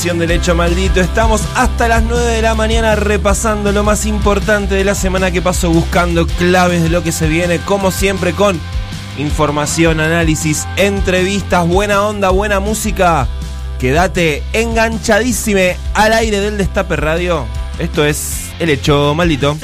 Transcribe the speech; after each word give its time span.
del 0.00 0.30
Hecho 0.30 0.54
Maldito. 0.54 0.98
Estamos 0.98 1.42
hasta 1.54 1.86
las 1.86 2.02
9 2.02 2.24
de 2.24 2.40
la 2.40 2.54
mañana 2.54 2.96
repasando 2.96 3.70
lo 3.70 3.84
más 3.84 4.06
importante 4.06 4.74
de 4.74 4.82
la 4.82 4.94
semana 4.94 5.30
que 5.30 5.42
pasó, 5.42 5.68
buscando 5.68 6.26
claves 6.26 6.82
de 6.82 6.88
lo 6.88 7.02
que 7.02 7.12
se 7.12 7.28
viene, 7.28 7.58
como 7.58 7.90
siempre 7.90 8.32
con 8.32 8.58
información, 9.18 10.00
análisis, 10.00 10.66
entrevistas, 10.76 11.68
buena 11.68 12.02
onda, 12.02 12.30
buena 12.30 12.60
música. 12.60 13.28
Quédate 13.78 14.42
enganchadísime 14.54 15.76
al 15.92 16.14
aire 16.14 16.40
del 16.40 16.56
Destape 16.56 16.96
Radio. 16.96 17.44
Esto 17.78 18.02
es 18.02 18.48
El 18.58 18.70
Hecho 18.70 19.14
Maldito. 19.14 19.58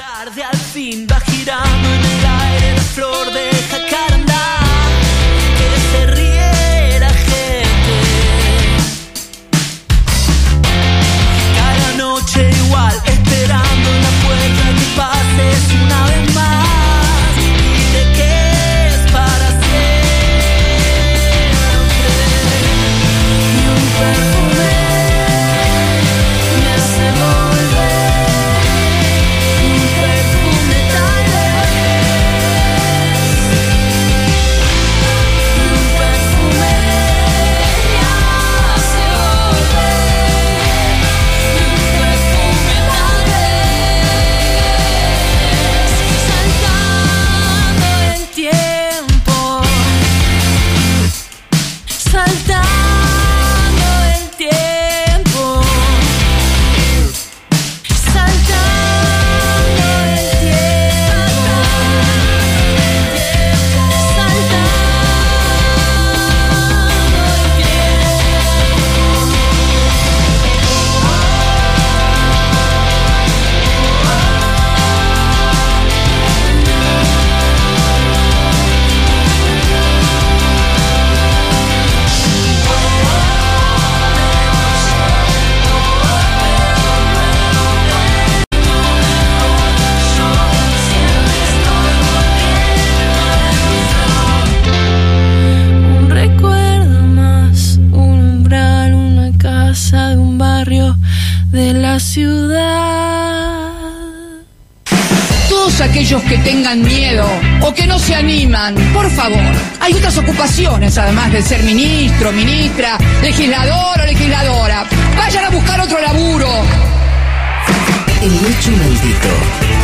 Aquellos 106.06 106.22
que 106.30 106.38
tengan 106.38 106.82
miedo 106.82 107.26
o 107.62 107.74
que 107.74 107.84
no 107.84 107.98
se 107.98 108.14
animan, 108.14 108.76
por 108.92 109.10
favor, 109.10 109.42
hay 109.80 109.92
otras 109.92 110.16
ocupaciones 110.16 110.96
además 110.96 111.32
de 111.32 111.42
ser 111.42 111.64
ministro, 111.64 112.30
ministra, 112.30 112.96
legislador 113.22 114.00
o 114.00 114.06
legisladora. 114.06 114.84
Vayan 115.16 115.46
a 115.46 115.50
buscar 115.50 115.80
otro 115.80 116.00
laburo. 116.00 116.48
El 118.22 118.32
hecho 118.32 118.70
maldito. 118.70 119.28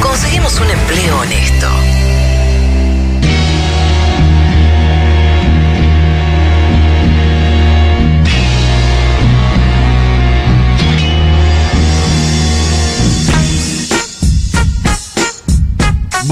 Conseguimos 0.01 0.61
un 0.61 0.71
empleo 0.71 1.19
honesto. 1.19 1.69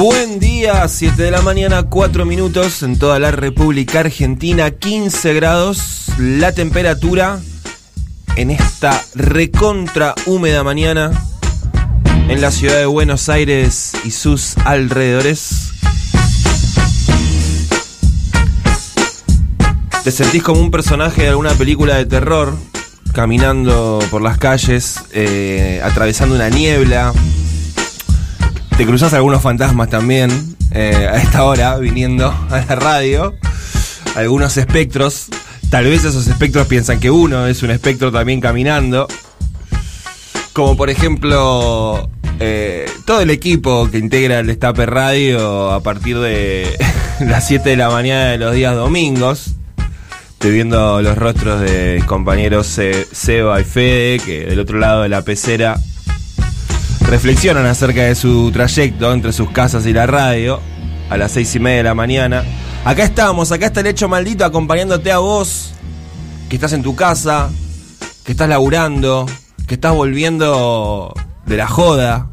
Buen 0.02 0.38
día, 0.38 0.88
7 0.88 1.22
de 1.22 1.30
la 1.30 1.42
mañana, 1.42 1.82
4 1.82 2.24
minutos 2.24 2.82
en 2.82 2.98
toda 2.98 3.18
la 3.18 3.32
República 3.32 4.00
Argentina, 4.00 4.70
15 4.70 5.34
grados 5.34 6.06
la 6.16 6.52
temperatura 6.52 7.38
en 8.34 8.50
esta 8.50 9.04
recontra 9.14 10.14
húmeda 10.24 10.64
mañana 10.64 11.10
en 12.30 12.40
la 12.40 12.50
ciudad 12.50 12.78
de 12.78 12.86
Buenos 12.86 13.28
Aires 13.28 13.92
y 14.02 14.12
sus 14.12 14.56
alrededores. 14.64 15.68
Te 20.02 20.10
sentís 20.10 20.42
como 20.42 20.62
un 20.62 20.70
personaje 20.70 21.24
de 21.24 21.28
alguna 21.28 21.52
película 21.52 21.96
de 21.96 22.06
terror, 22.06 22.56
caminando 23.12 23.98
por 24.10 24.22
las 24.22 24.38
calles, 24.38 24.98
eh, 25.12 25.82
atravesando 25.84 26.36
una 26.36 26.48
niebla, 26.48 27.12
te 28.80 28.86
cruzas 28.86 29.12
algunos 29.12 29.42
fantasmas 29.42 29.90
también 29.90 30.30
eh, 30.70 31.06
a 31.12 31.18
esta 31.18 31.44
hora 31.44 31.76
viniendo 31.76 32.30
a 32.48 32.64
la 32.66 32.74
radio. 32.76 33.34
Algunos 34.16 34.56
espectros. 34.56 35.26
Tal 35.68 35.84
vez 35.84 36.02
esos 36.06 36.26
espectros 36.28 36.66
piensan 36.66 36.98
que 36.98 37.10
uno 37.10 37.46
es 37.46 37.62
un 37.62 37.72
espectro 37.72 38.10
también 38.10 38.40
caminando. 38.40 39.06
Como 40.54 40.78
por 40.78 40.88
ejemplo 40.88 42.08
eh, 42.38 42.90
todo 43.04 43.20
el 43.20 43.28
equipo 43.28 43.86
que 43.90 43.98
integra 43.98 44.38
el 44.38 44.46
Destape 44.46 44.86
Radio 44.86 45.72
a 45.72 45.82
partir 45.82 46.18
de 46.18 46.74
las 47.20 47.46
7 47.48 47.68
de 47.68 47.76
la 47.76 47.90
mañana 47.90 48.30
de 48.30 48.38
los 48.38 48.54
días 48.54 48.74
domingos. 48.74 49.56
Estoy 50.32 50.52
viendo 50.52 51.02
los 51.02 51.18
rostros 51.18 51.60
de 51.60 52.02
compañeros 52.06 52.66
Se- 52.66 53.06
Seba 53.12 53.60
y 53.60 53.64
Fede, 53.64 54.20
que 54.24 54.46
del 54.46 54.58
otro 54.58 54.78
lado 54.78 55.02
de 55.02 55.10
la 55.10 55.20
pecera 55.20 55.78
reflexionan 57.00 57.66
acerca 57.66 58.04
de 58.04 58.14
su 58.14 58.50
trayecto 58.52 59.12
entre 59.12 59.32
sus 59.32 59.50
casas 59.50 59.86
y 59.86 59.92
la 59.92 60.06
radio 60.06 60.60
a 61.08 61.16
las 61.16 61.32
seis 61.32 61.54
y 61.54 61.58
media 61.58 61.78
de 61.78 61.82
la 61.84 61.94
mañana. 61.94 62.44
Acá 62.84 63.04
estamos, 63.04 63.52
acá 63.52 63.66
está 63.66 63.80
el 63.80 63.88
hecho 63.88 64.08
maldito 64.08 64.44
acompañándote 64.44 65.10
a 65.12 65.18
vos, 65.18 65.72
que 66.48 66.56
estás 66.56 66.72
en 66.72 66.82
tu 66.82 66.94
casa, 66.94 67.50
que 68.24 68.32
estás 68.32 68.48
laburando, 68.48 69.26
que 69.66 69.74
estás 69.74 69.92
volviendo 69.92 71.12
de 71.46 71.56
la 71.56 71.66
joda. 71.66 72.28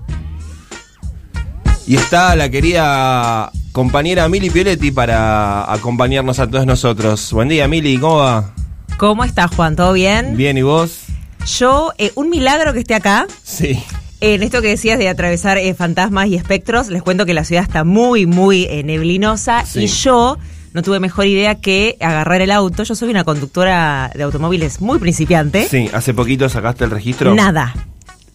Y 1.85 1.95
está 1.95 2.35
la 2.35 2.49
querida 2.49 3.51
compañera 3.71 4.27
Mili 4.27 4.49
Pioletti 4.49 4.91
para 4.91 5.71
acompañarnos 5.71 6.39
a 6.39 6.47
todos 6.47 6.65
nosotros. 6.65 7.31
Buen 7.31 7.47
día, 7.47 7.67
Mili, 7.67 7.97
¿cómo 7.97 8.17
va? 8.17 8.53
¿Cómo 8.97 9.23
estás, 9.23 9.55
Juan? 9.55 9.75
¿Todo 9.75 9.93
bien? 9.93 10.35
Bien, 10.35 10.57
¿y 10.57 10.63
vos? 10.63 11.03
Yo, 11.45 11.93
eh, 11.97 12.11
un 12.15 12.29
milagro 12.29 12.73
que 12.73 12.79
esté 12.79 12.95
acá. 12.95 13.27
Sí. 13.43 13.83
En 14.19 14.41
esto 14.41 14.61
que 14.61 14.69
decías 14.69 14.97
de 14.97 15.09
atravesar 15.09 15.57
eh, 15.57 15.73
fantasmas 15.75 16.27
y 16.27 16.35
espectros, 16.35 16.87
les 16.87 17.03
cuento 17.03 17.25
que 17.25 17.33
la 17.35 17.43
ciudad 17.43 17.63
está 17.63 17.83
muy, 17.83 18.25
muy 18.25 18.63
eh, 18.69 18.81
neblinosa 18.83 19.63
Sí. 19.65 19.83
y 19.83 19.87
yo 19.87 20.37
no 20.73 20.81
tuve 20.81 20.99
mejor 20.99 21.25
idea 21.27 21.55
que 21.55 21.97
agarrar 22.01 22.41
el 22.41 22.51
auto. 22.51 22.83
Yo 22.83 22.95
soy 22.95 23.09
una 23.09 23.23
conductora 23.23 24.11
de 24.15 24.23
automóviles 24.23 24.81
muy 24.81 24.97
principiante. 24.99 25.67
Sí, 25.67 25.89
hace 25.93 26.13
poquito 26.13 26.49
sacaste 26.49 26.83
el 26.85 26.91
registro. 26.91 27.35
Nada. 27.35 27.73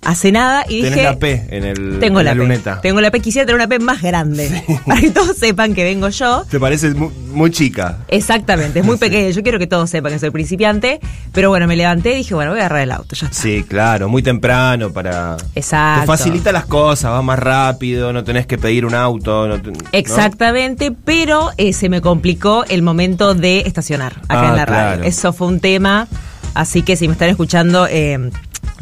Hace 0.04 0.32
nada 0.32 0.64
y 0.69 0.82
Tenés 0.82 0.94
dije. 0.99 1.04
la 1.04 1.16
P 1.19 1.46
en, 1.50 1.64
el, 1.64 1.99
Tengo 2.00 2.19
en 2.19 2.25
la, 2.26 2.32
la, 2.32 2.32
P. 2.32 2.38
luneta. 2.38 2.81
Tengo 2.81 3.00
la 3.00 3.12
P. 3.12 3.20
Quisiera 3.20 3.46
tener 3.46 3.54
una 3.56 3.69
P 3.69 3.78
más 3.78 4.02
grande. 4.02 4.64
Para 4.87 5.00
que 5.00 5.10
todos 5.10 5.37
sepan 5.37 5.75
que 5.75 5.84
vengo 5.84 6.08
yo. 6.08 6.44
Te 6.50 6.58
parece 6.58 6.90
muy, 6.94 7.10
muy 7.32 7.50
chica. 7.52 7.99
Exactamente, 8.08 8.81
es 8.81 8.84
muy 8.84 8.96
pequeño. 8.99 9.31
Yo 9.31 9.43
quiero 9.44 9.60
que 9.60 9.69
todos 9.69 9.88
sepan 9.90 10.12
que 10.12 10.19
soy 10.19 10.31
principiante. 10.31 10.99
Pero 11.32 11.50
bueno, 11.50 11.69
me 11.69 11.76
levanté 11.76 12.14
y 12.14 12.16
dije, 12.16 12.34
bueno, 12.34 12.50
voy 12.50 12.58
a 12.58 12.64
agarrar 12.66 12.82
el 12.82 12.90
auto. 12.90 13.14
Ya 13.14 13.28
está. 13.28 13.40
Sí, 13.40 13.64
claro, 13.69 14.08
muy 14.08 14.25
temprano 14.25 14.93
para... 14.93 15.37
Exacto. 15.54 16.00
Te 16.00 16.06
facilita 16.08 16.50
las 16.50 16.66
cosas, 16.66 17.12
va 17.12 17.22
más 17.22 17.38
rápido, 17.38 18.12
no 18.12 18.25
tenés 18.25 18.46
que 18.46 18.58
pedir 18.58 18.84
un 18.84 18.94
auto. 18.96 19.46
no 19.46 19.62
te- 19.62 19.70
¿no? 19.70 19.78
Exactamente, 19.93 20.90
pero 20.90 21.50
eh, 21.58 21.72
se 21.72 21.88
me 21.88 22.00
complicó 22.00 22.64
el 22.69 22.82
momento 22.82 23.34
de 23.34 23.60
estacionar 23.60 24.14
acá 24.28 24.43
Ah, 24.43 24.48
en 24.50 24.56
la 24.56 24.66
claro. 24.66 24.72
radio. 24.96 25.05
Eso 25.05 25.32
fue 25.32 25.46
un 25.46 25.60
tema, 25.60 26.08
así 26.55 26.82
que 26.82 26.96
si 26.96 27.06
me 27.06 27.12
están 27.12 27.28
escuchando 27.28 27.87
eh, 27.88 28.31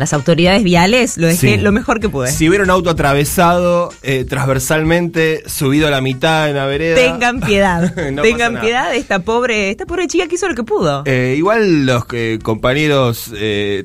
las 0.01 0.13
autoridades 0.13 0.65
viales, 0.65 1.17
lo 1.17 1.27
dejé 1.29 1.55
Sí. 1.55 1.57
lo 1.59 1.71
mejor 1.73 2.01
que 2.01 2.09
pude. 2.09 2.31
Si 2.33 2.49
hubiera 2.49 2.65
un 2.65 2.71
auto 2.71 2.91
atravesado 2.91 3.91
eh, 4.03 4.25
transversalmente, 4.29 5.43
subido 5.47 5.87
a 5.87 5.91
la 5.91 6.01
mitad 6.01 6.49
en 6.51 6.57
la 6.57 6.67
vereda... 6.67 6.97
Tengan 6.97 7.41
piedad, 7.47 7.95
No 8.13 8.23
tengan 8.23 8.61
piedad 8.61 8.91
de 8.91 8.99
esta 8.99 9.21
pobre, 9.21 9.71
esta 9.71 9.87
pobre 9.87 10.07
chica 10.09 10.27
que 10.27 10.35
hizo 10.35 10.49
lo 10.49 10.55
que 10.55 10.65
pudo. 10.65 11.03
Eh, 11.07 11.35
igual 11.37 11.87
los 11.87 12.05
eh, 12.13 12.39
compañeros 12.43 13.31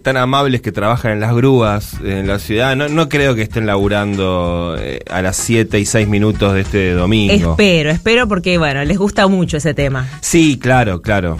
tan 0.03 0.17
amables 0.17 0.61
que 0.61 0.71
trabajan 0.71 1.11
en 1.11 1.19
las 1.19 1.35
grúas 1.35 1.93
en 2.03 2.27
la 2.27 2.39
ciudad, 2.39 2.75
no, 2.75 2.87
no 2.89 3.09
creo 3.09 3.35
que 3.35 3.41
estén 3.43 3.65
laburando 3.65 4.77
a 5.09 5.21
las 5.21 5.35
7 5.37 5.79
y 5.79 5.85
6 5.85 6.07
minutos 6.07 6.53
de 6.53 6.61
este 6.61 6.91
domingo. 6.93 7.51
espero, 7.51 7.91
espero 7.91 8.27
porque 8.27 8.57
bueno, 8.57 8.83
les 8.83 8.97
gusta 8.97 9.27
mucho 9.27 9.57
ese 9.57 9.73
tema. 9.73 10.07
Sí, 10.21 10.57
claro, 10.61 11.01
claro. 11.01 11.37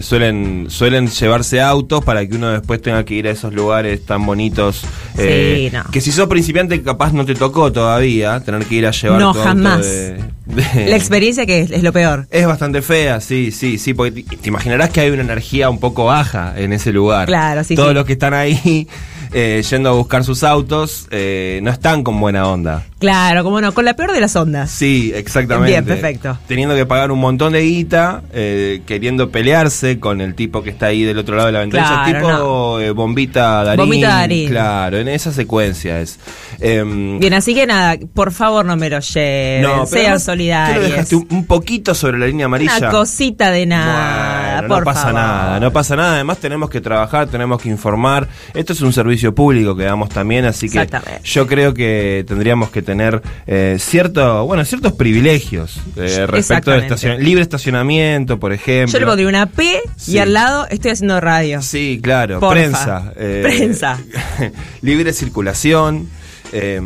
Suelen, 0.00 0.66
suelen 0.68 1.08
llevarse 1.08 1.60
autos 1.60 2.04
para 2.04 2.26
que 2.26 2.34
uno 2.36 2.50
después 2.50 2.80
tenga 2.82 3.04
que 3.04 3.14
ir 3.14 3.26
a 3.28 3.30
esos 3.30 3.52
lugares 3.52 4.04
tan 4.04 4.17
bonitos. 4.26 4.82
eh, 5.16 5.68
Sí, 5.70 5.76
no. 5.76 5.84
Que 5.90 6.00
si 6.00 6.12
sos 6.12 6.28
principiante 6.28 6.80
capaz 6.82 7.12
no 7.12 7.24
te 7.24 7.34
tocó 7.34 7.72
todavía 7.72 8.40
tener 8.40 8.64
que 8.66 8.74
ir 8.76 8.86
a 8.86 8.90
llevar 8.92 9.20
No, 9.20 9.34
jamás. 9.34 9.84
de- 9.84 10.14
de- 10.46 10.86
La 10.88 10.96
experiencia 10.96 11.44
que 11.46 11.60
es, 11.62 11.70
es 11.70 11.82
lo 11.82 11.92
peor. 11.92 12.26
Es 12.30 12.46
bastante 12.46 12.82
fea, 12.82 13.20
sí, 13.20 13.50
sí, 13.52 13.78
sí, 13.78 13.94
porque 13.94 14.22
te, 14.22 14.36
te 14.36 14.48
imaginarás 14.48 14.90
que 14.90 15.00
hay 15.00 15.10
una 15.10 15.22
energía 15.22 15.68
un 15.70 15.78
poco 15.80 16.04
baja 16.06 16.54
en 16.56 16.72
ese 16.72 16.92
lugar. 16.92 17.26
Claro, 17.26 17.64
sí, 17.64 17.74
Todos 17.74 17.88
sí. 17.90 17.94
los 17.94 18.04
que 18.06 18.12
están 18.14 18.32
ahí 18.34 18.88
eh, 19.32 19.62
yendo 19.68 19.90
a 19.90 19.92
buscar 19.92 20.24
sus 20.24 20.42
autos 20.42 21.06
eh, 21.10 21.60
no 21.62 21.70
están 21.70 22.02
con 22.02 22.18
buena 22.18 22.46
onda. 22.48 22.86
Claro, 22.98 23.44
como 23.44 23.60
no, 23.60 23.72
con 23.72 23.84
la 23.84 23.94
peor 23.94 24.10
de 24.12 24.20
las 24.20 24.34
ondas. 24.34 24.70
Sí, 24.70 25.12
exactamente. 25.14 25.70
Bien, 25.70 25.84
perfecto. 25.84 26.36
Teniendo 26.48 26.74
que 26.74 26.84
pagar 26.84 27.12
un 27.12 27.20
montón 27.20 27.52
de 27.52 27.60
guita, 27.62 28.22
eh, 28.32 28.82
queriendo 28.86 29.30
pelearse 29.30 30.00
con 30.00 30.20
el 30.20 30.34
tipo 30.34 30.62
que 30.64 30.70
está 30.70 30.86
ahí 30.86 31.04
del 31.04 31.16
otro 31.18 31.36
lado 31.36 31.46
de 31.46 31.52
la 31.52 31.60
ventanilla. 31.60 32.04
Claro, 32.20 32.28
tipo 32.28 32.80
eh, 32.80 32.90
Bombita 32.90 33.62
Darín. 33.62 33.84
Bombita 33.84 34.08
Darín. 34.08 34.48
Claro, 34.48 34.98
en 34.98 35.06
esa 35.08 35.32
secuencia 35.32 36.00
es. 36.00 36.18
Em, 36.60 37.20
Bien, 37.20 37.34
así 37.34 37.54
que 37.54 37.66
nada, 37.66 37.96
por 38.14 38.32
favor 38.32 38.64
no 38.64 38.76
me 38.76 38.90
lo 38.90 38.98
lleven, 38.98 39.62
no, 39.62 39.68
sean 39.68 39.78
además, 39.78 39.90
¿qué 39.90 40.10
lo 40.10 40.18
solidarios. 40.18 40.90
dejaste 40.90 41.16
un, 41.16 41.26
un 41.30 41.44
poquito 41.46 41.94
sobre 41.94 42.18
la 42.18 42.26
línea 42.26 42.46
amarilla? 42.46 42.78
Una 42.78 42.90
cosita 42.90 43.50
de 43.52 43.64
nada, 43.66 44.54
Bueno, 44.62 44.68
por 44.68 44.78
no 44.80 44.84
pasa 44.84 45.00
favor. 45.02 45.14
nada, 45.14 45.60
no 45.60 45.72
pasa 45.72 45.96
nada. 45.96 46.14
Además 46.14 46.38
tenemos 46.38 46.68
que 46.68 46.80
trabajar, 46.80 47.28
tenemos 47.28 47.62
que 47.62 47.68
informar. 47.68 48.26
Esto 48.54 48.72
es 48.72 48.80
un 48.80 48.92
servicio 48.92 49.32
público 49.34 49.76
que 49.76 49.84
damos 49.84 50.08
también, 50.08 50.44
así 50.46 50.68
que 50.68 50.84
yo 51.22 51.46
creo 51.46 51.72
que 51.74 52.24
tendríamos 52.26 52.70
que 52.70 52.82
tener 52.88 53.22
eh, 53.46 53.76
cierto, 53.78 54.44
bueno, 54.46 54.64
ciertos 54.64 54.94
privilegios 54.94 55.76
eh, 55.96 56.26
respecto 56.26 56.36
Exactamente. 56.36 56.94
estacion- 56.94 57.18
libre 57.18 57.42
estacionamiento, 57.42 58.40
por 58.40 58.52
ejemplo. 58.52 58.92
Yo 58.92 58.98
le 58.98 59.06
pondría 59.06 59.28
una 59.28 59.46
P 59.46 59.80
Sí. 59.96 60.12
y 60.12 60.18
al 60.18 60.32
lado 60.32 60.66
estoy 60.70 60.90
haciendo 60.90 61.20
radio. 61.20 61.62
Sí, 61.62 62.00
claro, 62.02 62.40
Porfa. 62.40 62.52
prensa. 62.54 63.12
eh, 63.16 63.40
Prensa. 63.44 63.98
libre 64.82 65.12
circulación. 65.12 66.08
eh, 66.52 66.80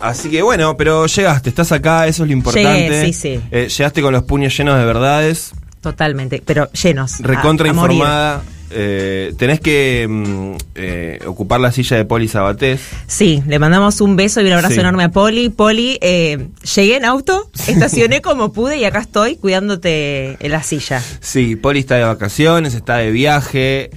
así 0.00 0.30
que 0.30 0.40
bueno, 0.42 0.76
pero 0.76 1.06
llegaste, 1.06 1.50
estás 1.50 1.70
acá, 1.70 2.06
eso 2.06 2.22
es 2.24 2.28
lo 2.28 2.32
importante. 2.32 2.88
Llegué, 2.88 3.06
sí, 3.06 3.12
sí. 3.12 3.40
Eh, 3.50 3.68
llegaste 3.68 4.00
con 4.02 4.12
los 4.12 4.22
puños 4.24 4.56
llenos 4.56 4.78
de 4.78 4.84
verdades. 4.84 5.52
Totalmente, 5.82 6.42
pero 6.44 6.68
llenos. 6.72 7.20
recontra 7.20 7.66
a 7.66 7.70
informada. 7.70 8.42
Eh, 8.70 9.32
tenés 9.38 9.60
que 9.60 10.06
mm, 10.08 10.52
eh, 10.74 11.18
ocupar 11.26 11.60
la 11.60 11.72
silla 11.72 11.96
de 11.96 12.04
Poli 12.04 12.28
Sabatés. 12.28 12.80
Sí, 13.06 13.42
le 13.46 13.58
mandamos 13.58 14.00
un 14.00 14.16
beso 14.16 14.40
y 14.40 14.46
un 14.46 14.52
abrazo 14.52 14.74
Sí. 14.74 14.80
enorme 14.80 15.04
a 15.04 15.08
Poli. 15.10 15.48
Poli, 15.48 15.98
eh, 16.00 16.48
llegué 16.74 16.96
en 16.96 17.04
auto, 17.04 17.50
estacioné 17.68 18.20
como 18.22 18.52
pude 18.52 18.76
y 18.78 18.84
acá 18.84 19.00
estoy 19.00 19.36
cuidándote 19.36 20.36
en 20.44 20.50
la 20.52 20.62
silla. 20.62 21.02
Sí, 21.20 21.56
Poli 21.56 21.80
está 21.80 21.96
de 21.96 22.04
vacaciones, 22.04 22.74
está 22.74 22.96
de 22.98 23.10
viaje. 23.10 23.90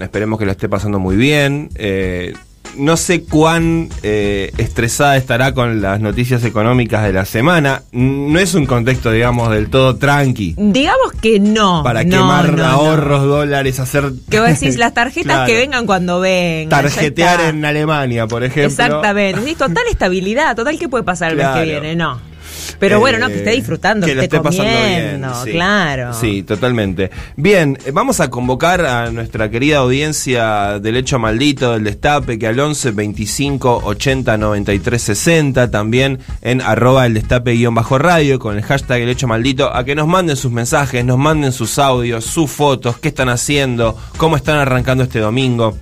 esperemos 0.00 0.38
que 0.38 0.44
lo 0.46 0.52
esté 0.52 0.68
pasando 0.68 0.98
muy 0.98 1.16
bien. 1.16 1.68
No 2.76 2.96
sé 2.96 3.24
cuán 3.24 3.88
eh, 4.02 4.52
estresada 4.58 5.16
estará 5.16 5.52
con 5.54 5.80
las 5.80 6.00
noticias 6.00 6.44
económicas 6.44 7.02
de 7.04 7.12
la 7.12 7.24
semana. 7.24 7.82
No 7.92 8.38
es 8.38 8.54
un 8.54 8.66
contexto, 8.66 9.10
digamos, 9.10 9.50
del 9.50 9.70
todo 9.70 9.96
tranqui. 9.96 10.54
Digamos 10.56 11.12
que 11.20 11.40
no. 11.40 11.82
Para 11.82 12.04
no, 12.04 12.10
quemar 12.10 12.50
no, 12.52 12.56
no. 12.58 12.64
ahorros, 12.64 13.24
dólares, 13.24 13.80
hacer. 13.80 14.12
Que 14.30 14.40
vos 14.40 14.48
decís, 14.48 14.76
las 14.76 14.94
tarjetas 14.94 15.24
Claro. 15.34 15.46
que 15.46 15.56
vengan 15.56 15.86
cuando 15.86 16.20
vengan. 16.20 16.68
Tarjetear 16.68 17.40
en 17.40 17.64
Alemania, 17.64 18.26
por 18.26 18.44
ejemplo. 18.44 18.70
Exactamente. 18.70 19.54
Total 19.54 19.84
estabilidad, 19.90 20.54
total 20.54 20.78
que 20.78 20.88
puede 20.88 21.04
pasar 21.04 21.32
el 21.32 21.38
mes 21.38 21.46
que 21.54 21.64
viene, 21.64 21.96
no. 21.96 22.33
Pero 22.78 22.96
Eh, 22.96 23.00
bueno, 23.00 23.18
no, 23.18 23.28
que 23.28 23.36
esté 23.36 23.50
disfrutando, 23.52 24.06
que, 24.06 24.14
lo 24.14 24.22
esté, 24.22 24.36
esté 24.36 24.44
pasando 24.44 24.70
bien, 24.70 25.22
sí. 25.44 25.50
claro. 25.52 26.12
Sí, 26.14 26.42
totalmente. 26.42 27.10
Bien, 27.36 27.78
eh, 27.84 27.90
vamos 27.92 28.20
a 28.20 28.30
convocar 28.30 28.84
a 28.84 29.10
nuestra 29.10 29.50
querida 29.50 29.78
audiencia 29.78 30.78
del 30.78 30.96
hecho 30.96 31.18
maldito 31.18 31.72
del 31.72 31.84
destape 31.84 32.38
que 32.38 32.46
al 32.46 32.58
11 32.58 32.92
25 32.92 33.82
80 33.84 34.36
93 34.36 35.02
60 35.02 35.70
también 35.70 36.18
en 36.42 36.60
arroba 36.60 37.06
el 37.06 37.14
destape 37.14 37.52
guion 37.52 37.74
bajo 37.74 37.98
radio 37.98 38.38
con 38.38 38.56
el 38.56 38.62
hashtag 38.62 39.02
el 39.02 39.08
hecho 39.08 39.28
maldito 39.28 39.74
a 39.74 39.84
que 39.84 39.94
nos 39.94 40.06
manden 40.06 40.36
sus 40.36 40.52
mensajes, 40.52 41.04
nos 41.04 41.18
manden 41.18 41.52
sus 41.52 41.78
audios, 41.78 42.24
sus 42.24 42.50
fotos, 42.50 42.98
qué 42.98 43.08
están 43.08 43.28
haciendo, 43.28 43.96
cómo 44.16 44.36
están 44.36 44.58
arrancando 44.58 45.04
este 45.04 45.20
domingo. 45.20 45.76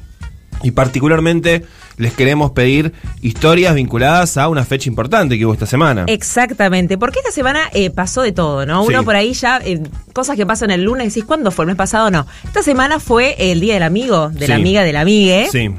Y 0.62 0.70
particularmente 0.70 1.64
les 1.98 2.12
queremos 2.14 2.52
pedir 2.52 2.92
historias 3.20 3.74
vinculadas 3.74 4.36
a 4.36 4.48
una 4.48 4.64
fecha 4.64 4.88
importante 4.88 5.38
que 5.38 5.44
hubo 5.46 5.52
esta 5.52 5.66
semana. 5.66 6.04
Exactamente, 6.08 6.96
porque 6.98 7.18
esta 7.20 7.32
semana 7.32 7.60
eh, 7.72 7.90
pasó 7.90 8.22
de 8.22 8.32
todo, 8.32 8.64
¿no? 8.66 8.82
Uno 8.84 9.00
Sí. 9.00 9.04
por 9.04 9.14
ahí 9.16 9.32
ya, 9.34 9.58
eh, 9.64 9.82
cosas 10.12 10.36
que 10.36 10.46
pasan 10.46 10.70
el 10.70 10.82
lunes, 10.84 11.08
decís, 11.08 11.24
¿cuándo 11.24 11.50
fue? 11.50 11.64
¿El 11.64 11.68
mes 11.68 11.76
pasado? 11.76 12.10
No. 12.10 12.26
Esta 12.44 12.62
semana 12.62 12.98
fue 12.98 13.36
el 13.38 13.60
Día 13.60 13.74
del 13.74 13.82
Amigo, 13.82 14.30
de 14.30 14.48
la 14.48 14.54
amiga 14.56 14.82
del 14.82 14.96
amigue, 14.96 15.48
Sí. 15.52 15.70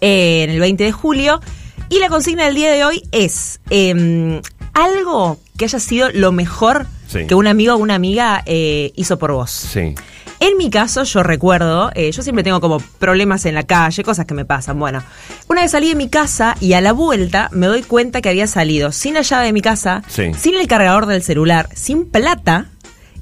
eh, 0.00 0.42
en 0.44 0.50
el 0.50 0.60
20 0.60 0.84
de 0.84 0.92
julio. 0.92 1.40
Y 1.88 1.98
la 1.98 2.08
consigna 2.08 2.44
del 2.46 2.54
día 2.54 2.70
de 2.72 2.84
hoy 2.84 3.02
es 3.12 3.60
eh, 3.70 4.40
algo 4.72 5.38
que 5.58 5.64
haya 5.66 5.78
sido 5.80 6.08
lo 6.12 6.32
mejor 6.32 6.86
Sí. 7.08 7.26
que 7.26 7.34
un 7.34 7.46
amigo 7.48 7.74
o 7.74 7.78
una 7.78 7.96
amiga 7.96 8.44
hizo 8.46 9.18
por 9.18 9.32
vos. 9.32 9.50
Sí. 9.50 9.94
En 10.40 10.56
mi 10.56 10.70
caso, 10.70 11.04
yo 11.04 11.22
recuerdo, 11.22 11.90
eh, 11.94 12.10
yo 12.12 12.22
siempre 12.22 12.42
tengo 12.42 12.60
como 12.62 12.78
problemas 12.98 13.44
en 13.44 13.54
la 13.54 13.62
calle, 13.64 14.02
cosas 14.02 14.24
que 14.24 14.32
me 14.34 14.46
pasan. 14.46 14.78
Bueno, 14.78 15.02
una 15.48 15.60
vez 15.62 15.70
salí 15.72 15.90
de 15.90 15.94
mi 15.94 16.08
casa 16.08 16.56
y 16.60 16.72
a 16.72 16.80
la 16.80 16.92
vuelta 16.92 17.48
me 17.52 17.66
doy 17.66 17.82
cuenta 17.82 18.22
que 18.22 18.30
había 18.30 18.46
salido 18.46 18.90
sin 18.90 19.14
la 19.14 19.20
llave 19.22 19.44
de 19.46 19.52
mi 19.52 19.60
casa, 19.60 20.02
Sí. 20.08 20.32
sin 20.38 20.54
el 20.54 20.66
cargador 20.66 21.04
del 21.06 21.22
celular, 21.22 21.68
sin 21.74 22.06
plata 22.10 22.66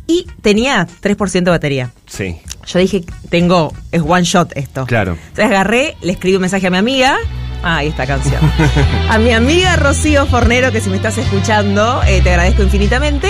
y 0.07 0.27
tenía 0.43 0.87
3% 1.03 1.51
de 1.51 1.51
batería. 1.51 1.91
Sí. 2.07 2.37
Yo 2.67 2.79
dije, 2.79 3.03
tengo, 3.31 3.73
es 3.91 4.01
one 4.07 4.23
shot 4.25 4.53
esto. 4.57 4.87
Claro. 4.87 5.13
Entonces 5.13 5.45
agarré, 5.47 5.97
le 6.03 6.13
escribí 6.13 6.37
un 6.37 6.43
mensaje 6.43 6.69
a 6.69 6.71
mi 6.71 6.77
amiga. 6.77 7.17
Ah, 7.65 7.79
ahí 7.79 7.89
está 7.89 8.07
canción. 8.07 8.41
a 9.11 9.19
mi 9.19 9.33
amiga 9.33 9.75
Rocío 9.75 10.25
Fornero, 10.27 10.71
que 10.71 10.81
si 10.81 10.89
me 10.89 10.97
estás 10.97 11.19
escuchando, 11.19 12.01
eh, 12.07 12.21
te 12.23 12.31
agradezco 12.31 12.63
infinitamente. 12.63 13.29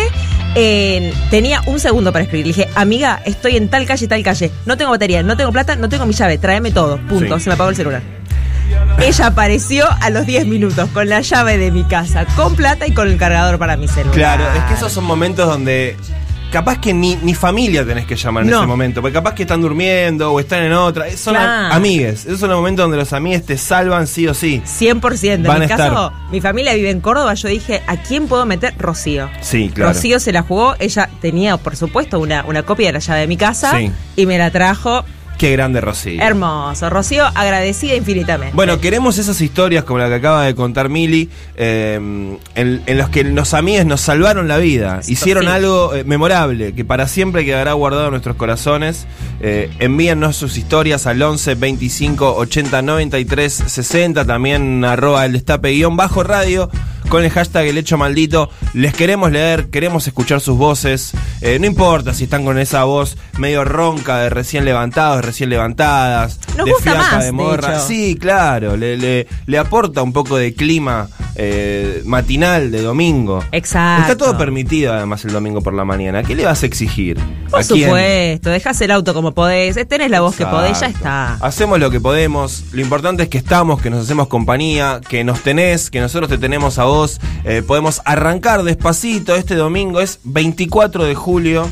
Eh, 0.60 1.14
tenía 1.30 1.62
un 1.66 1.78
segundo 1.78 2.12
para 2.12 2.24
escribir. 2.24 2.46
Le 2.46 2.52
dije, 2.52 2.68
amiga, 2.74 3.22
estoy 3.24 3.56
en 3.56 3.68
tal 3.68 3.86
calle, 3.86 4.08
tal 4.08 4.24
calle. 4.24 4.50
No 4.66 4.76
tengo 4.76 4.90
batería, 4.90 5.22
no 5.22 5.36
tengo 5.36 5.52
plata, 5.52 5.76
no 5.76 5.88
tengo 5.88 6.04
mi 6.04 6.14
llave. 6.14 6.36
Tráeme 6.36 6.72
todo. 6.72 6.98
Punto. 7.06 7.36
Sí. 7.36 7.44
Se 7.44 7.50
me 7.50 7.54
apagó 7.54 7.70
el 7.70 7.76
celular. 7.76 8.02
Ella 8.98 9.26
apareció 9.28 9.86
a 10.00 10.10
los 10.10 10.26
10 10.26 10.46
minutos 10.46 10.90
con 10.90 11.08
la 11.08 11.20
llave 11.20 11.58
de 11.58 11.70
mi 11.70 11.84
casa, 11.84 12.26
con 12.34 12.56
plata 12.56 12.88
y 12.88 12.92
con 12.92 13.06
el 13.06 13.16
cargador 13.16 13.56
para 13.56 13.76
mi 13.76 13.86
celular. 13.86 14.14
Claro, 14.14 14.44
es 14.56 14.64
que 14.64 14.74
esos 14.74 14.92
son 14.92 15.04
momentos 15.04 15.46
donde 15.46 15.96
capaz 16.50 16.78
que 16.80 16.94
ni, 16.94 17.16
ni 17.16 17.34
familia 17.34 17.84
tenés 17.84 18.06
que 18.06 18.16
llamar 18.16 18.44
en 18.44 18.50
No. 18.50 18.58
ese 18.58 18.66
momento, 18.66 19.00
porque 19.00 19.14
capaz 19.14 19.34
que 19.34 19.42
están 19.42 19.60
durmiendo 19.60 20.32
o 20.32 20.40
están 20.40 20.62
en 20.64 20.72
otra. 20.72 21.10
Son 21.16 21.34
Claro. 21.34 21.50
a- 21.72 21.74
amigues. 21.76 22.26
Esos 22.26 22.40
son 22.40 22.48
los 22.50 22.58
momentos 22.58 22.84
donde 22.84 22.96
los 22.96 23.12
amigues 23.12 23.44
te 23.44 23.58
salvan 23.58 24.06
sí 24.06 24.26
o 24.26 24.34
sí. 24.34 24.62
100%. 24.64 25.52
En 25.52 25.58
mi 25.58 25.64
estar. 25.66 25.76
caso, 25.90 26.12
mi 26.30 26.40
familia 26.40 26.74
vive 26.74 26.90
en 26.90 27.00
Córdoba. 27.00 27.34
Yo 27.34 27.48
dije, 27.48 27.82
¿a 27.86 27.96
quién 27.98 28.26
puedo 28.28 28.46
meter? 28.46 28.74
Rocío. 28.78 29.28
Sí, 29.40 29.70
claro. 29.74 29.92
Rocío 29.92 30.18
se 30.20 30.32
la 30.32 30.42
jugó. 30.42 30.74
Ella 30.78 31.08
tenía, 31.20 31.56
por 31.56 31.76
supuesto, 31.76 32.18
una, 32.18 32.44
una 32.46 32.62
copia 32.62 32.86
de 32.88 32.92
la 32.94 32.98
llave 33.00 33.20
de 33.20 33.26
mi 33.26 33.36
casa 33.36 33.76
Sí. 33.78 33.90
y 34.16 34.26
me 34.26 34.38
la 34.38 34.50
trajo 34.50 35.04
Qué 35.38 35.52
grande 35.52 35.80
Rocío. 35.80 36.20
Hermoso. 36.20 36.90
Rocío, 36.90 37.24
agradecida 37.32 37.94
infinitamente. 37.94 38.56
Bueno, 38.56 38.80
queremos 38.80 39.18
esas 39.18 39.40
historias 39.40 39.84
como 39.84 40.00
la 40.00 40.08
que 40.08 40.14
acaba 40.14 40.44
de 40.44 40.56
contar 40.56 40.88
Mili, 40.88 41.30
eh, 41.54 41.94
en, 42.56 42.82
en 42.84 42.98
los 42.98 43.08
que 43.08 43.22
los 43.22 43.54
amigos 43.54 43.86
nos 43.86 44.00
salvaron 44.00 44.48
la 44.48 44.58
vida, 44.58 45.00
hicieron 45.06 45.44
sí. 45.44 45.50
algo 45.50 45.94
eh, 45.94 46.02
memorable, 46.02 46.74
que 46.74 46.84
para 46.84 47.06
siempre 47.06 47.44
quedará 47.44 47.72
guardado 47.74 48.06
en 48.06 48.10
nuestros 48.10 48.34
corazones. 48.34 49.06
Eh, 49.40 49.70
envíennos 49.78 50.34
sus 50.34 50.58
historias 50.58 51.06
al 51.06 51.22
11 51.22 51.54
25 51.54 52.34
80 52.34 52.82
93 52.82 53.52
60, 53.66 54.24
también 54.24 54.84
arroba 54.84 55.24
el 55.24 55.34
destape 55.34 55.70
guion 55.70 55.96
bajo 55.96 56.24
radio. 56.24 56.68
Con 57.08 57.24
el 57.24 57.30
hashtag 57.30 57.66
El 57.68 57.78
Hecho 57.78 57.96
Maldito, 57.96 58.50
les 58.74 58.92
queremos 58.92 59.32
leer, 59.32 59.68
queremos 59.70 60.06
escuchar 60.06 60.42
sus 60.42 60.58
voces. 60.58 61.12
Eh, 61.40 61.58
no 61.58 61.64
importa 61.66 62.12
si 62.12 62.24
están 62.24 62.44
con 62.44 62.58
esa 62.58 62.84
voz 62.84 63.16
medio 63.38 63.64
ronca 63.64 64.18
de 64.18 64.28
recién 64.28 64.66
levantados, 64.66 65.24
recién 65.24 65.48
levantadas, 65.48 66.38
Nos 66.58 66.66
de 66.66 66.72
gusta 66.72 66.92
fiaca 66.92 67.12
más, 67.16 67.24
de 67.24 67.32
morra. 67.32 67.80
Sí, 67.80 68.14
claro, 68.20 68.76
le, 68.76 68.98
le- 68.98 69.26
le 69.46 69.58
aporta 69.58 70.02
un 70.02 70.12
poco 70.12 70.36
de 70.36 70.52
clima 70.52 71.08
eh, 71.40 72.02
matinal 72.04 72.72
de 72.72 72.82
domingo. 72.82 73.44
Exacto. 73.52 74.12
Está 74.12 74.24
todo 74.24 74.36
permitido 74.36 74.92
además 74.92 75.24
el 75.24 75.32
domingo 75.32 75.60
por 75.62 75.72
la 75.72 75.84
mañana. 75.84 76.24
¿Qué 76.24 76.34
le 76.34 76.44
vas 76.44 76.64
a 76.64 76.66
exigir? 76.66 77.16
Por 77.48 77.62
supuesto, 77.62 78.50
dejás 78.50 78.80
el 78.80 78.90
auto 78.90 79.14
como 79.14 79.32
podés, 79.32 79.78
tenés 79.88 80.10
la 80.10 80.20
voz 80.20 80.34
que 80.34 80.44
podés, 80.44 80.80
ya 80.80 80.88
está. 80.88 81.34
Hacemos 81.34 81.78
lo 81.78 81.90
que 81.92 82.00
podemos. 82.00 82.64
Lo 82.72 82.80
importante 82.80 83.22
es 83.22 83.28
que 83.28 83.38
estamos, 83.38 83.80
que 83.80 83.88
nos 83.88 84.02
hacemos 84.04 84.26
compañía, 84.26 85.00
que 85.08 85.22
nos 85.22 85.40
tenés, 85.42 85.90
que 85.90 86.00
nosotros 86.00 86.28
te 86.28 86.38
tenemos 86.38 86.80
a 86.80 86.84
vos. 86.84 87.20
Eh, 87.44 87.62
podemos 87.64 88.02
arrancar 88.04 88.64
despacito. 88.64 89.36
Este 89.36 89.54
domingo 89.54 90.00
es 90.00 90.18
24 90.24 91.04
de 91.04 91.14
julio 91.14 91.70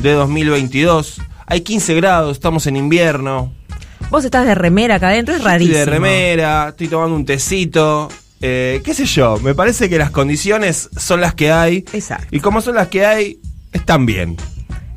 de 0.00 0.12
2022. 0.12 1.20
Hay 1.46 1.60
15 1.60 1.94
grados, 1.94 2.32
estamos 2.32 2.66
en 2.66 2.76
invierno. 2.76 3.52
Vos 4.10 4.24
estás 4.24 4.46
de 4.46 4.54
remera 4.54 4.94
acá 4.94 5.08
adentro, 5.08 5.34
es 5.34 5.40
Estoy 5.40 5.52
rarísimo. 5.52 5.78
de 5.78 5.84
remera, 5.84 6.68
estoy 6.70 6.88
tomando 6.88 7.14
un 7.16 7.26
tecito. 7.26 8.08
Eh, 8.40 8.80
qué 8.84 8.94
sé 8.94 9.06
yo, 9.06 9.38
me 9.38 9.54
parece 9.54 9.88
que 9.88 9.98
las 9.98 10.10
condiciones 10.10 10.90
son 10.96 11.20
las 11.20 11.34
que 11.34 11.50
hay. 11.52 11.84
Exacto. 11.92 12.28
Y 12.30 12.40
como 12.40 12.60
son 12.60 12.74
las 12.76 12.88
que 12.88 13.04
hay, 13.06 13.38
están 13.72 14.06
bien. 14.06 14.36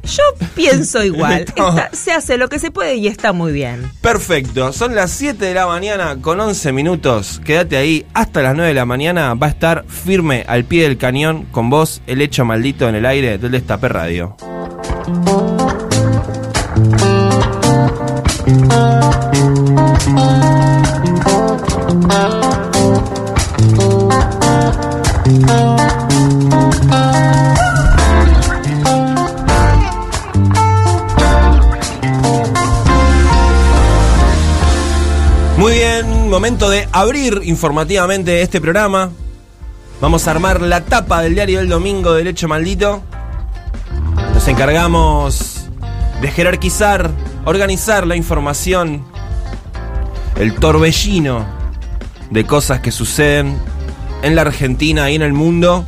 Yo 0.04 0.24
pienso 0.56 1.04
igual. 1.04 1.42
Está- 1.42 1.90
se 1.94 2.14
hace 2.14 2.38
lo 2.38 2.48
que 2.48 2.60
se 2.60 2.72
puede 2.72 2.96
y 2.96 3.08
está 3.08 3.34
muy 3.34 3.52
bien. 3.52 3.92
Perfecto, 4.02 4.72
son 4.72 4.96
las 4.96 5.12
7 5.12 5.44
de 5.44 5.54
la 5.54 5.68
mañana 5.68 6.18
con 6.22 6.40
11 6.40 6.72
minutos. 6.72 7.42
Quédate 7.44 7.76
ahí 7.78 8.06
hasta 8.14 8.42
las 8.42 8.56
9 8.56 8.70
de 8.70 8.74
la 8.76 8.86
mañana. 8.86 9.34
Va 9.34 9.48
a 9.48 9.50
estar 9.50 9.84
firme 9.88 10.46
al 10.48 10.64
pie 10.64 10.84
del 10.84 10.98
cañón 10.98 11.44
con 11.52 11.70
vos, 11.70 12.02
el 12.08 12.22
hecho 12.22 12.46
maldito 12.46 12.88
en 12.88 12.96
el 12.96 13.06
aire 13.06 13.38
del 13.38 13.52
Destape 13.52 13.90
Radio. 13.90 14.38
Muy 35.58 35.74
bien, 35.74 36.30
momento 36.30 36.70
de 36.70 36.88
abrir 36.94 37.42
informativamente 37.44 38.42
este 38.42 38.62
programa. 38.62 39.10
Vamos 40.00 40.26
a 40.28 40.32
armar 40.32 40.62
la 40.62 40.86
tapa 40.86 41.22
del 41.22 41.36
diario 41.36 41.60
del 41.60 41.68
domingo 41.68 42.14
del 42.14 42.28
hecho 42.28 42.48
maldito. 42.48 43.02
Nos 44.34 44.48
encargamos 44.48 45.68
de 46.22 46.32
jerarquizar, 46.32 47.12
organizar 47.44 48.08
la 48.08 48.16
información, 48.16 49.04
el 50.38 50.56
torbellino 50.56 51.46
de 52.30 52.46
cosas 52.46 52.80
que 52.80 52.94
suceden 52.94 53.58
en 54.22 54.36
la 54.36 54.42
Argentina 54.42 55.10
y 55.12 55.16
en 55.16 55.22
el 55.22 55.34
mundo, 55.34 55.86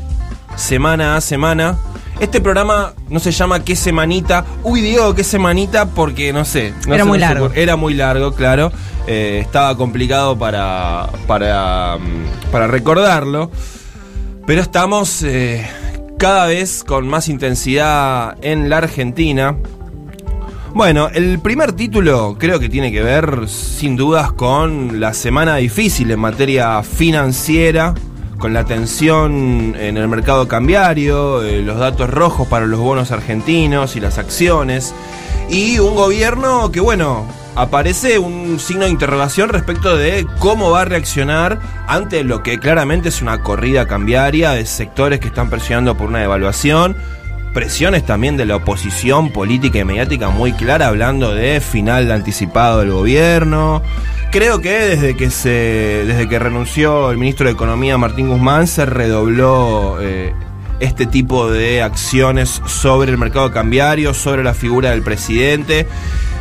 semana 0.56 1.16
a 1.16 1.22
semana. 1.22 1.78
Este 2.20 2.42
programa 2.42 2.94
no 3.10 3.20
se 3.20 3.32
llama 3.32 3.64
¿Qué 3.64 3.76
semanita? 3.76 4.46
Uy, 4.64 4.82
digo 4.82 5.16
¿Qué 5.16 5.24
semanita? 5.24 5.86
Porque 5.86 6.34
no 6.34 6.44
sé. 6.44 6.74
no 6.86 6.96
Era 6.96 7.06
muy 7.06 7.18
largo. 7.18 7.52
Era 7.56 7.76
muy 7.78 7.94
largo, 7.94 8.34
claro. 8.34 8.72
Eh, 9.08 9.40
estaba 9.42 9.76
complicado 9.78 10.38
para, 10.38 11.10
para, 11.28 11.98
mm, 11.98 12.52
para 12.52 12.68
recordarlo. 12.68 13.50
Pero 14.46 14.62
estamos 14.62 15.24
eh, 15.24 15.66
cada 16.18 16.48
vez 16.48 16.84
con 16.84 17.08
más 17.08 17.30
intensidad 17.30 18.36
en 18.42 18.70
la 18.70 18.80
Argentina. 18.80 19.56
Bueno, 20.74 21.10
el 21.14 21.40
primer 21.40 21.74
título 21.74 22.36
creo 22.38 22.60
que 22.60 22.70
tiene 22.70 22.92
que 22.92 23.02
ver 23.02 23.48
sin 23.48 23.96
dudas 23.96 24.32
con 24.34 25.00
la 25.00 25.14
semana 25.14 25.56
difícil 25.56 26.12
en 26.12 26.20
materia 26.20 26.84
financiera, 26.84 27.96
con 28.40 28.54
la 28.54 28.64
tensión 28.66 29.76
en 29.78 29.98
el 29.98 30.08
mercado 30.08 30.48
cambiario, 30.48 31.44
eh, 31.44 31.62
los 31.62 31.78
datos 31.78 32.10
rojos 32.10 32.48
para 32.48 32.66
los 32.66 32.80
bonos 32.80 33.12
argentinos 33.12 33.96
y 33.96 34.00
las 34.00 34.18
acciones, 34.18 34.96
y 35.50 35.78
un 35.80 35.96
gobierno 35.96 36.72
que 36.72 36.80
bueno, 36.80 37.28
aparece 37.56 38.18
un 38.18 38.60
signo 38.60 38.86
de 38.86 38.92
interrogación 38.92 39.50
respecto 39.50 39.96
de 39.98 40.26
cómo 40.40 40.72
va 40.72 40.82
a 40.82 40.86
reaccionar 40.86 41.60
ante 41.88 42.24
lo 42.24 42.42
que 42.42 42.58
claramente 42.58 43.10
es 43.10 43.22
una 43.22 43.42
corrida 43.42 43.86
cambiaria 43.88 44.52
de 44.52 44.66
sectores 44.66 45.20
que 45.20 45.28
están 45.28 45.50
presionando 45.50 45.96
por 45.96 46.08
una 46.08 46.20
devaluación 46.20 46.96
presiones 47.54 48.06
también 48.06 48.38
de 48.38 48.46
la 48.46 48.58
oposición 48.58 49.32
política 49.32 49.80
y 49.80 49.84
mediática 49.84 50.30
muy 50.30 50.54
clara 50.54 50.88
hablando 50.88 51.34
de 51.34 51.60
final 51.62 52.12
anticipado 52.12 52.80
del 52.80 52.92
gobierno. 52.92 53.82
Creo 54.32 54.62
que 54.62 54.70
desde 54.70 55.18
que 55.18 55.32
se 55.32 55.50
desde 56.06 56.30
que 56.30 56.38
renunció 56.38 57.10
el 57.10 57.18
ministro 57.18 57.48
de 57.48 57.54
Economía 57.54 57.98
Martín 57.98 58.30
Guzmán 58.30 58.68
se 58.68 58.86
redobló 58.86 59.98
eh, 60.00 60.36
este 60.80 61.08
tipo 61.08 61.50
de 61.50 61.82
acciones 61.82 62.62
sobre 62.68 63.12
el 63.12 63.18
mercado 63.18 63.52
cambiario, 63.52 64.14
sobre 64.14 64.44
la 64.44 64.54
figura 64.54 64.92
del 64.92 65.02
presidente. 65.02 65.88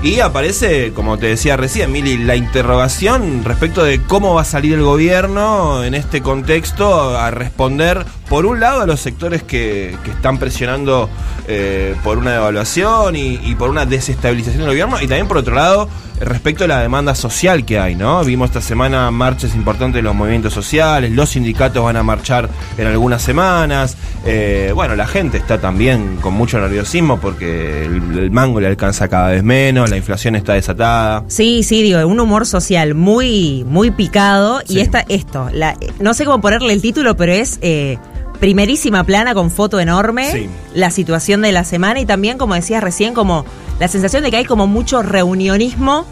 Y 0.01 0.21
aparece, 0.21 0.93
como 0.93 1.19
te 1.19 1.27
decía 1.27 1.57
recién, 1.57 1.91
Mili, 1.91 2.19
la 2.19 2.37
interrogación 2.37 3.43
respecto 3.45 3.83
de 3.83 4.01
cómo 4.01 4.35
va 4.35 4.43
a 4.43 4.45
salir 4.45 4.75
el 4.75 4.83
gobierno 4.83 5.83
en 5.83 5.95
este 5.95 6.23
contexto 6.23 7.19
a 7.19 7.33
responder, 7.33 8.07
por 8.29 8.47
un 8.47 8.61
lado, 8.61 8.83
a 8.83 8.87
los 8.87 9.01
sectores 9.01 9.43
que, 9.43 9.97
que 10.05 10.11
están 10.13 10.39
presionando 10.39 11.11
eh, 11.51 11.97
por 12.05 12.19
una 12.19 12.33
devaluación 12.33 13.17
y, 13.17 13.55
por 13.55 13.71
una 13.71 13.87
desestabilización 13.87 14.61
del 14.61 14.69
gobierno, 14.69 14.97
y 15.01 15.07
también, 15.09 15.27
por 15.27 15.39
otro 15.39 15.55
lado, 15.55 15.89
respecto 16.21 16.65
a 16.65 16.67
la 16.67 16.81
demanda 16.81 17.15
social 17.15 17.65
que 17.65 17.79
hay, 17.79 17.95
¿no? 17.95 18.23
Vimos 18.23 18.51
esta 18.51 18.61
semana 18.61 19.11
marchas 19.11 19.55
importantes 19.55 19.95
de 19.95 20.03
los 20.03 20.15
movimientos 20.15 20.53
sociales, 20.53 21.11
los 21.11 21.31
sindicatos 21.31 21.83
van 21.83 21.97
a 21.97 22.03
marchar 22.03 22.51
en 22.77 22.87
algunas 22.87 23.23
semanas. 23.23 23.97
eh, 24.27 24.73
bueno, 24.75 24.95
la 24.95 25.07
gente 25.07 25.39
está 25.39 25.59
también 25.59 26.19
con 26.21 26.35
mucho 26.35 26.61
nerviosismo 26.61 27.19
porque 27.19 27.85
el 27.87 28.31
mango 28.31 28.61
le 28.61 28.67
alcanza 28.67 29.09
cada 29.09 29.29
vez 29.29 29.43
menos, 29.43 29.88
la 29.91 29.97
inflación 29.97 30.37
está 30.37 30.55
desatada. 30.55 31.25
Sí, 31.29 31.63
sí, 31.63 31.83
digo, 31.83 32.07
un 32.07 32.21
humor 32.21 32.47
social 32.47 32.95
muy, 32.95 33.65
muy 33.67 33.91
picado. 33.91 34.61
Sí. 34.67 34.75
Y 34.75 34.81
esta, 34.81 35.05
esto, 35.09 35.49
la, 35.53 35.77
no 36.01 36.15
sé 36.15 36.25
cómo 36.25 36.41
ponerle 36.41 36.73
el 36.73 36.83
título, 36.83 37.17
pero 37.17 37.33
es 37.33 37.59
eh, 37.63 37.99
primerísima 38.41 39.05
plana 39.05 39.35
con 39.35 39.51
foto 39.51 39.81
enorme. 39.81 40.31
Sí. 40.31 40.49
La 40.75 40.91
situación 40.91 41.43
de 41.43 41.53
la 41.53 41.65
semana 41.65 42.01
y 42.01 42.07
también, 42.07 42.39
como 42.39 42.55
decías 42.55 42.83
recién, 42.83 43.15
como 43.15 43.45
la 43.81 43.89
sensación 43.89 44.23
de 44.23 44.31
que 44.31 44.39
hay 44.39 44.45
como 44.45 44.67
mucho 44.67 45.03
reunionismo 45.03 46.07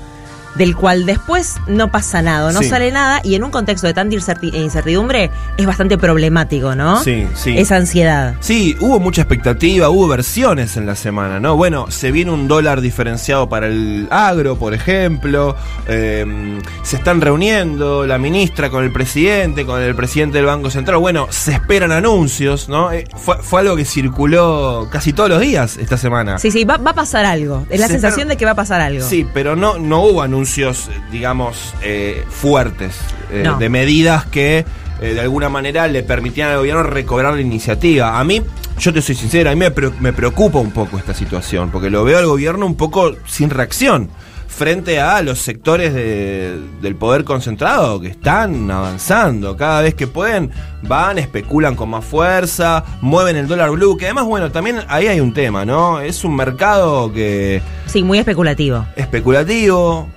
del 0.59 0.75
cual 0.77 1.07
después 1.07 1.57
no 1.67 1.91
pasa 1.91 2.23
nada, 2.23 2.53
no 2.53 2.61
Sí. 2.63 2.69
sale 2.69 2.91
nada 2.93 3.21
y 3.23 3.35
en 3.35 3.45
un 3.45 3.51
contexto 3.51 3.87
de 3.87 3.95
tanta 3.95 4.15
incerti- 4.17 4.55
incertidumbre 4.55 5.31
es 5.57 5.67
bastante 5.67 5.99
problemático, 5.99 6.75
¿no? 6.75 7.03
Sí, 7.03 7.27
sí. 7.35 7.57
Esa 7.59 7.77
ansiedad. 7.77 8.35
Sí, 8.41 8.77
hubo 8.81 8.99
mucha 9.01 9.23
expectativa, 9.23 9.89
hubo 9.91 10.09
versiones 10.09 10.77
en 10.77 10.87
la 10.87 10.97
semana, 10.97 11.41
¿no? 11.41 11.57
Bueno, 11.57 11.91
se 11.91 12.11
viene 12.13 12.31
un 12.31 12.49
dólar 12.49 12.81
diferenciado 12.81 13.49
para 13.49 13.67
el 13.67 14.09
agro, 14.11 14.57
por 14.57 14.75
ejemplo. 14.75 15.57
eh, 15.89 16.61
se 16.83 16.97
están 16.97 17.21
reuniendo 17.21 18.07
la 18.07 18.19
ministra 18.19 18.71
con 18.71 18.83
el 18.85 18.93
presidente, 18.93 19.65
con 19.65 19.81
el 19.81 19.95
presidente 19.95 20.39
del 20.39 20.47
Banco 20.47 20.71
Central. 20.71 20.99
Bueno, 20.99 21.27
se 21.31 21.53
esperan 21.53 21.93
anuncios, 21.93 22.69
¿no? 22.69 22.91
Eh, 22.93 23.05
fue, 23.17 23.37
fue 23.43 23.61
algo 23.61 23.77
que 23.77 23.85
circuló 23.85 24.89
casi 24.91 25.13
todos 25.13 25.29
los 25.29 25.41
días 25.41 25.77
esta 25.77 25.97
semana. 25.97 26.39
Sí, 26.39 26.51
sí, 26.51 26.65
va, 26.65 26.77
va 26.79 26.91
a 26.91 26.95
pasar 26.95 27.25
algo. 27.25 27.65
Es 27.71 27.79
la 27.81 27.87
Se 27.87 27.95
sensación 27.95 28.29
de 28.29 28.37
que 28.37 28.45
va 28.45 28.53
a 28.53 28.55
pasar 28.57 28.81
algo. 28.81 29.07
Sí, 29.07 29.27
pero 29.35 29.55
no, 29.57 29.79
no 29.79 30.03
hubo 30.03 30.23
anuncios, 30.23 30.46
eh, 30.89 31.01
digamos, 31.11 31.75
eh, 31.83 32.25
fuertes, 32.29 32.97
eh, 33.31 33.43
No. 33.45 33.59
de 33.59 33.69
medidas 33.69 34.25
que 34.27 34.65
eh, 35.01 35.13
de 35.15 35.21
alguna 35.21 35.49
manera 35.51 35.87
le 35.89 36.03
permitían 36.03 36.51
al 36.51 36.59
gobierno 36.59 36.83
recobrar 36.83 37.35
la 37.35 37.41
iniciativa. 37.43 38.19
A 38.19 38.25
mí, 38.25 38.41
yo 38.79 38.93
te 38.95 39.03
soy 39.03 39.15
sincero, 39.15 39.51
a 39.51 39.53
mí 39.53 39.59
me, 39.59 39.71
pre- 39.71 39.91
me 40.01 40.13
preocupa 40.15 40.59
un 40.59 40.71
poco 40.71 40.97
esta 40.99 41.13
situación, 41.13 41.71
porque 41.71 41.91
lo 41.91 42.03
veo 42.05 42.19
al 42.19 42.27
gobierno 42.27 42.65
un 42.67 42.77
poco 42.77 43.13
sin 43.27 43.51
reacción. 43.51 44.09
frente 44.49 45.01
a 45.01 45.21
los 45.21 45.41
sectores 45.41 45.93
de- 45.93 46.59
del 46.81 46.95
poder 46.97 47.25
concentrado 47.25 48.01
que 48.01 48.09
están 48.09 48.71
avanzando. 48.71 49.55
Cada 49.55 49.83
vez 49.83 49.93
que 49.95 50.07
pueden, 50.07 50.51
van, 50.83 51.19
especulan 51.19 51.77
con 51.77 51.91
más 51.91 52.03
fuerza, 52.07 52.83
mueven 53.03 53.37
el 53.37 53.49
dólar 53.49 53.73
blue, 53.73 53.99
que 53.99 54.07
además, 54.07 54.25
bueno, 54.25 54.51
también 54.51 54.79
ahí 54.89 55.09
hay 55.09 55.21
un 55.21 55.35
tema, 55.35 55.67
¿no? 55.67 56.01
Es 56.01 56.25
un 56.25 56.35
mercado 56.35 57.13
que 57.13 57.61
Sí, 57.85 58.03
muy 58.03 58.19
especulativo. 58.19 58.87
especulativo, 58.97 60.09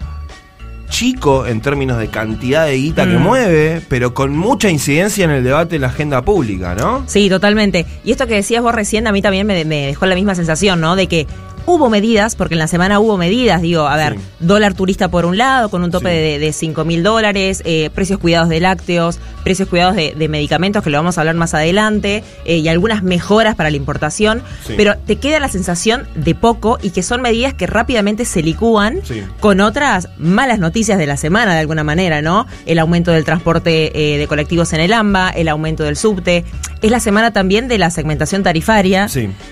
chico 0.90 1.46
en 1.48 1.62
términos 1.62 1.98
de 2.00 2.08
cantidad 2.10 2.66
de 2.66 2.76
guita 2.76 3.06
que 3.06 3.18
Mm. 3.18 3.22
mueve, 3.22 3.82
pero 3.88 4.14
con 4.14 4.36
mucha 4.36 4.70
incidencia 4.70 5.24
en 5.26 5.32
el 5.32 5.44
debate 5.44 5.76
de 5.76 5.80
la 5.80 5.88
agenda 5.88 6.22
pública, 6.24 6.76
¿no? 6.76 7.04
Sí, 7.08 7.30
totalmente. 7.30 7.86
Y 8.04 8.12
esto 8.12 8.28
que 8.28 8.36
decías 8.36 8.62
vos 8.62 8.74
recién, 8.76 9.08
a 9.08 9.12
mí 9.12 9.22
también 9.22 9.48
me, 9.48 9.64
me 9.66 9.88
dejó 9.88 10.06
la 10.06 10.16
misma 10.16 10.36
sensación, 10.36 10.82
¿no? 10.82 10.96
De 10.96 11.08
que 11.08 11.28
hubo 11.72 11.88
medidas, 11.90 12.36
porque 12.36 12.56
en 12.56 12.60
la 12.60 12.68
semana 12.68 13.00
hubo 13.00 13.16
medidas, 13.16 13.62
digo, 13.62 13.88
a 13.88 13.96
ver, 13.96 14.14
Sí. 14.16 14.20
dólar 14.40 14.74
turista 14.74 15.08
por 15.10 15.26
un 15.26 15.38
lado, 15.38 15.70
con 15.70 15.84
un 15.84 15.92
tope 15.92 16.10
Sí. 16.10 16.16
de, 16.16 16.40
de 16.40 16.52
5 16.52 16.84
mil 16.84 17.04
dólares, 17.04 17.62
eh, 17.64 17.92
precios 17.94 18.18
cuidados 18.20 18.50
de 18.50 18.60
lácteos, 18.60 19.20
precios 19.44 19.70
cuidados 19.70 19.96
de, 19.96 20.16
de 20.18 20.28
medicamentos, 20.30 20.84
que 20.84 20.90
lo 20.90 20.98
vamos 20.98 21.18
a 21.18 21.22
hablar 21.22 21.36
más 21.36 21.54
adelante, 21.54 22.24
eh, 22.46 22.58
y 22.58 22.68
algunas 22.70 23.04
mejoras 23.04 23.54
para 23.56 23.70
la 23.70 23.78
importación, 23.78 24.42
Sí. 24.66 24.74
pero 24.78 24.98
te 24.98 25.18
queda 25.18 25.40
la 25.40 25.48
sensación 25.48 26.08
de 26.16 26.34
poco 26.34 26.80
y 26.82 26.90
que 26.90 27.04
son 27.04 27.22
medidas 27.22 27.54
que 27.54 27.68
rápidamente 27.68 28.26
se 28.26 28.42
licúan 28.42 29.02
con 29.40 29.62
otras 29.62 30.10
malas 30.18 30.58
noticias 30.58 30.98
de 30.98 31.06
la 31.06 31.18
semana, 31.18 31.54
de 31.54 31.60
alguna 31.60 31.84
manera, 31.84 32.22
¿no? 32.24 32.48
El 32.66 32.80
aumento 32.80 33.12
del 33.12 33.24
transporte 33.26 33.92
eh, 33.94 34.18
de 34.18 34.28
colectivos 34.28 34.74
en 34.74 34.80
el 34.80 34.92
AMBA, 34.92 35.30
el 35.30 35.48
aumento 35.48 35.84
del 35.84 35.96
subte. 35.98 36.46
Es 36.82 36.90
la 36.92 37.00
semana 37.00 37.32
también 37.32 37.68
de 37.68 37.78
la 37.78 37.90
segmentación 37.92 38.42
tarifaria. 38.42 39.08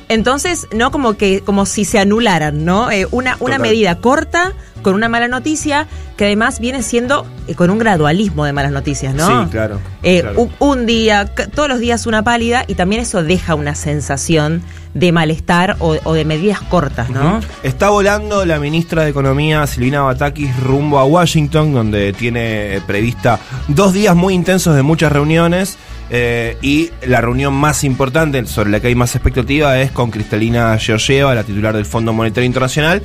Entonces, 0.10 0.68
¿no? 0.74 0.92
Como 0.92 1.14
que, 1.16 1.42
como 1.42 1.66
si 1.66 1.86
se 1.86 2.00
anularan, 2.08 2.64
¿no? 2.66 2.90
Eh, 2.90 3.06
una, 3.12 3.36
una 3.40 3.58
Total. 3.58 3.60
medida 3.62 3.96
corta 3.96 4.54
con 4.82 4.94
una 4.96 5.10
mala 5.10 5.28
noticia 5.28 5.88
que 6.16 6.26
además 6.26 6.60
viene 6.60 6.82
siendo 6.82 7.26
eh, 7.48 7.56
con 7.56 7.70
un 7.70 7.78
gradualismo 7.78 8.46
de 8.46 8.54
malas 8.54 8.72
noticias, 8.72 9.14
¿no? 9.14 9.44
Sí, 9.44 9.50
claro, 9.52 9.80
Eh, 10.04 10.22
claro. 10.22 10.42
Un, 10.42 10.52
un 10.60 10.86
día, 10.86 11.26
todos 11.54 11.68
los 11.68 11.80
días 11.80 12.06
una 12.08 12.24
pálida 12.24 12.64
y 12.68 12.76
también 12.76 13.02
eso 13.02 13.22
deja 13.24 13.56
una 13.56 13.76
sensación 13.76 14.62
de 14.94 15.12
malestar 15.12 15.76
o, 15.80 15.98
o 16.06 16.14
de 16.14 16.26
medidas 16.26 16.60
cortas, 16.62 17.10
¿no? 17.10 17.40
Está 17.62 17.90
volando 17.90 18.46
la 18.46 18.60
ministra 18.60 19.04
de 19.04 19.10
Economía, 19.10 19.68
Silvina 19.68 20.02
Batakis, 20.02 20.58
rumbo 20.62 20.98
a 20.98 21.06
Washington, 21.06 21.74
donde 21.74 22.14
tiene 22.14 22.82
prevista 22.88 23.40
dos 23.68 23.94
días 23.94 24.16
muy 24.16 24.34
intensos 24.34 24.76
de 24.76 24.82
muchas 24.82 25.12
reuniones. 25.12 25.78
Eh, 26.10 26.58
y 26.62 26.92
la 27.06 27.22
reunión 27.22 27.54
más 27.54 27.84
importante, 27.84 28.46
sobre 28.46 28.70
la 28.70 28.80
que 28.80 28.88
hay 28.88 28.96
más 28.96 29.16
expectativa, 29.16 29.80
es 29.80 29.92
con 29.92 30.12
Cristalina 30.12 30.78
Georgieva, 30.78 31.36
la 31.36 31.44
titular 31.44 31.76
del 31.76 31.86
Fondo 31.86 32.14
Monetario 32.14 32.46
Internacional. 32.46 33.02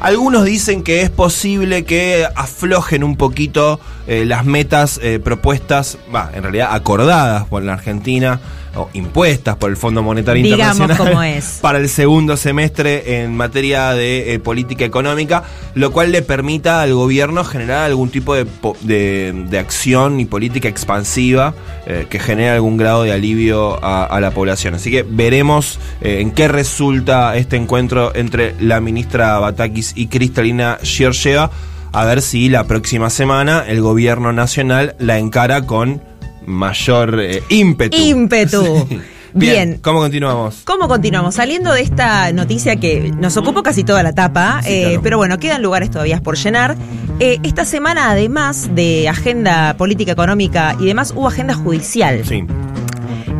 Algunos 0.00 0.44
dicen 0.44 0.82
que 0.82 1.02
es 1.02 1.10
posible 1.10 1.84
que 1.84 2.26
aflojen 2.34 3.04
un 3.04 3.16
poquito 3.16 3.78
eh, 4.08 4.24
las 4.24 4.44
metas 4.44 4.98
eh, 5.00 5.20
propuestas, 5.22 5.96
va, 6.12 6.30
en 6.34 6.42
realidad 6.42 6.70
acordadas 6.72 7.44
por 7.46 7.62
la 7.62 7.74
Argentina 7.74 8.40
o 8.74 8.88
impuestas 8.94 9.56
por 9.56 9.70
el 9.70 9.76
Fondo 9.76 10.02
Monetario 10.02 10.44
Internacional 10.46 11.24
es. 11.36 11.58
para 11.60 11.78
el 11.78 11.88
segundo 11.88 12.36
semestre 12.36 13.22
en 13.22 13.36
materia 13.36 13.92
de 13.92 14.34
eh, 14.34 14.38
política 14.38 14.84
económica, 14.84 15.42
lo 15.74 15.92
cual 15.92 16.10
le 16.12 16.22
permita 16.22 16.80
al 16.82 16.94
gobierno 16.94 17.44
generar 17.44 17.84
algún 17.84 18.08
tipo 18.10 18.34
de, 18.34 18.46
de- 18.82 19.32
de 19.48 19.58
acción 19.58 20.20
y 20.20 20.24
política 20.24 20.68
expansiva 20.68 21.54
eh, 21.86 22.06
que 22.08 22.18
genere 22.18 22.50
algún 22.50 22.76
grado 22.76 23.02
de 23.02 23.12
alivio 23.12 23.82
a, 23.84 24.04
a 24.04 24.20
la 24.20 24.30
población. 24.30 24.74
Así 24.74 24.90
que 24.90 25.02
veremos 25.06 25.78
eh, 26.00 26.20
en 26.20 26.30
qué 26.30 26.48
resulta 26.48 27.36
este 27.36 27.56
encuentro 27.56 28.14
entre 28.14 28.54
la 28.60 28.80
ministra 28.80 29.38
Batakis 29.38 29.92
y 29.96 30.06
Cristalina 30.06 30.78
Georgieva, 30.82 31.50
a 31.92 32.04
ver 32.06 32.22
si 32.22 32.48
la 32.48 32.64
próxima 32.64 33.10
semana 33.10 33.64
el 33.66 33.82
gobierno 33.82 34.32
nacional 34.32 34.94
la 34.98 35.18
encara 35.18 35.66
con 35.66 36.00
mayor 36.46 37.20
eh, 37.20 37.42
ímpetu. 37.48 37.96
Ímpetu. 37.96 38.88
Sí. 39.34 39.38
Bien. 39.38 39.78
¿Cómo 39.80 40.00
continuamos? 40.00 40.60
¿Cómo 40.66 40.88
continuamos? 40.88 41.36
Saliendo 41.36 41.72
de 41.72 41.80
esta 41.80 42.30
noticia 42.34 42.76
que 42.76 43.10
nos 43.16 43.34
ocupó 43.38 43.62
casi 43.62 43.82
toda 43.82 44.02
la 44.02 44.12
tapa, 44.12 44.60
Sí, 44.62 44.68
eh, 44.70 44.82
claro. 44.82 45.00
pero 45.02 45.16
bueno, 45.16 45.38
quedan 45.38 45.62
lugares 45.62 45.90
todavía 45.90 46.20
por 46.20 46.36
llenar. 46.36 46.76
Eh, 47.18 47.38
esta 47.42 47.64
semana, 47.64 48.10
además 48.10 48.74
de 48.74 49.08
agenda 49.08 49.74
política 49.78 50.12
económica 50.12 50.76
y 50.78 50.84
demás, 50.84 51.14
hubo 51.16 51.28
agenda 51.28 51.54
judicial. 51.54 52.22
Sí. 52.28 52.44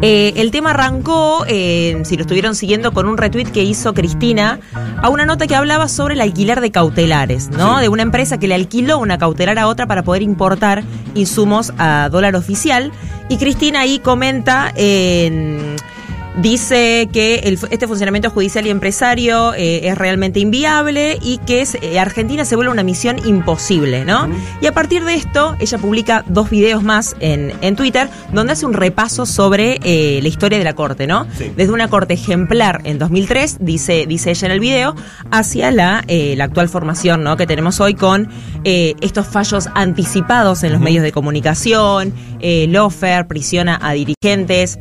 Eh, 0.04 0.32
el 0.36 0.50
tema 0.50 0.70
arrancó, 0.70 1.44
eh, 1.46 2.02
si 2.04 2.16
lo 2.16 2.22
estuvieron 2.22 2.56
siguiendo, 2.56 2.92
con 2.92 3.06
un 3.06 3.16
retweet 3.16 3.46
que 3.46 3.62
hizo 3.62 3.94
Cristina 3.94 4.58
a 5.00 5.08
una 5.08 5.26
nota 5.26 5.46
que 5.46 5.54
hablaba 5.54 5.88
sobre 5.88 6.14
el 6.14 6.20
alquiler 6.20 6.60
de 6.60 6.72
cautelares, 6.72 7.50
¿no? 7.50 7.76
Sí. 7.76 7.82
De 7.82 7.88
una 7.88 8.02
empresa 8.02 8.38
que 8.38 8.48
le 8.48 8.56
alquiló 8.56 8.98
una 8.98 9.16
cautelar 9.16 9.60
a 9.60 9.68
otra 9.68 9.86
para 9.86 10.02
poder 10.02 10.22
importar 10.22 10.82
insumos 11.14 11.72
a 11.78 12.08
dólar 12.10 12.34
oficial. 12.34 12.90
Y 13.28 13.36
Cristina 13.36 13.80
ahí 13.80 14.00
comenta 14.00 14.72
en. 14.74 15.76
Dice 16.40 17.10
que 17.12 17.40
el- 17.40 17.58
este 17.70 17.86
funcionamiento 17.86 18.30
judicial 18.30 18.66
y 18.66 18.70
empresario 18.70 19.52
eh, 19.52 19.86
es 19.88 19.98
realmente 19.98 20.40
inviable 20.40 21.18
y 21.20 21.36
que 21.38 21.60
es, 21.60 21.74
eh, 21.82 21.98
Argentina 21.98 22.46
se 22.46 22.56
vuelve 22.56 22.72
una 22.72 22.82
misión 22.82 23.16
imposible, 23.26 24.06
¿no? 24.06 24.30
Y 24.62 24.66
a 24.66 24.72
partir 24.72 25.04
de 25.04 25.14
esto, 25.14 25.54
ella 25.60 25.76
publica 25.76 26.24
dos 26.26 26.48
videos 26.48 26.82
más 26.82 27.16
en, 27.20 27.52
en 27.60 27.76
Twitter 27.76 28.08
donde 28.32 28.54
hace 28.54 28.64
un 28.64 28.72
repaso 28.72 29.26
sobre 29.26 29.78
eh, 29.84 30.20
la 30.22 30.28
historia 30.28 30.56
de 30.56 30.64
la 30.64 30.72
Corte, 30.74 31.06
¿no? 31.06 31.26
Sí. 31.36 31.52
Desde 31.54 31.70
una 31.72 31.88
Corte 31.88 32.14
ejemplar 32.14 32.80
en 32.84 32.98
2003, 32.98 33.58
dice, 33.60 34.06
dice 34.06 34.30
ella 34.30 34.46
en 34.46 34.52
el 34.52 34.60
video, 34.60 34.94
hacia 35.30 35.70
la, 35.70 36.02
la 36.08 36.44
actual 36.44 36.70
formación, 36.70 37.22
¿no? 37.24 37.36
Que 37.36 37.46
tenemos 37.46 37.78
hoy 37.80 37.92
con 37.94 38.30
eh, 38.64 38.94
estos 39.02 39.26
fallos 39.26 39.68
anticipados 39.74 40.62
en 40.62 40.72
los 40.72 40.80
medios 40.80 41.02
de 41.02 41.12
comunicación, 41.12 42.14
eh, 42.40 42.66
lofer, 42.70 43.26
prisiona 43.26 43.78
a 43.82 43.92
dirigentes 43.92 44.78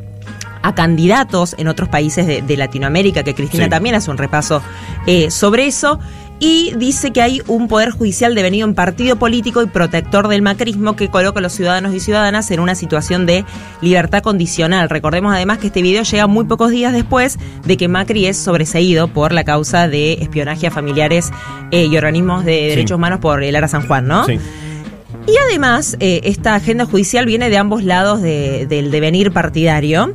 a 0.62 0.74
candidatos 0.74 1.54
en 1.58 1.68
otros 1.68 1.88
países 1.88 2.26
de, 2.26 2.42
de 2.42 2.56
Latinoamérica, 2.56 3.22
que 3.22 3.34
Cristina 3.34 3.64
Sí. 3.64 3.70
también 3.70 3.94
hace 3.94 4.10
un 4.10 4.18
repaso 4.18 4.62
eh, 5.06 5.30
sobre 5.30 5.66
eso. 5.66 5.98
Y 6.44 6.72
dice 6.76 7.12
que 7.12 7.22
hay 7.22 7.40
un 7.46 7.68
poder 7.68 7.90
judicial 7.90 8.34
devenido 8.34 8.66
en 8.66 8.74
partido 8.74 9.14
político 9.14 9.62
y 9.62 9.66
protector 9.66 10.26
del 10.26 10.42
macrismo 10.42 10.96
que 10.96 11.06
coloca 11.08 11.38
a 11.38 11.42
los 11.42 11.52
ciudadanos 11.52 11.94
y 11.94 12.00
ciudadanas 12.00 12.50
en 12.50 12.58
una 12.58 12.74
situación 12.74 13.26
de 13.26 13.44
libertad 13.80 14.22
condicional. 14.24 14.88
Recordemos 14.90 15.32
además 15.32 15.58
que 15.58 15.68
este 15.68 15.82
video 15.82 16.02
llega 16.02 16.26
muy 16.26 16.44
pocos 16.46 16.72
días 16.72 16.92
después 16.92 17.38
de 17.64 17.76
que 17.76 17.86
Macri 17.86 18.26
es 18.26 18.38
sobreseído 18.38 19.06
por 19.06 19.30
la 19.30 19.44
causa 19.44 19.86
de 19.86 20.14
espionaje 20.14 20.66
a 20.66 20.72
familiares 20.72 21.30
eh, 21.70 21.84
y 21.84 21.96
organismos 21.96 22.44
de 22.44 22.70
derechos 22.70 22.96
humanos 22.96 23.20
por 23.20 23.44
el 23.44 23.54
Ara 23.54 23.68
San 23.68 23.86
Juan, 23.86 24.08
¿no? 24.08 24.24
Sí. 24.26 24.40
Y 25.28 25.34
además, 25.48 25.96
eh, 26.00 26.22
esta 26.24 26.56
agenda 26.56 26.86
judicial 26.86 27.24
viene 27.24 27.50
de 27.50 27.56
ambos 27.58 27.84
lados 27.84 28.20
de- 28.20 28.66
del 28.68 28.90
devenir 28.90 29.30
partidario. 29.30 30.12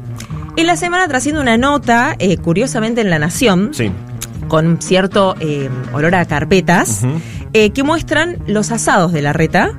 En 0.58 0.66
la 0.68 0.76
semana 0.76 1.08
trasciende 1.08 1.40
una 1.40 1.58
nota, 1.58 2.16
eh, 2.20 2.38
curiosamente 2.38 3.02
en 3.02 3.10
La 3.10 3.20
Nación, 3.20 3.70
Sí. 3.74 3.92
con 4.48 4.82
cierto 4.82 5.36
eh, 5.40 5.70
olor 5.94 6.16
a 6.16 6.26
carpetas, 6.26 7.02
eh, 7.54 7.70
que 7.70 7.84
muestran 7.84 8.38
los 8.48 8.72
asados 8.72 9.12
de 9.14 9.22
la 9.22 9.34
reta 9.34 9.72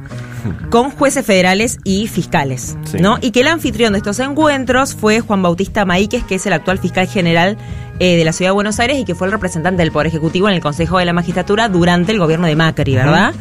con 0.71 0.91
jueces 0.91 1.27
federales 1.27 1.79
y 1.85 2.07
fiscales, 2.07 2.77
Sí. 2.85 2.99
¿no? 3.01 3.19
Y 3.21 3.33
que 3.33 3.41
el 3.41 3.49
anfitrión 3.49 3.93
de 3.93 3.99
estos 3.99 4.21
encuentros 4.21 4.95
fue 4.95 5.21
Juan 5.21 5.43
Bautista 5.43 5.85
Maíquez, 5.85 6.23
que 6.25 6.37
es 6.37 6.47
el 6.47 6.53
actual 6.53 6.79
fiscal 6.79 7.09
general 7.09 7.57
eh, 7.99 8.17
de 8.17 8.25
la 8.25 8.33
Ciudad 8.33 8.51
de 8.51 8.55
Buenos 8.55 8.79
Aires 8.79 8.99
y 8.99 9.05
que 9.05 9.17
fue 9.17 9.27
el 9.27 9.33
representante 9.33 9.83
del 9.83 9.91
Poder 9.91 10.07
Ejecutivo 10.07 10.49
en 10.49 10.55
el 10.55 10.61
Consejo 10.61 10.99
de 10.99 11.05
la 11.05 11.12
Magistratura 11.12 11.69
durante 11.69 12.12
el 12.12 12.21
gobierno 12.21 12.47
de 12.47 12.55
Macri, 12.55 12.95
¿verdad? 12.95 13.35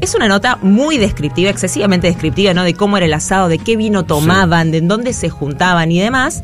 Es 0.00 0.14
una 0.14 0.28
nota 0.28 0.58
muy 0.62 0.98
descriptiva, 0.98 1.50
excesivamente 1.50 2.06
descriptiva, 2.06 2.54
¿no? 2.54 2.62
De 2.62 2.74
cómo 2.74 2.96
era 2.96 3.06
el 3.06 3.14
asado, 3.14 3.48
de 3.48 3.58
qué 3.58 3.76
vino 3.76 4.04
tomaban, 4.04 4.70
de 4.70 4.78
en 4.78 4.86
dónde 4.88 5.12
se 5.12 5.30
juntaban 5.30 5.90
y 5.90 5.98
demás. 6.00 6.42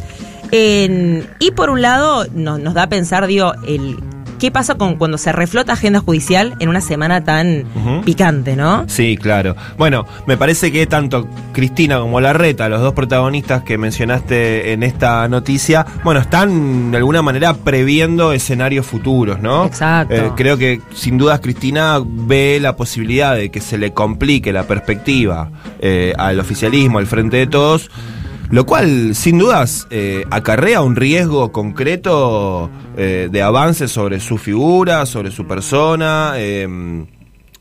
En- 0.53 1.27
y 1.39 1.51
por 1.53 1.71
un 1.71 1.83
lado 1.83 2.27
no- 2.35 2.59
nos 2.59 2.75
da 2.75 2.85
a 2.85 2.89
pensar, 2.89 3.27
digo, 3.27 3.53
el 3.67 3.99
qué 4.41 4.51
pasa 4.51 4.77
con 4.77 4.97
cuando 4.97 5.19
se 5.19 5.33
reflota 5.33 5.75
agenda 5.75 6.01
judicial 6.01 6.55
en 6.61 6.71
una 6.71 6.81
semana 6.81 7.23
tan 7.25 7.65
picante, 8.07 8.57
¿no? 8.57 8.85
Sí, 8.89 9.19
claro. 9.19 9.55
Bueno, 9.77 10.07
me 10.27 10.39
parece 10.39 10.73
que 10.73 10.87
tanto 10.87 11.29
Cristina 11.53 11.99
como 12.01 12.23
Larreta, 12.23 12.67
los 12.71 12.81
dos 12.81 12.95
protagonistas 12.95 13.63
que 13.65 13.77
mencionaste 13.77 14.73
en 14.73 14.83
esta 14.83 15.29
noticia, 15.29 15.85
bueno, 16.05 16.21
están 16.21 16.91
de 16.91 16.97
alguna 16.97 17.21
manera 17.21 17.53
previendo 17.53 18.33
escenarios 18.33 18.87
futuros, 18.87 19.43
¿no? 19.43 19.67
Exacto. 19.67 20.15
Eh, 20.15 20.31
creo 20.37 20.57
que 20.57 20.81
sin 20.95 21.19
dudas 21.19 21.41
Cristina 21.41 21.99
ve 22.03 22.59
la 22.63 22.77
posibilidad 22.77 23.35
de 23.37 23.51
que 23.51 23.61
se 23.61 23.77
le 23.77 23.93
complique 23.93 24.55
la 24.55 24.63
perspectiva 24.63 25.51
eh, 25.81 26.15
al 26.17 26.41
oficialismo, 26.41 26.99
al 26.99 27.07
frente 27.07 27.37
de 27.37 27.47
todos. 27.47 27.91
Lo 28.51 28.67
cual, 28.67 29.15
sin 29.15 29.39
dudas, 29.39 29.87
eh, 29.91 30.25
acarrea 30.31 30.81
un 30.81 30.97
riesgo 30.97 31.53
concreto 31.53 32.69
eh, 32.97 33.29
de 33.31 33.43
avance 33.43 33.87
sobre 33.87 34.19
su 34.19 34.39
figura, 34.39 35.07
sobre 35.07 35.31
su 35.31 35.47
persona. 35.47 36.33
eh, 36.37 37.07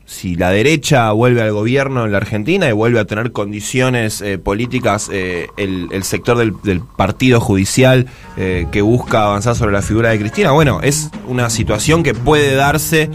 si 0.04 0.34
la 0.34 0.50
derecha 0.50 1.12
vuelve 1.12 1.40
al 1.40 1.52
gobierno 1.52 2.04
en 2.04 2.10
la 2.10 2.18
Argentina 2.18 2.68
y 2.68 2.72
vuelve 2.72 2.98
a 2.98 3.04
tener 3.04 3.30
condiciones 3.30 4.20
eh, 4.20 4.38
políticas, 4.38 5.08
el, 5.08 5.86
el 5.92 6.02
sector 6.02 6.36
del, 6.36 6.80
partido 6.96 7.40
judicial 7.40 8.08
que 8.36 8.82
busca 8.82 9.26
avanzar 9.26 9.54
sobre 9.54 9.70
la 9.70 9.82
figura 9.82 10.10
de 10.10 10.18
Cristina, 10.18 10.50
bueno, 10.50 10.80
es 10.82 11.10
una 11.28 11.48
situación 11.48 12.02
que 12.02 12.14
puede 12.14 12.56
darse 12.56 13.08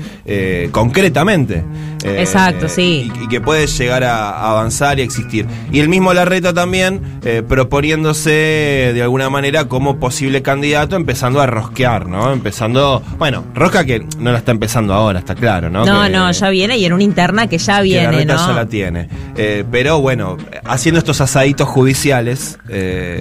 concretamente. 0.71 1.65
Eh, 2.05 2.21
Exacto, 2.21 2.69
sí. 2.69 3.11
Y, 3.21 3.23
y 3.25 3.27
que 3.27 3.41
puede 3.41 3.67
llegar 3.67 4.03
a, 4.03 4.29
a 4.31 4.51
avanzar 4.51 4.99
y 4.99 5.01
existir. 5.01 5.45
Y 5.71 5.79
el 5.79 5.89
mismo 5.89 6.13
Larreta 6.13 6.53
también 6.53 7.01
eh, 7.23 7.41
proponiéndose 7.47 8.91
de 8.93 9.01
alguna 9.01 9.29
manera 9.29 9.65
como 9.65 9.99
posible 9.99 10.41
candidato, 10.41 10.95
empezando 10.95 11.41
a 11.41 11.45
rosquear, 11.47 12.07
¿no? 12.07 12.31
Empezando, 12.31 13.01
bueno, 13.17 13.43
rosca 13.53 13.85
que 13.85 14.05
no 14.19 14.31
la 14.31 14.37
está 14.39 14.51
empezando 14.51 14.93
ahora, 14.93 15.19
está 15.19 15.35
claro, 15.35 15.69
¿no? 15.69 15.85
No, 15.85 16.03
Que- 16.03 16.09
no, 16.09 16.31
ya 16.31 16.49
viene 16.49 16.77
y 16.77 16.85
en 16.85 16.93
una 16.93 17.03
interna 17.03 17.47
que 17.47 17.57
ya 17.57 17.77
que 17.77 17.83
viene, 17.83 18.03
Larreta 18.11 18.35
¿no? 18.35 18.47
ya 18.47 18.53
la 18.53 18.65
tiene. 18.67 19.09
Eh, 19.37 19.63
pero 19.71 19.99
bueno, 20.01 20.37
haciendo 20.65 20.99
estos 20.99 21.21
asaditos 21.21 21.67
judiciales. 21.67 22.57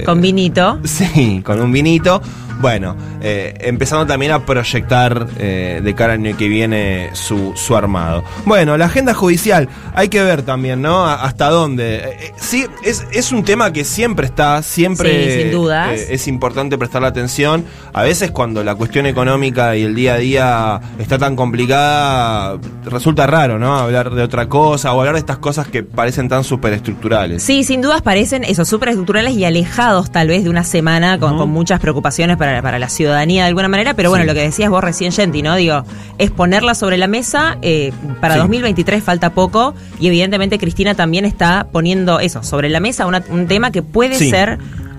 Con 0.04 0.20
vinito. 0.20 0.80
Sí, 0.94 1.42
con 1.44 1.60
un 1.60 1.72
vinito. 1.72 2.22
Bueno, 2.60 2.96
eh, 3.20 3.54
empezando 3.60 4.06
también 4.06 4.32
a 4.32 4.46
proyectar 4.46 5.26
eh, 5.38 5.80
de 5.82 5.94
cara 5.94 6.14
al 6.14 6.20
año 6.20 6.36
que 6.36 6.48
viene 6.48 7.10
su, 7.12 7.52
su 7.56 7.76
armado. 7.76 8.24
Bueno, 8.46 8.76
la 8.76 8.86
agenda 8.86 9.12
judicial, 9.14 9.68
hay 9.94 10.08
que 10.08 10.22
ver 10.22 10.42
también, 10.42 10.80
¿no? 10.80 11.04
Hasta 11.06 11.50
dónde. 11.50 11.96
Eh, 11.96 12.02
eh, 12.20 12.32
sí, 12.36 12.66
es, 12.82 13.06
es 13.12 13.32
un 13.32 13.44
tema 13.44 13.72
que 13.72 13.84
siempre 13.84 14.26
está, 14.26 14.62
siempre 14.62 15.34
Sí, 15.34 15.42
sin 15.42 15.52
dudas. 15.52 15.98
es 15.98 16.26
importante 16.28 16.78
prestarle 16.78 17.08
atención. 17.08 17.64
A 17.92 18.02
veces 18.02 18.30
cuando 18.30 18.64
la 18.64 18.74
cuestión 18.74 19.06
económica 19.06 19.76
y 19.76 19.82
el 19.82 19.94
día 19.94 20.14
a 20.14 20.18
día 20.18 20.80
está 20.98 21.18
tan 21.18 21.36
complicada, 21.36 22.58
resulta 22.84 23.26
raro, 23.26 23.58
¿no? 23.58 23.76
Hablar 23.78 24.10
de 24.10 24.22
otra 24.22 24.48
cosa 24.48 24.92
o 24.92 25.00
hablar 25.00 25.14
de 25.14 25.20
estas 25.20 25.38
cosas 25.38 25.68
que 25.68 25.82
parecen 25.82 26.28
tan 26.28 26.44
superestructurales. 26.44 27.42
Sí, 27.42 27.64
sin 27.64 27.80
dudas 27.82 28.02
parecen 28.02 28.44
esos 28.44 28.68
superestructurales 28.68 29.34
y 29.34 29.44
alejados 29.44 30.10
tal 30.10 30.28
vez 30.28 30.44
de 30.44 30.50
una 30.50 30.64
semana 30.64 31.18
con, 31.18 31.36
con 31.36 31.50
muchas 31.50 31.80
preocupaciones 31.80 32.36
para, 32.44 32.62
para 32.62 32.78
la 32.78 32.88
ciudadanía 32.88 33.42
de 33.44 33.48
alguna 33.48 33.68
manera, 33.68 33.94
pero 33.94 34.10
bueno, 34.10 34.24
Sí. 34.24 34.28
lo 34.28 34.34
que 34.34 34.40
decías 34.42 34.68
vos 34.70 34.84
recién, 34.84 35.12
Genti, 35.12 35.42
¿no? 35.42 35.56
Digo, 35.56 35.84
es 36.18 36.30
ponerla 36.30 36.74
sobre 36.74 36.98
la 36.98 37.06
mesa, 37.06 37.56
eh, 37.62 37.92
para 38.20 38.34
Sí. 38.34 38.40
2023 38.40 39.02
falta 39.02 39.30
poco 39.30 39.74
y 39.98 40.08
evidentemente 40.08 40.58
Cristina 40.58 40.94
también 40.94 41.24
está 41.24 41.66
poniendo 41.72 42.20
eso, 42.20 42.42
sobre 42.42 42.68
la 42.68 42.80
mesa 42.80 43.06
una- 43.06 43.24
un 43.30 43.46
tema 43.46 43.70
que 43.70 43.82
puede 43.82 44.16
Sí. 44.16 44.30
ser 44.30 44.58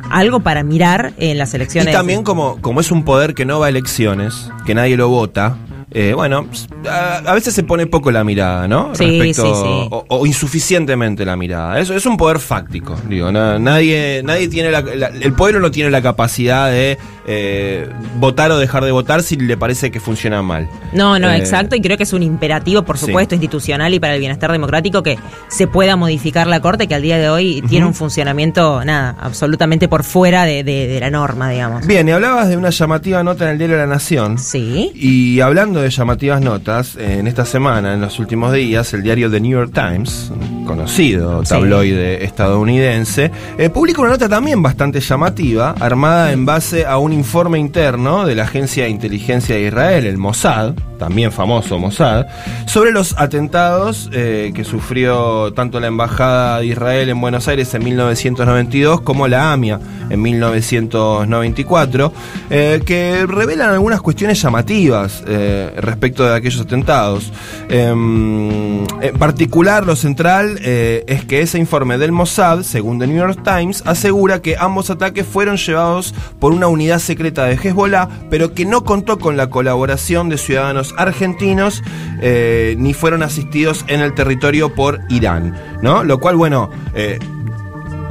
algo 0.10 0.40
para 0.40 0.64
mirar 0.64 1.14
en 1.18 1.38
las 1.38 1.54
Y 1.54 1.58
elecciones. 1.58 1.94
también 1.94 2.24
como, 2.24 2.60
como 2.62 2.80
es 2.80 2.92
un 2.92 3.04
poder 3.04 3.34
que 3.34 3.46
no 3.46 3.60
va 3.60 3.68
a 3.68 3.70
elecciones, 3.70 4.50
que 4.66 4.74
nadie 4.76 4.98
lo 4.98 5.10
vota, 5.10 5.58
eh, 5.92 6.14
bueno, 6.14 6.46
a, 6.90 7.18
a 7.26 7.34
veces 7.34 7.54
se 7.54 7.64
pone 7.64 7.88
poco 7.88 8.12
la 8.12 8.24
mirada, 8.24 8.68
¿no? 8.68 8.94
Sí, 8.96 9.34
sí, 9.34 9.34
sí. 9.34 9.42
O, 9.44 10.06
o 10.10 10.26
insuficientemente 10.26 11.24
la 11.26 11.36
mirada. 11.38 11.80
Eso 11.80 11.96
es 11.96 12.06
un 12.06 12.18
poder 12.18 12.40
fáctico, 12.40 12.96
digo. 13.08 13.32
na- 13.32 13.58
nadie, 13.60 14.22
nadie 14.24 14.48
tiene 14.48 14.72
la, 14.72 14.82
la- 14.82 15.08
el 15.08 15.34
pueblo 15.34 15.60
no 15.60 15.72
tiene 15.72 15.90
la 15.92 16.02
capacidad 16.02 16.70
de 16.70 16.98
eh, 17.28 17.90
votar 18.18 18.52
o 18.52 18.58
dejar 18.58 18.84
de 18.86 18.92
votar 18.92 19.24
si 19.24 19.36
le 19.36 19.58
parece 19.58 19.92
que 19.92 20.00
funciona 20.00 20.42
mal. 20.42 20.70
No, 20.94 21.18
no, 21.20 21.32
Eh, 21.32 21.38
exacto, 21.38 21.76
y 21.76 21.82
creo 21.82 21.98
que 21.98 22.04
es 22.04 22.14
un 22.14 22.24
imperativo, 22.24 22.84
por 22.84 22.98
sí. 22.98 23.08
supuesto, 23.08 23.36
institucional 23.36 23.94
y 23.94 24.00
para 24.00 24.14
el 24.14 24.20
bienestar 24.20 24.52
democrático 24.52 25.02
que 25.04 25.18
se 25.48 25.68
pueda 25.68 25.96
modificar 25.96 26.48
la 26.48 26.60
Corte, 26.60 26.88
que 26.88 26.96
al 26.96 27.02
día 27.02 27.18
de 27.18 27.30
hoy 27.30 27.64
tiene 27.68 27.86
un 27.86 27.94
funcionamiento, 27.94 28.84
nada, 28.86 29.16
absolutamente 29.20 29.88
por 29.88 30.04
fuera 30.04 30.44
de, 30.46 30.64
de- 30.64 30.88
de 30.88 31.00
la 31.00 31.10
norma, 31.10 31.50
digamos. 31.50 31.86
Bien, 31.88 32.08
y 32.08 32.12
hablabas 32.12 32.48
de 32.50 32.58
una 32.58 32.70
llamativa 32.70 33.24
nota 33.24 33.46
en 33.46 33.52
el 33.52 33.58
diario 33.58 33.78
La 33.78 33.88
Nación. 33.88 34.38
Sí. 34.38 34.92
Y 34.96 35.40
hablando 35.42 35.82
de 35.82 35.90
llamativas 35.90 36.42
notas, 36.42 36.96
en 36.96 37.28
esta 37.28 37.46
semana, 37.46 37.94
en 37.94 38.02
los 38.02 38.20
últimos 38.20 38.54
días, 38.54 38.94
el 38.94 39.04
diario 39.04 39.30
The 39.32 39.40
New 39.42 39.52
York 39.52 39.72
Times, 39.74 40.32
conocido 40.66 41.44
Sí. 41.46 41.50
tabloide 41.50 42.24
estadounidense, 42.24 43.32
eh, 43.58 43.70
publica 43.70 44.02
una 44.02 44.12
nota 44.12 44.28
también 44.28 44.62
bastante 44.62 45.00
llamativa, 45.00 45.76
armada 45.80 46.32
en 46.32 46.46
base 46.46 46.86
a 46.86 46.98
un 46.98 47.14
informe 47.14 47.60
interno 47.60 48.26
de 48.26 48.36
la 48.36 48.44
Agencia 48.44 48.84
de 48.86 48.90
Inteligencia 48.90 49.56
de 49.56 49.64
Israel, 49.64 50.06
el 50.06 50.18
Mossad, 50.18 50.74
también 51.00 51.32
famoso 51.32 51.78
Mossad, 51.78 52.26
sobre 52.66 52.92
los 52.92 53.16
atentados 53.18 54.10
eh, 54.14 54.52
que 54.56 54.64
sufrió 54.64 55.54
tanto 55.54 55.80
la 55.80 55.88
Embajada 55.88 56.60
de 56.60 56.68
Israel 56.68 57.10
en 57.10 57.22
Buenos 57.22 57.48
Aires 57.48 57.74
en 57.74 57.84
1992 57.84 59.02
como 59.02 59.28
la 59.28 59.52
AMIA 59.52 59.80
en 60.10 60.22
1994, 60.22 62.14
eh, 62.50 62.82
que 62.86 63.26
revelan 63.28 63.72
algunas 63.72 64.02
cuestiones 64.02 64.42
llamativas 64.42 65.24
eh, 65.28 65.74
respecto 65.78 66.24
de 66.26 66.36
aquellos 66.36 66.62
atentados. 66.62 67.32
Em, 67.70 68.84
en 69.02 69.18
particular, 69.18 69.86
lo 69.86 69.96
central 69.96 70.55
eh, 70.62 71.04
es 71.08 71.26
que 71.26 71.42
ese 71.42 71.58
informe 71.58 71.98
del 71.98 72.12
Mossad, 72.12 72.64
según 72.64 73.00
The 73.00 73.08
New 73.08 73.18
York 73.18 73.42
Times, 73.44 73.84
asegura 73.86 74.42
que 74.42 74.56
ambos 74.58 74.90
ataques 74.90 75.26
fueron 75.26 75.58
llevados 75.58 76.14
por 76.40 76.54
una 76.54 76.68
unidad 76.68 77.00
secreta 77.00 77.46
de 77.46 77.56
Hezbollah, 77.56 78.10
pero 78.30 78.54
que 78.54 78.66
no 78.66 78.84
contó 78.84 79.20
con 79.20 79.38
la 79.38 79.50
colaboración 79.50 80.30
de 80.30 80.38
ciudadanos 80.38 80.94
argentinos 80.98 81.84
eh, 82.22 82.76
ni 82.78 82.94
fueron 82.94 83.24
asistidos 83.24 83.86
en 83.88 84.02
el 84.02 84.14
territorio 84.14 84.74
por 84.74 85.02
Irán, 85.10 85.56
¿no? 85.82 86.04
Lo 86.04 86.20
cual, 86.20 86.36
bueno, 86.36 86.70
eh, 86.94 87.20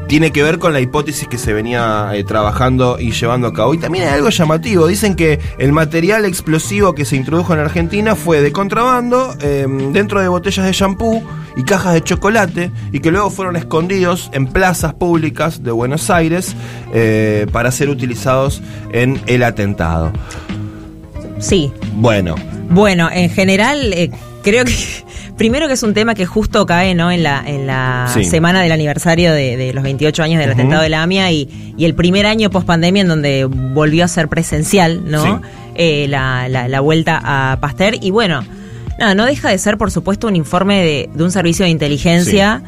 tiene 0.09 0.33
que 0.33 0.43
ver 0.43 0.59
con 0.59 0.73
la 0.73 0.81
hipótesis 0.81 1.29
que 1.29 1.39
se 1.39 1.53
venía 1.53 2.11
eh, 2.15 2.25
trabajando 2.25 2.99
y 2.99 3.13
llevando 3.13 3.49
a 3.49 3.53
cabo. 3.53 3.75
Y 3.75 3.79
también 3.79 4.09
hay 4.09 4.15
algo 4.15 4.31
llamativo. 4.31 4.87
Dicen 4.87 5.15
que 5.15 5.41
el 5.59 5.73
material 5.73 6.25
explosivo 6.25 6.95
que 6.95 7.05
se 7.05 7.17
introdujo 7.17 7.53
en 7.55 7.61
Argentina 7.61 8.15
fue 8.15 8.41
de 8.41 8.53
contrabando 8.53 9.35
eh, 9.41 9.67
dentro 9.93 10.21
de 10.21 10.29
botellas 10.29 10.67
de 10.67 10.73
shampoo 10.73 11.23
y 11.57 11.63
cajas 11.63 11.95
de 11.95 12.03
chocolate 12.03 12.71
y 12.93 13.01
que 13.01 13.11
luego 13.11 13.31
fueron 13.31 13.57
escondidos 13.57 14.31
en 14.33 14.47
plazas 14.47 14.95
públicas 14.95 15.63
de 15.63 15.71
Buenos 15.71 16.11
Aires 16.11 16.55
eh, 16.93 17.47
para 17.53 17.71
ser 17.71 17.89
utilizados 17.89 18.63
en 18.93 19.21
el 19.27 19.43
atentado. 19.43 20.13
Sí. 21.39 21.73
Bueno, 21.95 22.37
Bueno, 22.71 23.11
en 23.13 23.31
general, 23.31 23.93
eh, 23.93 24.11
creo 24.43 24.65
que. 24.65 24.75
Primero 25.37 25.67
que 25.67 25.73
es 25.75 25.83
un 25.83 25.95
tema 25.95 26.15
que 26.15 26.27
justo 26.27 26.65
cae 26.65 26.95
¿no? 26.95 27.11
en 27.11 27.23
la, 27.25 27.43
en 27.45 27.67
la 27.67 28.09
Sí. 28.15 28.25
semana 28.25 28.63
del 28.63 28.71
aniversario 28.71 29.33
de, 29.33 29.57
de 29.57 29.73
los 29.73 29.83
28 29.83 30.23
años 30.23 30.39
del 30.41 30.53
atentado 30.53 30.83
de 30.83 30.89
la 30.89 31.03
AMIA 31.03 31.33
y, 31.33 31.75
y 31.77 31.85
el 31.87 31.95
primer 31.95 32.25
año 32.27 32.51
post 32.51 32.67
pandemia 32.67 33.03
en 33.03 33.09
donde 33.09 33.45
volvió 33.45 34.05
a 34.05 34.09
ser 34.09 34.29
presencial, 34.29 35.03
¿no? 35.11 35.23
Sí. 35.25 35.31
Eh, 35.75 36.07
la, 36.09 36.49
la- 36.49 36.69
la 36.69 36.81
vuelta 36.81 37.21
a 37.25 37.59
Pasteur. 37.61 37.97
Y 38.01 38.13
bueno, 38.13 38.45
nada, 39.01 39.17
no 39.17 39.27
deja 39.27 39.49
de 39.51 39.59
ser, 39.59 39.77
por 39.77 39.91
supuesto, 39.91 40.29
un 40.29 40.37
informe 40.37 40.83
de, 40.85 41.11
de 41.13 41.25
un 41.25 41.33
servicio 41.33 41.65
de 41.65 41.71
inteligencia 41.73 42.63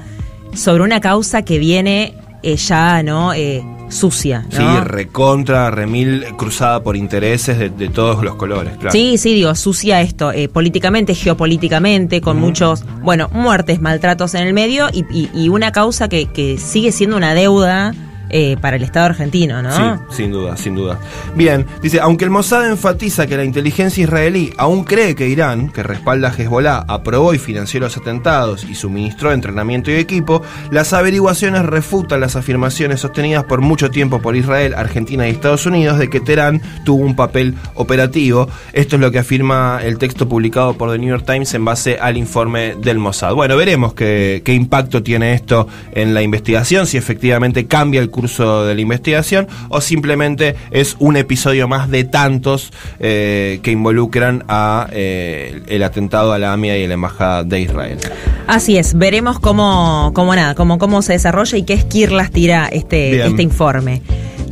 sobre 0.52 0.82
una 0.82 1.00
causa 1.00 1.42
que 1.42 1.58
viene 1.60 2.14
eh, 2.42 2.56
ya, 2.56 3.04
¿no? 3.04 3.32
Eh, 3.32 3.62
sucia, 3.88 4.44
sí, 4.50 4.58
¿no? 4.58 4.82
recontra, 4.84 5.70
remil, 5.70 6.24
cruzada 6.36 6.82
por 6.82 6.96
intereses 6.96 7.58
de, 7.58 7.70
de 7.70 7.88
todos 7.88 8.22
los 8.24 8.34
colores, 8.36 8.74
claro. 8.76 8.90
Sí, 8.92 9.16
sí, 9.18 9.34
digo, 9.34 9.54
sucia 9.54 10.00
esto, 10.00 10.32
eh, 10.32 10.48
políticamente, 10.48 11.14
geopolíticamente, 11.14 12.20
con 12.20 12.38
muchos, 12.38 12.84
bueno, 13.02 13.28
muertes, 13.32 13.80
maltratos 13.80 14.34
en 14.34 14.46
el 14.46 14.52
medio 14.52 14.88
y, 14.92 15.04
y- 15.10 15.30
y 15.34 15.48
una 15.48 15.72
causa 15.72 16.08
que, 16.08 16.26
que 16.26 16.58
sigue 16.58 16.92
siendo 16.92 17.16
una 17.16 17.34
deuda 17.34 17.94
eh, 18.30 18.56
para 18.60 18.76
el 18.76 18.82
Estado 18.82 19.06
argentino, 19.06 19.62
¿no? 19.62 19.70
Sí, 19.70 20.16
sin 20.16 20.32
duda, 20.32 20.56
sin 20.56 20.74
duda. 20.74 20.98
Bien, 21.34 21.66
dice, 21.82 22.00
aunque 22.00 22.24
el 22.24 22.30
Mossad 22.30 22.68
enfatiza 22.68 23.26
que 23.26 23.36
la 23.36 23.44
inteligencia 23.44 24.02
israelí 24.02 24.52
aún 24.56 24.84
cree 24.84 25.14
que 25.14 25.28
Irán, 25.28 25.68
que 25.68 25.82
respalda 25.82 26.28
a 26.28 26.32
Hezbollah, 26.32 26.84
aprobó 26.88 27.34
y 27.34 27.38
financió 27.38 27.80
los 27.80 27.96
atentados 27.96 28.64
y 28.64 28.74
suministró 28.74 29.32
entrenamiento 29.32 29.90
y 29.90 29.94
equipo, 29.94 30.42
las 30.70 30.92
averiguaciones 30.92 31.64
refutan 31.64 32.20
las 32.20 32.36
afirmaciones 32.36 33.00
sostenidas 33.00 33.44
por 33.44 33.60
mucho 33.60 33.90
tiempo 33.90 34.20
por 34.20 34.36
Israel, 34.36 34.74
Argentina 34.74 35.26
y 35.26 35.30
Estados 35.30 35.66
Unidos 35.66 35.98
de 35.98 36.10
que 36.10 36.20
Teherán 36.20 36.60
tuvo 36.84 37.04
un 37.04 37.16
papel 37.16 37.54
operativo. 37.74 38.48
Esto 38.72 38.96
es 38.96 39.02
lo 39.02 39.10
que 39.10 39.18
afirma 39.18 39.80
el 39.82 39.98
texto 39.98 40.28
publicado 40.28 40.74
por 40.74 40.90
The 40.90 40.98
New 40.98 41.08
York 41.08 41.24
Times 41.26 41.54
en 41.54 41.64
base 41.64 41.98
al 42.00 42.16
informe 42.16 42.74
del 42.76 42.98
Mossad. 42.98 43.34
Bueno, 43.34 43.56
veremos 43.56 43.94
qué, 43.94 44.42
qué 44.44 44.52
impacto 44.54 45.02
tiene 45.02 45.34
esto 45.34 45.68
en 45.92 46.14
la 46.14 46.22
investigación, 46.22 46.86
si 46.86 46.96
efectivamente 46.96 47.66
cambia 47.66 48.00
el 48.00 48.10
curso 48.16 48.64
de 48.64 48.74
la 48.74 48.80
investigación 48.80 49.46
o 49.68 49.82
simplemente 49.82 50.56
es 50.70 50.96
un 50.98 51.16
episodio 51.16 51.68
más 51.68 51.90
de 51.90 52.04
tantos 52.04 52.72
eh, 52.98 53.60
que 53.62 53.70
involucran 53.70 54.42
a 54.48 54.88
eh, 54.90 55.60
el 55.68 55.82
atentado 55.82 56.32
a 56.32 56.38
la 56.38 56.54
AMIA 56.54 56.78
y 56.78 56.84
a 56.84 56.88
la 56.88 56.94
Embajada 56.94 57.44
de 57.44 57.60
Israel. 57.60 57.98
Así 58.46 58.78
es, 58.78 58.94
veremos 58.94 59.38
cómo, 59.38 60.12
cómo 60.14 60.34
nada, 60.34 60.54
cómo, 60.54 60.78
cómo 60.78 61.02
se 61.02 61.12
desarrolla 61.12 61.58
y 61.58 61.64
qué 61.64 61.74
esquirlas 61.74 62.30
tira 62.30 62.68
este, 62.72 63.10
Bien. 63.12 63.26
este 63.28 63.42
informe. 63.42 64.00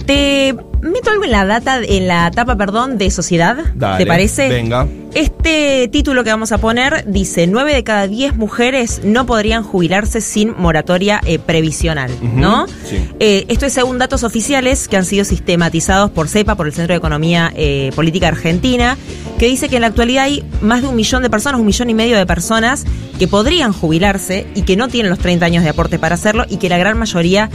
Te 0.05 0.55
meto 0.83 1.11
algo 1.11 1.25
en 1.25 1.31
la 1.31 1.47
data, 1.47 1.81
en 1.83 2.07
la 2.07 2.27
etapa, 2.27 2.57
perdón, 2.57 2.99
de 2.99 3.11
sociedad. 3.11 3.57
Dale, 3.75 4.05
¿Te 4.05 4.07
parece? 4.07 4.49
venga. 4.51 4.87
Este 5.15 5.87
título 5.93 6.25
que 6.25 6.31
vamos 6.31 6.51
a 6.51 6.59
poner 6.59 7.05
dice: 7.07 7.47
9 7.47 7.73
de 7.73 7.85
cada 7.85 8.09
10 8.09 8.35
mujeres 8.35 9.03
no 9.05 9.27
podrían 9.27 9.63
jubilarse 9.63 10.21
sin 10.21 10.55
moratoria 10.59 11.21
eh, 11.25 11.39
previsional, 11.39 12.11
¿no? 12.21 12.67
sí. 12.67 12.97
Eh, 13.21 13.45
esto 13.49 13.67
es 13.67 13.73
según 13.73 13.99
datos 13.99 14.25
oficiales 14.25 14.89
que 14.89 14.97
han 14.97 15.05
sido 15.05 15.25
sistematizados 15.25 16.11
por 16.11 16.29
CEPA, 16.29 16.57
por 16.57 16.67
el 16.67 16.73
Centro 16.73 16.95
de 16.95 16.99
Economía 16.99 17.53
eh, 17.55 17.93
Política 17.95 18.27
Argentina, 18.27 18.97
que 19.39 19.47
dice 19.47 19.69
que 19.69 19.77
en 19.77 19.83
la 19.83 19.89
actualidad 19.89 20.25
hay 20.25 20.43
más 20.61 20.83
de 20.83 20.89
un 20.89 20.97
millón 20.97 21.23
de 21.23 21.31
personas, 21.31 21.61
un 21.61 21.67
millón 21.67 21.91
y 21.91 21.95
medio 21.95 22.17
de 22.17 22.27
personas 22.27 22.85
que 23.17 23.29
podrían 23.29 23.73
jubilarse 23.73 24.49
y 24.57 24.63
que 24.63 24.77
no 24.77 24.89
tienen 24.89 25.11
los 25.11 25.21
30 25.21 25.47
años 25.47 25.63
de 25.63 25.71
aporte 25.71 26.01
para 26.01 26.17
hacerlo 26.17 26.45
y 26.49 26.57
que 26.57 26.69
la 26.69 26.79
gran 26.79 26.99
mayoría 26.99 27.51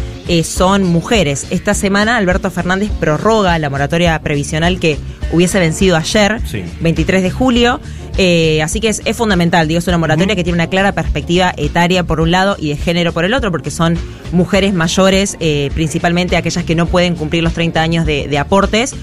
son 0.46 0.84
mujeres. 0.84 1.48
Esta 1.50 1.74
semana 1.74 2.16
Alberto 2.16 2.50
Fernández 2.52 2.90
prorroga 2.98 3.60
la 3.60 3.70
moratoria 3.70 4.18
previsional 4.22 4.80
que 4.80 4.98
hubiese 5.34 5.60
vencido 5.60 5.98
ayer, 5.98 6.40
Sí. 6.46 6.64
23 6.80 7.24
de 7.24 7.32
julio 7.32 7.49
julio. 7.50 7.80
Eh, 8.20 8.62
así 8.62 8.80
que 8.80 8.90
es, 8.90 9.02
es 9.06 9.18
fundamental, 9.18 9.68
digo, 9.68 9.80
es 9.80 9.88
una 9.88 9.98
moratoria 9.98 10.36
que 10.36 10.44
tiene 10.44 10.58
una 10.58 10.68
clara 10.68 10.92
perspectiva 10.92 11.52
etaria 11.58 12.04
por 12.04 12.22
un 12.22 12.30
lado 12.30 12.58
y 12.60 12.70
de 12.70 12.78
género 12.78 13.12
por 13.12 13.26
el 13.26 13.34
otro, 13.34 13.50
porque 13.50 13.72
son 13.72 13.98
mujeres 14.32 14.72
mayores, 14.74 15.36
eh, 15.40 15.72
principalmente 15.74 16.38
aquellas 16.38 16.64
que 16.64 16.76
no 16.76 16.86
pueden 16.86 17.16
cumplir 17.16 17.42
los 17.42 17.54
30 17.54 17.82
años 17.82 18.06
de, 18.06 18.28
de 18.28 18.38
aportes, 18.38 18.94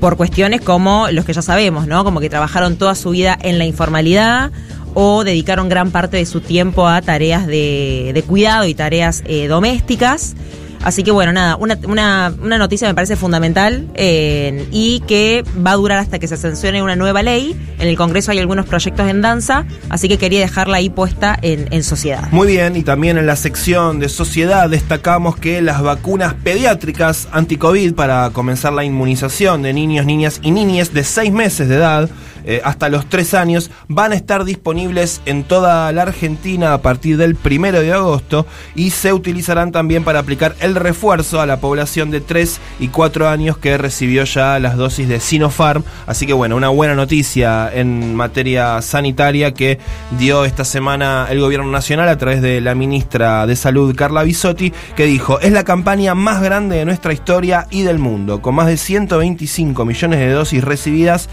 por 0.00 0.16
cuestiones 0.16 0.62
como 0.62 1.08
los 1.12 1.24
que 1.24 1.32
ya 1.32 1.42
sabemos, 1.42 1.86
¿no? 1.86 2.02
Como 2.02 2.18
que 2.18 2.28
trabajaron 2.28 2.74
toda 2.76 2.96
su 2.96 3.10
vida 3.10 3.38
en 3.40 3.58
la 3.58 3.66
informalidad 3.66 4.50
o 4.94 5.22
dedicaron 5.22 5.68
gran 5.68 5.92
parte 5.92 6.16
de 6.16 6.26
su 6.26 6.40
tiempo 6.40 6.88
a 6.88 7.00
tareas 7.02 7.46
de, 7.46 8.10
de 8.12 8.22
cuidado 8.24 8.66
y 8.66 8.74
tareas 8.74 9.22
eh, 9.26 9.46
domésticas. 9.46 10.34
Así 10.82 11.02
que 11.02 11.10
bueno, 11.10 11.32
nada, 11.32 11.56
una, 11.56 11.78
una, 11.86 12.58
noticia 12.58 12.88
me 12.88 12.94
parece 12.94 13.16
fundamental 13.16 13.88
eh, 13.94 14.66
y 14.70 15.00
que 15.06 15.44
va 15.64 15.72
a 15.72 15.76
durar 15.76 15.98
hasta 15.98 16.18
que 16.18 16.26
se 16.28 16.36
sancione 16.36 16.82
una 16.82 16.96
nueva 16.96 17.22
ley. 17.22 17.56
En 17.78 17.88
el 17.88 17.96
Congreso 17.96 18.30
hay 18.30 18.38
algunos 18.38 18.66
proyectos 18.66 19.08
en 19.08 19.22
danza, 19.22 19.64
así 19.88 20.08
que 20.08 20.18
quería 20.18 20.40
dejarla 20.40 20.78
ahí 20.78 20.90
puesta 20.90 21.38
en, 21.40 21.68
en 21.72 21.82
sociedad. 21.82 22.28
Muy 22.32 22.48
bien, 22.48 22.76
y 22.76 22.82
también 22.82 23.18
en 23.18 23.26
la 23.26 23.36
sección 23.36 24.00
de 24.00 24.08
sociedad 24.08 24.68
destacamos 24.68 25.36
que 25.36 25.62
las 25.62 25.82
vacunas 25.82 26.34
pediátricas 26.34 27.28
anti-COVID 27.32 27.94
para 27.94 28.30
comenzar 28.30 28.72
la 28.72 28.84
inmunización 28.84 29.62
de 29.62 29.72
niños, 29.72 30.06
niñas 30.06 30.40
y 30.42 30.50
niñas 30.50 30.92
de 30.92 31.04
6 31.04 31.32
meses 31.32 31.68
de 31.68 31.76
edad 31.76 32.10
eh, 32.44 32.60
hasta 32.64 32.88
los 32.88 33.06
3 33.06 33.34
años 33.34 33.70
van 33.88 34.12
a 34.12 34.14
estar 34.14 34.44
disponibles 34.44 35.20
en 35.26 35.44
toda 35.44 35.90
la 35.92 36.02
Argentina 36.02 36.72
a 36.74 36.82
partir 36.82 37.16
del 37.16 37.36
1 37.44 37.72
de 37.72 37.92
agosto 37.92 38.46
y 38.74 38.90
se 38.90 39.12
utilizarán 39.12 39.72
también 39.72 40.04
para 40.04 40.20
aplicar 40.20 40.54
el 40.60 40.74
refuerzo 40.74 41.40
a 41.40 41.46
la 41.46 41.60
población 41.60 42.10
de 42.10 42.20
3 42.20 42.60
y 42.80 42.88
4 42.88 43.28
años 43.28 43.58
que 43.58 43.78
recibió 43.78 44.24
ya 44.24 44.58
las 44.58 44.76
dosis 44.76 45.08
de 45.08 45.20
Sinopharm. 45.20 45.84
Así 46.06 46.26
que 46.26 46.32
bueno, 46.32 46.56
una 46.56 46.68
buena 46.68 46.94
noticia 46.94 47.70
en 47.72 48.14
materia 48.14 48.80
sanitaria 48.82 49.52
que 49.54 49.78
dio 50.18 50.44
esta 50.44 50.64
semana 50.64 51.26
el 51.30 51.40
gobierno 51.40 51.70
nacional 51.70 52.08
a 52.08 52.18
través 52.18 52.42
de 52.42 52.60
la 52.60 52.74
ministra 52.74 53.46
de 53.46 53.56
Salud 53.56 53.94
Carla 53.94 54.22
Bisotti, 54.22 54.72
que 54.96 55.06
dijo, 55.06 55.40
es 55.40 55.52
la 55.52 55.64
campaña 55.64 56.14
más 56.14 56.42
grande 56.42 56.76
de 56.76 56.84
nuestra 56.84 57.12
historia 57.12 57.66
y 57.70 57.82
del 57.82 57.98
mundo, 57.98 58.42
con 58.42 58.54
más 58.54 58.66
de 58.66 58.76
125 58.76 59.84
millones 59.84 60.18
de 60.18 60.30
dosis 60.30 60.64
recibidas. 60.64 61.28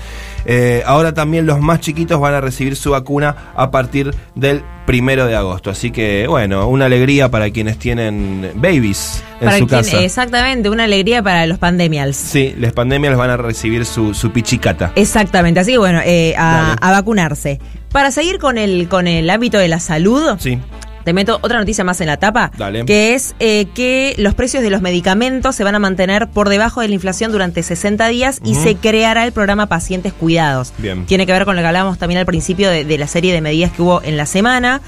Eh, 0.46 0.84
ahora 0.86 1.14
también 1.14 1.46
los 1.46 1.60
más 1.60 1.80
chiquitos 1.82 2.20
van 2.20 2.34
a 2.34 2.42
recibir 2.42 2.76
su 2.76 2.92
vacuna 2.92 3.36
a 3.56 3.72
partir 3.72 4.14
del 4.36 4.64
primero 4.86 5.26
de 5.28 5.36
agosto. 5.36 5.70
Así 5.70 5.92
que, 5.92 6.26
bueno, 6.28 6.68
una 6.68 6.86
alegría 6.86 7.30
para 7.30 7.50
quienes 7.52 7.78
tienen 7.78 8.52
babies 8.56 9.24
en 9.40 9.46
Para 9.46 9.58
su 9.60 9.68
quien- 9.68 9.80
casa. 9.84 10.02
exactamente, 10.02 10.70
una 10.70 10.86
alegría 10.86 11.22
para 11.22 11.46
los 11.46 11.58
pandemials. 11.60 12.16
Sí, 12.16 12.56
las 12.58 12.74
pandemias 12.74 13.16
van 13.16 13.30
a 13.30 13.38
recibir 13.38 13.86
su, 13.86 14.14
su 14.14 14.32
pichicata. 14.32 14.92
Exactamente, 14.96 15.60
así 15.60 15.72
que 15.74 15.78
bueno, 15.78 16.00
eh, 16.04 16.34
a, 16.38 16.74
a 16.74 16.92
vacunarse. 16.92 17.60
Para 17.92 18.12
seguir 18.12 18.38
con 18.40 18.58
el, 18.58 18.88
con 18.88 19.08
el 19.08 19.30
ámbito 19.30 19.58
de 19.58 19.68
la 19.68 19.80
salud, 19.80 20.38
Sí. 20.40 20.60
Te 21.04 21.14
meto 21.14 21.40
otra 21.42 21.60
noticia 21.60 21.84
más 21.84 22.02
en 22.02 22.08
la 22.08 22.18
tapa, 22.18 22.52
Dale. 22.58 22.86
que 22.86 23.14
es 23.14 23.36
eh, 23.40 23.68
que 23.74 24.16
los 24.18 24.36
precios 24.36 24.64
de 24.64 24.70
los 24.70 24.82
medicamentos 24.82 25.56
se 25.56 25.64
van 25.64 25.76
a 25.76 25.80
mantener 25.80 26.28
por 26.28 26.50
debajo 26.50 26.82
de 26.82 26.88
la 26.88 26.94
inflación 26.94 27.32
durante 27.32 27.64
60 27.64 28.08
días 28.08 28.40
y 28.44 28.56
se 28.56 28.76
creará 28.76 29.26
el 29.26 29.32
programa 29.32 29.68
Pacientes 29.68 30.14
Cuidados. 30.14 30.74
Bien. 30.78 31.06
Tiene 31.06 31.26
que 31.26 31.32
ver 31.32 31.46
con 31.46 31.56
lo 31.56 31.62
que 31.62 31.68
hablábamos 31.68 31.98
también 31.98 32.20
al 32.20 32.26
principio 32.26 32.70
de, 32.70 32.86
de 32.86 32.98
la 32.98 33.08
serie 33.08 33.34
de 33.34 33.42
medidas 33.42 33.72
que 33.72 33.82
hubo 33.82 34.02
en 34.04 34.18
la 34.18 34.26
semana. 34.26 34.82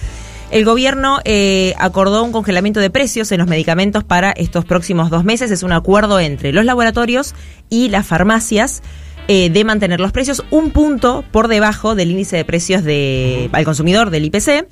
El 0.52 0.66
gobierno 0.66 1.20
eh, 1.24 1.74
acordó 1.78 2.24
un 2.24 2.34
congelamiento 2.34 2.82
de 2.82 2.90
precios 2.90 3.32
en 3.32 3.40
los 3.40 3.48
medicamentos 3.48 4.04
para 4.04 4.32
estos 4.32 4.66
próximos 4.66 5.10
dos 5.10 5.24
meses. 5.24 5.50
Es 5.50 5.64
un 5.64 5.72
acuerdo 5.72 6.20
entre 6.20 6.52
los 6.52 6.66
laboratorios 6.66 7.34
y 7.70 7.88
las 7.88 8.06
farmacias 8.06 8.84
eh, 9.30 9.50
de 9.50 9.64
mantener 9.64 10.02
los 10.02 10.12
precios 10.12 10.44
un 10.52 10.72
punto 10.72 11.24
por 11.32 11.48
debajo 11.48 11.96
del 11.96 12.12
índice 12.12 12.36
de 12.36 12.44
precios 12.44 12.84
de, 12.84 13.50
al 13.54 13.64
consumidor 13.64 14.10
del 14.10 14.26
IPC. 14.26 14.68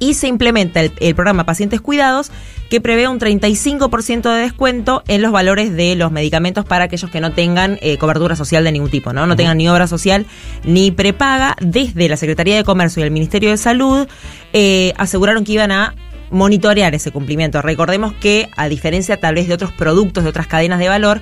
Y 0.00 0.14
se 0.14 0.26
implementa 0.26 0.80
el, 0.80 0.92
el 0.98 1.14
programa 1.14 1.44
Pacientes 1.44 1.80
Cuidados 1.80 2.32
que 2.70 2.80
prevé 2.80 3.08
un 3.08 3.18
35% 3.18 4.32
de 4.32 4.42
descuento 4.42 5.02
en 5.08 5.22
los 5.22 5.32
valores 5.32 5.74
de 5.74 5.96
los 5.96 6.12
medicamentos 6.12 6.64
para 6.64 6.84
aquellos 6.84 7.10
que 7.10 7.20
no 7.20 7.32
tengan 7.32 7.78
eh, 7.82 7.98
cobertura 7.98 8.36
social 8.36 8.62
de 8.62 8.70
ningún 8.70 8.90
tipo, 8.90 9.12
¿no? 9.12 9.26
No 9.26 9.34
tengan 9.34 9.58
ni 9.58 9.68
obra 9.68 9.88
social 9.88 10.24
ni 10.64 10.92
prepaga. 10.92 11.56
Desde 11.60 12.08
la 12.08 12.16
Secretaría 12.16 12.56
de 12.56 12.62
Comercio 12.62 13.00
y 13.00 13.04
el 13.04 13.10
Ministerio 13.10 13.50
de 13.50 13.56
Salud 13.56 14.06
eh, 14.52 14.94
aseguraron 14.96 15.42
que 15.42 15.52
iban 15.52 15.72
a 15.72 15.94
monitorear 16.30 16.94
ese 16.94 17.10
cumplimiento. 17.10 17.60
Recordemos 17.60 18.12
que, 18.14 18.48
a 18.56 18.68
diferencia 18.68 19.18
tal 19.18 19.34
vez 19.34 19.48
de 19.48 19.54
otros 19.54 19.72
productos, 19.72 20.22
de 20.22 20.30
otras 20.30 20.46
cadenas 20.46 20.78
de 20.78 20.88
valor, 20.88 21.20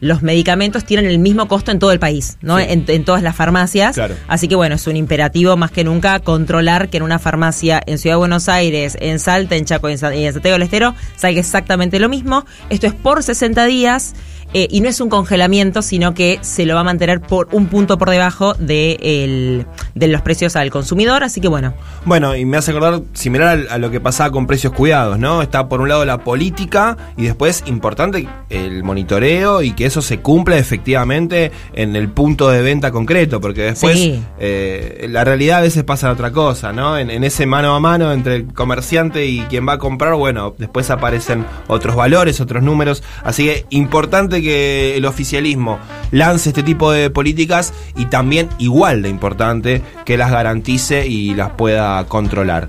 los 0.00 0.22
medicamentos 0.22 0.84
tienen 0.84 1.06
el 1.06 1.18
mismo 1.18 1.48
costo 1.48 1.70
en 1.70 1.78
todo 1.78 1.92
el 1.92 1.98
país, 1.98 2.38
¿no? 2.40 2.58
Sí. 2.58 2.64
En, 2.68 2.84
en 2.86 3.04
todas 3.04 3.22
las 3.22 3.34
farmacias. 3.34 3.94
Claro. 3.94 4.14
Así 4.28 4.48
que 4.48 4.54
bueno, 4.54 4.76
es 4.76 4.86
un 4.86 4.96
imperativo 4.96 5.56
más 5.56 5.70
que 5.70 5.84
nunca 5.84 6.20
controlar 6.20 6.88
que 6.88 6.98
en 6.98 7.02
una 7.02 7.18
farmacia 7.18 7.82
en 7.86 7.98
Ciudad 7.98 8.14
de 8.14 8.18
Buenos 8.18 8.48
Aires, 8.48 8.96
en 9.00 9.18
Salta, 9.18 9.56
en 9.56 9.64
Chaco 9.64 9.88
y 9.88 9.92
en 9.92 9.98
en 9.98 10.32
Santiago 10.32 10.54
del 10.54 10.62
Estero 10.62 10.94
salga 11.16 11.40
exactamente 11.40 11.98
lo 11.98 12.08
mismo. 12.08 12.44
Esto 12.70 12.86
es 12.86 12.94
por 12.94 13.22
60 13.22 13.64
días. 13.66 14.14
Eh, 14.54 14.66
y 14.70 14.80
no 14.80 14.88
es 14.88 15.00
un 15.00 15.08
congelamiento, 15.08 15.82
sino 15.82 16.14
que 16.14 16.38
se 16.42 16.64
lo 16.66 16.74
va 16.74 16.80
a 16.80 16.84
mantener 16.84 17.20
por 17.20 17.48
un 17.52 17.66
punto 17.66 17.98
por 17.98 18.10
debajo 18.10 18.54
de, 18.54 18.98
el- 19.00 19.66
de 19.94 20.08
los 20.08 20.22
precios 20.22 20.56
al 20.56 20.70
consumidor. 20.70 21.24
Así 21.24 21.40
que 21.40 21.48
bueno, 21.48 21.74
Bueno, 22.04 22.34
y 22.36 22.44
me 22.44 22.56
hace 22.56 22.70
acordar 22.70 23.02
similar 23.12 23.66
a, 23.70 23.78
lo 23.78 23.90
que 23.90 24.00
pasaba 24.00 24.30
con 24.30 24.46
precios 24.46 24.72
cuidados, 24.72 25.18
¿no? 25.18 25.42
Está 25.42 25.68
por 25.68 25.80
un 25.80 25.88
lado 25.88 26.04
la 26.04 26.18
política 26.18 26.96
y 27.16 27.24
después 27.24 27.62
importante 27.66 28.26
el 28.50 28.82
monitoreo 28.84 29.62
y 29.62 29.72
que 29.72 29.84
eso 29.86 30.00
se 30.02 30.20
cumpla 30.20 30.56
efectivamente 30.58 31.52
en 31.74 31.96
el 31.96 32.08
punto 32.08 32.48
de 32.48 32.62
venta 32.62 32.90
concreto, 32.90 33.40
porque 33.40 33.62
después 33.62 33.98
Sí. 33.98 34.22
eh, 34.38 35.06
la 35.10 35.24
realidad 35.24 35.58
a 35.58 35.62
veces 35.62 35.84
pasa 35.84 36.10
otra 36.10 36.30
cosa, 36.32 36.72
¿no? 36.72 36.96
En, 36.98 37.10
en 37.10 37.24
ese 37.24 37.46
mano 37.46 37.74
a 37.74 37.80
mano 37.80 38.12
entre 38.12 38.36
el 38.36 38.52
comerciante 38.54 39.26
y 39.26 39.40
quien 39.42 39.66
va 39.68 39.74
a 39.74 39.78
comprar, 39.78 40.14
bueno, 40.14 40.54
después 40.58 40.90
aparecen 40.90 41.44
otros 41.66 41.96
valores, 41.96 42.40
otros 42.40 42.62
números, 42.62 43.02
así 43.24 43.44
que 43.44 43.66
importante 43.70 44.37
que 44.42 44.96
el 44.96 45.04
oficialismo 45.04 45.78
lance 46.10 46.50
este 46.50 46.62
tipo 46.62 46.90
de 46.90 47.10
políticas 47.10 47.72
y 47.96 48.06
también 48.06 48.48
igual 48.58 49.02
de 49.02 49.08
importante 49.08 49.82
que 50.04 50.16
las 50.16 50.30
garantice 50.30 51.06
y 51.06 51.34
las 51.34 51.50
pueda 51.50 52.04
controlar. 52.06 52.68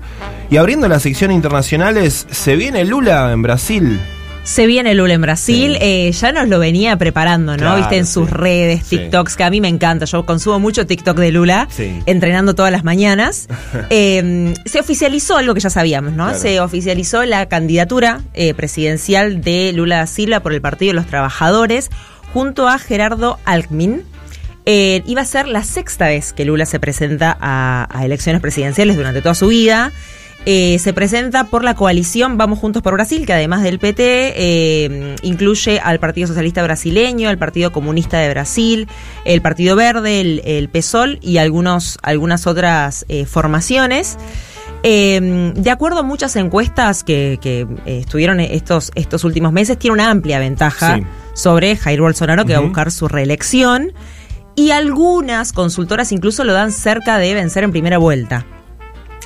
Y 0.50 0.56
abriendo 0.56 0.88
la 0.88 1.00
sección 1.00 1.30
internacionales, 1.30 2.26
se 2.30 2.56
viene 2.56 2.84
Lula 2.84 3.32
en 3.32 3.42
Brasil. 3.42 4.00
Se 4.42 4.66
viene 4.66 4.94
Lula 4.94 5.14
en 5.14 5.20
Brasil, 5.20 5.72
Sí. 5.72 5.78
eh, 5.80 6.12
ya 6.12 6.32
nos 6.32 6.48
lo 6.48 6.58
venía 6.58 6.96
preparando, 6.96 7.52
¿no? 7.52 7.58
Claro, 7.58 7.76
Viste 7.76 7.98
en 7.98 8.06
sus 8.06 8.28
sí. 8.28 8.34
redes, 8.34 8.80
Sí. 8.86 8.96
TikToks, 8.98 9.36
que 9.36 9.44
a 9.44 9.50
mí 9.50 9.60
me 9.60 9.68
encanta. 9.68 10.06
Yo 10.06 10.24
consumo 10.26 10.58
mucho 10.58 10.86
TikTok 10.86 11.16
de 11.18 11.30
Lula, 11.30 11.68
entrenando 12.06 12.54
todas 12.54 12.72
las 12.72 12.82
mañanas. 12.84 13.48
Eh, 13.90 14.54
se 14.64 14.80
oficializó 14.80 15.36
algo 15.36 15.52
que 15.54 15.60
ya 15.60 15.70
sabíamos, 15.70 16.12
¿no? 16.12 16.24
Claro. 16.26 16.38
Se 16.38 16.60
oficializó 16.60 17.24
la 17.24 17.46
candidatura 17.46 18.20
eh, 18.34 18.54
presidencial 18.54 19.40
de 19.42 19.72
Lula 19.72 19.98
da 19.98 20.06
Silva 20.06 20.40
por 20.40 20.52
el 20.52 20.60
Partido 20.60 20.90
de 20.90 20.94
los 20.94 21.06
Trabajadores 21.06 21.90
junto 22.32 22.68
a 22.68 22.78
Gerardo 22.78 23.38
Alckmin. 23.44 24.02
Eh, 24.66 25.02
iba 25.06 25.22
a 25.22 25.24
ser 25.24 25.48
la 25.48 25.64
sexta 25.64 26.06
vez 26.06 26.32
que 26.32 26.44
Lula 26.44 26.66
se 26.66 26.78
presenta 26.80 27.36
a, 27.40 27.88
a 27.90 28.04
elecciones 28.04 28.40
presidenciales 28.40 28.96
durante 28.96 29.22
toda 29.22 29.34
su 29.34 29.48
vida. 29.48 29.90
Eh, 30.46 30.78
se 30.78 30.94
presenta 30.94 31.44
por 31.44 31.62
la 31.64 31.74
coalición 31.74 32.38
Vamos 32.38 32.58
Juntos 32.58 32.82
por 32.82 32.94
Brasil, 32.94 33.26
que 33.26 33.32
además 33.34 33.62
del 33.62 33.78
PT 33.78 34.02
eh, 34.36 35.16
incluye 35.22 35.78
al 35.80 36.00
Partido 36.00 36.26
Socialista 36.28 36.62
Brasileño, 36.62 37.28
al 37.28 37.36
Partido 37.36 37.72
Comunista 37.72 38.18
de 38.18 38.30
Brasil, 38.30 38.88
el 39.26 39.42
Partido 39.42 39.76
Verde, 39.76 40.20
el, 40.20 40.40
el 40.46 40.70
PSOL 40.70 41.18
y 41.20 41.36
algunos, 41.36 41.98
algunas 42.02 42.46
otras 42.46 43.04
eh, 43.08 43.26
formaciones. 43.26 44.16
Eh, 44.82 45.52
de 45.54 45.70
acuerdo 45.70 45.98
a 46.00 46.02
muchas 46.02 46.34
encuestas 46.36 47.04
que, 47.04 47.38
que, 47.42 47.66
eh, 47.84 47.98
estuvieron 47.98 48.40
estos, 48.40 48.92
estos 48.94 49.24
últimos 49.24 49.52
meses, 49.52 49.78
tiene 49.78 49.92
una 49.92 50.10
amplia 50.10 50.38
ventaja 50.38 50.96
Sí. 50.96 51.02
sobre 51.34 51.76
Jair 51.76 52.00
Bolsonaro, 52.00 52.46
que 52.46 52.54
va 52.54 52.60
a 52.60 52.62
buscar 52.62 52.90
su 52.90 53.06
reelección. 53.08 53.92
Y 54.56 54.70
algunas 54.70 55.52
consultoras 55.52 56.12
incluso 56.12 56.44
lo 56.44 56.54
dan 56.54 56.72
cerca 56.72 57.18
de 57.18 57.34
vencer 57.34 57.62
en 57.62 57.72
primera 57.72 57.98
vuelta. 57.98 58.46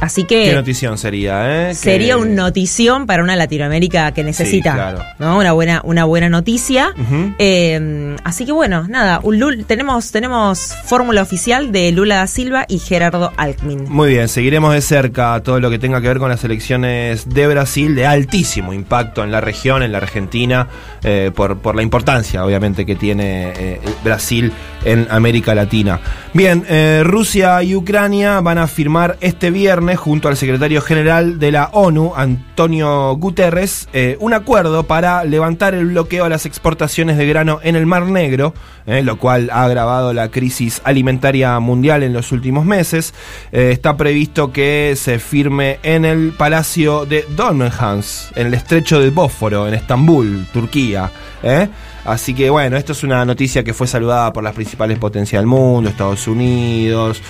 Así 0.01 0.25
que 0.25 0.45
¿Qué 0.51 0.55
notición 0.55 0.99
sería, 0.99 1.71
eh? 1.71 1.75
sería 1.75 2.15
Que- 2.17 2.21
un 2.21 2.35
notición 2.35 3.07
para 3.07 3.23
una 3.23 3.37
Latinoamérica 3.37 4.13
que 4.13 4.25
necesita 4.25 4.75
claro. 4.75 4.99
¿no? 5.19 5.39
una 5.39 5.53
buena 5.53 5.81
una 5.85 6.05
buena 6.05 6.29
noticia. 6.29 6.93
Eh, 7.39 8.17
así 8.25 8.45
que 8.45 8.53
bueno, 8.53 8.87
nada, 8.89 9.21
un 9.23 9.39
Lul- 9.39 9.65
tenemos 9.67 10.11
tenemos 10.13 10.75
fórmula 10.85 11.23
oficial 11.23 11.73
de 11.73 11.93
Lula 11.93 12.17
da 12.17 12.27
Silva 12.27 12.65
y 12.69 12.79
Gerardo 12.79 13.33
Alckmin. 13.37 13.85
Muy 13.89 14.11
bien, 14.11 14.29
seguiremos 14.29 14.75
de 14.75 14.81
cerca 14.81 15.41
todo 15.43 15.61
lo 15.61 15.71
que 15.71 15.79
tenga 15.79 16.01
que 16.01 16.09
ver 16.09 16.19
con 16.19 16.29
las 16.29 16.43
elecciones 16.45 17.29
de 17.29 17.47
Brasil, 17.47 17.95
de 17.95 18.07
altísimo 18.07 18.73
impacto 18.73 19.23
en 19.25 19.31
la 19.31 19.41
región, 19.41 19.83
en 19.83 19.93
la 19.93 19.99
Argentina, 19.99 20.69
eh, 21.03 21.31
por, 21.35 21.59
por 21.59 21.75
la 21.77 21.83
importancia, 21.83 22.45
obviamente, 22.45 22.85
que 22.85 22.97
tiene 22.97 23.53
eh, 23.57 23.81
Brasil 24.03 24.53
en 24.85 25.07
América 25.11 25.55
Latina. 25.55 26.01
Bien, 26.33 26.65
eh, 26.69 27.03
Rusia 27.05 27.63
y 27.63 27.75
Ucrania 27.75 28.41
van 28.41 28.59
a 28.59 28.67
firmar 28.67 29.17
este 29.21 29.51
viernes 29.51 29.99
junto 29.99 30.29
al 30.29 30.37
secretario 30.37 30.81
general 30.81 31.39
de 31.39 31.53
la 31.53 31.71
ONU, 31.73 32.13
Antonio 32.17 33.15
Guterres, 33.17 33.89
eh, 33.93 34.17
un 34.21 34.35
acuerdo 34.35 34.85
para 34.85 35.25
levantar 35.25 35.75
el 35.75 35.87
bloqueo 35.87 36.25
a 36.25 36.29
las 36.29 36.47
exportaciones 36.47 37.17
de 37.17 37.27
grano 37.27 37.61
en 37.63 37.77
el 37.77 37.87
Mar 37.87 38.07
Negro, 38.07 38.55
eh, 38.87 39.03
lo 39.03 39.17
cual 39.17 39.51
ha 39.51 39.65
agravado 39.65 40.13
la 40.13 40.31
crisis 40.31 40.81
alimentaria 40.85 41.59
mundial 41.61 42.03
en 42.03 42.13
los 42.13 42.33
últimos 42.33 42.65
meses. 42.65 43.15
Eh, 43.53 43.71
está 43.73 43.97
previsto 43.97 44.53
que 44.53 44.95
se 44.97 45.19
firme 45.19 45.79
en 45.83 46.05
el 46.05 46.33
Palacio 46.33 47.07
de 47.07 47.25
Dormenhans, 47.37 48.31
en 48.35 48.49
el 48.49 48.55
estrecho 48.55 49.01
del 49.01 49.11
Bósforo, 49.11 49.67
en 49.67 49.75
Estambul, 49.75 50.47
Turquía. 50.53 51.11
¿eh? 51.43 51.69
Así 52.05 52.35
que 52.35 52.51
bueno, 52.51 52.77
esto 52.77 52.93
es 52.93 53.03
una 53.03 53.25
noticia 53.25 53.65
que 53.65 53.73
fue 53.73 53.87
saludada 53.87 54.33
por 54.33 54.45
las 54.45 54.55
principales 54.55 54.99
potencias 54.99 55.41
del 55.41 55.47
mundo, 55.47 55.89
Estados 55.89 56.29
Unidos, 56.29 57.23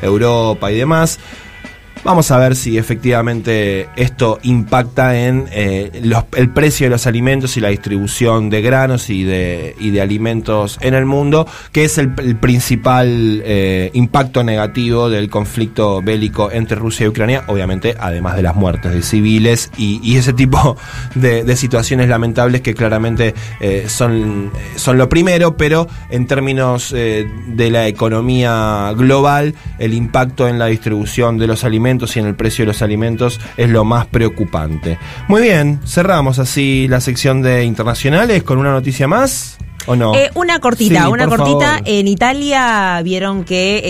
Europa 0.00 0.72
y 0.72 0.76
demás. 0.76 1.18
Vamos 2.04 2.30
a 2.30 2.38
ver 2.38 2.54
si 2.54 2.78
efectivamente 2.78 3.88
esto 3.96 4.38
impacta 4.42 5.18
en 5.18 5.48
eh, 5.50 5.90
el 6.36 6.50
precio 6.50 6.86
de 6.86 6.90
los 6.90 7.06
alimentos 7.06 7.56
y 7.56 7.60
la 7.60 7.68
distribución 7.68 8.48
de 8.48 8.62
granos 8.62 9.10
y 9.10 9.24
de, 9.24 9.74
y 9.80 9.90
de 9.90 10.00
alimentos 10.00 10.78
en 10.82 10.94
el 10.94 11.04
mundo, 11.04 11.48
que 11.72 11.84
es 11.84 11.98
el, 11.98 12.14
principal 12.36 13.42
eh, 13.44 13.90
impacto 13.94 14.44
negativo 14.44 15.10
del 15.10 15.28
conflicto 15.28 16.00
bélico 16.00 16.50
entre 16.52 16.76
Rusia 16.76 17.06
y 17.06 17.08
Ucrania, 17.08 17.44
obviamente, 17.48 17.96
además 17.98 18.36
de 18.36 18.42
las 18.42 18.54
muertes 18.54 18.92
de 18.92 19.02
civiles 19.02 19.72
y, 19.76 20.16
ese 20.16 20.32
tipo 20.32 20.76
de, 21.14 21.56
situaciones 21.56 22.08
lamentables 22.08 22.60
que 22.60 22.74
claramente 22.74 23.34
eh, 23.60 23.86
son, 23.88 24.52
son 24.76 24.98
lo 24.98 25.08
primero, 25.08 25.56
pero 25.56 25.88
en 26.10 26.26
términos 26.26 26.92
de 26.92 27.70
la 27.70 27.88
economía 27.88 28.92
global, 28.96 29.54
el 29.78 29.94
impacto 29.94 30.46
en 30.46 30.58
la 30.58 30.66
distribución 30.66 31.38
de 31.38 31.46
los 31.46 31.64
alimentos 31.64 31.85
y 31.86 32.18
en 32.18 32.26
el 32.26 32.34
precio 32.34 32.64
de 32.64 32.66
los 32.66 32.82
alimentos 32.82 33.40
es 33.56 33.70
lo 33.70 33.84
más 33.84 34.06
preocupante. 34.06 34.98
Muy 35.28 35.42
bien, 35.42 35.80
cerramos 35.86 36.40
así 36.40 36.88
la 36.88 37.00
sección 37.00 37.42
de 37.42 37.64
internacionales 37.64 38.42
con 38.42 38.58
una 38.58 38.72
noticia 38.72 39.06
más. 39.06 39.56
¿O 39.88 39.94
no? 39.94 40.16
Eh, 40.16 40.30
una 40.34 40.58
cortita, 40.58 41.02
Sí, 41.04 41.08
una 41.08 41.28
cortita. 41.28 41.66
favor. 41.74 41.82
En 41.84 42.08
Italia 42.08 43.00
vieron 43.04 43.44
que 43.44 43.82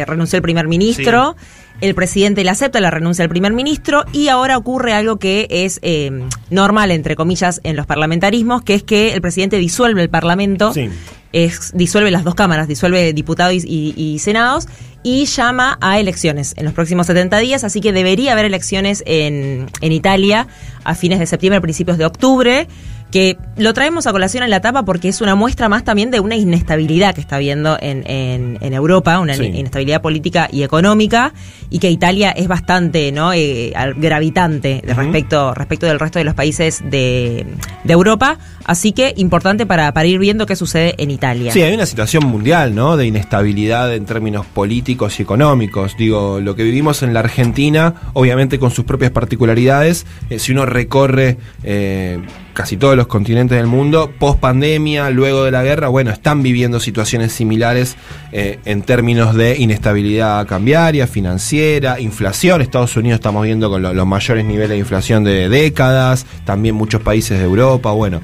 eh, 0.00 0.04
renunció 0.06 0.38
el 0.38 0.42
primer 0.42 0.66
ministro. 0.66 1.36
El 1.82 1.94
presidente 1.96 2.44
le 2.44 2.50
acepta 2.50 2.80
la 2.80 2.90
renuncia 2.92 3.24
del 3.24 3.28
primer 3.28 3.52
ministro 3.52 4.04
y 4.12 4.28
ahora 4.28 4.56
ocurre 4.56 4.92
algo 4.94 5.18
que 5.18 5.48
es 5.50 5.80
eh, 5.82 6.10
normal, 6.48 6.92
entre 6.92 7.16
comillas, 7.16 7.60
en 7.64 7.74
los 7.76 7.86
parlamentarismos, 7.86 8.62
que 8.62 8.74
es 8.74 8.84
que 8.84 9.12
el 9.14 9.20
presidente 9.20 9.56
disuelve 9.58 10.00
el 10.00 10.08
parlamento, 10.08 10.72
Sí. 10.72 10.88
es, 11.32 11.72
disuelve 11.74 12.12
las 12.12 12.22
dos 12.22 12.36
cámaras, 12.36 12.68
disuelve 12.68 13.12
diputados 13.12 13.52
y, 13.52 13.58
y- 13.66 13.94
y 14.14 14.18
senados 14.20 14.68
y 15.02 15.24
llama 15.26 15.76
a 15.80 15.98
elecciones 15.98 16.54
en 16.56 16.66
los 16.66 16.72
próximos 16.72 17.08
70 17.08 17.38
días, 17.38 17.64
así 17.64 17.80
que 17.80 17.92
debería 17.92 18.30
haber 18.32 18.44
elecciones 18.44 19.02
en, 19.04 19.66
en 19.80 19.90
Italia 19.92 20.46
a 20.84 20.94
fines 20.94 21.18
de 21.18 21.26
septiembre, 21.26 21.60
principios 21.60 21.98
de 21.98 22.04
octubre 22.06 22.68
que 23.12 23.36
lo 23.56 23.74
traemos 23.74 24.06
a 24.06 24.12
colación 24.12 24.42
en 24.42 24.50
la 24.50 24.60
tapa 24.60 24.84
porque 24.84 25.08
es 25.08 25.20
una 25.20 25.34
muestra 25.34 25.68
más 25.68 25.84
también 25.84 26.10
de 26.10 26.18
una 26.18 26.34
inestabilidad 26.34 27.14
que 27.14 27.20
está 27.20 27.36
habiendo 27.36 27.76
en, 27.80 28.02
en- 28.10 28.58
en 28.60 28.72
Europa, 28.72 29.20
una 29.20 29.34
Sí. 29.34 29.44
inestabilidad 29.44 30.00
política 30.00 30.48
y 30.50 30.62
económica, 30.62 31.34
y 31.70 31.78
que 31.78 31.90
Italia 31.90 32.30
es 32.32 32.48
bastante 32.48 33.12
no 33.12 33.32
Eh, 33.34 33.72
gravitante 33.96 34.82
Ujú. 34.84 34.94
respecto, 35.00 35.54
respecto 35.54 35.86
del 35.86 36.00
resto 36.00 36.18
de 36.18 36.24
los 36.24 36.34
países 36.34 36.80
de, 36.90 37.46
de 37.84 37.92
Europa. 37.92 38.38
Así 38.64 38.92
que 38.92 39.14
importante 39.16 39.66
para, 39.66 39.92
ir 40.06 40.18
viendo 40.18 40.46
qué 40.46 40.56
sucede 40.56 40.94
en 40.98 41.10
Italia. 41.10 41.52
Sí, 41.52 41.62
hay 41.62 41.74
una 41.74 41.86
situación 41.86 42.24
mundial. 42.26 42.72
De 42.72 43.06
inestabilidad 43.06 43.94
en 43.94 44.04
términos 44.06 44.46
políticos 44.46 45.18
y 45.18 45.22
económicos. 45.22 45.96
Digo, 45.96 46.40
lo 46.40 46.54
que 46.54 46.62
vivimos 46.64 47.02
en 47.02 47.12
la 47.14 47.20
Argentina, 47.20 47.94
obviamente 48.12 48.58
con 48.58 48.70
sus 48.70 48.84
propias 48.84 49.10
particularidades, 49.10 50.06
eh, 50.30 50.38
si 50.38 50.52
uno 50.52 50.66
recorre 50.66 51.36
eh, 51.62 52.20
casi 52.54 52.76
todos 52.76 52.96
los 52.96 53.06
continentes 53.06 53.56
del 53.56 53.66
mundo, 53.66 54.10
post 54.18 54.38
pandemia, 54.40 55.10
luego 55.10 55.44
de 55.44 55.50
la 55.50 55.62
guerra, 55.62 55.88
bueno, 55.88 56.10
están 56.10 56.42
viviendo 56.42 56.80
situaciones 56.80 57.32
similares 57.32 57.96
eh, 58.32 58.58
en 58.64 58.82
términos 58.82 59.34
de 59.34 59.56
inestabilidad 59.58 60.46
cambiaria, 60.46 61.06
financiera, 61.06 61.98
inflación. 62.00 62.60
Estados 62.62 62.96
Unidos 62.96 63.16
estamos 63.16 63.44
viendo 63.44 63.70
con 63.70 63.82
lo- 63.82 63.94
los 63.94 64.06
mayores 64.06 64.44
niveles 64.44 64.70
de 64.70 64.78
inflación 64.78 65.24
de 65.24 65.48
décadas, 65.48 66.26
también 66.44 66.74
muchos 66.74 67.00
países 67.00 67.38
de 67.38 67.44
Europa, 67.44 67.90
bueno, 67.92 68.20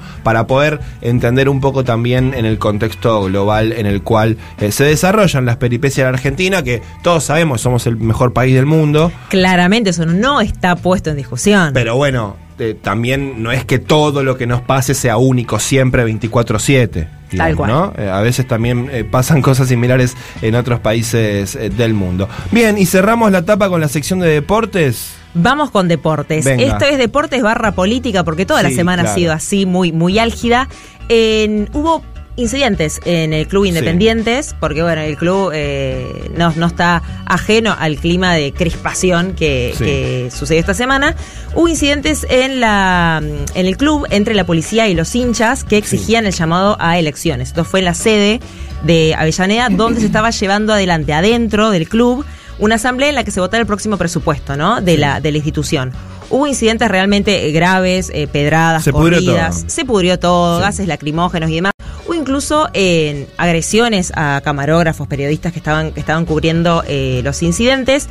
poder 0.47 0.79
entender 1.01 1.49
un 1.49 1.61
poco 1.61 1.83
también 1.83 2.33
en 2.33 2.45
el 2.45 2.57
contexto 2.57 3.23
global 3.23 3.71
en 3.73 3.85
el 3.85 4.01
cual 4.01 4.37
eh, 4.59 4.71
se 4.71 4.83
desarrollan 4.83 5.45
las 5.45 5.57
peripecias 5.57 6.05
de 6.05 6.11
la 6.11 6.17
Argentina, 6.17 6.63
que 6.63 6.81
todos 7.03 7.23
sabemos 7.25 7.61
somos 7.61 7.87
el 7.87 7.97
mejor 7.97 8.33
país 8.33 8.55
del 8.55 8.65
mundo, 8.65 9.11
Claramente 9.29 9.89
eso 9.91 10.05
no 10.05 10.41
está 10.41 10.75
puesto 10.75 11.09
en 11.09 11.17
discusión. 11.17 11.71
pero 11.73 11.95
bueno, 11.95 12.35
eh, 12.59 12.75
también 12.79 13.41
no 13.41 13.51
es 13.51 13.63
que 13.63 13.79
todo 13.79 14.21
lo 14.21 14.37
que 14.37 14.45
nos 14.45 14.61
pase 14.61 14.93
sea 14.93 15.17
único 15.17 15.59
siempre 15.59 16.03
24/7. 16.03 17.07
digamos, 17.31 17.55
cual. 17.55 17.71
¿no? 17.71 17.93
Eh, 17.97 18.09
a 18.09 18.19
veces 18.21 18.47
también 18.47 18.89
eh, 18.91 19.05
pasan 19.05 19.41
cosas 19.41 19.69
similares 19.69 20.15
en 20.41 20.55
otros 20.55 20.79
países 20.79 21.57
del 21.77 21.93
mundo. 21.93 22.27
Bien, 22.51 22.77
y 22.77 22.85
cerramos 22.85 23.31
la 23.31 23.43
tapa 23.45 23.69
con 23.69 23.79
la 23.79 23.87
sección 23.87 24.19
de 24.19 24.27
deportes. 24.27 25.18
Vamos 25.33 25.69
con 25.71 25.87
deportes. 25.87 26.43
Venga. 26.45 26.63
Esto 26.63 26.85
es 26.85 26.97
deportes 26.97 27.41
barra 27.43 27.73
política, 27.73 28.23
porque 28.23 28.45
toda 28.45 28.63
la 28.63 28.71
semana 28.71 29.03
claro. 29.03 29.13
ha 29.13 29.15
sido 29.15 29.33
así, 29.33 29.65
muy, 29.65 29.91
muy 29.91 30.17
álgida. 30.19 30.67
En- 31.07 31.69
hubo 31.73 32.03
incidentes 32.35 33.01
en 33.03 33.33
el 33.33 33.47
club 33.47 33.65
Independientes, 33.65 34.55
porque 34.61 34.81
bueno, 34.81 35.01
el 35.01 35.17
club 35.17 35.51
eh, 35.53 36.31
no, 36.37 36.53
no 36.55 36.67
está 36.67 37.03
ajeno 37.25 37.75
al 37.77 37.97
clima 37.97 38.33
de 38.33 38.53
crispación 38.53 39.33
que, 39.33 39.73
Sí. 39.77 39.83
que 39.83 40.29
sucedió 40.33 40.61
esta 40.61 40.73
semana. 40.73 41.15
Hubo 41.53 41.67
incidentes 41.67 42.25
en, 42.29 42.61
la, 42.61 43.21
en 43.21 43.65
el 43.65 43.75
club 43.75 44.07
entre 44.09 44.33
la 44.35 44.45
policía 44.45 44.87
y 44.87 44.93
los 44.95 45.13
hinchas 45.15 45.63
que 45.65 45.77
exigían 45.77 46.25
el 46.25 46.31
llamado 46.31 46.77
a 46.79 46.97
elecciones. 46.97 47.49
Esto 47.49 47.65
fue 47.65 47.79
en 47.79 47.85
la 47.85 47.93
sede 47.93 48.39
de 48.83 49.13
Avellaneda, 49.17 49.67
donde 49.69 49.99
se 49.99 50.05
estaba 50.05 50.29
llevando 50.29 50.71
adelante 50.73 51.11
adentro 51.13 51.71
del 51.71 51.89
club 51.89 52.25
una 52.59 52.75
asamblea 52.75 53.09
en 53.09 53.15
la 53.15 53.23
que 53.23 53.31
se 53.31 53.39
votara 53.39 53.61
el 53.61 53.67
próximo 53.67 53.97
presupuesto, 53.97 54.55
¿no? 54.55 54.81
De 54.81 54.97
la, 54.97 55.19
de 55.21 55.31
la 55.31 55.37
institución. 55.37 55.91
Hubo 56.31 56.45
incidentes 56.45 56.87
realmente 56.89 57.47
eh, 57.47 57.51
graves, 57.51 58.11
eh, 58.13 58.27
pedradas, 58.27 58.83
Se 58.83 58.91
pudrió 58.91 59.17
corridas, 59.19 59.61
todo. 59.61 59.69
se 59.69 59.85
pudrió 59.85 60.19
todo, 60.19 60.57
Sí. 60.59 60.61
gases 60.63 60.87
lacrimógenos 60.87 61.49
y 61.49 61.55
demás. 61.55 61.71
Hubo 62.05 62.13
incluso 62.13 62.69
eh, 62.73 63.27
agresiones 63.37 64.11
a 64.15 64.39
camarógrafos, 64.43 65.07
periodistas 65.07 65.53
que 65.53 65.59
estaban, 65.59 65.91
que 65.91 65.99
estaban 65.99 66.25
cubriendo 66.25 66.83
eh, 66.87 67.21
los 67.23 67.41
incidentes. 67.41 68.07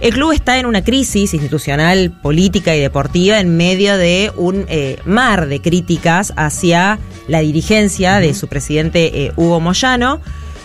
El 0.00 0.14
club 0.14 0.32
está 0.32 0.58
en 0.58 0.66
una 0.66 0.82
crisis 0.84 1.34
institucional, 1.34 2.10
política 2.22 2.74
y 2.76 2.80
deportiva 2.80 3.40
en 3.40 3.56
medio 3.56 3.96
de 3.98 4.32
un 4.36 4.64
eh, 4.68 4.98
mar 5.04 5.46
de 5.48 5.60
críticas 5.60 6.32
hacia 6.36 6.98
la 7.26 7.40
dirigencia 7.40 8.20
de 8.20 8.32
su 8.32 8.46
presidente 8.48 9.24
eh, 9.26 9.32
Hugo 9.36 9.60
Moyano. 9.60 10.20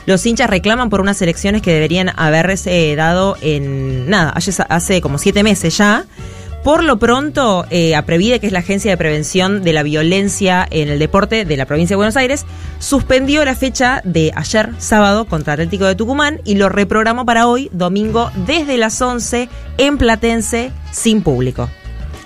Los 0.05 0.25
hinchas 0.25 0.49
reclaman 0.49 0.89
por 0.89 0.99
unas 0.99 1.21
elecciones 1.21 1.61
que 1.61 1.73
deberían 1.73 2.11
haberse 2.15 2.95
dado 2.95 3.37
en 3.41 4.09
nada, 4.09 4.31
hace, 4.31 4.51
hace 4.67 5.01
como 5.01 5.17
siete 5.17 5.43
meses 5.43 5.77
ya. 5.77 6.05
Por 6.63 6.83
lo 6.83 6.97
pronto, 6.97 7.65
eh, 7.69 7.93
Aprevide, 7.93 8.39
que 8.39 8.47
es 8.47 8.53
la 8.53 8.59
agencia 8.59 8.89
de 8.89 8.95
prevención 8.95 9.63
de 9.63 9.73
la 9.73 9.83
violencia 9.83 10.65
en 10.71 10.87
el 10.87 10.97
deporte 10.97 11.43
de 11.43 11.57
la 11.57 11.65
provincia 11.65 11.93
de 11.93 11.97
Buenos 11.97 12.15
Aires, 12.15 12.45
suspendió 12.79 13.43
la 13.43 13.53
fecha 13.53 14.01
de 14.05 14.31
ayer, 14.33 14.69
sábado, 14.77 15.25
contra 15.25 15.53
Atlético 15.53 15.85
de 15.85 15.95
Tucumán 15.95 16.39
y 16.45 16.55
lo 16.55 16.69
reprogramó 16.69 17.25
para 17.25 17.47
hoy, 17.47 17.69
domingo, 17.73 18.31
desde 18.45 18.77
las 18.77 19.01
11 19.01 19.49
en 19.77 19.97
Platense, 19.97 20.71
sin 20.91 21.21
público. 21.21 21.69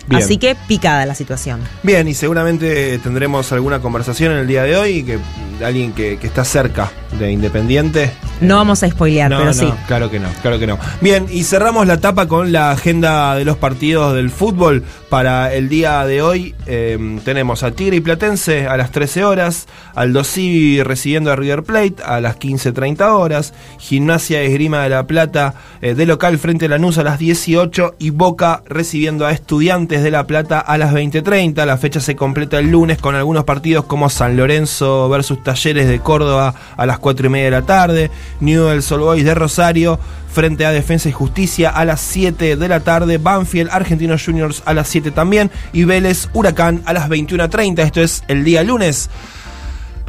Bien. 0.08 0.22
Así 0.22 0.38
que 0.38 0.56
picada 0.68 1.06
la 1.08 1.16
situación. 1.16 1.60
Bien, 1.82 2.08
y 2.08 2.14
seguramente 2.14 3.00
tendremos 3.00 3.52
alguna 3.52 3.80
conversación 3.82 4.34
en 4.34 4.38
el 4.38 4.48
día 4.48 4.64
de 4.64 4.78
hoy, 4.78 5.04
que 5.04 5.18
alguien 5.66 5.94
que, 5.94 6.20
que 6.20 6.28
está 6.28 6.46
cerca 6.46 6.92
de 7.20 7.32
Independiente. 7.32 8.12
No 8.42 8.58
vamos 8.58 8.84
a 8.84 8.90
spoilear, 8.90 9.32
No, 9.32 9.38
pero 9.38 9.50
no, 9.50 9.54
sí. 9.54 9.74
claro 9.88 10.12
que 10.12 10.20
no, 10.20 10.28
claro 10.42 10.60
que 10.60 10.68
no. 10.68 10.78
Bien, 11.02 11.26
y 11.32 11.44
cerramos 11.44 11.88
la 11.88 12.00
tapa 12.00 12.28
con 12.28 12.52
la 12.52 12.72
agenda 12.72 13.34
de 13.36 13.46
los 13.46 13.58
partidos 13.58 14.14
del 14.16 14.30
fútbol 14.30 14.84
para 15.10 15.54
el 15.54 15.70
día 15.70 16.06
de 16.06 16.22
hoy. 16.22 16.54
Eh, 16.68 17.20
tenemos 17.26 17.64
a 17.64 17.72
Tigre 17.72 17.96
y 17.96 18.02
Platense 18.02 18.68
a 18.68 18.78
las 18.78 18.92
13 18.92 19.26
horas, 19.26 19.68
Aldo 19.96 20.24
Civi 20.24 20.84
recibiendo 20.84 21.32
a 21.32 21.36
River 21.36 21.64
Plate 21.64 21.96
a 22.06 22.20
las 22.22 22.38
15.30 22.38 23.02
horas, 23.12 23.54
Gimnasia 23.80 24.42
Esgrima 24.42 24.84
de 24.84 24.90
la 24.90 25.08
Plata 25.08 25.56
eh, 25.82 25.96
de 25.96 26.06
local 26.06 26.38
frente 26.38 26.66
a 26.66 26.70
Lanús 26.70 26.98
a 27.00 27.04
las 27.04 27.18
18 27.18 27.96
y 28.00 28.12
Boca 28.12 28.62
recibiendo 28.68 29.26
a 29.26 29.32
Estudiantes 29.32 30.04
de 30.04 30.12
La 30.12 30.28
Plata 30.28 30.60
a 30.60 30.78
las 30.78 30.94
20.30. 30.94 31.66
La 31.66 31.78
fecha 31.78 32.00
se 32.02 32.16
completa 32.16 32.60
el 32.60 32.70
lunes 32.70 33.00
con 33.00 33.16
algunos 33.16 33.46
partidos 33.46 33.86
como 33.86 34.10
San 34.10 34.38
Lorenzo 34.38 35.10
versus 35.10 35.42
Talleres 35.44 35.88
de 35.88 36.00
Córdoba 36.00 36.54
a 36.76 36.86
las 36.86 36.97
4 37.00 37.28
y 37.28 37.30
media 37.30 37.46
de 37.46 37.52
la 37.52 37.62
tarde, 37.64 38.12
Newell's 38.40 38.92
Old 38.92 39.04
Boys 39.04 39.26
de 39.26 39.34
Rosario 39.36 40.00
frente 40.32 40.66
a 40.66 40.72
Defensa 40.72 41.10
y 41.10 41.12
Justicia 41.12 41.70
a 41.70 41.84
las 41.86 42.00
7 42.02 42.58
de 42.58 42.68
la 42.68 42.82
tarde, 42.82 43.18
Banfield 43.18 43.70
Argentinos 43.72 44.24
Juniors 44.24 44.62
a 44.66 44.74
las 44.74 44.88
7 44.88 45.12
también 45.12 45.50
y 45.74 45.84
Vélez 45.84 46.30
Huracán 46.34 46.84
a 46.86 46.94
las 46.94 47.10
21.30. 47.10 47.80
Esto 47.80 48.02
es 48.02 48.24
el 48.28 48.44
día 48.44 48.64
lunes. 48.64 49.10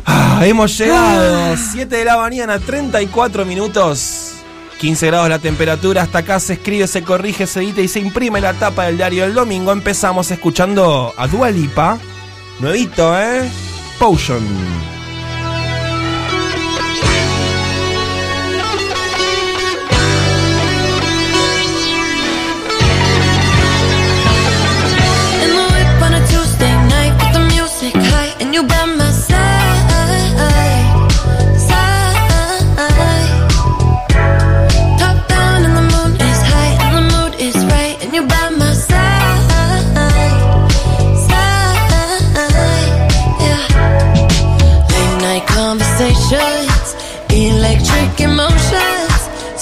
Ah, 0.05 0.43
hemos 0.45 0.77
llegado. 0.79 1.57
7 1.57 1.97
de 1.97 2.05
la 2.05 2.17
mañana, 2.17 2.59
34 2.59 3.45
minutos. 3.45 4.35
15 4.79 5.07
grados 5.07 5.29
la 5.29 5.39
temperatura. 5.39 6.03
Hasta 6.03 6.19
acá 6.19 6.41
se 6.41 6.55
escribe, 6.55 6.87
se 6.87 7.03
corrige, 7.03 7.47
se 7.47 7.61
edita 7.61 7.81
y 7.81 7.89
se 7.89 8.01
imprime 8.01 8.41
la 8.41 8.55
tapa 8.55 8.85
del 8.85 8.97
diario 8.97 9.25
del 9.25 9.35
domingo. 9.35 9.73
Empezamos 9.73 10.31
escuchando 10.31 11.13
a 11.17 11.27
Dua 11.27 11.51
Lipa. 11.51 11.99
Nuevito, 12.61 13.19
¿eh? 13.19 13.49
Potion. 13.99 14.98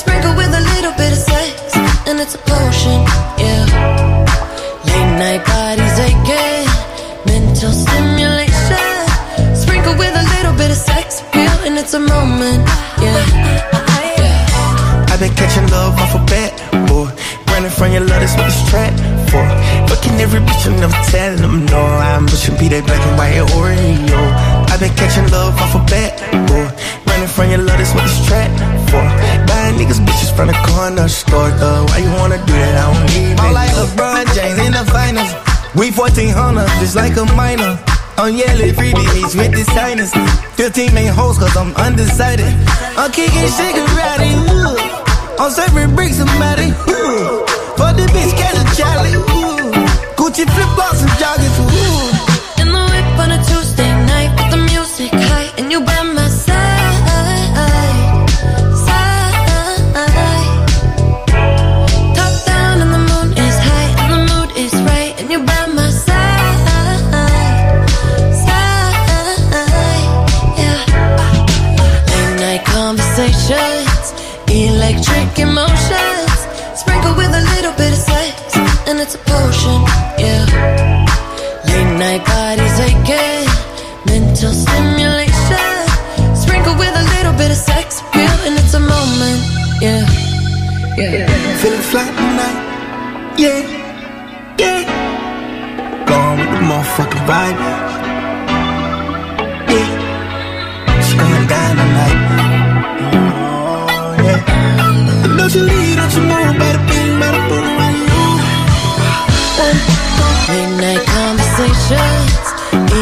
Sprinkled 0.07 0.37
with 0.37 0.53
a 0.55 0.63
little 0.75 0.95
bit 0.95 1.11
of 1.13 1.19
sex 1.19 1.75
and 2.07 2.21
it's 2.21 2.35
a 2.35 2.43
potion. 2.47 3.03
Yeah. 3.43 3.67
Late 4.87 5.13
night 5.19 5.43
bodies 5.45 5.99
aching, 5.99 6.67
mental 7.27 7.73
stimulation. 7.75 8.95
Sprinkled 9.55 9.99
with 9.99 10.15
a 10.15 10.27
little 10.39 10.55
bit 10.55 10.71
of 10.71 10.79
sex 10.79 11.21
appeal, 11.21 11.57
and 11.67 11.75
it's 11.79 11.95
a 11.95 11.99
moment, 11.99 12.63
yeah. 13.03 13.19
I've 15.11 15.21
been 15.21 15.35
catching 15.35 15.67
love 15.69 15.99
off 15.99 16.15
a 16.15 16.23
bat, 16.31 16.53
boy. 16.89 17.11
Running 17.51 17.71
from 17.71 17.91
your 17.93 18.05
love, 18.05 18.21
that's 18.21 18.37
what 18.37 18.47
it's 18.47 18.63
trapped 18.71 19.01
for. 19.31 19.45
Fucking 19.89 20.21
every 20.21 20.41
bitch, 20.41 20.67
I'm 20.67 20.79
never 20.79 21.01
telling 21.11 21.41
them 21.41 21.67
no. 21.67 21.81
I'm 21.81 22.27
pushing 22.27 22.57
be 22.59 22.69
that 22.69 22.85
black 22.87 23.01
and 23.01 23.17
white 23.19 23.41
Oreo. 23.57 24.23
I've 24.71 24.81
been 24.81 24.95
catching 24.95 25.29
love 25.33 25.57
off 25.59 25.75
a 25.75 25.83
bat, 25.91 26.13
the 30.97 31.09
store, 31.09 31.51
though. 31.61 31.85
Why 31.93 31.99
you 31.99 32.11
wanna 32.17 32.41
do 32.49 32.57
that? 32.57 32.75
I 32.81 32.89
don't 32.89 33.07
need 33.13 33.39
I'm 33.39 33.53
like 33.53 33.71
LeBron 33.77 34.25
James 34.33 34.59
in 34.65 34.73
the 34.73 34.85
finals. 34.89 35.31
We 35.77 35.93
1400, 35.93 36.67
just 36.81 36.97
like 36.97 37.17
a 37.21 37.25
minor. 37.37 37.79
I'm 38.17 38.33
yelling 38.33 38.73
freebie 38.73 39.05
meets 39.13 39.37
with 39.37 39.53
the 39.53 39.65
signers. 39.77 40.11
15 40.57 40.95
main 40.95 41.13
hoes, 41.13 41.37
cause 41.37 41.55
I'm 41.55 41.77
undecided. 41.77 42.49
I'm 42.97 43.13
kicking 43.13 43.47
cigarette. 43.53 44.25
I'm 45.37 45.53
serving 45.53 45.95
bricks 45.95 46.19
matty, 46.41 46.73
ooh. 46.89 47.45
For 47.77 47.93
the 47.93 48.09
bitch, 48.17 48.33
catch 48.41 48.57
a 48.57 48.65
Charlie, 48.73 49.21
ooh. 49.21 49.69
Gucci 50.17 50.49
flip 50.49 50.71
flops 50.75 51.05
and 51.05 51.13
joggers, 51.21 51.57
ooh. 51.61 52.16
Motherfucking 96.97 97.27
vibe, 97.29 97.59
oh 103.39 104.17
yeah. 104.25 104.41
Don't 105.37 105.55
you 105.55 105.63
leave, 105.63 105.97
don't 105.97 106.15
you 106.15 106.23
move, 106.23 106.59
better 106.59 106.83
bing, 106.89 107.21
better 107.21 107.43
boom, 107.49 107.69
right 107.81 107.99
you. 108.01 108.25
Uh, 109.61 109.75
Late 110.49 110.73
night 110.81 111.05
conversations, 111.07 112.45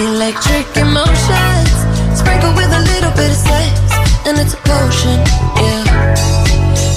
electric 0.02 0.66
emotions, 0.76 1.70
sprinkled 2.18 2.56
with 2.56 2.72
a 2.72 2.82
little 2.90 3.12
bit 3.12 3.30
of 3.30 3.36
sex, 3.36 3.78
and 4.26 4.38
it's 4.38 4.54
a 4.54 4.56
potion. 4.66 5.18
Yeah. 5.62 5.82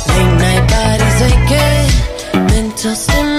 Late 0.09 0.33
night 0.41 0.65
bodies 0.73 1.21
aching, 1.29 1.89
mental 2.47 2.95
stimulation, 2.95 3.36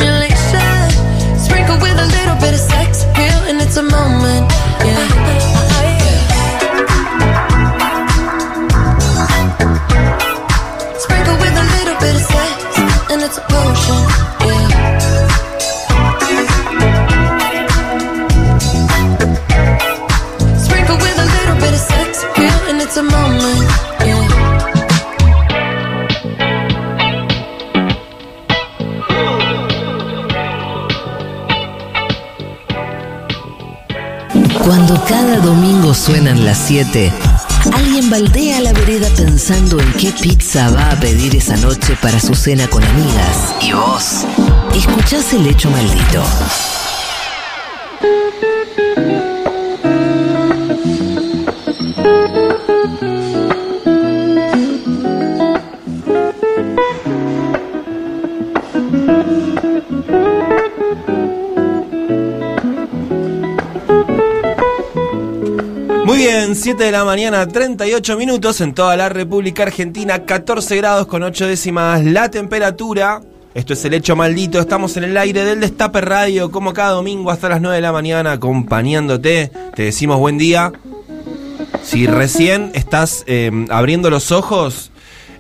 cada 35.09 35.39
domingo 35.39 35.95
suenan 35.95 36.45
las 36.45 36.59
7, 36.67 37.11
alguien 37.73 38.11
baldea 38.11 38.61
la 38.61 38.73
vereda 38.73 39.09
pensando 39.17 39.81
en 39.81 39.91
qué 39.95 40.13
pizza 40.13 40.71
va 40.71 40.91
a 40.91 41.01
pedir 41.01 41.35
esa 41.35 41.57
noche 41.57 41.97
para 42.03 42.21
su 42.21 42.35
cena 42.35 42.69
con 42.69 42.85
amigas. 42.85 43.55
Y 43.63 43.73
vos, 43.73 44.27
escuchás 44.75 45.33
el 45.33 45.47
hecho 45.47 45.71
maldito. 45.71 46.23
7 66.69 66.85
de 66.85 66.93
la 66.93 67.03
mañana, 67.07 67.49
38 67.49 68.19
minutos 68.19 68.61
en 68.61 68.75
toda 68.75 68.95
la 68.95 69.09
República 69.09 69.62
Argentina, 69.62 70.27
14 70.27 70.77
grados 70.77 71.07
con 71.07 71.23
8 71.23 71.47
décimas 71.47 72.05
la 72.05 72.31
temperatura. 72.31 73.23
Esto 73.55 73.73
es 73.73 73.83
el 73.87 73.95
hecho 73.95 74.14
maldito, 74.16 74.61
estamos 74.61 74.95
en 74.99 75.05
el 75.05 75.16
aire 75.16 75.47
del 75.47 75.61
Destape 75.61 76.03
Radio, 76.03 76.51
como 76.51 76.75
cada 76.75 76.91
domingo 76.91 77.31
hasta 77.31 77.49
las 77.49 77.62
9 77.62 77.77
de 77.77 77.81
la 77.81 77.91
mañana, 77.91 78.33
acompañándote. 78.33 79.51
Te 79.75 79.83
decimos 79.85 80.19
buen 80.19 80.37
día. 80.37 80.71
Si 81.83 82.07
recién 82.07 82.71
estás 82.75 83.25
eh, 83.27 83.51
abriendo 83.71 84.11
los 84.11 84.31
ojos, 84.31 84.91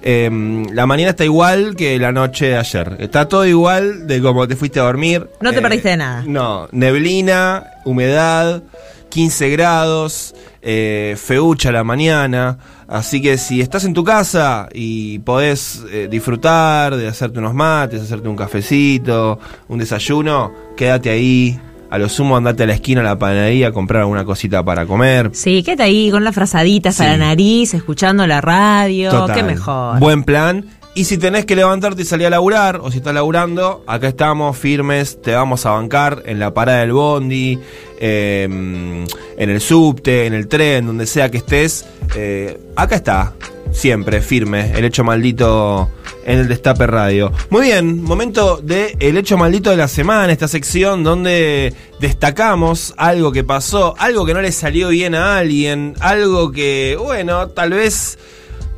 eh, 0.00 0.30
la 0.72 0.86
mañana 0.86 1.10
está 1.10 1.26
igual 1.26 1.76
que 1.76 1.98
la 1.98 2.10
noche 2.10 2.46
de 2.46 2.56
ayer. 2.56 2.96
Está 3.00 3.28
todo 3.28 3.44
igual 3.44 4.06
de 4.06 4.22
como 4.22 4.48
te 4.48 4.56
fuiste 4.56 4.80
a 4.80 4.84
dormir. 4.84 5.28
No 5.42 5.52
te 5.52 5.58
Eh, 5.58 5.60
perdiste 5.60 5.90
de 5.90 5.98
nada. 5.98 6.24
No, 6.26 6.68
neblina, 6.72 7.66
humedad, 7.84 8.62
15 9.10 9.50
grados, 9.50 10.34
eh, 10.62 11.16
feucha 11.16 11.70
la 11.72 11.84
mañana. 11.84 12.58
Así 12.88 13.20
que 13.20 13.36
si 13.38 13.60
estás 13.60 13.84
en 13.84 13.94
tu 13.94 14.02
casa 14.04 14.68
y 14.72 15.18
podés 15.20 15.84
eh, 15.90 16.08
disfrutar 16.10 16.96
de 16.96 17.08
hacerte 17.08 17.38
unos 17.38 17.54
mates, 17.54 18.02
hacerte 18.02 18.28
un 18.28 18.36
cafecito, 18.36 19.38
un 19.68 19.78
desayuno, 19.78 20.52
quédate 20.76 21.10
ahí. 21.10 21.58
A 21.90 21.96
lo 21.96 22.10
sumo 22.10 22.36
andate 22.36 22.64
a 22.64 22.66
la 22.66 22.74
esquina 22.74 23.00
a 23.00 23.04
la 23.04 23.18
panadería 23.18 23.68
a 23.68 23.72
comprar 23.72 24.02
alguna 24.02 24.22
cosita 24.24 24.62
para 24.62 24.84
comer. 24.84 25.30
Sí, 25.32 25.62
quédate 25.62 25.84
ahí 25.84 26.10
con 26.10 26.22
las 26.22 26.34
frazaditas 26.34 27.00
a 27.00 27.04
Sí. 27.04 27.10
la 27.10 27.16
nariz, 27.16 27.72
escuchando 27.72 28.26
la 28.26 28.42
radio. 28.42 29.10
Total. 29.10 29.34
Qué 29.36 29.42
mejor. 29.42 29.98
Buen 29.98 30.22
plan. 30.22 30.66
Y 30.98 31.04
si 31.04 31.16
tenés 31.16 31.46
que 31.46 31.54
levantarte 31.54 32.02
y 32.02 32.04
salir 32.04 32.26
a 32.26 32.30
laburar, 32.30 32.80
o 32.82 32.90
si 32.90 32.96
estás 32.96 33.14
laburando, 33.14 33.84
acá 33.86 34.08
estamos 34.08 34.58
firmes, 34.58 35.22
te 35.22 35.32
vamos 35.32 35.64
a 35.64 35.70
bancar 35.70 36.24
en 36.26 36.40
la 36.40 36.52
parada 36.52 36.80
del 36.80 36.90
bondi, 36.90 37.56
eh, 38.00 38.42
en 38.42 39.48
el 39.48 39.60
subte, 39.60 40.26
en 40.26 40.34
el 40.34 40.48
tren, 40.48 40.86
donde 40.86 41.06
sea 41.06 41.30
que 41.30 41.36
estés. 41.36 41.86
Eh, 42.16 42.58
acá 42.74 42.96
está, 42.96 43.32
siempre, 43.70 44.20
firme, 44.20 44.72
el 44.76 44.84
hecho 44.84 45.04
maldito 45.04 45.88
en 46.24 46.40
el 46.40 46.48
Destape 46.48 46.88
Radio. 46.88 47.30
Muy 47.48 47.66
bien, 47.66 48.02
momento 48.02 48.56
de 48.60 48.96
el 48.98 49.16
hecho 49.18 49.38
maldito 49.38 49.70
de 49.70 49.76
la 49.76 49.86
semana, 49.86 50.32
esta 50.32 50.48
sección 50.48 51.04
donde 51.04 51.74
destacamos 52.00 52.92
algo 52.96 53.30
que 53.30 53.44
pasó, 53.44 53.94
algo 53.98 54.26
que 54.26 54.34
no 54.34 54.40
le 54.40 54.50
salió 54.50 54.88
bien 54.88 55.14
a 55.14 55.38
alguien, 55.38 55.94
algo 56.00 56.50
que, 56.50 56.98
bueno, 57.00 57.50
tal 57.50 57.70
vez, 57.70 58.18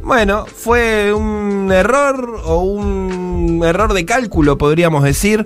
bueno, 0.03 0.47
fue 0.47 1.13
un 1.13 1.71
error 1.73 2.41
o 2.45 2.61
un 2.61 3.63
error 3.65 3.93
de 3.93 4.05
cálculo, 4.05 4.59
podríamos 4.59 5.03
decir. 5.05 5.45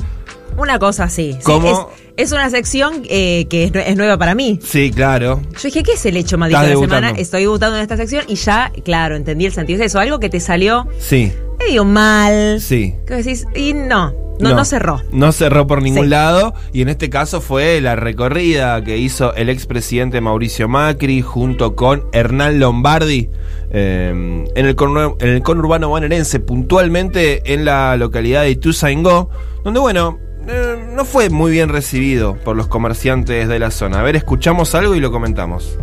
Una 0.57 0.79
cosa 0.79 1.05
así. 1.05 1.35
sí, 1.35 1.41
¿Cómo? 1.43 1.91
Es, 2.17 2.33
una 2.33 2.49
sección 2.51 3.03
eh, 3.09 3.47
que 3.49 3.65
es, 3.65 3.73
nue- 3.73 3.85
es 3.87 3.97
nueva 3.97 4.17
para 4.19 4.35
mí. 4.35 4.59
Sí, 4.63 4.91
claro. 4.91 5.41
Yo 5.55 5.61
dije, 5.65 5.83
¿qué 5.83 5.93
es 5.93 6.07
el 6.07 6.17
hecho 6.17 6.37
Estás 6.37 6.63
de 6.67 6.75
la 6.75 6.81
semana? 6.81 7.11
Estoy 7.11 7.43
debutando 7.43 7.77
en 7.77 7.83
esta 7.83 7.97
sección 7.97 8.25
y 8.29 8.35
ya, 8.37 8.71
claro, 8.85 9.17
entendí 9.17 9.47
el 9.47 9.53
sentido 9.53 9.79
de 9.81 9.87
eso. 9.87 9.99
Algo 9.99 10.21
que 10.21 10.29
te 10.29 10.41
salió 10.41 10.87
Sí, 10.99 11.33
medio 11.59 11.85
mal. 11.85 12.61
sí. 12.61 12.95
Que 13.07 13.15
decís, 13.15 13.47
y 13.55 13.73
no, 13.75 14.13
no, 14.41 14.55
no, 14.55 14.65
cerró. 14.65 15.01
No 15.13 15.33
cerró 15.33 15.67
por 15.67 15.81
ningún 15.83 16.05
Sí. 16.05 16.11
lado. 16.11 16.55
Y 16.73 16.83
en 16.83 16.89
este 16.89 17.09
caso 17.11 17.41
fue 17.41 17.81
la 17.81 17.97
recorrida 17.97 18.83
que 18.85 18.99
hizo 18.99 19.35
el 19.35 19.49
expresidente 19.49 20.21
Mauricio 20.21 20.69
Macri 20.69 21.21
junto 21.23 21.75
con 21.77 22.05
Hernán 22.13 22.59
Lombardi 22.61 23.29
eh, 23.71 24.11
en, 24.55 24.67
el 24.67 24.77
conur- 24.77 25.17
en 25.21 25.29
el 25.31 25.43
conurbano 25.43 25.89
bonaerense, 25.89 26.39
puntualmente 26.41 27.53
en 27.55 27.65
la 27.65 27.97
localidad 27.97 28.43
de 28.43 28.51
Ituzaingó, 28.51 29.31
donde, 29.65 29.81
bueno, 29.81 30.19
eh, 30.47 30.87
no 30.93 31.05
fue 31.05 31.31
muy 31.31 31.53
bien 31.53 31.69
recibido 31.69 32.37
por 32.37 32.57
los 32.57 32.67
comerciantes 32.67 33.49
de 33.49 33.59
la 33.59 33.71
zona. 33.71 34.01
A 34.01 34.03
ver, 34.03 34.17
escuchamos 34.17 34.75
algo 34.75 34.95
y 34.95 35.01
lo 35.01 35.11
comentamos. 35.11 35.77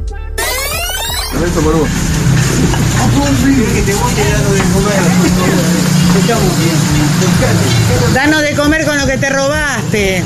Danos 8.14 8.42
de 8.42 8.56
comer 8.56 8.86
con 8.86 8.98
lo 8.98 9.06
que 9.06 9.18
te 9.18 9.30
robaste. 9.30 10.24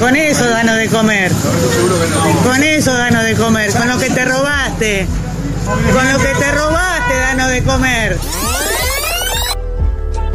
Con 0.00 0.16
eso 0.16 0.48
danos 0.48 0.76
de 0.76 0.88
comer. 0.88 1.32
Con 2.44 2.62
eso 2.62 2.92
danos 2.92 3.24
de 3.24 3.34
comer. 3.34 3.72
Con 3.72 3.88
lo 3.88 3.98
que 3.98 4.10
te 4.10 4.24
robaste. 4.24 5.06
Con 5.92 6.12
lo 6.12 6.18
que 6.18 6.34
te 6.38 6.52
robaste 6.52 7.14
danos 7.18 7.50
de 7.50 7.62
comer. 7.62 8.18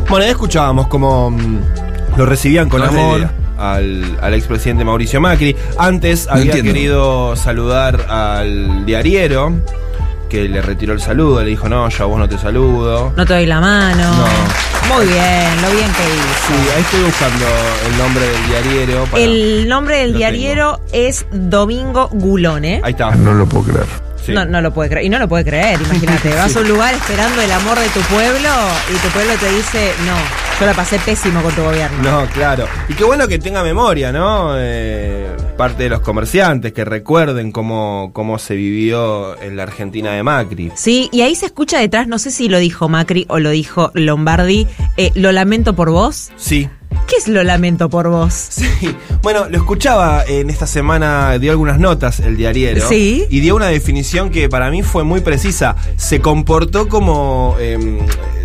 Bueno, 0.09 0.25
ya 0.25 0.31
escuchábamos 0.31 0.87
cómo 0.87 1.31
mm, 1.31 1.59
lo 2.17 2.25
recibían 2.25 2.69
con 2.69 2.81
No 2.81 2.87
amor 2.87 3.19
idea. 3.19 3.42
Al, 3.71 4.17
al 4.21 4.33
expresidente 4.33 4.83
Mauricio 4.83 5.19
Macri. 5.21 5.55
Antes 5.77 6.27
No 6.27 6.33
había 6.33 6.45
entiendo. 6.45 6.73
querido 6.73 7.35
saludar 7.35 8.05
al 8.09 8.85
diariero, 8.85 9.53
que 10.29 10.43
le 10.49 10.61
retiró 10.61 10.93
el 10.93 10.99
saludo, 11.01 11.41
le 11.43 11.49
dijo, 11.51 11.69
no, 11.69 11.87
yo 11.89 12.03
a 12.03 12.07
vos 12.07 12.19
no 12.19 12.27
te 12.27 12.37
saludo. 12.37 13.13
No 13.15 13.25
te 13.25 13.33
doy 13.33 13.45
la 13.45 13.59
mano. 13.61 14.03
No. 14.11 14.93
Muy 14.95 15.05
bien, 15.07 15.61
lo 15.61 15.69
bien 15.71 15.87
que 15.91 16.03
hizo. 16.03 16.47
Sí, 16.47 16.69
ahí 16.75 16.81
estoy 16.81 17.03
buscando 17.03 17.45
el 17.89 17.97
nombre 17.97 18.25
del 18.27 18.47
diariero. 18.47 19.05
para- 19.05 19.23
El 19.23 19.67
nombre 19.69 19.97
del 19.99 20.11
Lo 20.11 20.17
diariero 20.17 20.81
es 20.91 21.25
Domingo 21.31 22.09
Gulone. 22.11 22.81
Ahí 22.83 22.91
está. 22.91 23.15
No 23.15 23.33
lo 23.33 23.45
puedo 23.45 23.65
creer. 23.65 23.85
Sí. 24.25 24.31
No, 24.31 24.45
no 24.45 24.61
lo 24.61 24.73
puede 24.73 24.89
creer. 24.89 25.05
Y 25.05 25.09
no 25.09 25.19
lo 25.19 25.27
puede 25.27 25.43
creer, 25.43 25.81
imagínate. 25.81 26.29
Vas 26.35 26.55
a 26.55 26.59
un 26.61 26.67
lugar 26.67 26.93
esperando 26.93 27.41
el 27.41 27.51
amor 27.51 27.77
de 27.79 27.87
tu 27.89 27.99
pueblo 28.01 28.49
y 28.93 28.97
tu 28.97 29.07
pueblo 29.09 29.33
te 29.39 29.51
dice, 29.51 29.91
no, 30.05 30.15
yo 30.59 30.65
la 30.65 30.73
pasé 30.73 30.99
pésimo 30.99 31.41
con 31.41 31.53
tu 31.53 31.61
gobierno. 31.61 32.01
No, 32.01 32.27
claro. 32.27 32.65
Y 32.87 32.93
qué 32.93 33.03
bueno 33.03 33.27
que 33.27 33.39
tenga 33.39 33.63
memoria, 33.63 34.11
¿no? 34.11 34.53
Eh, 34.57 35.27
parte 35.57 35.83
de 35.83 35.89
los 35.89 35.99
comerciantes 36.01 36.73
que 36.73 36.85
recuerden 36.85 37.51
cómo, 37.51 38.11
cómo 38.13 38.39
se 38.39 38.55
vivió 38.55 39.39
en 39.41 39.57
la 39.57 39.63
Argentina 39.63 40.11
de 40.11 40.23
Macri. 40.23 40.71
Sí, 40.75 41.09
y 41.11 41.21
ahí 41.21 41.35
se 41.35 41.47
escucha 41.47 41.79
detrás, 41.79 42.07
no 42.07 42.19
sé 42.19 42.31
si 42.31 42.49
lo 42.49 42.59
dijo 42.59 42.87
Macri 42.89 43.25
o 43.29 43.39
lo 43.39 43.49
dijo 43.49 43.91
Lombardi, 43.93 44.67
eh, 44.97 45.11
lo 45.15 45.31
lamento 45.31 45.75
por 45.75 45.89
vos. 45.89 46.31
Sí, 46.37 46.69
¿Qué 47.07 47.15
es 47.17 47.27
lo 47.27 47.43
lamento 47.43 47.89
por 47.89 48.09
vos? 48.09 48.33
Sí, 48.33 48.65
bueno, 49.21 49.47
lo 49.49 49.57
escuchaba 49.57 50.23
en 50.27 50.49
esta 50.49 50.67
semana, 50.67 51.37
dio 51.39 51.51
algunas 51.51 51.79
notas 51.79 52.19
el 52.19 52.35
diariero. 52.37 52.87
Sí. 52.87 53.25
Y 53.29 53.39
dio 53.39 53.55
una 53.55 53.67
definición 53.67 54.29
que 54.29 54.49
para 54.49 54.69
mí 54.71 54.83
fue 54.83 55.03
muy 55.03 55.21
precisa. 55.21 55.75
Se 55.97 56.19
comportó 56.21 56.87
como 56.87 57.55
em, 57.59 57.99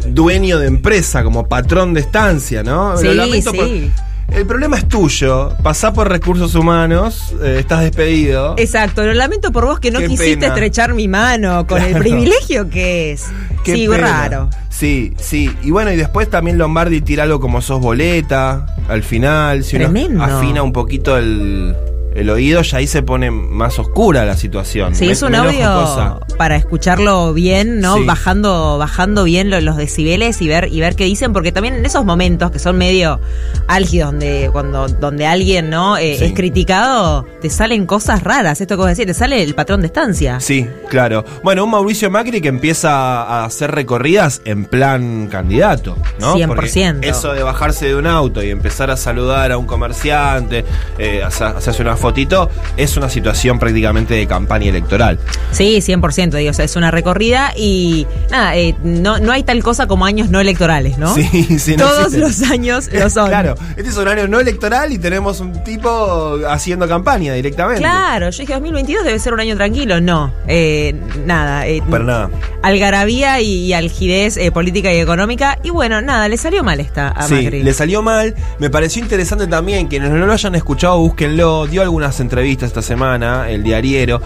dueño 0.06 0.58
de 0.58 0.66
empresa, 0.66 1.22
como 1.24 1.46
patrón 1.48 1.94
de 1.94 2.00
estancia, 2.00 2.62
¿no? 2.62 2.96
Sí, 2.96 3.04
Lo 3.06 3.14
lamento 3.14 3.52
por- 3.52 3.66
sí. 3.66 3.90
El 4.32 4.46
problema 4.46 4.76
es 4.76 4.86
tuyo. 4.86 5.54
Pasá 5.62 5.92
por 5.92 6.08
recursos 6.08 6.54
humanos, 6.54 7.34
eh, 7.42 7.56
estás 7.60 7.80
despedido. 7.80 8.54
Exacto, 8.58 9.04
lo 9.04 9.14
lamento 9.14 9.50
por 9.52 9.64
vos 9.64 9.80
que 9.80 9.90
no 9.90 9.98
Qué 10.00 10.08
quisiste 10.08 10.36
pena. 10.36 10.48
estrechar 10.48 10.94
mi 10.94 11.08
mano 11.08 11.66
con 11.66 11.82
el 11.82 11.96
privilegio 11.96 12.68
que 12.68 13.12
es. 13.12 13.26
Qué 13.64 13.74
sí, 13.74 13.88
pena. 13.88 13.96
raro. 13.98 14.50
Sí, 14.68 15.14
sí. 15.18 15.50
Y 15.62 15.70
bueno, 15.70 15.90
y 15.92 15.96
después 15.96 16.28
también 16.30 16.58
Lombardi 16.58 17.00
tira 17.00 17.24
algo 17.24 17.40
como 17.40 17.60
sos 17.62 17.80
boleta 17.80 18.66
al 18.88 19.02
final. 19.02 19.64
Si 19.64 19.76
uno 19.76 19.86
Tremendo. 19.90 20.22
afina 20.22 20.62
un 20.62 20.72
poquito 20.72 21.16
el, 21.16 21.74
el 22.14 22.30
oído, 22.30 22.62
ya 22.62 22.78
ahí 22.78 22.86
se 22.86 23.02
pone 23.02 23.30
más 23.30 23.78
oscura 23.78 24.24
la 24.24 24.36
situación. 24.36 24.94
Sí, 24.94 25.08
es 25.08 25.22
un 25.22 25.34
audio 25.34 25.66
jocosa. 25.68 26.18
para 26.36 26.56
escucharlo 26.56 27.32
bien, 27.34 27.80
¿no? 27.80 27.96
Sí. 27.96 28.04
Bajando, 28.04 28.78
bajando 28.78 29.24
bien 29.24 29.50
lo- 29.50 29.60
los 29.60 29.76
decibeles 29.76 30.40
y 30.42 30.48
ver, 30.48 30.68
y 30.72 30.80
ver 30.80 30.94
qué 30.96 31.04
dicen, 31.04 31.32
porque 31.32 31.52
también 31.52 31.74
en 31.74 31.84
esos 31.86 32.04
momentos 32.04 32.50
que 32.50 32.58
son 32.58 32.76
medio 32.78 33.20
álgidos, 33.66 34.12
donde, 34.12 34.48
cuando, 34.52 34.86
donde 34.88 35.26
alguien 35.26 35.70
no 35.70 35.96
Eh, 35.98 36.16
Sí. 36.18 36.24
es 36.26 36.32
criticado, 36.32 37.24
te 37.40 37.50
salen 37.50 37.86
cosas 37.86 38.22
raras. 38.22 38.60
Esto 38.60 38.74
que 38.76 38.82
vos 38.82 38.88
decís, 38.88 39.06
te 39.06 39.14
sale 39.14 39.42
el 39.42 39.54
patrón 39.54 39.80
de 39.80 39.86
estancia. 39.88 40.38
Sí, 40.40 40.66
claro. 40.88 41.24
Bueno, 41.42 41.64
un 41.64 41.70
Mauricio 41.70 42.10
Macri 42.10 42.40
que 42.40 42.48
empieza 42.48 43.22
a 43.22 43.44
hacer 43.44 43.70
recorridas 43.72 44.42
en 44.44 44.64
plan 44.64 45.26
candidato, 45.28 45.96
¿no? 46.20 46.34
100%. 46.36 46.46
Porque 46.96 47.08
eso 47.08 47.32
de 47.32 47.42
bajarse 47.42 47.86
de 47.86 47.94
un 47.96 48.06
auto 48.06 48.42
y 48.42 48.50
empezar 48.50 48.90
a 48.90 48.96
saludar 48.96 49.50
a 49.52 49.58
un 49.58 49.66
comerciante, 49.66 50.64
eh, 50.98 51.22
hace- 51.24 51.44
hacerse 51.44 51.82
una 51.82 51.96
fotito, 52.08 52.50
es 52.76 52.96
una 52.96 53.08
situación 53.08 53.58
prácticamente 53.58 54.14
de 54.14 54.26
campaña 54.26 54.68
electoral. 54.70 55.18
Sí, 55.52 55.78
100%, 55.78 56.30
digo, 56.36 56.50
o 56.50 56.54
sea, 56.54 56.64
es 56.64 56.74
una 56.76 56.90
recorrida 56.90 57.52
y 57.56 58.06
nada, 58.30 58.56
eh, 58.56 58.74
no, 58.82 59.18
no 59.18 59.32
hay 59.32 59.42
tal 59.42 59.62
cosa 59.62 59.86
como 59.86 60.06
años 60.06 60.30
no 60.30 60.40
electorales, 60.40 60.96
¿no? 60.98 61.14
Sí, 61.14 61.58
sí, 61.58 61.76
no 61.76 61.84
Todos 61.88 62.12
los 62.14 62.42
años 62.50 62.88
lo 62.92 63.10
son. 63.18 63.28
Claro, 63.28 63.54
este 63.76 63.90
es 63.90 63.96
un 63.96 64.08
año 64.08 64.26
no 64.26 64.40
electoral 64.40 64.92
y 64.92 64.98
tenemos 64.98 65.40
un 65.40 65.62
tipo 65.64 66.38
haciendo 66.48 66.88
campaña 66.88 67.34
directamente. 67.34 67.80
Claro, 67.82 68.30
yo 68.30 68.38
dije 68.38 68.52
2022 68.54 69.04
debe 69.04 69.18
ser 69.18 69.34
un 69.34 69.40
año 69.40 69.56
tranquilo. 69.56 70.00
No, 70.00 70.32
eh, 70.46 70.94
nada. 71.26 71.66
eh, 71.66 71.82
Para 71.90 72.04
nada. 72.04 72.30
Algarabía 72.62 73.40
y, 73.40 73.66
y 73.66 73.72
algidez 73.72 74.36
eh, 74.36 74.50
política 74.52 74.92
y 74.92 74.98
económica. 74.98 75.58
Y 75.62 75.70
bueno, 75.70 76.00
nada, 76.00 76.28
le 76.28 76.36
salió 76.36 76.62
mal 76.64 76.80
esta 76.80 77.08
a 77.08 77.22
Sí, 77.28 77.34
Macri. 77.34 77.62
le 77.62 77.72
salió 77.74 78.02
mal. 78.02 78.34
Me 78.58 78.70
pareció 78.70 79.02
interesante 79.02 79.46
también, 79.46 79.88
quienes 79.88 80.10
no 80.10 80.26
lo 80.26 80.32
hayan 80.32 80.54
escuchado, 80.54 80.98
búsquenlo. 80.98 81.66
Dio 81.66 81.82
algunas 81.88 82.20
entrevistas 82.20 82.68
esta 82.68 82.82
semana, 82.82 83.50
el 83.50 83.62
diariero. 83.62 84.20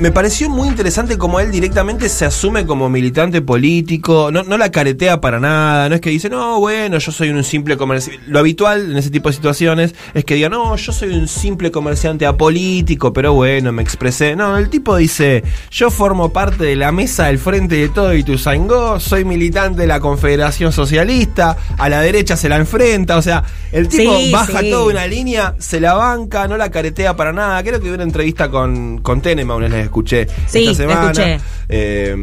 Me 0.00 0.10
pareció 0.10 0.48
muy 0.48 0.66
interesante 0.68 1.18
como 1.18 1.38
él 1.40 1.50
directamente 1.52 2.08
se 2.08 2.24
asume 2.24 2.64
como 2.64 2.88
militante 2.88 3.42
político. 3.42 4.30
No, 4.32 4.42
no 4.42 4.56
la 4.56 4.70
caretea 4.70 5.20
para 5.20 5.38
nada. 5.38 5.88
No 5.90 5.94
es 5.94 6.00
que 6.00 6.08
dice, 6.08 6.30
no, 6.30 6.58
bueno, 6.58 6.96
yo 6.98 7.12
soy 7.12 7.28
un 7.28 7.44
simple 7.44 7.76
comerciante. 7.76 8.22
Lo 8.26 8.38
habitual 8.38 8.90
en 8.90 8.96
ese 8.96 9.10
tipo 9.10 9.28
de 9.28 9.34
situaciones 9.34 9.94
es 10.14 10.24
que 10.24 10.36
diga, 10.36 10.48
no, 10.48 10.74
yo 10.76 10.92
soy 10.92 11.10
un 11.10 11.28
simple 11.28 11.70
comerciante 11.70 12.24
apolítico, 12.24 13.12
pero 13.12 13.34
bueno, 13.34 13.70
me 13.72 13.82
expresé. 13.82 14.34
No, 14.34 14.56
el 14.56 14.70
tipo 14.70 14.96
dice, 14.96 15.44
yo 15.70 15.90
formo 15.90 16.32
parte 16.32 16.64
de 16.64 16.76
la 16.76 16.92
mesa 16.92 17.26
del 17.26 17.38
Frente 17.38 17.76
de 17.76 17.90
Todo 17.90 18.14
Ituzaingó, 18.14 18.98
soy 18.98 19.26
militante 19.26 19.82
de 19.82 19.86
la 19.86 20.00
Confederación 20.00 20.72
Socialista, 20.72 21.58
a 21.76 21.88
la 21.90 22.00
derecha 22.00 22.36
se 22.36 22.48
la 22.48 22.56
enfrenta, 22.56 23.18
o 23.18 23.22
sea, 23.22 23.44
el 23.72 23.88
tipo 23.88 24.16
Sí, 24.16 24.32
baja 24.32 24.60
sí. 24.60 24.70
toda 24.70 24.84
una 24.90 25.06
línea, 25.06 25.54
se 25.58 25.80
la 25.80 25.92
banca, 25.94 26.48
no 26.48 26.56
la 26.56 26.70
caretea 26.70 26.85
para 27.16 27.32
nada. 27.32 27.62
Creo 27.62 27.80
que 27.80 27.86
hubo 27.88 27.94
una 27.94 28.02
entrevista 28.04 28.48
con, 28.50 28.98
con 28.98 29.20
Tenema, 29.20 29.54
una 29.54 29.66
vez 29.66 29.72
la 29.74 29.80
escuché 29.82 30.26
Sí, 30.46 30.64
esta 30.68 30.74
semana. 30.74 31.10
escuché. 31.10 31.40
Eh, 31.68 32.16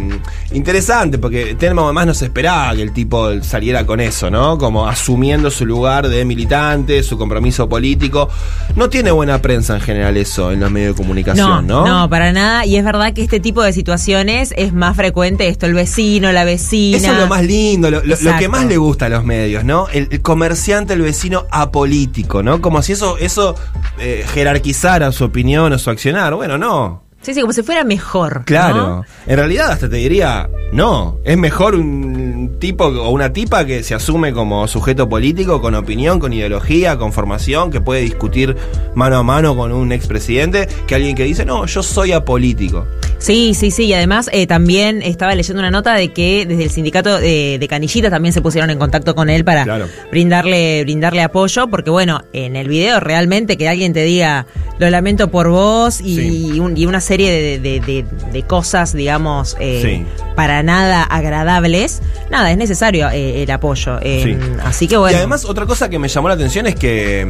interesante, 0.53 1.17
porque 1.17 1.55
Tenema 1.55 1.83
además 1.83 2.07
no 2.07 2.13
se 2.13 2.25
esperaba 2.25 2.75
que 2.75 2.81
el 2.81 2.93
tipo 2.93 3.41
saliera 3.41 3.85
con 3.85 3.99
eso, 3.99 4.29
¿no? 4.29 4.57
Como 4.57 4.87
asumiendo 4.87 5.51
su 5.51 5.65
lugar 5.65 6.07
de 6.07 6.23
militante, 6.25 7.03
su 7.03 7.17
compromiso 7.17 7.67
político. 7.67 8.29
No 8.75 8.89
tiene 8.89 9.11
buena 9.11 9.41
prensa 9.41 9.75
en 9.75 9.81
general 9.81 10.15
eso 10.17 10.51
en 10.51 10.59
los 10.59 10.71
medios 10.71 10.95
de 10.95 11.01
comunicación, 11.01 11.67
¿no? 11.67 11.85
no, 11.85 12.09
para 12.09 12.31
nada. 12.31 12.65
Y 12.65 12.75
es 12.77 12.83
verdad 12.85 13.13
que 13.13 13.21
este 13.23 13.39
tipo 13.39 13.61
de 13.63 13.73
situaciones 13.73 14.53
es 14.57 14.73
más 14.73 14.95
frecuente 14.95 15.47
esto, 15.47 15.65
el 15.65 15.73
vecino, 15.73 16.31
la 16.31 16.43
vecina. 16.45 16.97
Eso 16.97 17.11
es 17.11 17.17
lo 17.19 17.27
más 17.27 17.43
lindo, 17.43 17.89
lo, 17.91 18.01
lo- 18.03 18.15
lo 18.19 18.37
que 18.37 18.47
más 18.47 18.65
le 18.65 18.77
gusta 18.77 19.07
a 19.07 19.09
los 19.09 19.23
medios, 19.25 19.63
¿no? 19.63 19.87
El, 19.91 20.07
el 20.11 20.21
comerciante, 20.21 20.93
el 20.93 21.01
vecino 21.01 21.45
apolítico, 21.51 22.43
¿no? 22.43 22.61
Como 22.61 22.81
si 22.81 22.93
eso, 22.93 23.17
eso 23.17 23.55
eh, 23.99 24.23
jerarquizara 24.53 25.11
su 25.11 25.23
opinión 25.23 25.73
o 25.73 25.79
su 25.79 25.89
accionar. 25.89 26.35
Bueno, 26.35 26.57
no. 26.57 27.03
Sí, 27.23 27.33
sí, 27.33 27.41
como 27.41 27.53
si 27.53 27.63
fuera 27.63 27.83
mejor. 27.83 28.39
¿no? 28.39 28.45
Claro. 28.45 29.05
En 29.25 29.37
realidad 29.37 29.71
hasta 29.71 29.89
te 29.89 29.95
diría, 29.95 30.49
no, 30.71 31.19
es 31.23 31.37
mejor 31.37 31.73
un 31.75 32.57
tipo 32.59 32.85
o 32.85 33.09
una 33.09 33.31
tipa 33.33 33.65
que 33.65 33.81
se 33.81 33.95
asume 33.95 34.33
como 34.33 34.67
sujeto 34.67 35.09
político, 35.09 35.61
con 35.61 35.73
opinión, 35.75 36.19
con 36.19 36.33
ideología, 36.33 36.97
con 36.97 37.11
formación, 37.13 37.71
que 37.71 37.81
puede 37.81 38.01
discutir 38.01 38.55
mano 38.93 39.17
a 39.17 39.23
mano 39.23 39.55
con 39.55 39.71
un 39.71 39.91
expresidente, 39.91 40.67
que 40.85 40.95
alguien 40.95 41.15
que 41.15 41.23
dice, 41.23 41.45
no, 41.45 41.65
yo 41.65 41.81
soy 41.81 42.11
apolítico. 42.11 42.85
Sí, 43.19 43.53
sí, 43.53 43.71
sí. 43.71 43.85
Y 43.85 43.93
además 43.93 44.29
eh, 44.33 44.45
también 44.47 45.01
estaba 45.01 45.33
leyendo 45.33 45.61
una 45.61 45.71
nota 45.71 45.93
de 45.95 46.11
que 46.11 46.45
desde 46.45 46.63
el 46.63 46.69
sindicato 46.71 47.19
de, 47.19 47.57
de 47.57 47.67
Canillitas 47.69 48.11
también 48.11 48.33
se 48.33 48.41
pusieron 48.41 48.69
en 48.69 48.77
contacto 48.77 49.15
con 49.15 49.29
él 49.29 49.45
para 49.45 49.63
Claro. 49.63 49.87
brindarle, 50.11 50.83
brindarle 50.83 51.21
apoyo, 51.21 51.67
porque 51.67 51.89
bueno, 51.89 52.21
en 52.33 52.57
el 52.57 52.67
video 52.67 52.99
realmente 52.99 53.55
que 53.57 53.69
alguien 53.69 53.93
te 53.93 54.03
diga 54.03 54.45
lo 54.77 54.89
lamento 54.89 55.31
por 55.31 55.47
vos 55.47 56.01
y, 56.01 56.15
Sí. 56.17 56.59
un- 56.59 56.75
y 56.75 56.85
una 56.85 56.99
serie 56.99 57.12
de, 57.21 57.59
de- 57.59 57.79
de- 57.79 58.05
de 58.31 58.43
cosas, 58.43 58.93
digamos, 58.93 59.55
eh, 59.59 59.81
Sí. 59.83 60.05
para 60.35 60.63
nada 60.63 61.03
agradables, 61.03 62.01
nada, 62.29 62.51
es 62.51 62.57
necesario 62.57 63.09
eh, 63.09 63.43
el 63.43 63.51
apoyo. 63.51 63.99
Eh, 64.01 64.21
Sí. 64.23 64.37
Así 64.63 64.87
que 64.87 64.97
bueno. 64.97 65.13
Y 65.15 65.17
además, 65.17 65.45
otra 65.45 65.65
cosa 65.65 65.89
que 65.89 65.99
me 65.99 66.07
llamó 66.07 66.27
la 66.27 66.33
atención 66.35 66.67
es 66.67 66.75
que. 66.75 67.25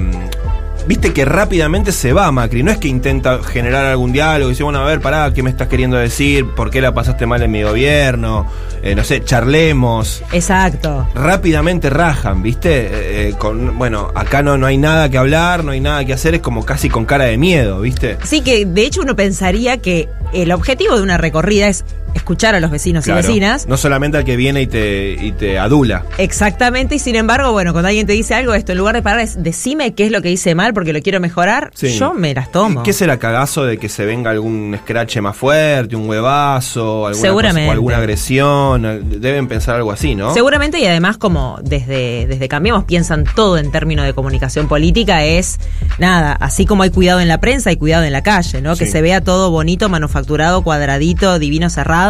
Viste 0.86 1.14
que 1.14 1.24
rápidamente 1.24 1.94
se 1.94 2.12
va 2.12 2.30
Macri, 2.32 2.62
no 2.62 2.70
es 2.70 2.78
que 2.78 2.90
intenta 2.90 3.42
generar 3.42 3.86
algún 3.86 4.12
diálogo 4.12 4.50
y 4.50 4.54
dice, 4.54 4.64
bueno, 4.64 4.80
a 4.80 4.86
ver, 4.86 5.00
pará, 5.00 5.34
¿qué 5.34 5.42
me 5.42 5.50
estás 5.50 5.70
queriendo 5.70 5.96
decir? 5.96 6.46
¿Por 6.56 6.70
qué 6.70 6.82
la 6.82 6.94
pasaste 6.94 7.26
mal 7.26 7.42
en 7.42 7.52
mi 7.52 7.64
gobierno? 7.64 8.46
Eh, 8.82 8.94
no 8.94 9.04
sé, 9.06 9.24
charlemos. 9.24 10.22
Exacto. 10.34 11.08
Rápidamente 11.16 11.90
rajan, 11.90 12.44
¿viste? 12.44 12.70
Eh, 12.70 13.30
eh, 13.30 13.36
con, 13.38 13.78
bueno, 13.78 14.12
acá 14.14 14.44
no, 14.44 14.58
no 14.58 14.66
hay 14.66 14.78
nada 14.78 15.08
que 15.10 15.18
hablar, 15.18 15.64
no 15.64 15.72
hay 15.72 15.80
nada 15.80 16.04
que 16.04 16.12
hacer, 16.12 16.36
es 16.36 16.42
como 16.42 16.66
casi 16.66 16.90
con 16.90 17.06
cara 17.06 17.26
de 17.26 17.38
miedo, 17.38 17.80
¿viste? 17.80 18.18
Sí, 18.24 18.42
que 18.42 18.66
de 18.66 18.86
hecho 18.86 19.02
uno 19.02 19.16
pensaría 19.16 19.78
que 19.78 20.10
el 20.34 20.52
objetivo 20.52 20.98
de 20.98 21.02
una 21.02 21.18
recorrida 21.18 21.70
es 21.70 21.86
escuchar 22.14 22.56
a 22.56 22.60
los 22.60 22.72
vecinos 22.72 23.04
Claro. 23.06 23.20
y 23.22 23.24
vecinas. 23.28 23.68
No 23.68 23.78
solamente 23.78 24.18
al 24.18 24.24
que 24.26 24.36
viene 24.36 24.62
y 24.62 24.68
te, 24.68 25.14
y 25.20 25.32
te 25.34 25.58
adula. 25.60 26.06
Exactamente, 26.18 26.96
y 26.96 27.00
sin 27.00 27.16
embargo, 27.16 27.52
bueno, 27.52 27.72
cuando 27.74 27.88
alguien 27.90 28.06
te 28.08 28.14
dice 28.14 28.34
algo, 28.36 28.54
esto 28.54 28.72
en 28.72 28.78
lugar 28.78 28.96
de 28.96 29.02
parar 29.02 29.20
es 29.22 29.42
decime 29.44 29.94
qué 29.94 30.06
es 30.06 30.12
lo 30.12 30.22
que 30.22 30.32
hice 30.32 30.56
mal 30.56 30.74
porque 30.74 30.94
lo 30.94 31.02
quiero 31.02 31.20
mejorar, 31.20 31.72
Sí. 31.74 31.98
yo 31.98 32.14
me 32.14 32.34
las 32.34 32.52
tomo. 32.52 32.84
¿Qué 32.84 32.94
será 32.94 33.18
cagazo 33.20 33.66
de 33.66 33.78
que 33.78 33.90
se 33.90 34.06
venga 34.06 34.32
algún 34.32 34.76
scratch 34.82 35.18
más 35.18 35.36
fuerte, 35.36 35.96
un 35.96 36.08
huevazo, 36.10 37.08
alguna, 37.08 37.22
Seguramente. 37.22 37.62
cosa- 37.62 37.70
o 37.70 37.72
alguna 37.72 37.98
agresión? 37.98 39.22
Deben 39.22 39.48
pensar 39.48 39.76
algo 39.76 39.92
así, 39.92 40.16
¿no? 40.16 40.34
Seguramente, 40.34 40.80
y 40.80 40.86
además, 40.86 41.18
como 41.18 41.58
desde, 41.64 42.26
desde 42.28 42.48
Cambiemos 42.48 42.84
piensan 42.86 43.24
todo 43.36 43.58
en 43.58 43.72
términos 43.72 44.06
de 44.06 44.14
comunicación 44.14 44.68
política, 44.68 45.24
es 45.24 45.60
nada, 46.00 46.34
así 46.34 46.66
como 46.66 46.84
hay 46.84 46.90
cuidado 46.90 47.20
en 47.22 47.28
la 47.28 47.40
prensa, 47.40 47.70
hay 47.70 47.78
cuidado 47.78 48.04
en 48.04 48.12
la 48.14 48.22
calle, 48.24 48.62
¿no? 48.62 48.76
Que 48.76 48.86
se 48.86 49.02
vea 49.02 49.22
todo 49.22 49.50
bonito, 49.52 49.90
manufacturado, 49.90 50.64
cuadradito, 50.64 51.40
divino, 51.40 51.70
cerrado. 51.70 52.03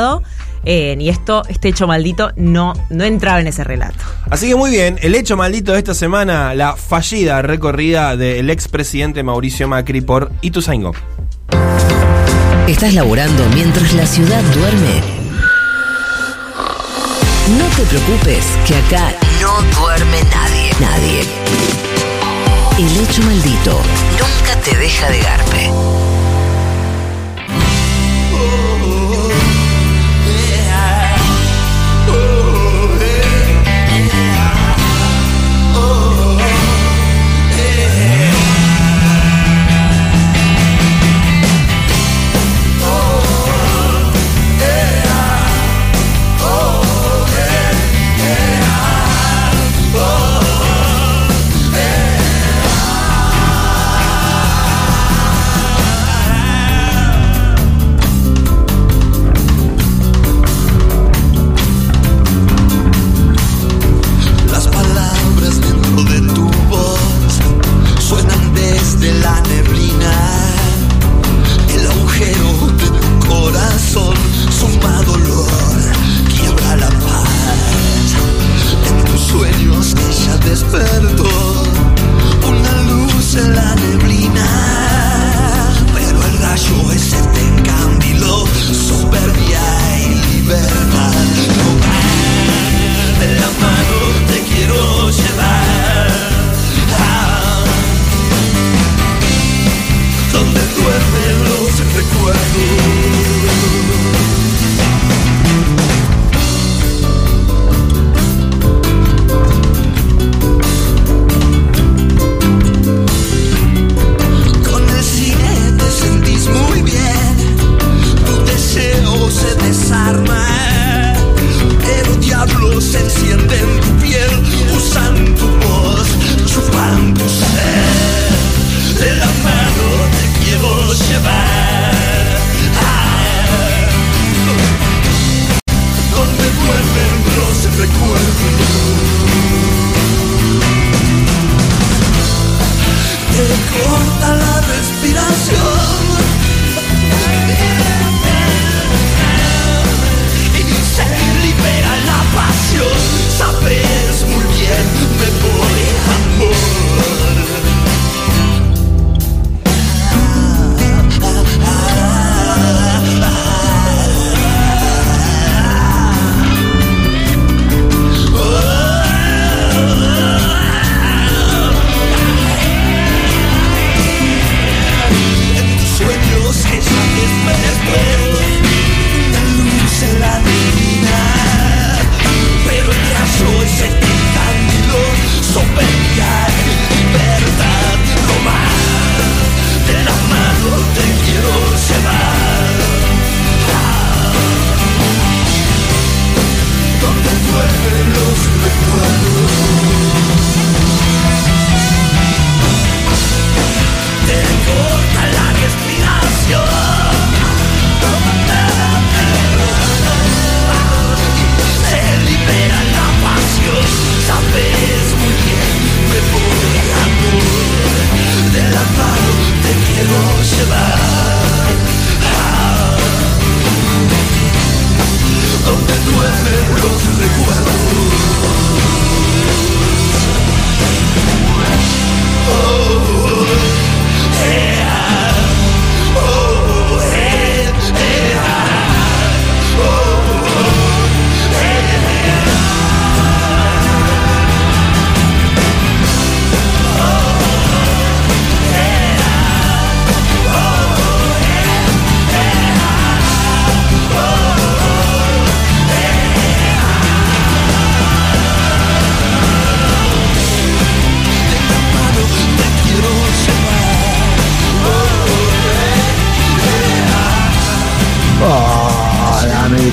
Eh, 0.65 0.95
y 0.97 1.09
esto, 1.09 1.43
este 1.49 1.69
hecho 1.69 1.87
maldito, 1.87 2.31
no, 2.35 2.73
no 2.89 3.03
entraba 3.03 3.41
en 3.41 3.47
ese 3.47 3.63
relato. 3.63 3.99
Así 4.29 4.47
que 4.47 4.55
muy 4.55 4.71
bien, 4.71 4.97
el 5.01 5.13
hecho 5.15 5.35
maldito 5.35 5.73
de 5.73 5.79
esta 5.79 5.93
semana, 5.93 6.53
la 6.55 6.75
fallida 6.75 7.41
recorrida 7.41 8.15
del 8.15 8.49
expresidente 8.49 9.23
Mauricio 9.23 9.67
Macri 9.67 10.01
por 10.01 10.31
Ituzaingó. 10.41 10.93
¿Estás 12.67 12.93
laburando 12.93 13.43
mientras 13.53 13.93
la 13.93 14.05
ciudad 14.05 14.41
duerme? 14.53 15.01
No 17.59 17.65
te 17.75 17.83
preocupes, 17.83 18.45
que 18.65 18.75
acá 18.75 19.13
no 19.41 19.61
duerme 19.77 20.23
nadie. 20.31 20.71
Nadie. 20.79 21.21
El 22.77 23.03
hecho 23.03 23.21
maldito 23.23 23.81
nunca 24.13 24.59
te 24.63 24.77
deja 24.77 25.09
de 25.09 25.19
garpe. 25.19 26.12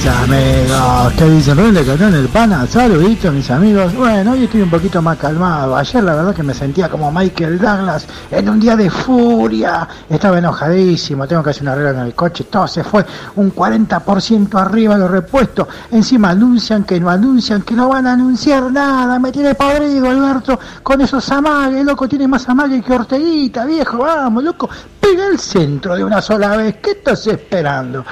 Amigos, 0.06 1.12
¿qué 1.16 1.24
dicen? 1.28 1.56
¿Dónde 1.56 1.84
quedó 1.84 2.08
en 2.08 2.14
el 2.14 2.28
pana? 2.28 2.66
Saluditos 2.66 3.34
mis 3.34 3.50
amigos. 3.50 3.94
Bueno, 3.94 4.32
hoy 4.32 4.44
estoy 4.44 4.62
un 4.62 4.70
poquito 4.70 5.02
más 5.02 5.18
calmado. 5.18 5.76
Ayer 5.76 6.02
la 6.02 6.14
verdad 6.14 6.34
que 6.34 6.42
me 6.42 6.54
sentía 6.54 6.88
como 6.88 7.12
Michael 7.12 7.58
Douglas 7.58 8.06
en 8.30 8.48
un 8.48 8.60
día 8.60 8.76
de 8.76 8.88
furia. 8.88 9.86
Estaba 10.08 10.38
enojadísimo, 10.38 11.26
tengo 11.26 11.42
que 11.42 11.50
hacer 11.50 11.62
una 11.62 11.72
arreglo 11.72 11.90
en 11.90 12.06
el 12.06 12.14
coche, 12.14 12.44
todo 12.44 12.66
se 12.66 12.82
fue 12.82 13.04
un 13.36 13.54
40% 13.54 14.60
arriba 14.60 14.96
los 14.96 15.10
repuestos. 15.10 15.68
Encima 15.90 16.30
anuncian 16.30 16.84
que 16.84 16.98
no 16.98 17.10
anuncian, 17.10 17.62
que 17.62 17.74
no 17.74 17.88
van 17.88 18.06
a 18.06 18.14
anunciar 18.14 18.70
nada. 18.72 19.18
Me 19.18 19.30
tiene 19.32 19.54
podrido 19.54 20.08
Alberto 20.08 20.58
con 20.82 21.00
esos 21.00 21.28
amagues, 21.30 21.84
loco, 21.84 22.08
tiene 22.08 22.26
más 22.26 22.48
amague 22.48 22.80
que 22.80 22.92
Orteguita, 22.92 23.66
viejo, 23.66 23.98
vamos, 23.98 24.44
loco. 24.44 24.68
Pega 25.10 25.26
el 25.26 25.40
centro 25.40 25.96
de 25.96 26.04
una 26.04 26.22
sola 26.22 26.56
vez. 26.56 26.76
¿Qué 26.80 26.92
estás 26.92 27.26
esperando? 27.26 28.04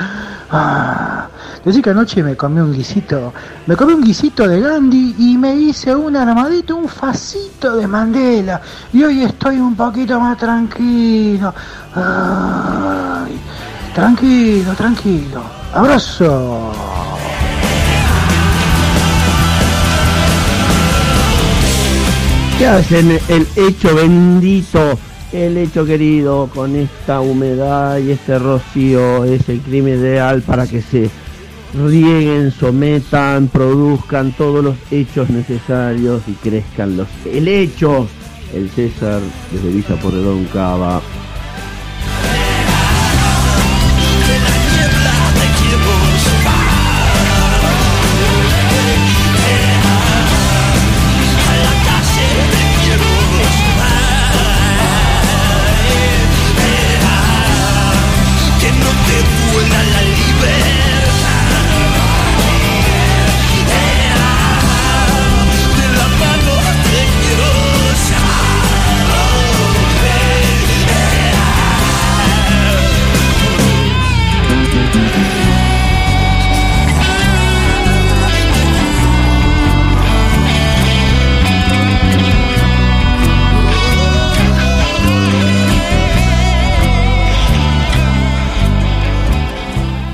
Ah, 0.51 1.29
decir 1.65 1.81
que 1.81 1.91
anoche 1.91 2.25
me 2.25 2.37
comí 2.37 2.59
un 2.59 2.73
guisito, 2.73 3.33
me 3.67 3.77
comí 3.77 3.93
un 3.93 4.03
guisito 4.03 4.49
de 4.49 4.61
Gandhi 4.61 5.15
y 5.17 5.39
me 5.39 5.55
hice 5.55 5.95
un 5.95 6.17
armadito, 6.17 6.75
un 6.75 6.89
facito 6.89 7.77
de 7.77 7.87
Mandela. 7.87 8.61
Y 8.93 9.05
hoy 9.05 9.23
estoy 9.23 9.59
un 9.59 9.77
poquito 9.77 10.19
más 10.19 10.37
tranquilo. 10.39 11.55
Ay, 11.95 13.39
tranquilo, 13.95 14.73
tranquilo. 14.75 15.43
Abrazo. 15.73 16.73
¿Qué 22.59 22.67
hacen 22.67 23.21
el 23.29 23.47
hecho 23.55 23.95
bendito, 23.95 24.99
el 25.33 25.57
hecho 25.57 25.85
querido, 25.85 26.51
con 26.55 26.77
esta 26.77 27.21
humedad 27.21 27.99
y 27.99 28.13
este 28.13 28.39
rocío? 28.39 29.25
Es 29.25 29.49
el 29.49 29.61
crimen 29.61 30.01
ideal 30.01 30.43
para 30.43 30.67
que 30.67 30.83
se 30.83 31.11
rieguen, 31.75 32.51
sometan, 32.51 33.49
produzcan 33.49 34.33
todos 34.33 34.65
los 34.65 34.77
hechos 34.91 35.29
necesarios 35.31 36.23
y 36.27 36.33
crezcan 36.33 36.97
los 36.97 37.09
helechos. 37.25 38.09
El 38.55 38.71
César 38.71 39.21
desde 39.53 39.69
Villa 39.69 39.97
Porredón 40.01 40.45
Cava. 40.47 41.03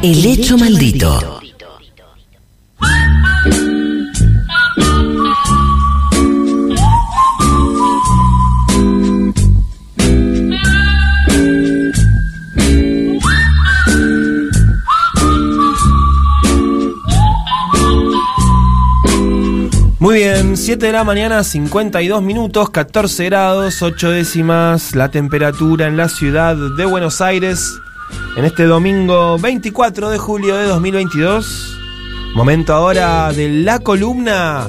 El 0.06 0.22
hecho 0.26 0.58
maldito. 0.58 1.40
Muy 19.98 20.16
bien, 20.16 20.58
7 20.58 20.84
de 20.84 20.92
la 20.92 21.04
mañana, 21.04 21.42
52 21.42 22.22
minutos, 22.22 22.68
14 22.68 23.24
grados, 23.24 23.80
8 23.80 24.10
décimas, 24.10 24.94
la 24.94 25.10
temperatura 25.10 25.86
en 25.86 25.96
la 25.96 26.10
ciudad 26.10 26.56
de 26.76 26.84
Buenos 26.84 27.22
Aires 27.22 27.80
en 28.36 28.44
este 28.44 28.64
domingo 28.64 29.38
24 29.38 30.10
de 30.10 30.18
julio 30.18 30.56
de 30.56 30.66
2022. 30.66 31.78
Momento 32.34 32.74
ahora 32.74 33.32
de 33.32 33.48
la 33.48 33.78
columna 33.78 34.68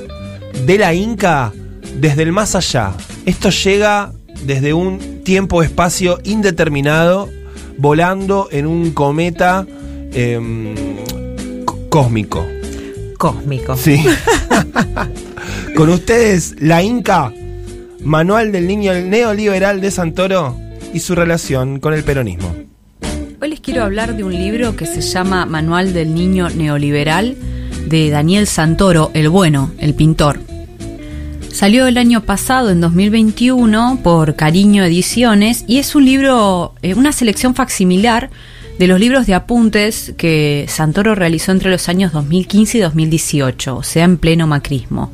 de 0.66 0.78
la 0.78 0.94
Inca 0.94 1.52
desde 1.96 2.24
el 2.24 2.32
más 2.32 2.56
allá. 2.56 2.94
Esto 3.26 3.50
llega 3.50 4.12
desde 4.46 4.74
un 4.74 5.24
tiempo-espacio 5.24 6.20
indeterminado, 6.24 7.30
volando 7.78 8.48
en 8.52 8.68
un 8.68 8.92
cometa 8.92 9.66
em, 10.14 10.76
cósmico. 11.90 12.46
Cósmico. 13.18 13.76
Sí. 13.78 14.04
Con 15.76 15.90
ustedes, 15.90 16.56
la 16.60 16.84
Inca, 16.84 17.34
Manual 18.02 18.52
del 18.52 18.68
Niño 18.68 18.94
Neoliberal 18.94 19.82
de 19.82 19.90
Santoro 19.90 20.56
y 20.94 21.00
su 21.00 21.16
relación 21.16 21.80
con 21.80 21.94
el 21.94 22.04
peronismo. 22.04 22.65
Hoy 23.46 23.52
les 23.52 23.60
quiero 23.60 23.84
hablar 23.84 24.18
de 24.18 24.24
un 24.24 24.34
libro 24.34 24.76
que 24.76 24.88
se 24.88 25.02
llama 25.02 25.46
Manual 25.46 25.94
del 25.94 26.16
Niño 26.16 26.50
Neoliberal 26.50 27.36
de 27.86 28.10
Daniel 28.10 28.48
Santoro, 28.48 29.12
el 29.14 29.30
bueno, 29.30 29.72
el 29.78 29.94
pintor. 29.94 30.40
Salió 31.52 31.86
el 31.86 32.00
año 32.00 32.24
pasado, 32.24 32.72
en 32.72 32.82
2021, 32.82 34.00
por 34.02 34.36
Cariño 34.36 34.84
Ediciones 34.84 35.64
y 35.68 35.78
es 35.78 35.94
un 35.94 36.06
libro, 36.06 36.74
eh, 36.82 36.96
una 36.96 37.12
selección 37.12 37.54
facsimilar 37.54 38.32
de 38.80 38.88
los 38.88 39.00
libros 39.00 39.28
de 39.28 39.36
apuntes 39.36 40.16
que 40.18 40.66
Santoro 40.68 41.14
realizó 41.14 41.52
entre 41.52 41.70
los 41.70 41.88
años 41.88 42.14
2015 42.14 42.80
y 42.80 42.82
2018, 42.82 43.76
o 43.76 43.84
sea, 43.84 44.06
en 44.06 44.18
pleno 44.18 44.48
macrismo. 44.48 45.14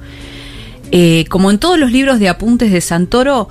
Eh, 0.93 1.25
como 1.27 1.51
en 1.51 1.59
todos 1.59 1.77
los 1.77 1.91
libros 1.91 2.17
de 2.17 2.29
apuntes 2.29 2.71
de 2.71 2.79
Santoro, 2.79 3.49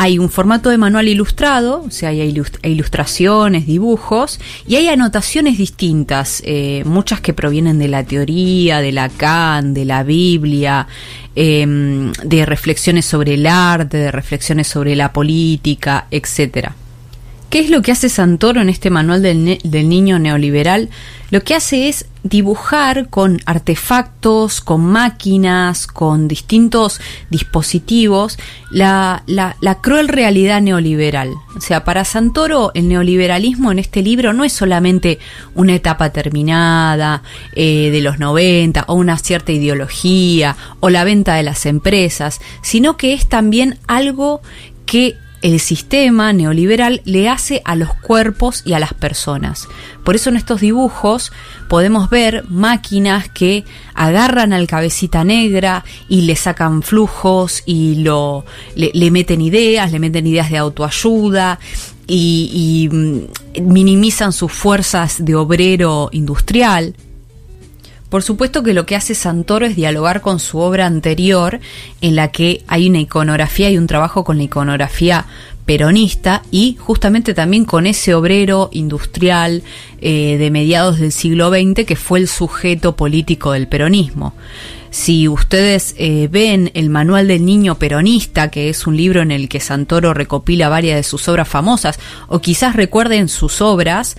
hay 0.00 0.16
un 0.20 0.30
formato 0.30 0.70
de 0.70 0.78
manual 0.78 1.08
ilustrado, 1.08 1.82
o 1.84 1.90
sea, 1.90 2.10
hay 2.10 2.20
ilust- 2.32 2.60
hay 2.62 2.70
ilustraciones, 2.70 3.66
dibujos, 3.66 4.38
y 4.64 4.76
hay 4.76 4.86
anotaciones 4.88 5.58
distintas, 5.58 6.40
eh, 6.46 6.84
muchas 6.86 7.20
que 7.20 7.32
provienen 7.32 7.80
de 7.80 7.88
la 7.88 8.04
teoría, 8.04 8.80
de 8.80 8.92
Lacan, 8.92 9.74
de 9.74 9.84
la 9.84 10.04
Biblia, 10.04 10.86
em, 11.34 12.12
de 12.22 12.46
reflexiones 12.46 13.06
sobre 13.06 13.34
el 13.34 13.46
arte, 13.48 13.96
de 13.96 14.12
reflexiones 14.12 14.68
sobre 14.68 14.94
la 14.94 15.12
política, 15.12 16.06
etcétera. 16.12 16.76
¿Qué 17.50 17.58
es 17.58 17.70
lo 17.70 17.82
que 17.82 17.90
hace 17.90 18.08
Santoro 18.08 18.60
en 18.60 18.68
este 18.68 18.90
manual 18.90 19.20
del 19.22 19.88
niño 19.88 20.20
neoliberal? 20.20 20.90
Lo 21.32 21.42
que 21.42 21.56
hace 21.56 21.88
es 21.88 22.04
dibujar 22.28 23.08
con 23.08 23.40
artefactos, 23.46 24.60
con 24.60 24.84
máquinas, 24.84 25.86
con 25.86 26.28
distintos 26.28 27.00
dispositivos, 27.30 28.38
la, 28.70 29.22
cruel 29.80 30.08
realidad 30.08 30.60
neoliberal. 30.60 31.34
O 31.56 31.60
sea, 31.60 31.84
para 31.84 32.04
Santoro 32.04 32.70
el 32.74 32.88
neoliberalismo 32.88 33.72
en 33.72 33.78
este 33.78 34.02
libro 34.02 34.32
no 34.32 34.44
es 34.44 34.52
solamente 34.52 35.18
una 35.54 35.74
etapa 35.74 36.10
terminada 36.10 37.22
eh, 37.54 37.90
de 37.90 38.00
los 38.00 38.18
90 38.18 38.84
o 38.88 38.94
una 38.94 39.18
cierta 39.18 39.52
ideología 39.52 40.56
o 40.80 40.90
la 40.90 41.04
venta 41.04 41.34
de 41.34 41.42
las 41.42 41.66
empresas, 41.66 42.40
sino 42.62 42.96
que 42.96 43.14
es 43.14 43.28
también 43.28 43.78
algo 43.86 44.40
que 44.86 45.16
el 45.42 45.60
sistema 45.60 46.32
neoliberal 46.32 47.00
le 47.04 47.28
hace 47.28 47.62
a 47.64 47.76
los 47.76 47.94
cuerpos 47.94 48.62
y 48.64 48.72
a 48.72 48.78
las 48.78 48.94
personas. 48.94 49.68
Por 50.04 50.16
eso 50.16 50.30
en 50.30 50.36
estos 50.36 50.60
dibujos 50.60 51.32
podemos 51.68 52.10
ver 52.10 52.44
máquinas 52.48 53.28
que 53.28 53.64
agarran 53.94 54.52
al 54.52 54.66
cabecita 54.66 55.24
negra 55.24 55.84
y 56.08 56.22
le 56.22 56.34
sacan 56.34 56.82
flujos 56.82 57.62
y 57.66 57.96
lo, 57.96 58.44
le, 58.74 59.10
meten 59.10 59.40
ideas, 59.40 59.92
le 59.92 59.98
meten 59.98 60.26
ideas 60.26 60.50
de 60.50 60.58
autoayuda 60.58 61.58
y, 62.06 62.88
y, 62.90 62.94
mm, 62.94 63.62
minimizan 63.62 64.32
sus 64.32 64.50
fuerzas 64.50 65.24
de 65.24 65.34
obrero 65.34 66.08
industrial. 66.12 66.94
Por 68.08 68.22
supuesto 68.22 68.62
que 68.62 68.72
lo 68.72 68.86
que 68.86 68.96
hace 68.96 69.14
Santoro 69.14 69.66
es 69.66 69.76
dialogar 69.76 70.22
con 70.22 70.40
su 70.40 70.58
obra 70.58 70.86
anterior, 70.86 71.60
en 72.00 72.16
la 72.16 72.28
que 72.28 72.62
hay 72.66 72.88
una 72.88 73.00
iconografía 73.00 73.70
y 73.70 73.76
un 73.76 73.86
trabajo 73.86 74.24
con 74.24 74.38
la 74.38 74.44
iconografía 74.44 75.26
peronista 75.66 76.42
y 76.50 76.78
justamente 76.80 77.34
también 77.34 77.66
con 77.66 77.86
ese 77.86 78.14
obrero 78.14 78.70
industrial 78.72 79.62
eh, 80.00 80.38
de 80.38 80.50
mediados 80.50 80.98
del 80.98 81.12
siglo 81.12 81.50
XX 81.50 81.84
que 81.84 81.94
fue 81.94 82.20
el 82.20 82.28
sujeto 82.28 82.96
político 82.96 83.52
del 83.52 83.68
peronismo. 83.68 84.32
Si 84.90 85.28
ustedes 85.28 85.94
eh, 85.98 86.28
ven 86.32 86.70
el 86.72 86.88
Manual 86.88 87.28
del 87.28 87.44
Niño 87.44 87.74
Peronista, 87.74 88.50
que 88.50 88.70
es 88.70 88.86
un 88.86 88.96
libro 88.96 89.20
en 89.20 89.30
el 89.30 89.50
que 89.50 89.60
Santoro 89.60 90.14
recopila 90.14 90.70
varias 90.70 90.96
de 90.96 91.02
sus 91.02 91.28
obras 91.28 91.46
famosas, 91.46 92.00
o 92.28 92.40
quizás 92.40 92.74
recuerden 92.74 93.28
sus 93.28 93.60
obras, 93.60 94.16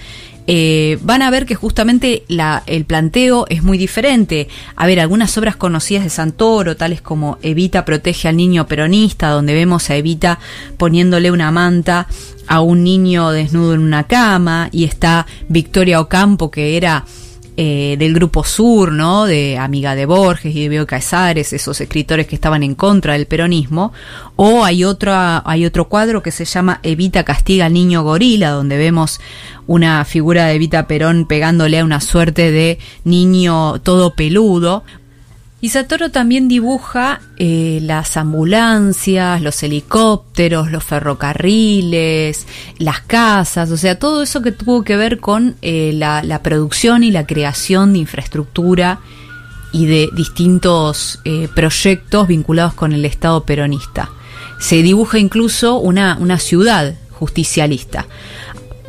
eh, 0.51 0.97
van 1.03 1.21
a 1.21 1.29
ver 1.29 1.45
que 1.45 1.53
justamente 1.53 2.23
la, 2.27 2.63
el 2.65 2.83
planteo 2.83 3.45
es 3.49 3.61
muy 3.61 3.77
diferente. 3.77 4.47
A 4.75 4.87
ver, 4.87 4.99
algunas 4.99 5.37
obras 5.37 5.55
conocidas 5.55 6.03
de 6.03 6.09
Santoro, 6.09 6.75
tales 6.75 7.01
como 7.01 7.37
Evita 7.43 7.85
protege 7.85 8.27
al 8.27 8.37
niño 8.37 8.65
peronista, 8.65 9.29
donde 9.29 9.53
vemos 9.53 9.91
a 9.91 9.95
Evita 9.95 10.39
poniéndole 10.77 11.29
una 11.29 11.51
manta 11.51 12.07
a 12.47 12.61
un 12.61 12.83
niño 12.83 13.29
desnudo 13.29 13.75
en 13.75 13.81
una 13.81 14.05
cama, 14.05 14.69
y 14.71 14.85
está 14.85 15.27
Victoria 15.49 16.01
Ocampo, 16.01 16.49
que 16.49 16.77
era 16.77 17.05
eh, 17.61 17.97
del 17.99 18.13
grupo 18.13 18.45
Sur, 18.45 18.93
¿no? 18.93 19.25
De 19.25 19.57
Amiga 19.57 19.93
de 19.93 20.05
Borges 20.05 20.55
y 20.55 20.61
de 20.61 20.69
Beo 20.69 20.87
Casares, 20.87 21.51
esos 21.51 21.81
escritores 21.81 22.25
que 22.25 22.35
estaban 22.35 22.63
en 22.63 22.73
contra 22.73 23.13
del 23.13 23.25
peronismo. 23.25 23.91
O 24.37 24.63
hay, 24.63 24.85
otra, 24.85 25.43
hay 25.45 25.65
otro 25.65 25.89
cuadro 25.89 26.23
que 26.23 26.31
se 26.31 26.45
llama 26.45 26.79
Evita 26.83 27.25
castiga 27.25 27.65
al 27.65 27.73
niño 27.73 28.01
gorila, 28.01 28.51
donde 28.51 28.77
vemos 28.77 29.19
una 29.67 30.05
figura 30.05 30.45
de 30.45 30.53
Evita 30.53 30.87
Perón 30.87 31.25
pegándole 31.25 31.79
a 31.79 31.83
una 31.83 31.99
suerte 31.99 32.49
de 32.49 32.79
niño 33.03 33.79
todo 33.79 34.15
peludo. 34.15 34.85
Y 35.61 35.69
Satoru 35.69 36.09
también 36.09 36.47
dibuja 36.47 37.19
eh, 37.35 37.79
las 37.81 38.15
ambulancias, 38.15 39.41
los 39.41 39.61
helicópteros, 39.61 40.71
los 40.71 40.85
ferrocarriles, 40.85 42.47
las 42.77 43.01
casas, 43.01 43.69
o 43.69 43.75
sea, 43.75 43.99
todo 43.99 44.23
eso 44.23 44.41
que 44.41 44.53
tuvo 44.53 44.83
que 44.83 44.95
ver 44.95 45.19
con 45.19 45.57
eh, 45.61 45.91
la, 45.93 46.41
producción 46.43 47.03
y 47.03 47.11
la 47.11 47.27
creación 47.27 47.91
de 47.91 47.99
infraestructura 47.99 48.99
y 49.73 49.85
de 49.85 50.09
distintos 50.13 51.19
eh, 51.25 51.49
proyectos 51.53 52.29
vinculados 52.29 52.73
con 52.73 52.93
el 52.93 53.03
Estado 53.03 53.43
peronista. 53.43 54.09
Se 54.59 54.81
dibuja 54.81 55.19
incluso 55.19 55.77
una, 55.77 56.17
una 56.21 56.39
ciudad 56.39 56.95
justicialista. 57.11 58.07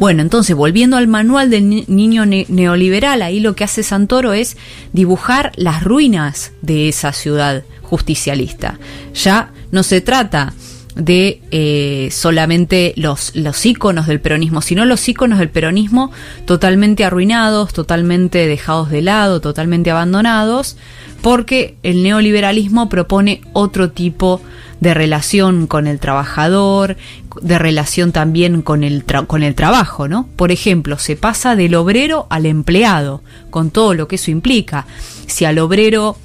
Bueno, 0.01 0.23
entonces 0.23 0.57
volviendo 0.57 0.97
al 0.97 1.09
manual 1.09 1.51
del 1.51 1.69
niño 1.87 2.25
ne 2.25 2.47
neoliberal, 2.49 3.21
ahí 3.21 3.39
lo 3.39 3.55
que 3.55 3.65
hace 3.65 3.83
Santoro 3.83 4.33
es 4.33 4.57
dibujar 4.95 5.53
las 5.57 5.85
ruinas 5.85 6.53
de 6.63 6.89
esa 6.89 7.13
ciudad 7.13 7.65
justicialista. 7.83 8.79
Ya 9.13 9.53
no 9.71 9.83
se 9.83 10.01
trata 10.01 10.55
de 10.95 11.43
eh, 11.51 12.09
solamente 12.13 12.95
los, 12.97 13.37
los 13.37 13.67
íconos 13.67 14.07
del 14.07 14.23
peronismo, 14.23 14.63
sino 14.63 14.87
los 14.87 15.07
íconos 15.07 15.39
del 15.39 15.51
peronismo 15.51 16.11
totalmente 16.47 17.05
arruinados, 17.05 17.75
totalmente 17.75 18.47
dejados 18.47 18.89
de 18.89 19.03
lado, 19.03 19.43
totalmente 19.43 19.91
abandonados, 19.91 20.79
porque 21.21 21.77
el 21.83 22.03
neoliberalismo 22.03 22.89
propone 22.89 23.43
otro 23.53 23.91
tipo 23.91 24.41
de 24.41 24.47
relación 24.81 25.67
con 25.67 25.87
el 25.87 26.01
trabajador, 26.01 26.97
de 27.41 27.59
relación 27.59 28.13
también 28.13 28.63
con 28.63 28.83
el, 28.83 29.05
con 29.27 29.43
el 29.43 29.55
trabajo, 29.55 30.09
¿no? 30.09 30.29
Por 30.37 30.51
ejemplo, 30.53 30.99
se 30.99 31.17
pasa 31.17 31.55
del 31.55 31.75
obrero 31.75 32.27
al 32.31 32.47
empleado, 32.47 33.23
con 33.51 33.71
todo 33.71 33.95
lo 33.95 34.09
que 34.09 34.17
eso 34.17 34.31
implica. 34.31 34.87
Si 35.27 35.45
al 35.45 35.59
obrero 35.59 36.17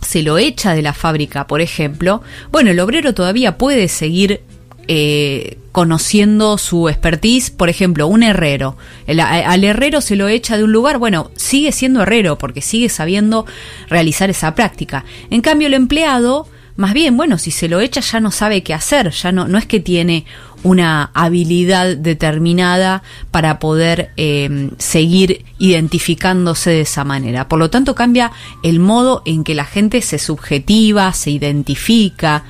se 0.00 0.22
lo 0.22 0.38
echa 0.38 0.74
de 0.74 0.82
la 0.82 0.94
fábrica, 0.94 1.46
por 1.46 1.60
ejemplo, 1.60 2.22
bueno, 2.50 2.70
el 2.70 2.80
obrero 2.80 3.12
todavía 3.12 3.58
puede 3.58 3.88
seguir 3.88 4.40
eh, 4.88 5.58
conociendo 5.72 6.58
su 6.58 6.88
expertise, 6.88 7.50
por 7.50 7.68
ejemplo, 7.68 8.06
un 8.06 8.22
herrero. 8.22 8.76
Al 9.06 9.62
herrero 9.62 10.00
se 10.00 10.16
lo 10.16 10.26
echa 10.26 10.56
de 10.56 10.64
un 10.64 10.72
lugar, 10.72 10.98
bueno, 10.98 11.30
sigue 11.36 11.70
siendo 11.70 12.02
herrero 12.02 12.38
porque 12.38 12.60
sigue 12.60 12.88
sabiendo 12.88 13.46
realizar 13.88 14.30
esa 14.30 14.54
práctica. 14.54 15.04
En 15.30 15.42
cambio, 15.42 15.68
el 15.68 15.74
empleado 15.74 16.48
más 16.80 16.94
bien, 16.94 17.14
bueno, 17.14 17.36
si 17.36 17.50
se 17.50 17.68
lo 17.68 17.80
echa 17.80 18.00
ya 18.00 18.20
no 18.20 18.30
sabe 18.30 18.62
qué 18.62 18.72
hacer, 18.72 19.10
ya 19.10 19.32
no, 19.32 19.46
no 19.46 19.58
es 19.58 19.66
que 19.66 19.80
tiene 19.80 20.24
una 20.62 21.10
habilidad 21.12 21.94
determinada 21.94 23.02
para 23.30 23.58
poder 23.58 24.12
eh, 24.16 24.70
seguir 24.78 25.44
identificándose 25.58 26.70
de 26.70 26.80
esa 26.80 27.04
manera. 27.04 27.48
Por 27.48 27.58
lo 27.58 27.68
tanto, 27.68 27.94
cambia 27.94 28.32
el 28.62 28.80
modo 28.80 29.20
en 29.26 29.44
que 29.44 29.54
la 29.54 29.66
gente 29.66 30.00
se 30.00 30.18
subjetiva, 30.18 31.12
se 31.12 31.32
identifica. 31.32 32.44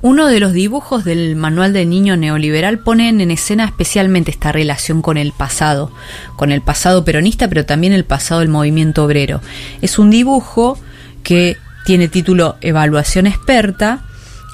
Uno 0.00 0.28
de 0.28 0.40
los 0.40 0.54
dibujos 0.54 1.04
del 1.04 1.36
manual 1.36 1.74
del 1.74 1.90
niño 1.90 2.16
neoliberal 2.16 2.78
ponen 2.78 3.20
en 3.20 3.30
escena 3.30 3.66
especialmente 3.66 4.30
esta 4.30 4.50
relación 4.50 5.02
con 5.02 5.18
el 5.18 5.32
pasado, 5.32 5.92
con 6.36 6.52
el 6.52 6.62
pasado 6.62 7.04
peronista, 7.04 7.48
pero 7.48 7.66
también 7.66 7.92
el 7.92 8.06
pasado 8.06 8.40
del 8.40 8.48
movimiento 8.48 9.04
obrero. 9.04 9.42
Es 9.82 9.98
un 9.98 10.08
dibujo 10.08 10.78
que 11.22 11.58
tiene 11.84 12.08
título 12.08 12.56
Evaluación 12.60 13.26
experta 13.26 14.04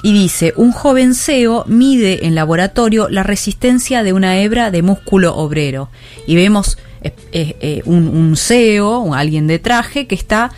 y 0.01 0.13
dice, 0.13 0.53
un 0.55 0.71
joven 0.71 1.13
CEO 1.13 1.65
mide 1.67 2.25
en 2.25 2.35
laboratorio 2.35 3.09
la 3.09 3.23
resistencia 3.23 4.03
de 4.03 4.13
una 4.13 4.39
hebra 4.39 4.71
de 4.71 4.81
músculo 4.81 5.35
obrero. 5.35 5.89
Y 6.25 6.35
vemos 6.35 6.77
eh, 7.01 7.13
eh, 7.33 7.81
un, 7.85 8.07
un 8.07 8.37
CEO, 8.37 9.13
alguien 9.13 9.47
de 9.47 9.59
traje, 9.59 10.07
que 10.07 10.15
está 10.15 10.51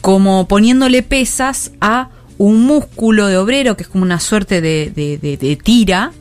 como 0.00 0.46
poniéndole 0.46 1.02
pesas 1.02 1.72
a 1.80 2.10
un 2.38 2.62
músculo 2.62 3.26
de 3.26 3.36
obrero, 3.36 3.76
que 3.76 3.82
es 3.82 3.88
como 3.88 4.04
una 4.04 4.20
suerte 4.20 4.60
de, 4.60 4.90
de, 4.94 5.18
de 5.36 5.56
tira, 5.56 6.12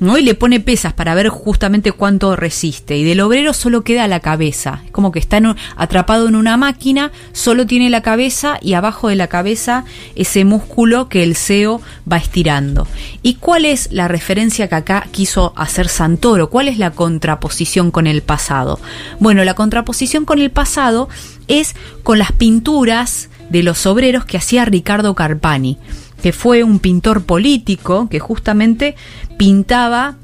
¿no? 0.00 0.18
Y 0.18 0.22
le 0.22 0.34
pone 0.34 0.60
pesas 0.60 0.92
para 0.92 1.14
ver 1.14 1.28
justamente 1.28 1.92
cuánto 1.92 2.36
resiste. 2.36 2.96
Y 2.96 3.04
del 3.04 3.20
obrero 3.20 3.52
solo 3.52 3.82
queda 3.82 4.08
la 4.08 4.20
cabeza. 4.20 4.82
Es 4.84 4.90
como 4.90 5.12
que 5.12 5.18
está 5.18 5.38
atrapado 5.76 6.28
en 6.28 6.34
una 6.34 6.56
máquina, 6.56 7.12
solo 7.32 7.66
tiene 7.66 7.90
la 7.90 8.02
cabeza 8.02 8.58
y 8.60 8.74
abajo 8.74 9.08
de 9.08 9.16
la 9.16 9.28
cabeza 9.28 9.84
ese 10.16 10.44
músculo 10.44 11.08
que 11.08 11.22
el 11.22 11.36
CEO 11.36 11.80
va 12.10 12.16
estirando. 12.16 12.86
¿Y 13.22 13.34
cuál 13.34 13.64
es 13.64 13.88
la 13.92 14.08
referencia 14.08 14.68
que 14.68 14.74
acá 14.74 15.06
quiso 15.10 15.52
hacer 15.56 15.88
Santoro? 15.88 16.50
¿Cuál 16.50 16.68
es 16.68 16.78
la 16.78 16.90
contraposición 16.90 17.90
con 17.90 18.06
el 18.06 18.22
pasado? 18.22 18.80
Bueno, 19.20 19.44
la 19.44 19.54
contraposición 19.54 20.24
con 20.24 20.38
el 20.38 20.50
pasado 20.50 21.08
es 21.46 21.74
con 22.02 22.18
las 22.18 22.32
pinturas 22.32 23.28
de 23.50 23.62
los 23.62 23.86
obreros 23.86 24.24
que 24.24 24.36
hacía 24.36 24.64
Ricardo 24.64 25.14
Carpani 25.14 25.78
que 26.22 26.32
fue 26.32 26.64
un 26.64 26.78
pintor 26.78 27.24
político 27.24 28.08
que 28.08 28.18
justamente 28.18 28.96
pintaba 29.38 30.16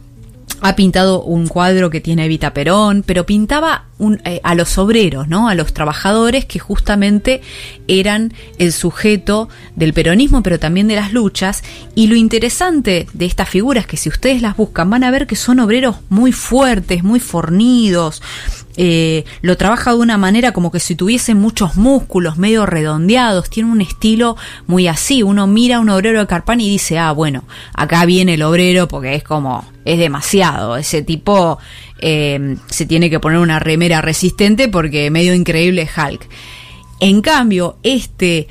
ha 0.60 0.76
pintado 0.76 1.22
un 1.22 1.46
cuadro 1.46 1.90
que 1.90 2.00
tiene 2.00 2.24
Evita 2.24 2.54
Perón, 2.54 3.02
pero 3.06 3.26
pintaba 3.26 3.84
eh, 4.24 4.40
a 4.42 4.54
los 4.54 4.78
obreros, 4.78 5.28
¿no? 5.28 5.48
A 5.48 5.54
los 5.54 5.74
trabajadores 5.74 6.46
que 6.46 6.58
justamente 6.58 7.42
eran 7.86 8.32
el 8.58 8.72
sujeto 8.72 9.50
del 9.76 9.92
peronismo, 9.92 10.42
pero 10.42 10.58
también 10.58 10.88
de 10.88 10.96
las 10.96 11.12
luchas. 11.12 11.62
Y 11.94 12.06
lo 12.06 12.16
interesante 12.16 13.06
de 13.12 13.26
estas 13.26 13.50
figuras, 13.50 13.86
que 13.86 13.98
si 13.98 14.08
ustedes 14.08 14.40
las 14.40 14.56
buscan, 14.56 14.88
van 14.88 15.04
a 15.04 15.10
ver 15.10 15.26
que 15.26 15.36
son 15.36 15.60
obreros 15.60 15.96
muy 16.08 16.32
fuertes, 16.32 17.04
muy 17.04 17.20
fornidos, 17.20 18.22
eh, 18.76 19.24
lo 19.42 19.56
trabaja 19.56 19.92
de 19.92 19.98
una 19.98 20.18
manera 20.18 20.52
como 20.52 20.70
que 20.70 20.80
si 20.80 20.94
tuviesen 20.96 21.38
muchos 21.38 21.76
músculos 21.76 22.36
medio 22.38 22.66
redondeados, 22.66 23.50
tiene 23.50 23.70
un 23.70 23.80
estilo 23.80 24.36
muy 24.66 24.88
así, 24.88 25.22
uno 25.22 25.46
mira 25.46 25.76
a 25.76 25.80
un 25.80 25.90
obrero 25.90 26.20
de 26.20 26.26
Carpani 26.26 26.66
y 26.66 26.70
dice, 26.70 26.98
ah, 26.98 27.12
bueno, 27.12 27.44
acá 27.74 28.04
viene 28.04 28.34
el 28.34 28.42
obrero 28.42 28.88
porque 28.88 29.14
es 29.14 29.22
como, 29.22 29.64
es 29.84 29.98
demasiado, 29.98 30.76
ese 30.76 31.02
tipo 31.02 31.58
eh, 32.00 32.56
se 32.68 32.86
tiene 32.86 33.10
que 33.10 33.20
poner 33.20 33.38
una 33.38 33.60
remera 33.60 34.00
resistente 34.00 34.68
porque 34.68 35.10
medio 35.10 35.34
increíble 35.34 35.88
Hulk. 35.96 36.28
En 37.00 37.20
cambio, 37.20 37.76
este 37.82 38.48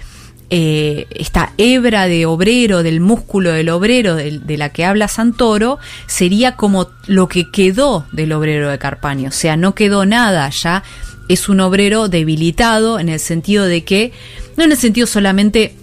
eh, 0.56 1.08
esta 1.10 1.52
hebra 1.58 2.06
de 2.06 2.28
obrero, 2.28 2.84
del 2.84 3.00
músculo 3.00 3.50
del 3.50 3.70
obrero 3.70 4.14
de, 4.14 4.56
la 4.56 4.70
que 4.70 4.86
habla 4.86 5.08
Santoro, 5.08 5.80
sería 6.06 6.56
como 6.56 6.92
lo 7.08 7.28
que 7.28 7.50
quedó 7.50 8.06
del 8.12 8.34
obrero 8.34 8.70
de 8.70 8.78
Carpaño. 8.78 9.30
O 9.30 9.32
sea, 9.32 9.58
no 9.58 9.74
quedó 9.74 10.06
nada, 10.06 10.48
ya 10.52 10.84
es 11.28 11.50
un 11.50 11.60
obrero 11.60 12.08
debilitado 12.08 13.00
en 13.00 13.10
el 13.10 13.20
sentido 13.20 13.66
de 13.66 13.84
que, 13.84 14.12
no 14.56 14.64
en 14.66 14.72
el 14.72 14.78
sentido 14.78 15.08
solamente 15.08 15.76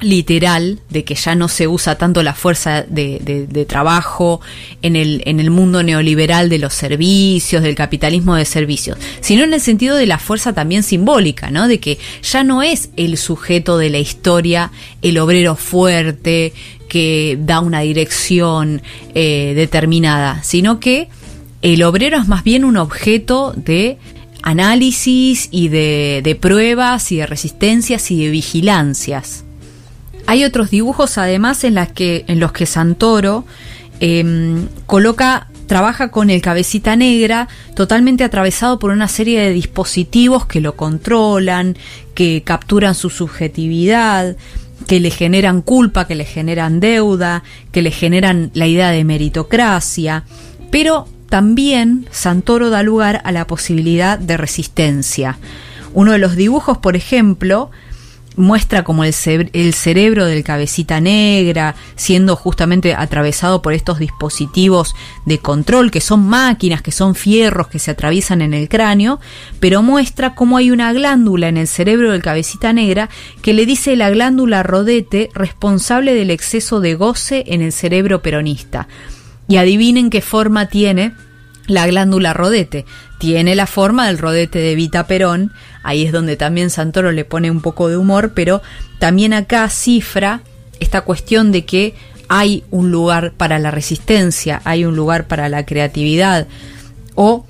literal 0.00 0.80
de 0.90 1.04
que 1.04 1.14
ya 1.14 1.34
no 1.34 1.48
se 1.48 1.66
usa 1.66 1.96
tanto 1.96 2.22
la 2.22 2.34
fuerza 2.34 2.82
de, 2.82 3.66
trabajo 3.68 4.40
en 4.82 4.96
el, 4.96 5.22
en 5.24 5.40
el 5.40 5.50
mundo 5.50 5.82
neoliberal 5.82 6.48
de 6.48 6.58
los 6.58 6.74
servicios, 6.74 7.62
del 7.62 7.74
capitalismo 7.74 8.34
de 8.34 8.44
servicios, 8.44 8.98
sino 9.20 9.44
en 9.44 9.54
el 9.54 9.60
sentido 9.60 9.96
de 9.96 10.06
la 10.06 10.18
fuerza 10.18 10.52
también 10.52 10.82
simbólica, 10.82 11.50
¿no? 11.50 11.68
De 11.68 11.80
que 11.80 11.98
ya 12.22 12.44
no 12.44 12.62
es 12.62 12.90
el 12.96 13.16
sujeto 13.16 13.78
de 13.78 13.90
la 13.90 13.98
historia, 13.98 14.70
el 15.02 15.18
obrero 15.18 15.56
fuerte 15.56 16.52
que 16.88 17.38
da 17.40 17.60
una 17.60 17.80
dirección 17.80 18.82
eh, 19.14 19.52
determinada, 19.56 20.42
sino 20.42 20.80
que 20.80 21.08
el 21.62 21.82
obrero 21.82 22.18
es 22.18 22.28
más 22.28 22.44
bien 22.44 22.64
un 22.64 22.76
objeto 22.76 23.54
de 23.56 23.96
análisis 24.42 25.48
y 25.50 25.68
de, 25.68 26.20
de 26.22 26.34
pruebas 26.34 27.10
y 27.10 27.16
de 27.16 27.26
resistencias 27.26 28.10
y 28.10 28.22
de 28.22 28.30
vigilancias. 28.30 29.43
Hay 30.26 30.44
otros 30.44 30.70
dibujos 30.70 31.18
además 31.18 31.64
en, 31.64 31.74
los 31.74 32.52
que 32.52 32.66
Santoro 32.66 33.44
em, 34.00 34.66
coloca, 34.86 35.48
trabaja 35.66 36.10
con 36.10 36.30
el 36.30 36.40
cabecita 36.40 36.96
negra 36.96 37.48
totalmente 37.74 38.24
atravesado 38.24 38.78
por 38.78 38.90
una 38.90 39.08
serie 39.08 39.40
de 39.40 39.50
dispositivos 39.50 40.46
que 40.46 40.60
lo 40.60 40.76
controlan, 40.76 41.76
que 42.14 42.42
capturan 42.44 42.94
su 42.94 43.10
subjetividad, 43.10 44.36
que 44.86 45.00
le 45.00 45.10
generan 45.10 45.62
culpa, 45.62 46.06
que 46.06 46.14
le 46.14 46.24
generan 46.24 46.80
deuda, 46.80 47.42
que 47.72 47.82
le 47.82 47.90
generan 47.90 48.50
la 48.54 48.66
idea 48.66 48.90
de 48.90 49.04
meritocracia, 49.04 50.24
pero 50.70 51.06
también 51.28 52.06
Santoro 52.10 52.70
da 52.70 52.82
lugar 52.82 53.20
a 53.24 53.32
la 53.32 53.46
posibilidad 53.46 54.18
de 54.18 54.36
resistencia. 54.36 55.38
Uno 55.92 56.12
de 56.12 56.18
los 56.18 56.36
dibujos, 56.36 56.78
por 56.78 56.96
ejemplo, 56.96 57.70
muestra 58.36 58.84
como 58.84 59.04
el, 59.04 59.14
el 59.52 59.74
cerebro 59.74 60.26
del 60.26 60.42
cabecita 60.44 61.00
negra 61.00 61.74
siendo 61.96 62.36
justamente 62.36 62.94
atravesado 62.94 63.62
por 63.62 63.72
estos 63.72 63.98
dispositivos 63.98 64.94
de 65.24 65.38
control 65.38 65.90
que 65.90 66.00
son 66.00 66.26
máquinas, 66.26 66.82
que 66.82 66.92
son 66.92 67.14
fierros 67.14 67.68
que 67.68 67.78
se 67.78 67.90
atraviesan 67.90 68.42
en 68.42 68.54
el 68.54 68.68
cráneo, 68.68 69.20
pero 69.60 69.82
muestra 69.82 70.34
cómo 70.34 70.56
hay 70.56 70.70
una 70.70 70.92
glándula 70.92 71.48
en 71.48 71.56
el 71.56 71.68
cerebro 71.68 72.12
del 72.12 72.22
cabecita 72.22 72.72
negra 72.72 73.08
que 73.42 73.54
le 73.54 73.66
dice 73.66 73.96
la 73.96 74.10
glándula 74.10 74.62
rodete 74.62 75.30
responsable 75.34 76.14
del 76.14 76.30
exceso 76.30 76.80
de 76.80 76.94
goce 76.94 77.44
en 77.48 77.62
el 77.62 77.72
cerebro 77.72 78.22
peronista. 78.22 78.88
Y 79.46 79.58
adivinen 79.58 80.08
qué 80.10 80.22
forma 80.22 80.68
tiene 80.68 81.12
la 81.66 81.86
glándula 81.86 82.32
rodete. 82.32 82.84
Tiene 83.18 83.54
la 83.54 83.66
forma 83.66 84.06
del 84.06 84.18
rodete 84.18 84.58
de 84.58 84.74
Vita 84.74 85.06
Perón. 85.06 85.52
Ahí 85.82 86.04
es 86.04 86.12
donde 86.12 86.36
también 86.36 86.70
Santoro 86.70 87.12
le 87.12 87.24
pone 87.24 87.50
un 87.50 87.60
poco 87.60 87.88
de 87.88 87.96
humor, 87.96 88.32
pero 88.34 88.62
también 88.98 89.32
acá 89.32 89.68
cifra 89.68 90.42
esta 90.80 91.02
cuestión 91.02 91.52
de 91.52 91.64
que 91.64 91.94
hay 92.28 92.64
un 92.70 92.90
lugar 92.90 93.32
para 93.32 93.58
la 93.58 93.70
resistencia, 93.70 94.60
hay 94.64 94.84
un 94.84 94.96
lugar 94.96 95.26
para 95.26 95.48
la 95.48 95.66
creatividad, 95.66 96.46
o, 97.14 97.46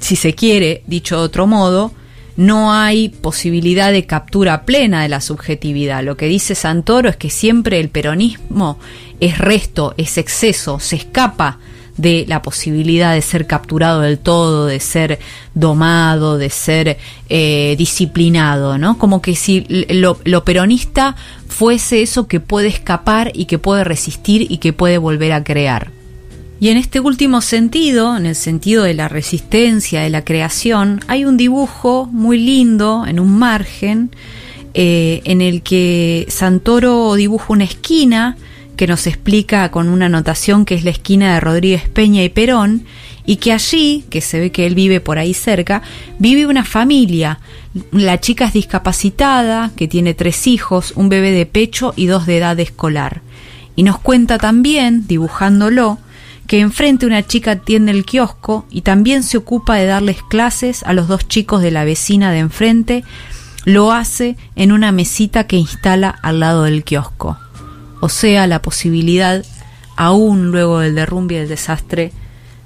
si 0.00 0.16
se 0.16 0.34
quiere, 0.34 0.82
dicho 0.86 1.16
de 1.16 1.22
otro 1.22 1.46
modo, 1.46 1.92
no 2.36 2.72
hay 2.72 3.08
posibilidad 3.08 3.90
de 3.90 4.06
captura 4.06 4.64
plena 4.64 5.02
de 5.02 5.08
la 5.08 5.20
subjetividad. 5.20 6.04
Lo 6.04 6.16
que 6.16 6.26
dice 6.26 6.54
Santoro 6.54 7.08
es 7.08 7.16
que 7.16 7.30
siempre 7.30 7.80
el 7.80 7.88
peronismo 7.88 8.78
es 9.18 9.38
resto, 9.38 9.94
es 9.96 10.18
exceso, 10.18 10.78
se 10.78 10.96
escapa 10.96 11.58
de 11.98 12.24
la 12.26 12.40
posibilidad 12.40 13.12
de 13.12 13.20
ser 13.20 13.46
capturado 13.46 14.00
del 14.00 14.18
todo, 14.18 14.66
de 14.66 14.80
ser 14.80 15.18
domado, 15.52 16.38
de 16.38 16.48
ser 16.48 16.96
eh, 17.28 17.74
disciplinado, 17.76 18.78
¿no? 18.78 18.96
Como 18.98 19.20
que 19.20 19.34
si 19.34 19.66
lo, 19.90 20.44
peronista 20.44 21.16
fuese 21.48 22.00
eso 22.00 22.28
que 22.28 22.40
puede 22.40 22.68
escapar 22.68 23.32
y 23.34 23.44
que 23.44 23.58
puede 23.58 23.84
resistir 23.84 24.46
y 24.50 24.58
que 24.58 24.72
puede 24.72 24.96
volver 24.96 25.32
a 25.32 25.44
crear. 25.44 25.90
Y 26.60 26.70
en 26.70 26.76
este 26.76 27.00
último 27.00 27.40
sentido, 27.40 28.16
en 28.16 28.26
el 28.26 28.34
sentido 28.34 28.84
de 28.84 28.94
la 28.94 29.08
resistencia, 29.08 30.00
de 30.00 30.10
la 30.10 30.24
creación, 30.24 31.00
hay 31.06 31.24
un 31.24 31.36
dibujo 31.36 32.08
muy 32.10 32.38
lindo 32.38 33.04
en 33.06 33.20
un 33.20 33.38
margen 33.38 34.10
eh, 34.74 35.22
en 35.24 35.40
el 35.40 35.62
que 35.62 36.26
Santoro 36.28 37.14
dibuja 37.14 37.52
una 37.52 37.64
esquina 37.64 38.36
que 38.78 38.86
nos 38.86 39.08
explica 39.08 39.70
con 39.70 39.88
una 39.88 40.06
anotación 40.06 40.64
que 40.64 40.76
es 40.76 40.84
la 40.84 40.90
esquina 40.90 41.34
de 41.34 41.40
Rodríguez 41.40 41.88
Peña 41.88 42.22
y 42.22 42.28
Perón, 42.30 42.84
y 43.26 43.36
que 43.36 43.52
allí, 43.52 44.04
que 44.08 44.22
se 44.22 44.38
ve 44.38 44.52
que 44.52 44.66
él 44.66 44.74
vive 44.76 45.00
por 45.00 45.18
ahí 45.18 45.34
cerca, 45.34 45.82
vive 46.18 46.46
una 46.46 46.64
familia. 46.64 47.40
La 47.90 48.20
chica 48.20 48.46
es 48.46 48.52
discapacitada, 48.54 49.72
que 49.76 49.88
tiene 49.88 50.14
tres 50.14 50.46
hijos, 50.46 50.92
un 50.94 51.08
bebé 51.08 51.32
de 51.32 51.44
pecho 51.44 51.92
y 51.96 52.06
dos 52.06 52.24
de 52.24 52.38
edad 52.38 52.58
escolar. 52.60 53.20
Y 53.74 53.82
nos 53.82 53.98
cuenta 53.98 54.38
también, 54.38 55.06
dibujándolo, 55.08 55.98
que 56.46 56.60
enfrente 56.60 57.04
una 57.04 57.26
chica 57.26 57.50
atiende 57.50 57.90
el 57.90 58.06
kiosco 58.06 58.64
y 58.70 58.82
también 58.82 59.24
se 59.24 59.38
ocupa 59.38 59.74
de 59.74 59.86
darles 59.86 60.22
clases 60.22 60.84
a 60.84 60.92
los 60.92 61.08
dos 61.08 61.26
chicos 61.26 61.62
de 61.62 61.72
la 61.72 61.84
vecina 61.84 62.30
de 62.30 62.38
enfrente, 62.38 63.04
lo 63.64 63.92
hace 63.92 64.36
en 64.54 64.70
una 64.70 64.92
mesita 64.92 65.48
que 65.48 65.56
instala 65.56 66.08
al 66.22 66.38
lado 66.40 66.62
del 66.62 66.84
kiosco. 66.84 67.38
O 68.00 68.08
sea, 68.08 68.46
la 68.46 68.62
posibilidad, 68.62 69.44
aún 69.96 70.50
luego 70.50 70.80
del 70.80 70.94
derrumbe 70.94 71.34
y 71.34 71.38
del 71.38 71.48
desastre, 71.48 72.12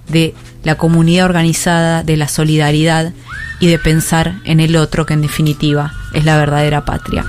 de 0.09 0.35
la 0.63 0.77
comunidad 0.77 1.27
organizada, 1.27 2.03
de 2.03 2.17
la 2.17 2.29
solidaridad 2.29 3.13
y 3.61 3.69
de 3.69 3.79
pensar 3.79 4.41
en 4.45 4.61
el 4.61 4.77
otro 4.77 5.07
que 5.07 5.15
en 5.15 5.23
definitiva 5.23 5.93
es 6.13 6.25
la 6.25 6.37
verdadera 6.37 6.85
patria. 6.85 7.25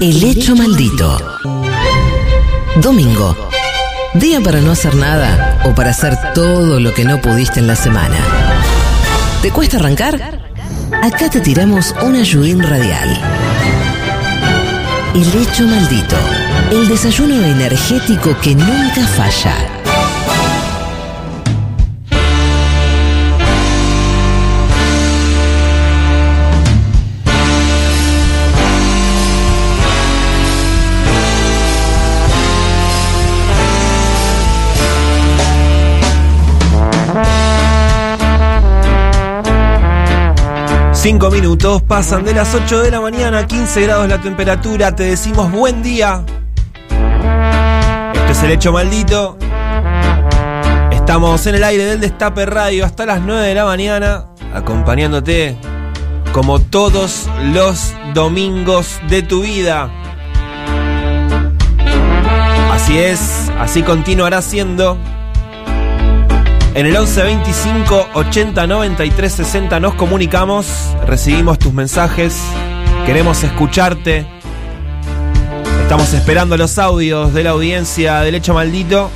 El 0.00 0.22
hecho 0.22 0.56
maldito. 0.56 1.38
Domingo. 2.80 3.36
Día 4.14 4.40
para 4.40 4.60
no 4.60 4.72
hacer 4.72 4.94
nada 4.94 5.60
o 5.64 5.74
para 5.74 5.90
hacer 5.90 6.16
todo 6.34 6.80
lo 6.80 6.92
que 6.92 7.04
no 7.04 7.20
pudiste 7.20 7.60
en 7.60 7.66
la 7.66 7.76
semana. 7.76 8.18
¿Te 9.40 9.50
cuesta 9.50 9.78
arrancar? 9.78 10.42
Acá 11.02 11.30
te 11.30 11.40
tiramos 11.40 11.94
una 12.02 12.18
ayudín 12.18 12.62
radial. 12.62 13.51
El 15.14 15.42
hecho 15.42 15.66
maldito. 15.66 16.16
El 16.70 16.88
desayuno 16.88 17.34
energético 17.44 18.34
que 18.40 18.54
nunca 18.54 19.06
falla. 19.08 19.71
Cinco 41.02 41.32
minutos 41.32 41.82
pasan 41.82 42.24
de 42.24 42.32
las 42.32 42.54
8 42.54 42.84
de 42.84 42.92
la 42.92 43.00
mañana, 43.00 43.44
15 43.44 43.82
grados 43.82 44.08
la 44.08 44.20
temperatura, 44.20 44.94
te 44.94 45.02
decimos 45.02 45.50
buen 45.50 45.82
día. 45.82 46.24
Esto 48.14 48.30
es 48.30 48.42
el 48.44 48.52
hecho 48.52 48.70
maldito. 48.70 49.36
Estamos 50.92 51.44
en 51.48 51.56
el 51.56 51.64
aire 51.64 51.86
del 51.86 51.98
Destape 51.98 52.46
Radio 52.46 52.84
hasta 52.84 53.04
las 53.04 53.20
9 53.20 53.48
de 53.48 53.52
la 53.52 53.64
mañana, 53.64 54.28
acompañándote 54.54 55.56
como 56.32 56.60
todos 56.60 57.28
los 57.52 57.94
domingos 58.14 59.00
de 59.08 59.22
tu 59.22 59.42
vida. 59.42 59.90
Así 62.70 62.96
es, 62.96 63.50
así 63.58 63.82
continuará 63.82 64.40
siendo. 64.40 64.96
En 66.74 66.86
el 66.86 66.96
11 66.96 67.22
25 67.22 68.08
80 68.14 68.66
93 68.66 69.30
60 69.30 69.78
nos 69.78 69.94
comunicamos, 69.94 70.66
recibimos 71.06 71.58
tus 71.58 71.74
mensajes, 71.74 72.40
queremos 73.04 73.44
escucharte. 73.44 74.26
Estamos 75.82 76.14
esperando 76.14 76.56
los 76.56 76.78
audios 76.78 77.34
de 77.34 77.44
la 77.44 77.50
audiencia 77.50 78.20
del 78.20 78.36
hecho 78.36 78.54
maldito. 78.54 79.10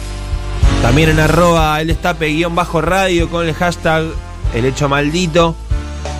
También 0.83 1.09
en 1.09 1.19
arroba 1.19 1.81
el 1.81 1.87
destape 1.87 2.27
guion 2.27 2.55
bajo 2.55 2.83
radio 2.83 3.31
con 3.31 3.49
el 3.49 3.55
hashtag 3.55 4.05
el 4.55 4.67
hecho 4.67 4.91
maldito. 4.91 5.57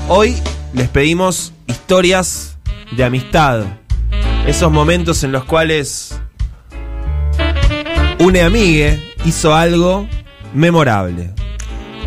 Hoy 0.09 0.37
les 0.73 0.89
pedimos 0.89 1.53
historias 1.67 2.57
de 2.93 3.05
amistad. 3.05 3.65
Esos 4.47 4.73
momentos 4.73 5.23
en 5.23 5.33
los 5.33 5.45
cuales 5.45 6.19
una 8.21 8.47
amiga 8.47 8.97
hizo 9.27 9.55
algo 9.55 10.09
memorable. 10.55 11.31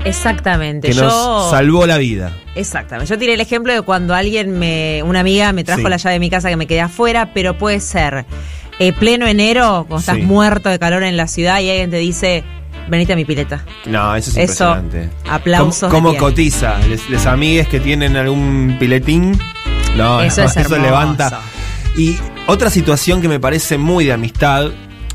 Exactamente. 0.05 0.87
Que 0.89 0.93
yo, 0.93 1.03
nos 1.03 1.49
salvó 1.51 1.85
la 1.85 1.97
vida. 1.97 2.31
Exactamente. 2.55 3.09
Yo 3.09 3.17
tiré 3.19 3.33
el 3.33 3.41
ejemplo 3.41 3.73
de 3.73 3.81
cuando 3.81 4.13
alguien 4.15 4.57
me, 4.57 5.01
una 5.03 5.19
amiga 5.19 5.51
me 5.53 5.63
trajo 5.63 5.81
Sí. 5.81 5.89
la 5.89 5.97
llave 5.97 6.13
de 6.13 6.19
mi 6.19 6.29
casa 6.29 6.49
que 6.49 6.55
me 6.55 6.67
quedé 6.67 6.81
afuera, 6.81 7.31
pero 7.33 7.57
puede 7.57 7.79
ser 7.79 8.25
eh, 8.79 8.93
pleno 8.93 9.27
enero, 9.27 9.85
cuando 9.87 9.99
estás 9.99 10.15
Sí. 10.15 10.21
muerto 10.21 10.69
de 10.69 10.79
calor 10.79 11.03
en 11.03 11.17
la 11.17 11.27
ciudad 11.27 11.59
y 11.59 11.69
alguien 11.69 11.91
te 11.91 11.97
dice, 11.97 12.45
venite 12.87 13.11
a 13.11 13.15
mi 13.17 13.25
pileta. 13.25 13.65
No, 13.85 14.15
eso 14.15 14.29
es 14.31 14.51
Eso, 14.51 14.69
impresionante. 14.73 15.09
aplausos 15.29 15.91
¿Cómo, 15.91 16.15
cotiza? 16.15 16.77
Les, 16.87 17.09
les 17.09 17.25
amigues 17.25 17.67
que 17.67 17.81
tienen 17.81 18.15
algún 18.15 18.77
piletín. 18.79 19.37
No, 19.97 20.21
Eso 20.21 20.43
es 20.43 20.55
hermoso. 20.55 20.81
levanta. 20.81 21.41
Y 21.97 22.15
Otra 22.47 22.69
situación 22.71 23.21
que 23.21 23.27
me 23.27 23.39
parece 23.39 23.77
muy 23.77 24.05
de 24.05 24.13
amistad, 24.13 24.69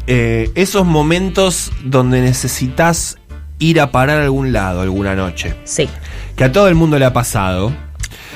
eh, 0.07 0.51
esos 0.55 0.85
momentos 0.85 1.73
donde 1.85 2.21
necesitas 2.21 3.17
ir 3.59 3.81
a 3.81 3.91
parar 3.91 4.21
a 4.21 4.25
algún 4.25 4.53
lado 4.53 4.81
alguna 4.81 5.15
noche. 5.15 5.55
Sí. 5.65 5.89
Que 6.37 6.45
a 6.45 6.53
todo 6.53 6.69
el 6.69 6.75
mundo 6.75 6.99
le 6.99 7.05
ha 7.05 7.13
pasado. 7.13 7.73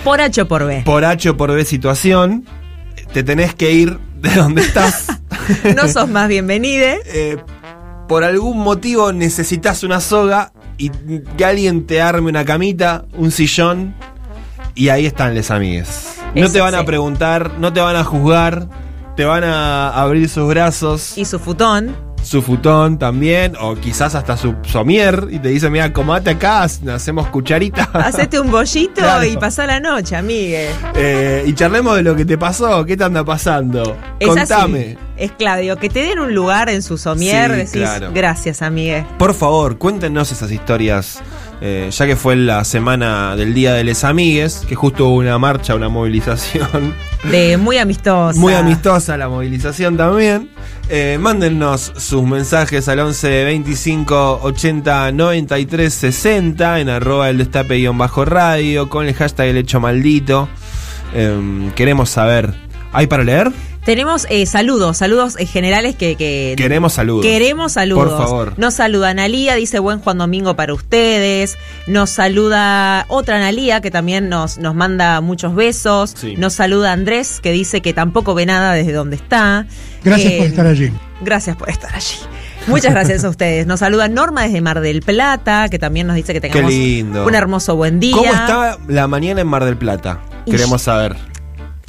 Por 0.04 0.20
H 0.20 0.42
o 0.42 0.48
por 0.48 0.64
B. 0.64 0.82
Por 0.84 1.04
H 1.04 1.30
o 1.30 1.36
por 1.36 1.52
B 1.52 1.64
situación, 1.64 2.44
te 3.12 3.22
tenés 3.22 3.54
que 3.54 3.72
ir 3.72 3.98
de 4.20 4.34
donde 4.34 4.62
estás. 4.62 5.06
No 5.74 5.88
sos 5.88 6.08
más 6.10 6.28
bienvenide. 6.28 7.00
Eh, 7.06 7.38
por 8.06 8.22
algún 8.22 8.58
motivo 8.58 9.14
necesitas 9.14 9.82
una 9.82 10.00
soga 10.00 10.52
y 10.76 10.90
que 11.38 11.44
alguien 11.44 11.86
te 11.86 12.02
arme 12.02 12.28
una 12.28 12.44
camita, 12.44 13.06
un 13.16 13.30
sillón, 13.30 13.94
y 14.74 14.90
ahí 14.90 15.06
están 15.06 15.34
les 15.34 15.50
amigues. 15.50 16.18
No 16.34 16.44
Eso 16.44 16.52
te 16.52 16.60
van 16.60 16.74
a 16.74 16.84
preguntar, 16.84 17.52
no 17.58 17.72
te 17.72 17.80
van 17.80 17.96
a 17.96 18.04
juzgar, 18.04 18.68
te 19.18 19.24
van 19.24 19.42
a 19.42 19.88
abrir 20.00 20.28
sus 20.28 20.46
brazos. 20.46 21.18
Y 21.18 21.24
su 21.24 21.40
futón. 21.40 21.96
Su 22.22 22.40
futón 22.40 22.98
también, 23.00 23.54
o 23.60 23.74
quizás 23.74 24.14
hasta 24.14 24.36
su 24.36 24.54
somier, 24.62 25.26
y 25.32 25.40
te 25.40 25.48
dicen, 25.48 25.72
mira, 25.72 25.92
comate 25.92 26.30
acá, 26.30 26.62
hacemos 26.62 27.26
cucharita. 27.26 27.82
Hacete 27.94 28.38
un 28.38 28.48
bollito 28.52 29.00
Claro. 29.00 29.24
y 29.24 29.36
pasá 29.36 29.66
la 29.66 29.80
noche, 29.80 30.14
amigue. 30.14 30.68
Eh, 30.94 31.42
y 31.48 31.52
charlemos 31.54 31.96
de 31.96 32.04
lo 32.04 32.14
que 32.14 32.24
te 32.24 32.38
pasó, 32.38 32.84
qué 32.84 32.96
te 32.96 33.02
anda 33.02 33.24
pasando. 33.24 33.96
Es 34.20 34.28
así. 34.28 34.38
Contame. 34.38 34.98
Es 35.16 35.32
Claudio, 35.32 35.76
que 35.78 35.88
te 35.88 35.98
den 36.04 36.20
un 36.20 36.32
lugar 36.32 36.68
en 36.68 36.82
su 36.82 36.96
somier, 36.96 37.50
Sí, 37.50 37.56
decís, 37.56 37.72
claro. 37.72 38.10
gracias, 38.14 38.62
amigue. 38.62 39.04
Por 39.18 39.34
favor, 39.34 39.78
cuéntenos 39.78 40.30
esas 40.30 40.52
historias, 40.52 41.18
eh, 41.60 41.88
ya 41.90 42.06
que 42.06 42.14
fue 42.14 42.36
la 42.36 42.64
semana 42.64 43.34
del 43.34 43.52
Día 43.52 43.74
de 43.74 43.82
les 43.82 44.04
Amigues, 44.04 44.64
que 44.68 44.74
justo 44.74 45.06
hubo 45.06 45.16
una 45.16 45.38
marcha, 45.38 45.74
una 45.74 45.88
movilización. 45.88 46.94
De 47.24 47.56
muy 47.56 47.78
amistosa. 47.78 48.38
Muy 48.38 48.54
amistosa 48.54 49.16
la 49.16 49.28
movilización 49.28 49.96
también. 49.96 50.50
Eh, 50.88 51.18
mándennos 51.20 51.92
sus 51.96 52.22
mensajes 52.22 52.88
al 52.88 53.00
11 53.00 53.44
25 53.44 54.40
80 54.42 55.12
93 55.12 55.92
60 55.92 56.80
en 56.80 56.88
arroba 56.88 57.28
el 57.28 57.38
destape 57.38 57.76
guion 57.76 57.98
bajo 57.98 58.24
radio 58.24 58.88
con 58.88 59.06
el 59.06 59.14
hashtag 59.14 59.48
el 59.48 59.56
hecho 59.56 59.80
maldito. 59.80 60.48
Em, 61.12 61.72
queremos 61.72 62.08
saber. 62.10 62.54
¿Hay 62.92 63.06
para 63.06 63.24
leer? 63.24 63.50
Tenemos 63.88 64.26
eh, 64.28 64.44
saludos, 64.44 64.98
saludos 64.98 65.36
eh, 65.38 65.46
generales 65.46 65.96
que, 65.96 66.14
que- 66.14 66.52
Queremos 66.58 66.92
saludos. 66.92 67.24
Queremos 67.24 67.72
saludos. 67.72 68.04
Por 68.06 68.18
favor. 68.18 68.52
Nos 68.58 68.74
saluda 68.74 69.08
Analía, 69.08 69.54
dice 69.54 69.78
buen 69.78 70.00
Juan 70.00 70.18
Domingo 70.18 70.54
para 70.56 70.74
ustedes. 70.74 71.56
Nos 71.86 72.10
saluda 72.10 73.06
otra 73.08 73.36
Analía 73.36 73.80
que 73.80 73.90
también 73.90 74.28
nos, 74.28 74.58
nos 74.58 74.74
manda 74.74 75.22
muchos 75.22 75.54
besos. 75.54 76.12
Sí. 76.14 76.34
Nos 76.36 76.52
saluda 76.52 76.92
Andrés 76.92 77.40
que 77.42 77.50
dice 77.50 77.80
que 77.80 77.94
tampoco 77.94 78.34
ve 78.34 78.44
nada 78.44 78.74
desde 78.74 78.92
donde 78.92 79.16
está. 79.16 79.64
Gracias 80.04 80.32
Eh, 80.32 80.36
por 80.36 80.46
estar 80.48 80.66
allí. 80.66 80.92
Gracias 81.22 81.56
por 81.56 81.70
estar 81.70 81.94
allí. 81.94 82.16
Muchas 82.66 82.92
gracias 82.92 83.24
a 83.24 83.30
ustedes. 83.30 83.66
Nos 83.66 83.80
saluda 83.80 84.06
Norma 84.08 84.42
desde 84.42 84.60
Mar 84.60 84.82
del 84.82 85.00
Plata, 85.00 85.70
que 85.70 85.78
también 85.78 86.06
nos 86.06 86.14
dice 86.16 86.34
que 86.34 86.42
tengamos 86.42 86.70
lindo. 86.70 87.26
un 87.26 87.34
hermoso 87.34 87.74
buen 87.74 88.00
día. 88.00 88.14
¿Cómo 88.14 88.30
está 88.30 88.76
la 88.86 89.08
mañana 89.08 89.40
en 89.40 89.46
Mar 89.46 89.64
del 89.64 89.78
Plata? 89.78 90.20
Queremos 90.44 90.82
saber. 90.82 91.16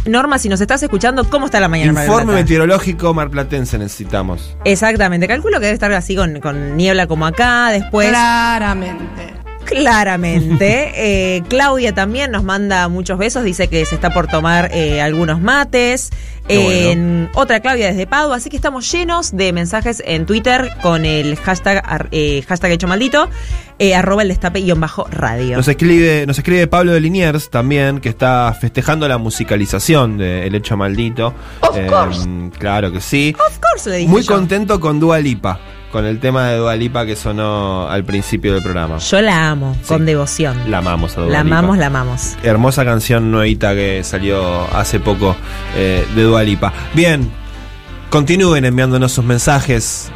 Norma, 0.09 0.37
si 0.39 0.49
nos 0.49 0.61
estás 0.61 0.81
escuchando, 0.83 1.29
¿cómo 1.29 1.45
está 1.45 1.59
la 1.59 1.67
mañana 1.67 1.93
Mar 1.93 2.03
Informe 2.05 2.25
Plata? 2.25 2.41
meteorológico 2.41 3.13
marplatense 3.13 3.77
necesitamos. 3.77 4.55
Exactamente, 4.65 5.27
calculo 5.27 5.59
que 5.59 5.67
debe 5.67 5.73
estar 5.73 5.91
así 5.93 6.15
con, 6.15 6.39
con 6.39 6.77
niebla 6.77 7.07
como 7.07 7.25
acá, 7.25 7.69
después... 7.71 8.09
Claramente. 8.09 9.38
Claramente. 9.69 10.93
Eh, 11.01 11.43
Claudia 11.47 11.93
también 11.93 12.31
nos 12.31 12.43
manda 12.43 12.87
muchos 12.89 13.17
besos, 13.17 13.43
dice 13.43 13.67
que 13.67 13.85
se 13.85 13.95
está 13.95 14.09
por 14.09 14.27
tomar 14.27 14.69
eh, 14.73 15.01
algunos 15.01 15.39
mates. 15.39 16.09
Bueno. 16.47 16.61
En 16.71 17.29
otra 17.35 17.59
Claudia 17.59 17.87
desde 17.87 18.07
Padua, 18.07 18.37
así 18.37 18.49
que 18.49 18.55
estamos 18.55 18.91
llenos 18.91 19.35
de 19.35 19.53
mensajes 19.53 20.01
en 20.05 20.25
Twitter 20.25 20.71
con 20.81 21.05
el 21.05 21.35
hashtag, 21.37 22.07
eh, 22.11 22.43
hashtag 22.47 22.71
hecho 22.71 22.87
maldito, 22.87 23.29
arroba 23.95 24.23
el 24.23 24.29
destape 24.29 24.61
guion 24.61 24.79
bajo 24.79 25.05
radio. 25.11 25.57
Nos 25.57 25.67
escribe, 25.67 26.25
nos 26.25 26.37
escribe 26.37 26.67
Pablo 26.67 26.91
de 26.91 26.99
Liniers 26.99 27.49
también, 27.49 27.99
que 27.99 28.09
está 28.09 28.55
festejando 28.59 29.07
la 29.07 29.17
musicalización 29.19 30.17
de 30.17 30.47
El 30.47 30.55
Hecho 30.55 30.75
Maldito. 30.75 31.33
Of 31.61 31.77
course. 31.87 32.27
Claro 32.57 32.91
que 32.91 32.99
sí. 32.99 33.35
Of 33.47 33.59
course, 33.59 33.89
le 33.89 33.97
dije 33.97 34.09
Muy 34.09 34.23
yo. 34.23 34.33
contento 34.33 34.79
con 34.79 34.99
Dua 34.99 35.19
Lipa, 35.19 35.59
con 35.91 36.05
el 36.05 36.19
tema 36.19 36.47
de 36.49 36.57
Dua 36.57 36.75
Lipa 36.75 37.05
que 37.05 37.15
sonó 37.15 37.89
al 37.89 38.03
principio 38.03 38.53
del 38.53 38.63
programa. 38.63 38.97
Yo 38.97 39.21
la 39.21 39.49
amo, 39.49 39.75
con 39.87 40.05
devoción. 40.05 40.69
La 40.69 40.79
amamos 40.79 41.17
a 41.17 41.21
Dua 41.21 41.31
La 41.31 41.43
Lipa. 41.43 41.57
amamos, 41.57 41.77
la 41.77 41.87
amamos. 41.87 42.35
Hermosa 42.43 42.85
canción 42.85 43.31
nuevita 43.31 43.73
que 43.73 44.03
salió 44.03 44.63
hace 44.75 44.99
poco 44.99 45.35
eh, 45.75 46.05
de 46.15 46.23
Dua 46.23 46.43
Lipa. 46.43 46.71
Bien, 46.93 47.29
continúen 48.09 48.65
enviándonos 48.65 49.11
sus 49.11 49.25
mensajes. 49.25 50.11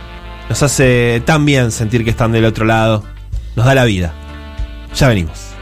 Nos 0.50 0.62
hace 0.62 1.22
tan 1.26 1.46
bien 1.46 1.72
sentir 1.72 2.04
que 2.04 2.10
están 2.10 2.32
del 2.32 2.46
otro 2.46 2.66
lado. 2.66 3.04
Nos 3.56 3.66
da 3.66 3.76
la 3.76 3.86
vida. 3.86 4.14
Ya 4.96 5.08
venimos. 5.08 5.54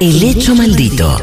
El 0.00 0.22
hecho 0.22 0.54
maldito. 0.54 1.16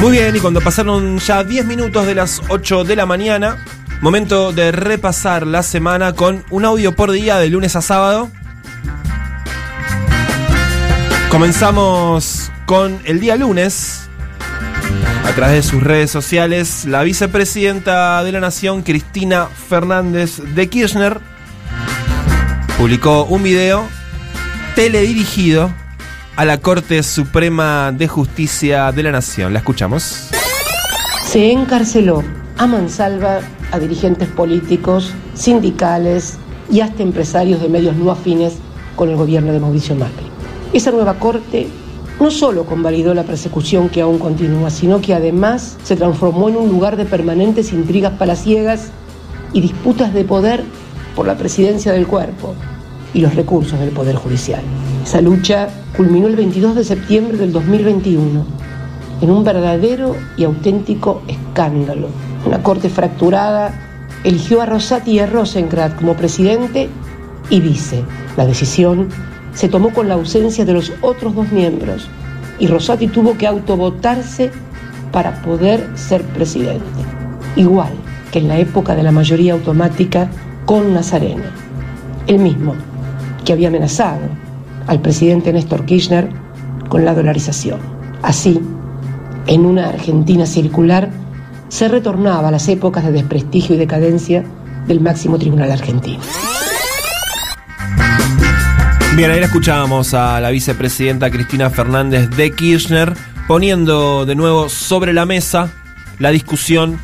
Muy 0.00 0.12
bien, 0.12 0.34
y 0.34 0.40
cuando 0.40 0.62
pasaron 0.62 1.18
ya 1.18 1.44
10 1.44 1.66
minutos 1.66 2.06
de 2.06 2.14
las 2.14 2.40
8 2.48 2.84
de 2.84 2.96
la 2.96 3.04
mañana, 3.04 3.62
momento 4.00 4.50
de 4.50 4.72
repasar 4.72 5.46
la 5.46 5.62
semana 5.62 6.14
con 6.14 6.42
un 6.48 6.64
audio 6.64 6.96
por 6.96 7.10
día 7.10 7.38
de 7.38 7.50
lunes 7.50 7.76
a 7.76 7.82
sábado. 7.82 8.30
Comenzamos 11.28 12.50
con 12.64 12.98
el 13.04 13.20
día 13.20 13.36
lunes. 13.36 14.08
A 15.26 15.32
través 15.32 15.56
de 15.56 15.70
sus 15.70 15.82
redes 15.82 16.10
sociales, 16.10 16.86
la 16.86 17.02
vicepresidenta 17.02 18.24
de 18.24 18.32
la 18.32 18.40
Nación, 18.40 18.80
Cristina 18.82 19.48
Fernández 19.68 20.38
de 20.38 20.70
Kirchner, 20.70 21.20
publicó 22.78 23.24
un 23.24 23.42
video 23.42 23.86
teledirigido 24.74 25.70
a 26.40 26.46
la 26.46 26.56
Corte 26.56 27.02
Suprema 27.02 27.92
de 27.92 28.08
Justicia 28.08 28.92
de 28.92 29.02
la 29.02 29.12
Nación. 29.12 29.52
La 29.52 29.58
escuchamos. 29.58 30.30
Se 31.22 31.52
encarceló 31.52 32.24
a 32.56 32.66
mansalva 32.66 33.40
a 33.70 33.78
dirigentes 33.78 34.26
políticos, 34.26 35.12
sindicales 35.34 36.38
y 36.70 36.80
hasta 36.80 37.02
empresarios 37.02 37.60
de 37.60 37.68
medios 37.68 37.94
no 37.94 38.10
afines 38.10 38.54
con 38.96 39.10
el 39.10 39.16
gobierno 39.16 39.52
de 39.52 39.60
Mauricio 39.60 39.94
Macri. 39.96 40.24
Esa 40.72 40.92
nueva 40.92 41.18
corte 41.18 41.68
no 42.18 42.30
solo 42.30 42.64
convalidó 42.64 43.12
la 43.12 43.24
persecución 43.24 43.90
que 43.90 44.00
aún 44.00 44.18
continúa, 44.18 44.70
sino 44.70 45.02
que 45.02 45.12
además 45.12 45.76
se 45.82 45.94
transformó 45.94 46.48
en 46.48 46.56
un 46.56 46.70
lugar 46.70 46.96
de 46.96 47.04
permanentes 47.04 47.70
intrigas 47.74 48.14
palaciegas 48.14 48.92
y 49.52 49.60
disputas 49.60 50.14
de 50.14 50.24
poder 50.24 50.64
por 51.14 51.26
la 51.26 51.36
presidencia 51.36 51.92
del 51.92 52.06
cuerpo 52.06 52.54
y 53.12 53.20
los 53.20 53.34
recursos 53.34 53.78
del 53.78 53.90
Poder 53.90 54.16
Judicial. 54.16 54.62
Esa 55.10 55.22
lucha 55.22 55.66
culminó 55.96 56.28
el 56.28 56.36
22 56.36 56.76
de 56.76 56.84
septiembre 56.84 57.36
del 57.36 57.52
2021 57.52 58.46
en 59.20 59.30
un 59.32 59.42
verdadero 59.42 60.14
y 60.36 60.44
auténtico 60.44 61.22
escándalo. 61.26 62.06
Una 62.46 62.62
corte 62.62 62.88
fracturada 62.88 63.74
eligió 64.22 64.62
a 64.62 64.66
Rosati 64.66 65.10
y 65.10 65.18
a 65.18 65.26
Rosenkrantz 65.26 65.96
como 65.96 66.14
presidente 66.14 66.88
y 67.48 67.60
vice. 67.60 68.04
La 68.36 68.46
decisión 68.46 69.08
se 69.52 69.68
tomó 69.68 69.92
con 69.92 70.06
la 70.06 70.14
ausencia 70.14 70.64
de 70.64 70.74
los 70.74 70.92
otros 71.00 71.34
dos 71.34 71.50
miembros 71.50 72.08
y 72.60 72.68
Rosati 72.68 73.08
tuvo 73.08 73.36
que 73.36 73.48
autovotarse 73.48 74.52
para 75.10 75.42
poder 75.42 75.90
ser 75.96 76.22
presidente. 76.22 76.84
Igual 77.56 77.90
que 78.30 78.38
en 78.38 78.46
la 78.46 78.60
época 78.60 78.94
de 78.94 79.02
la 79.02 79.10
mayoría 79.10 79.54
automática 79.54 80.30
con 80.66 80.94
Nazarena. 80.94 81.50
El 82.28 82.38
mismo 82.38 82.76
que 83.44 83.52
había 83.52 83.66
amenazado 83.66 84.49
al 84.86 85.00
presidente 85.00 85.52
Néstor 85.52 85.84
Kirchner 85.84 86.28
con 86.88 87.04
la 87.04 87.14
dolarización. 87.14 87.80
Así, 88.22 88.60
en 89.46 89.66
una 89.66 89.88
Argentina 89.88 90.46
circular, 90.46 91.10
se 91.68 91.88
retornaba 91.88 92.48
a 92.48 92.50
las 92.50 92.68
épocas 92.68 93.04
de 93.04 93.12
desprestigio 93.12 93.76
y 93.76 93.78
decadencia 93.78 94.44
del 94.86 95.00
máximo 95.00 95.38
tribunal 95.38 95.70
argentino. 95.70 96.20
Bien, 99.16 99.30
ahí 99.30 99.40
la 99.40 99.46
escuchábamos 99.46 100.14
a 100.14 100.40
la 100.40 100.50
vicepresidenta 100.50 101.30
Cristina 101.30 101.68
Fernández 101.70 102.30
de 102.30 102.52
Kirchner 102.52 103.14
poniendo 103.46 104.24
de 104.24 104.34
nuevo 104.34 104.68
sobre 104.68 105.12
la 105.12 105.26
mesa 105.26 105.70
la 106.18 106.30
discusión 106.30 106.98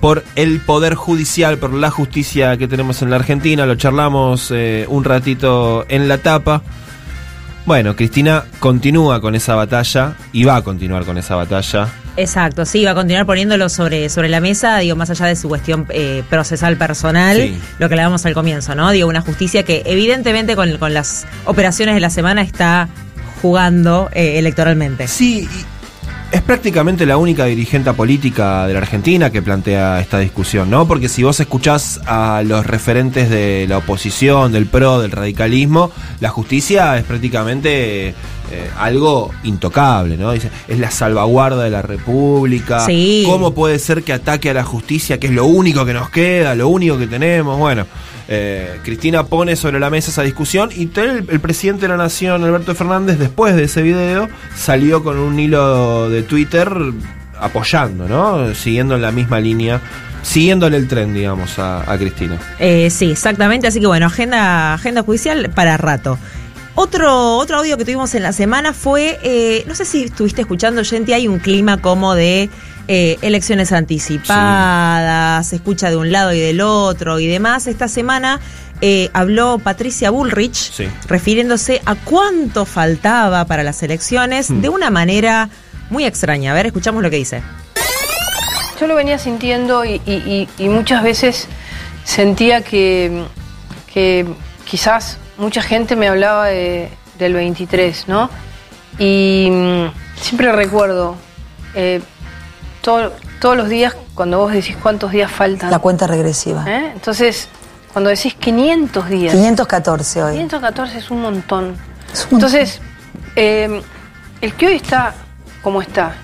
por 0.00 0.22
el 0.36 0.60
Poder 0.60 0.94
Judicial, 0.94 1.56
por 1.56 1.72
la 1.72 1.90
justicia 1.90 2.58
que 2.58 2.68
tenemos 2.68 3.00
en 3.00 3.08
la 3.08 3.16
Argentina. 3.16 3.64
Lo 3.64 3.74
charlamos 3.74 4.50
eh, 4.50 4.84
un 4.88 5.02
ratito 5.02 5.86
en 5.88 6.08
la 6.08 6.18
tapa. 6.18 6.62
Bueno, 7.66 7.96
Cristina 7.96 8.44
continúa 8.60 9.20
con 9.22 9.34
esa 9.34 9.54
batalla 9.54 10.14
y 10.32 10.44
va 10.44 10.56
a 10.56 10.62
continuar 10.62 11.04
con 11.04 11.16
esa 11.16 11.34
batalla. 11.34 11.88
Exacto, 12.16 12.64
sí, 12.66 12.84
va 12.84 12.90
a 12.92 12.94
continuar 12.94 13.24
poniéndolo 13.26 13.68
sobre, 13.70 14.08
sobre 14.10 14.28
la 14.28 14.40
mesa, 14.40 14.78
digo, 14.78 14.96
más 14.96 15.08
allá 15.10 15.26
de 15.26 15.34
su 15.34 15.48
cuestión 15.48 15.86
eh, 15.88 16.22
procesal 16.28 16.76
personal, 16.76 17.36
Sí. 17.38 17.58
lo 17.78 17.88
que 17.88 17.96
le 17.96 18.02
damos 18.02 18.24
al 18.26 18.34
comienzo, 18.34 18.74
¿no? 18.74 18.90
Digo, 18.90 19.08
una 19.08 19.22
justicia 19.22 19.62
que 19.64 19.82
evidentemente 19.86 20.54
con, 20.56 20.76
con 20.76 20.92
las 20.94 21.26
operaciones 21.46 21.94
de 21.94 22.00
la 22.00 22.10
semana 22.10 22.42
está 22.42 22.88
jugando 23.42 24.10
eh, 24.12 24.38
electoralmente. 24.38 25.08
Sí, 25.08 25.48
Es 26.34 26.42
prácticamente 26.42 27.06
la 27.06 27.16
única 27.16 27.44
dirigente 27.44 27.92
política 27.92 28.66
de 28.66 28.72
la 28.72 28.80
Argentina 28.80 29.30
que 29.30 29.40
plantea 29.40 30.00
esta 30.00 30.18
discusión, 30.18 30.68
¿no? 30.68 30.84
Porque 30.88 31.08
si 31.08 31.22
vos 31.22 31.38
escuchás 31.38 32.00
a 32.06 32.42
los 32.44 32.66
referentes 32.66 33.30
de 33.30 33.66
la 33.68 33.78
oposición, 33.78 34.50
del 34.50 34.66
PRO, 34.66 35.00
del 35.00 35.12
radicalismo, 35.12 35.92
la 36.18 36.30
justicia 36.30 36.98
es 36.98 37.04
prácticamente 37.04 38.16
eh, 38.50 38.70
algo 38.78 39.30
intocable, 39.42 40.16
¿no? 40.16 40.32
Dice, 40.32 40.50
es 40.68 40.78
la 40.78 40.90
salvaguarda 40.90 41.64
de 41.64 41.70
la 41.70 41.82
República. 41.82 42.80
Sí. 42.80 43.24
¿Cómo 43.26 43.54
puede 43.54 43.78
ser 43.78 44.02
que 44.02 44.12
ataque 44.12 44.50
a 44.50 44.54
la 44.54 44.64
justicia, 44.64 45.18
que 45.18 45.28
es 45.28 45.32
lo 45.32 45.46
único 45.46 45.84
que 45.84 45.94
nos 45.94 46.10
queda, 46.10 46.54
lo 46.54 46.68
único 46.68 46.98
que 46.98 47.06
tenemos? 47.06 47.58
Bueno, 47.58 47.86
eh, 48.28 48.78
Cristina 48.82 49.24
pone 49.24 49.56
sobre 49.56 49.78
la 49.80 49.90
mesa 49.90 50.10
esa 50.10 50.22
discusión 50.22 50.70
y 50.74 50.90
el, 50.96 51.26
el 51.28 51.40
presidente 51.40 51.82
de 51.82 51.88
la 51.88 51.96
Nación, 51.96 52.44
Alberto 52.44 52.74
Fernández, 52.74 53.18
después 53.18 53.54
de 53.56 53.64
ese 53.64 53.82
video, 53.82 54.28
salió 54.56 55.02
con 55.02 55.18
un 55.18 55.38
hilo 55.38 56.08
de 56.10 56.22
Twitter 56.22 56.70
apoyando, 57.38 58.08
¿no? 58.08 58.54
Siguiendo 58.54 58.94
en 58.94 59.02
la 59.02 59.10
misma 59.10 59.40
línea, 59.40 59.80
siguiéndole 60.22 60.76
el 60.76 60.88
tren, 60.88 61.12
digamos, 61.12 61.58
a, 61.58 61.90
a 61.90 61.98
Cristina. 61.98 62.38
Eh, 62.58 62.88
sí, 62.90 63.10
exactamente. 63.10 63.66
Así 63.66 63.80
que 63.80 63.86
bueno, 63.86 64.06
agenda, 64.06 64.74
agenda 64.74 65.02
judicial 65.02 65.50
para 65.54 65.76
rato. 65.76 66.18
Otro, 66.76 67.36
otro 67.36 67.58
audio 67.58 67.76
que 67.78 67.84
tuvimos 67.84 68.14
en 68.16 68.24
la 68.24 68.32
semana 68.32 68.72
fue, 68.72 69.18
eh, 69.22 69.64
no 69.68 69.76
sé 69.76 69.84
si 69.84 70.04
estuviste 70.04 70.40
escuchando, 70.40 70.82
gente, 70.84 71.14
hay 71.14 71.28
un 71.28 71.38
clima 71.38 71.80
como 71.80 72.14
de 72.16 72.50
eh, 72.88 73.16
elecciones 73.22 73.70
anticipadas, 73.70 75.46
se 75.46 75.56
escucha 75.56 75.88
de 75.90 75.96
un 75.96 76.10
lado 76.10 76.32
y 76.32 76.40
del 76.40 76.60
otro 76.60 77.20
y 77.20 77.28
demás. 77.28 77.68
Esta 77.68 77.86
semana 77.86 78.40
eh, 78.80 79.08
habló 79.12 79.58
Patricia 79.60 80.10
Bullrich 80.10 80.72
Sí. 80.72 80.88
refiriéndose 81.06 81.80
a 81.86 81.94
cuánto 81.94 82.64
faltaba 82.66 83.44
para 83.44 83.62
las 83.62 83.80
elecciones 83.84 84.50
Hmm. 84.50 84.60
de 84.60 84.68
una 84.68 84.90
manera 84.90 85.48
muy 85.90 86.04
extraña. 86.04 86.50
A 86.50 86.54
ver, 86.54 86.66
escuchamos 86.66 87.04
lo 87.04 87.08
que 87.10 87.16
dice. 87.16 87.40
Yo 88.80 88.88
lo 88.88 88.96
venía 88.96 89.18
sintiendo 89.18 89.84
y, 89.84 90.00
y- 90.04 90.12
y- 90.12 90.48
y 90.58 90.68
muchas 90.68 91.04
veces 91.04 91.46
sentía 92.04 92.62
que, 92.62 93.22
que 93.92 94.26
quizás 94.68 95.18
mucha 95.38 95.62
gente 95.62 95.96
me 95.96 96.08
hablaba 96.08 96.46
de- 96.46 96.90
del 97.18 97.34
23, 97.34 98.08
¿no? 98.08 98.30
Y 98.98 99.48
mm, 99.50 99.86
siempre 100.20 100.52
recuerdo 100.52 101.16
eh, 101.74 102.00
todo- 102.82 103.12
todos 103.40 103.56
los 103.56 103.68
días 103.68 103.96
cuando 104.14 104.38
vos 104.38 104.52
decís 104.52 104.76
cuántos 104.80 105.10
días 105.10 105.30
faltan. 105.30 105.70
La 105.70 105.78
cuenta 105.80 106.06
regresiva. 106.06 106.64
¿eh? 106.68 106.90
Entonces, 106.94 107.48
cuando 107.92 108.10
decís 108.10 108.34
500 108.34 109.08
días. 109.08 109.32
514 109.34 110.22
hoy. 110.22 110.32
514 110.34 110.98
es 110.98 111.10
un 111.10 111.20
montón. 111.22 111.76
Entonces, 112.30 112.80
eh, 113.36 113.82
el 114.40 114.54
que 114.54 114.66
hoy 114.68 114.74
está 114.76 115.14
como 115.62 115.82
está, 115.82 116.14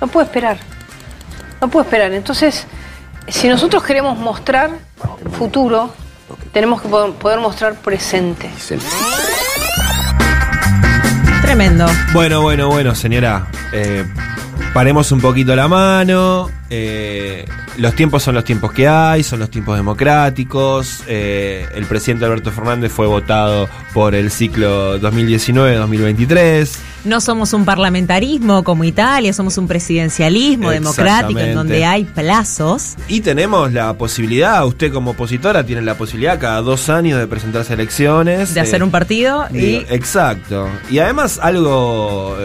no 0.00 0.06
puede 0.06 0.26
esperar. 0.26 0.58
No 1.60 1.68
puede 1.68 1.84
esperar. 1.86 2.12
Entonces, 2.12 2.66
si 3.28 3.48
nosotros 3.48 3.82
queremos 3.82 4.16
mostrar 4.18 4.70
futuro, 5.36 5.92
tenemos 6.52 6.80
que 6.82 6.88
po- 6.88 7.12
poder 7.14 7.38
mostrar 7.40 7.74
presente. 7.74 8.50
Tremendo. 11.42 11.86
Bueno, 12.12 12.42
bueno, 12.42 12.68
bueno, 12.68 12.94
señora. 12.94 13.46
eh, 13.72 14.04
paremos 14.72 15.10
un 15.12 15.20
poquito 15.20 15.54
la 15.56 15.68
mano. 15.68 16.50
eh, 16.70 17.44
los 17.78 17.94
tiempos 17.94 18.22
son 18.22 18.34
los 18.34 18.44
tiempos 18.44 18.72
que 18.72 18.86
hay, 18.86 19.22
son 19.22 19.40
los 19.40 19.50
tiempos 19.50 19.76
democráticos. 19.76 21.02
eh, 21.08 21.66
el 21.74 21.86
presidente 21.86 22.24
Alberto 22.24 22.50
Fernández 22.52 22.92
fue 22.92 23.06
votado 23.06 23.68
por 23.92 24.14
el 24.14 24.30
ciclo 24.30 25.00
2019-2023. 25.00 26.68
No 27.04 27.20
somos 27.20 27.54
un 27.54 27.64
parlamentarismo 27.64 28.62
como 28.62 28.84
Italia, 28.84 29.32
somos 29.32 29.56
un 29.56 29.66
presidencialismo 29.66 30.70
democrático 30.70 31.40
en 31.40 31.54
donde 31.54 31.84
hay 31.84 32.04
plazos. 32.04 32.94
Y 33.08 33.20
tenemos 33.20 33.72
la 33.72 33.94
posibilidad, 33.94 34.64
usted 34.66 34.92
como 34.92 35.12
opositora 35.12 35.64
tiene 35.64 35.82
la 35.82 35.96
posibilidad 35.96 36.38
cada 36.38 36.60
dos 36.60 36.90
años 36.90 37.18
de 37.18 37.26
presentarse 37.26 37.72
a 37.72 37.74
elecciones. 37.74 38.52
De 38.54 38.60
hacer 38.60 38.82
eh, 38.82 38.84
un 38.84 38.90
partido 38.90 39.46
y 39.52 39.76
Exacto. 39.88 40.68
Y 40.90 40.98
además 40.98 41.40
algo 41.42 42.36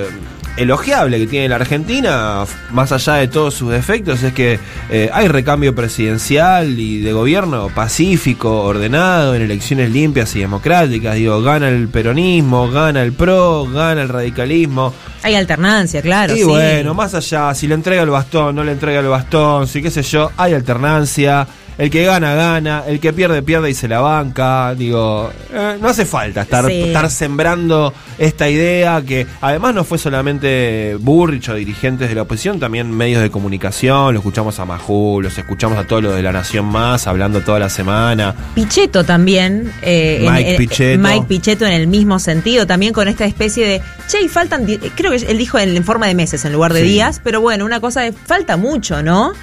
elogiable 0.58 1.20
que 1.20 1.28
tiene 1.28 1.50
la 1.50 1.58
Argentina, 1.58 2.44
más 2.72 2.92
allá 2.92 3.16
de 3.16 3.28
todos 3.28 3.54
sus 3.54 3.72
defectos, 3.72 4.24
es 4.24 4.34
que 4.34 4.60
eh, 4.90 5.10
hay 5.12 5.28
recambio 5.28 5.76
presidencial 5.76 6.80
y 6.80 7.02
de 7.02 7.14
gobierno 7.14 7.70
pacífico, 7.74 8.62
ordenado, 8.64 9.36
en 9.36 9.42
elecciones 9.42 9.92
limpias 9.92 10.36
y 10.36 10.40
democráticas. 10.40 11.16
Digo, 11.16 11.42
gana 11.42 11.70
el 11.70 11.88
peronismo, 11.90 12.70
gana 12.70 13.04
el 13.04 13.14
PRO, 13.14 13.66
gana 13.66 14.02
el 14.02 14.10
radicalismo. 14.10 14.94
hay 15.24 15.36
alternancia, 15.36 16.02
claro. 16.02 16.34
y 16.34 16.40
sí. 16.40 16.44
bueno, 16.44 16.94
más 16.94 17.14
allá, 17.14 17.54
si 17.54 17.68
le 17.68 17.76
entrega 17.76 18.04
el 18.04 18.10
bastón, 18.10 18.56
no 18.56 18.64
le 18.64 18.72
entrega 18.72 19.00
el 19.00 19.08
bastón, 19.08 19.68
si 19.68 19.82
qué 19.82 19.92
sé 19.92 20.04
yo, 20.04 20.32
hay 20.38 20.54
alternancia. 20.54 21.48
El 21.78 21.90
que 21.90 22.06
gana, 22.06 22.34
gana. 22.36 22.84
El 22.88 23.00
que 23.00 23.12
pierde, 23.14 23.42
pierde 23.44 23.70
y 23.70 23.74
se 23.74 23.88
la 23.88 24.00
banca. 24.00 24.74
Digo, 24.76 25.30
eh, 25.54 25.78
no 25.82 25.90
hace 25.90 26.06
falta 26.06 26.42
estar, 26.44 26.66
Sí. 26.68 26.82
estar 26.84 27.10
sembrando 27.10 27.94
esta 28.18 28.50
idea 28.50 29.02
que 29.06 29.28
además 29.42 29.76
no 29.76 29.84
fue 29.84 29.98
solamente 29.98 30.96
Burrich 31.00 31.50
o 31.50 31.54
dirigentes 31.56 32.08
de 32.10 32.16
la 32.16 32.22
oposición, 32.24 32.60
también 32.60 32.90
medios 32.92 33.22
de 33.22 33.30
comunicación. 33.30 34.14
Lo 34.14 34.20
escuchamos 34.20 34.60
a 34.60 34.66
Majul, 34.66 35.24
los 35.24 35.38
escuchamos 35.38 35.78
a 35.78 35.86
todos 35.86 36.02
los 36.04 36.16
de 36.16 36.22
La 36.24 36.32
Nación 36.32 36.66
Más 36.66 37.08
hablando 37.08 37.42
toda 37.42 37.60
la 37.60 37.70
semana. 37.70 38.34
Pichetto 38.56 39.04
también. 39.04 39.72
eh, 39.82 40.26
Mike 40.30 40.52
en- 40.52 40.58
Pichetto. 40.58 41.02
Mike 41.08 41.26
Pichetto 41.28 41.66
en 41.66 41.74
el 41.74 41.88
mismo 41.88 42.20
sentido, 42.20 42.66
también 42.66 42.94
con 42.94 43.08
esta 43.08 43.26
especie 43.26 43.68
de, 43.68 43.82
che, 44.08 44.22
y 44.22 44.28
faltan, 44.30 44.66
di- 44.66 44.78
creo 44.78 45.12
que 45.12 45.18
él 45.18 45.38
dijo 45.38 45.60
en, 45.60 45.76
en 45.76 45.84
forma 45.84 46.08
de 46.08 46.16
meses 46.16 46.44
en 46.46 46.54
lugar 46.54 46.74
de 46.74 46.82
Sí. 46.82 46.88
días, 46.88 47.22
pero 47.24 47.42
bueno, 47.42 47.66
una 47.66 47.80
cosa 47.80 48.06
es, 48.06 48.16
falta 48.26 48.58
mucho, 48.58 49.04
¿no? 49.04 49.34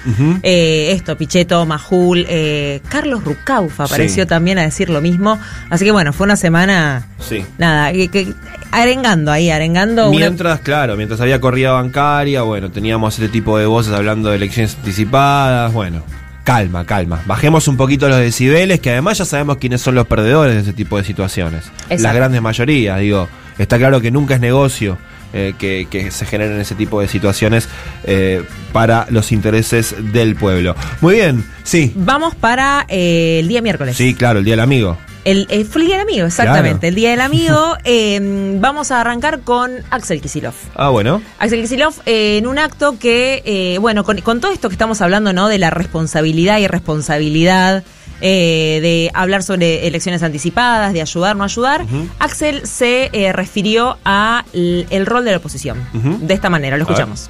Eh, 0.41 0.91
esto, 0.91 1.15
Pichetto, 1.17 1.65
Majul, 1.65 2.22
eh, 2.29 2.81
Carlos 2.89 3.23
Rucaufa 3.23 3.85
apareció 3.85 4.23
Sí. 4.23 4.29
también 4.29 4.57
a 4.59 4.63
decir 4.63 4.89
lo 4.89 5.01
mismo. 5.01 5.39
Así 5.69 5.85
que 5.85 5.91
bueno, 5.91 6.13
fue 6.13 6.25
una 6.25 6.35
semana, 6.35 7.07
Sí. 7.19 7.45
nada, 7.57 7.91
que, 7.93 8.07
que- 8.09 8.33
arengando 8.71 9.31
ahí, 9.31 9.49
arengando. 9.49 10.09
una- 10.09 10.17
Mientras, 10.19 10.59
claro, 10.61 10.95
mientras 10.97 11.19
había 11.21 11.39
corrida 11.39 11.71
bancaria, 11.71 12.41
bueno, 12.43 12.71
teníamos 12.71 13.13
este 13.19 13.29
tipo 13.29 13.57
de 13.57 13.65
voces 13.65 13.93
hablando 13.93 14.29
de 14.29 14.35
elecciones 14.37 14.75
anticipadas, 14.75 15.71
bueno, 15.73 16.03
calma, 16.43 16.85
calma. 16.85 17.21
Bajemos 17.25 17.67
un 17.67 17.77
poquito 17.77 18.09
los 18.09 18.17
decibeles, 18.19 18.79
que 18.79 18.91
además 18.91 19.17
ya 19.17 19.25
sabemos 19.25 19.57
quiénes 19.57 19.81
son 19.81 19.95
los 19.95 20.07
perdedores 20.07 20.55
de 20.55 20.61
ese 20.61 20.73
tipo 20.73 20.97
de 20.97 21.03
situaciones. 21.03 21.65
Exacto. 21.83 22.03
Las 22.03 22.15
grandes 22.15 22.41
mayorías, 22.41 22.99
digo, 22.99 23.29
está 23.57 23.77
claro 23.77 24.01
que 24.01 24.11
nunca 24.11 24.35
es 24.35 24.41
negocio. 24.41 24.97
Eh, 25.33 25.53
que, 25.57 25.87
que 25.89 26.11
se 26.11 26.25
generen 26.25 26.59
ese 26.59 26.75
tipo 26.75 27.01
de 27.01 27.07
situaciones 27.07 27.67
eh, 28.03 28.43
para 28.71 29.07
los 29.09 29.31
intereses 29.31 29.95
del 30.13 30.35
pueblo. 30.35 30.75
Muy 31.01 31.15
bien, 31.15 31.45
sí, 31.63 31.91
Vamos 31.95 32.35
para 32.35 32.85
eh, 32.87 33.39
el 33.39 33.47
día 33.47 33.61
miércoles. 33.61 33.95
sí, 33.97 34.13
claro, 34.13 34.39
el 34.39 34.45
Día 34.45 34.53
del 34.53 34.61
Amigo. 34.61 34.97
El, 35.25 35.47
fue 35.65 35.81
el 35.81 35.87
Día 35.87 35.97
del 35.97 36.07
Amigo, 36.07 36.27
exactamente. 36.27 36.79
Claro. 36.79 36.87
El 36.89 36.95
Día 36.95 37.11
del 37.11 37.21
Amigo. 37.21 37.77
eh, 37.85 38.57
vamos 38.59 38.91
a 38.91 39.01
arrancar 39.01 39.39
con 39.41 39.71
Axel 39.89 40.21
Kisilov. 40.21 40.53
Ah, 40.75 40.89
bueno. 40.89 41.21
Axel 41.39 41.61
Kisilov 41.61 41.93
eh, 42.05 42.37
en 42.37 42.47
un 42.47 42.59
acto 42.59 42.97
que, 42.99 43.41
eh, 43.45 43.77
bueno, 43.79 44.03
con, 44.03 44.19
con 44.21 44.41
todo 44.41 44.51
esto 44.51 44.69
que 44.69 44.73
estamos 44.73 45.01
hablando, 45.01 45.31
¿no? 45.33 45.47
De 45.47 45.59
la 45.59 45.69
responsabilidad 45.69 46.59
y 46.59 46.67
responsabilidad, 46.67 47.83
eh, 48.21 48.79
de 48.81 49.11
hablar 49.13 49.43
sobre 49.43 49.87
elecciones 49.87 50.23
anticipadas, 50.23 50.93
de 50.93 51.01
ayudar, 51.01 51.35
no 51.35 51.43
ayudar, 51.43 51.85
Axel 52.19 52.65
se 52.67 53.09
eh, 53.13 53.33
refirió 53.33 53.97
a 54.05 54.45
el 54.53 55.05
rol 55.05 55.25
de 55.25 55.31
la 55.31 55.37
oposición. 55.37 55.77
De 56.21 56.33
esta 56.33 56.49
manera, 56.49 56.77
lo 56.77 56.83
escuchamos. 56.83 57.29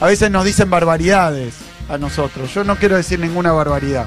A 0.00 0.06
veces 0.06 0.30
nos 0.30 0.44
dicen 0.44 0.70
barbaridades 0.70 1.54
a 1.88 1.98
nosotros. 1.98 2.52
Yo 2.54 2.64
no 2.64 2.76
quiero 2.76 2.96
decir 2.96 3.18
ninguna 3.18 3.52
barbaridad. 3.52 4.06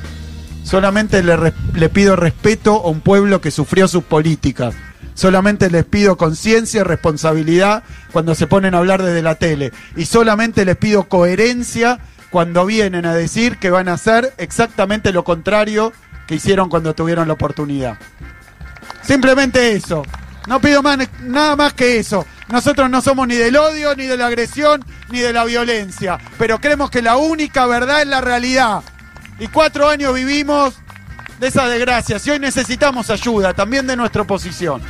Solamente 0.64 1.22
le, 1.22 1.36
res- 1.36 1.53
le 1.76 1.90
pido 1.90 2.15
respeto 2.15 2.82
a 2.84 2.90
un 2.90 3.02
pueblo 3.02 3.41
que 3.41 3.52
sufrió 3.52 3.88
sus 3.88 4.03
políticas. 4.03 4.74
Solamente 5.14 5.70
les 5.70 5.86
pido 5.86 6.18
conciencia 6.18 6.80
y 6.80 6.84
responsabilidad 6.84 7.84
cuando 8.11 8.34
se 8.34 8.48
ponen 8.48 8.74
a 8.74 8.80
hablar 8.80 9.03
desde 9.03 9.22
la 9.22 9.36
tele. 9.36 9.72
Y 9.95 10.06
solamente 10.06 10.65
les 10.65 10.78
pido 10.78 11.03
coherencia 11.03 11.99
cuando 12.34 12.66
vienen 12.66 13.06
a 13.06 13.14
decir 13.14 13.60
que 13.60 13.70
van 13.70 13.88
a 13.88 13.94
hacer 13.94 14.34
exactamente 14.38 15.14
lo 15.14 15.24
contrario 15.24 15.94
que 16.26 16.34
hicieron 16.34 16.68
cuando 16.68 16.96
tuvieron 16.96 17.28
la 17.28 17.36
oportunidad. 17.36 18.00
Simplemente 19.04 19.74
eso. 19.74 20.02
No 20.48 20.60
pido 20.60 20.82
más, 20.82 20.98
nada 21.22 21.56
más 21.56 21.74
que 21.74 22.00
eso. 22.00 22.26
Nosotros 22.50 22.90
no 22.90 23.02
somos 23.02 23.28
ni 23.28 23.36
del 23.36 23.56
odio, 23.56 23.96
ni 23.96 24.08
de 24.08 24.18
la 24.18 24.26
agresión, 24.26 24.84
ni 25.12 25.20
de 25.20 25.32
la 25.32 25.46
violencia. 25.46 26.18
Pero 26.40 26.58
creemos 26.58 26.90
que 26.90 27.04
la 27.04 27.18
única 27.18 27.68
verdad 27.68 28.02
es 28.02 28.08
la 28.08 28.20
realidad. 28.20 28.82
Y 29.38 29.46
cuatro 29.46 29.88
años 29.88 30.12
vivimos 30.16 30.74
de 31.40 31.50
esa 31.50 31.68
desgracia. 31.68 32.18
Y 32.26 32.30
hoy 32.32 32.40
necesitamos 32.40 33.12
ayuda, 33.12 33.54
también 33.54 33.86
de 33.86 33.96
nuestra 33.96 34.24
oposición. 34.24 34.82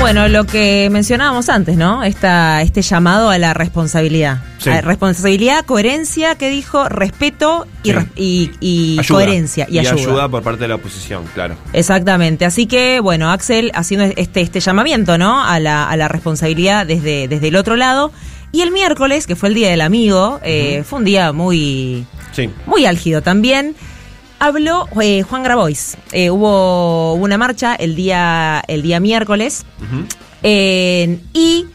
Bueno, 0.00 0.28
lo 0.28 0.44
que 0.44 0.88
mencionábamos 0.90 1.48
antes, 1.50 1.76
¿no? 1.76 2.02
Esta, 2.02 2.62
este 2.62 2.80
llamado 2.82 3.28
a 3.30 3.38
la 3.38 3.52
responsabilidad. 3.54 4.38
Sí. 4.58 4.70
A 4.70 4.80
responsabilidad, 4.80 5.64
coherencia, 5.66 6.34
que 6.36 6.48
dijo, 6.48 6.88
respeto 6.88 7.66
y, 7.82 7.88
Sí. 7.90 7.92
res- 7.92 8.06
y- 8.16 8.50
y 8.60 8.98
Ayuda. 8.98 9.14
coherencia 9.18 9.66
y, 9.70 9.78
ayuda. 9.78 10.28
por 10.28 10.42
parte 10.42 10.62
de 10.62 10.68
la 10.68 10.76
oposición, 10.76 11.24
claro. 11.34 11.54
Exactamente. 11.74 12.44
Así 12.46 12.66
que, 12.66 12.98
bueno, 13.00 13.30
Axel 13.30 13.70
haciendo 13.74 14.06
este, 14.16 14.40
este 14.40 14.60
llamamiento, 14.60 15.16
¿no? 15.18 15.44
A 15.44 15.60
la, 15.60 15.88
a 15.88 15.96
la 15.96 16.08
responsabilidad 16.08 16.86
desde, 16.86 17.28
desde 17.28 17.48
el 17.48 17.56
otro 17.56 17.76
lado. 17.76 18.10
Y 18.52 18.62
el 18.62 18.72
miércoles, 18.72 19.26
que 19.26 19.36
fue 19.36 19.50
el 19.50 19.54
Día 19.54 19.70
del 19.70 19.80
Amigo, 19.82 20.40
eh, 20.42 20.82
fue 20.88 20.98
un 21.00 21.04
día 21.04 21.32
muy, 21.32 22.04
Sí. 22.32 22.48
muy 22.66 22.84
álgido 22.86 23.22
también. 23.22 23.76
Habló 24.40 24.88
eh, 25.00 25.22
Juan 25.22 25.42
Grabois. 25.42 25.96
Eh, 26.12 26.30
hubo 26.30 27.12
una 27.14 27.36
marcha 27.36 27.74
el 27.74 27.94
día, 27.94 28.62
el 28.68 28.80
día 28.82 28.98
miércoles 28.98 29.64
eh, 30.42 31.20
y 31.34 31.66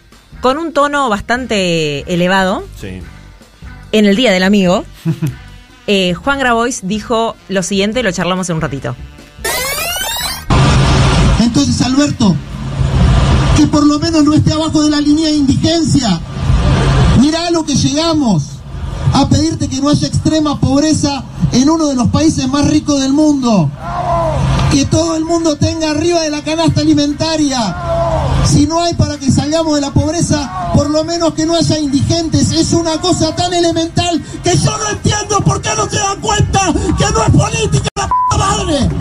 con 0.41 0.57
un 0.57 0.73
tono 0.73 1.07
bastante 1.07 2.11
elevado 2.11 2.63
Sí. 2.81 3.01
en 3.91 4.05
el 4.05 4.15
Día 4.15 4.31
del 4.31 4.41
Amigo. 4.43 4.83
eh, 5.87 6.15
Juan 6.15 6.39
Grabois 6.39 6.81
dijo 6.87 7.35
lo 7.49 7.61
siguiente, 7.61 8.01
lo 8.01 8.11
charlamos 8.11 8.49
en 8.49 8.55
un 8.55 8.61
ratito. 8.61 8.95
Entonces, 11.39 11.79
Alberto, 11.81 12.35
que 13.57 13.67
por 13.67 13.85
lo 13.85 13.99
menos 13.99 14.23
no 14.23 14.33
esté 14.33 14.53
abajo 14.53 14.83
de 14.83 14.89
la 14.89 14.99
línea 15.01 15.27
de 15.27 15.35
indigencia. 15.35 16.19
Mirá 17.19 17.47
a 17.47 17.51
lo 17.51 17.63
que 17.63 17.75
llegamos 17.75 18.54
a 19.15 19.29
pedirte 19.29 19.69
que 19.69 19.79
no 19.79 19.89
haya 19.89 20.07
extrema 20.07 20.59
pobreza 20.59 21.23
en 21.53 21.69
uno 21.69 21.87
de 21.87 21.95
los 21.95 22.09
países 22.09 22.49
más 22.49 22.67
ricos 22.67 22.99
del 22.99 23.13
mundo. 23.13 23.71
Que 24.71 24.85
todo 24.85 25.15
el 25.15 25.23
mundo 25.23 25.55
tenga 25.55 25.91
arriba 25.91 26.21
de 26.21 26.29
la 26.29 26.43
canasta 26.43 26.81
alimentaria. 26.81 27.75
Si 28.45 28.67
no 28.67 28.83
hay 28.83 28.93
para 28.95 29.17
que 29.17 29.31
salgamos 29.31 29.75
de 29.75 29.81
la 29.81 29.91
pobreza, 29.91 30.71
por 30.75 30.89
lo 30.89 31.05
menos 31.05 31.33
que 31.33 31.45
no 31.45 31.55
haya 31.55 31.79
indigentes. 31.79 32.51
Es 32.51 32.73
una 32.73 32.99
cosa 32.99 33.33
tan 33.33 33.53
elemental 33.53 34.21
que 34.43 34.57
yo 34.57 34.77
no 34.77 34.89
entiendo 34.89 35.39
por 35.45 35.61
qué 35.61 35.69
no 35.77 35.89
se 35.89 35.95
dan 35.95 36.19
cuenta 36.19 36.73
que 36.97 37.05
no 37.13 37.23
es 37.23 37.29
política 37.29 37.89
la 37.95 38.07
p 38.07 38.37
madre. 38.37 38.94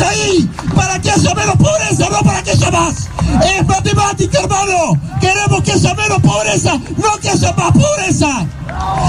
Ahí? 0.00 0.48
¿Para 0.74 1.00
que 1.00 1.10
haya 1.10 1.34
menos 1.34 1.56
pobreza? 1.56 2.08
No 2.10 2.18
para 2.20 2.42
que 2.42 2.50
haya 2.50 2.70
más. 2.70 3.08
Es 3.44 3.66
matemática, 3.66 4.40
hermano. 4.40 5.00
Queremos 5.20 5.62
que 5.62 5.72
haya 5.72 5.94
menos 5.94 6.20
pobreza, 6.20 6.78
no 6.96 7.18
que 7.20 7.30
haya 7.30 7.52
más 7.52 7.72
pobreza. 7.72 8.46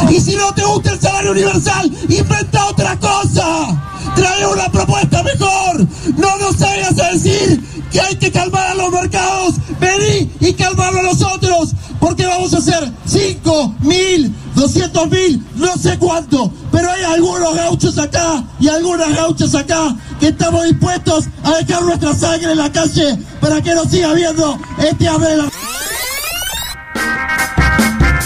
Y 0.10 0.20
si 0.20 0.36
no 0.36 0.54
te 0.54 0.64
gusta 0.64 0.92
el 0.92 1.00
salario 1.00 1.32
universal, 1.32 1.92
inventa 2.08 2.66
otra 2.68 2.98
cosa. 2.98 3.82
Trae 4.16 4.48
una 4.48 4.70
propuesta 4.70 5.24
mejor. 5.24 5.88
No 6.18 6.38
nos 6.38 6.58
vayas 6.58 7.00
a 7.00 7.12
decir 7.12 7.62
que 7.92 8.02
hay 8.02 8.16
que 8.16 8.32
calmar 8.32 8.68
a 8.68 8.76
los 8.76 8.92
mercados. 8.92 9.56
Vení 9.80 10.32
y 10.40 10.54
calmarlo 10.54 11.00
a 11.02 11.04
nosotros. 11.04 11.74
Porque 12.00 12.26
vamos 12.26 12.54
a 12.54 12.58
hacer 12.58 12.92
5 13.06 13.76
mil, 13.82 14.34
200 14.58 15.10
mil, 15.12 15.46
no 15.56 15.78
sé 15.78 15.98
cuánto. 16.00 16.52
Pero 16.72 16.90
hay 16.90 17.04
algunos 17.04 17.56
gauchos 17.56 17.98
acá 18.00 18.44
y 18.60 18.68
algunas 18.68 19.16
gauchas 19.16 19.54
acá 19.54 19.96
que 20.20 20.30
estamos 20.30 20.64
dispuestos 20.64 21.26
a 21.44 21.58
dejar 21.58 21.84
nuestra 21.84 22.14
sangre 22.16 22.52
en 22.52 22.58
la 22.58 22.72
calle 22.72 23.20
para 23.40 23.62
que 23.62 23.76
no 23.76 23.86
siga 23.86 24.10
habiendo 24.10 24.58
este 24.80 25.08
hambre 25.08 25.30
de 25.30 25.38
la... 25.38 25.50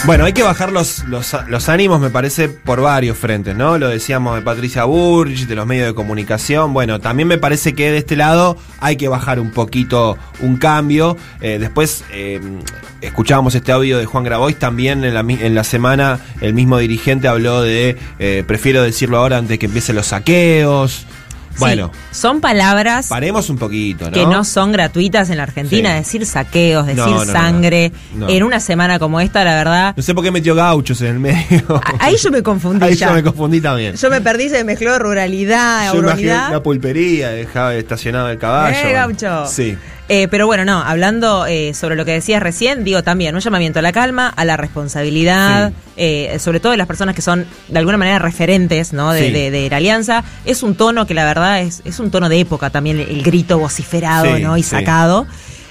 Bueno, 0.06 0.24
hay 0.24 0.32
que 0.32 0.42
bajar 0.42 0.72
los, 0.72 1.04
los, 1.04 1.36
los 1.46 1.68
ánimos, 1.68 2.00
me 2.00 2.10
parece, 2.10 2.48
por 2.48 2.80
varios 2.80 3.16
frentes, 3.16 3.54
¿no? 3.54 3.78
Lo 3.78 3.88
decíamos 3.88 4.34
de 4.34 4.42
Patricia 4.42 4.82
Burge, 4.82 5.46
de 5.46 5.54
los 5.54 5.64
medios 5.64 5.86
de 5.86 5.94
comunicación. 5.94 6.74
Bueno, 6.74 7.00
también 7.00 7.28
me 7.28 7.38
parece 7.38 7.74
que 7.74 7.92
de 7.92 7.98
este 7.98 8.16
lado 8.16 8.56
hay 8.80 8.96
que 8.96 9.06
bajar 9.06 9.38
un 9.38 9.52
poquito 9.52 10.18
un 10.40 10.56
cambio. 10.56 11.16
Eh, 11.40 11.58
después 11.60 12.04
eh, 12.10 12.40
escuchábamos 13.00 13.54
este 13.54 13.70
audio 13.70 13.96
de 13.96 14.06
Juan 14.06 14.24
Grabois. 14.24 14.58
También 14.58 15.04
en 15.04 15.14
la, 15.14 15.20
en 15.20 15.54
la 15.54 15.64
semana 15.64 16.18
el 16.40 16.52
mismo 16.52 16.78
dirigente 16.78 17.28
habló 17.28 17.62
de 17.62 17.96
eh, 18.18 18.42
prefiero 18.44 18.82
decirlo 18.82 19.18
ahora 19.18 19.38
antes 19.38 19.58
que 19.60 19.66
empiecen 19.66 19.94
los 19.94 20.06
saqueos. 20.08 21.06
Bueno, 21.58 21.90
Sí, 21.92 22.18
son 22.20 22.40
palabras 22.40 23.08
paremos 23.08 23.48
un 23.50 23.58
poquito, 23.58 24.06
¿no? 24.06 24.10
que 24.12 24.26
no 24.26 24.44
son 24.44 24.72
gratuitas 24.72 25.30
en 25.30 25.36
la 25.38 25.42
Argentina. 25.44 25.90
Sí. 25.90 25.96
Decir 25.96 26.26
saqueos, 26.26 26.86
decir 26.86 27.02
No, 27.04 27.10
no, 27.10 27.24
no, 27.24 27.32
sangre. 27.32 27.92
no. 28.14 28.28
En 28.28 28.42
una 28.42 28.60
semana 28.60 28.98
como 28.98 29.20
esta, 29.20 29.44
la 29.44 29.54
verdad. 29.54 29.94
No 29.96 30.02
sé 30.02 30.14
por 30.14 30.24
qué 30.24 30.30
metió 30.30 30.54
gauchos 30.54 31.00
en 31.02 31.08
el 31.08 31.18
medio. 31.20 31.80
Ahí 31.98 32.16
yo 32.16 32.30
me 32.30 32.42
confundí 32.42 32.84
Ahí 32.84 32.94
ya. 32.94 33.08
yo 33.08 33.14
me 33.14 33.22
confundí 33.22 33.60
también. 33.60 33.94
Yo 33.96 34.10
me 34.10 34.20
perdí, 34.20 34.48
se 34.48 34.64
mezcló 34.64 34.98
ruralidad, 34.98 35.92
Yo 35.92 35.98
urbanidad. 35.98 36.50
la 36.50 36.62
pulpería, 36.62 37.30
dejaba 37.30 37.74
estacionado 37.74 38.28
el 38.30 38.38
caballo. 38.38 38.76
Eh, 38.76 38.92
gaucho. 38.92 39.46
Sí. 39.46 39.76
Eh, 40.08 40.28
pero 40.28 40.46
bueno, 40.46 40.64
no, 40.64 40.82
hablando 40.82 41.46
eh, 41.46 41.72
sobre 41.74 41.96
lo 41.96 42.04
que 42.04 42.10
decías 42.12 42.42
recién, 42.42 42.84
digo 42.84 43.02
también 43.02 43.34
un 43.34 43.40
llamamiento 43.40 43.78
a 43.78 43.82
la 43.82 43.92
calma, 43.92 44.28
a 44.28 44.44
la 44.44 44.56
responsabilidad, 44.56 45.72
eh, 45.96 46.36
sobre 46.38 46.60
todo 46.60 46.72
de 46.72 46.78
las 46.78 46.86
personas 46.86 47.14
que 47.14 47.22
son 47.22 47.46
de 47.68 47.78
alguna 47.78 47.96
manera 47.96 48.18
referentes 48.18 48.92
¿no? 48.92 49.12
de, 49.12 49.26
Sí. 49.26 49.32
de- 49.32 49.50
de 49.50 49.70
la 49.70 49.76
alianza. 49.76 50.24
Es 50.44 50.62
un 50.62 50.74
tono 50.74 51.06
que 51.06 51.14
la 51.14 51.24
verdad 51.24 51.60
es, 51.62 51.82
es 51.84 51.98
un 52.00 52.10
tono 52.10 52.28
de 52.28 52.40
época 52.40 52.70
también, 52.70 52.98
el 53.00 53.22
grito 53.22 53.58
vociferado 53.58 54.36
Sí, 54.36 54.42
¿no? 54.42 54.56
y 54.56 54.62
sacado. 54.62 55.26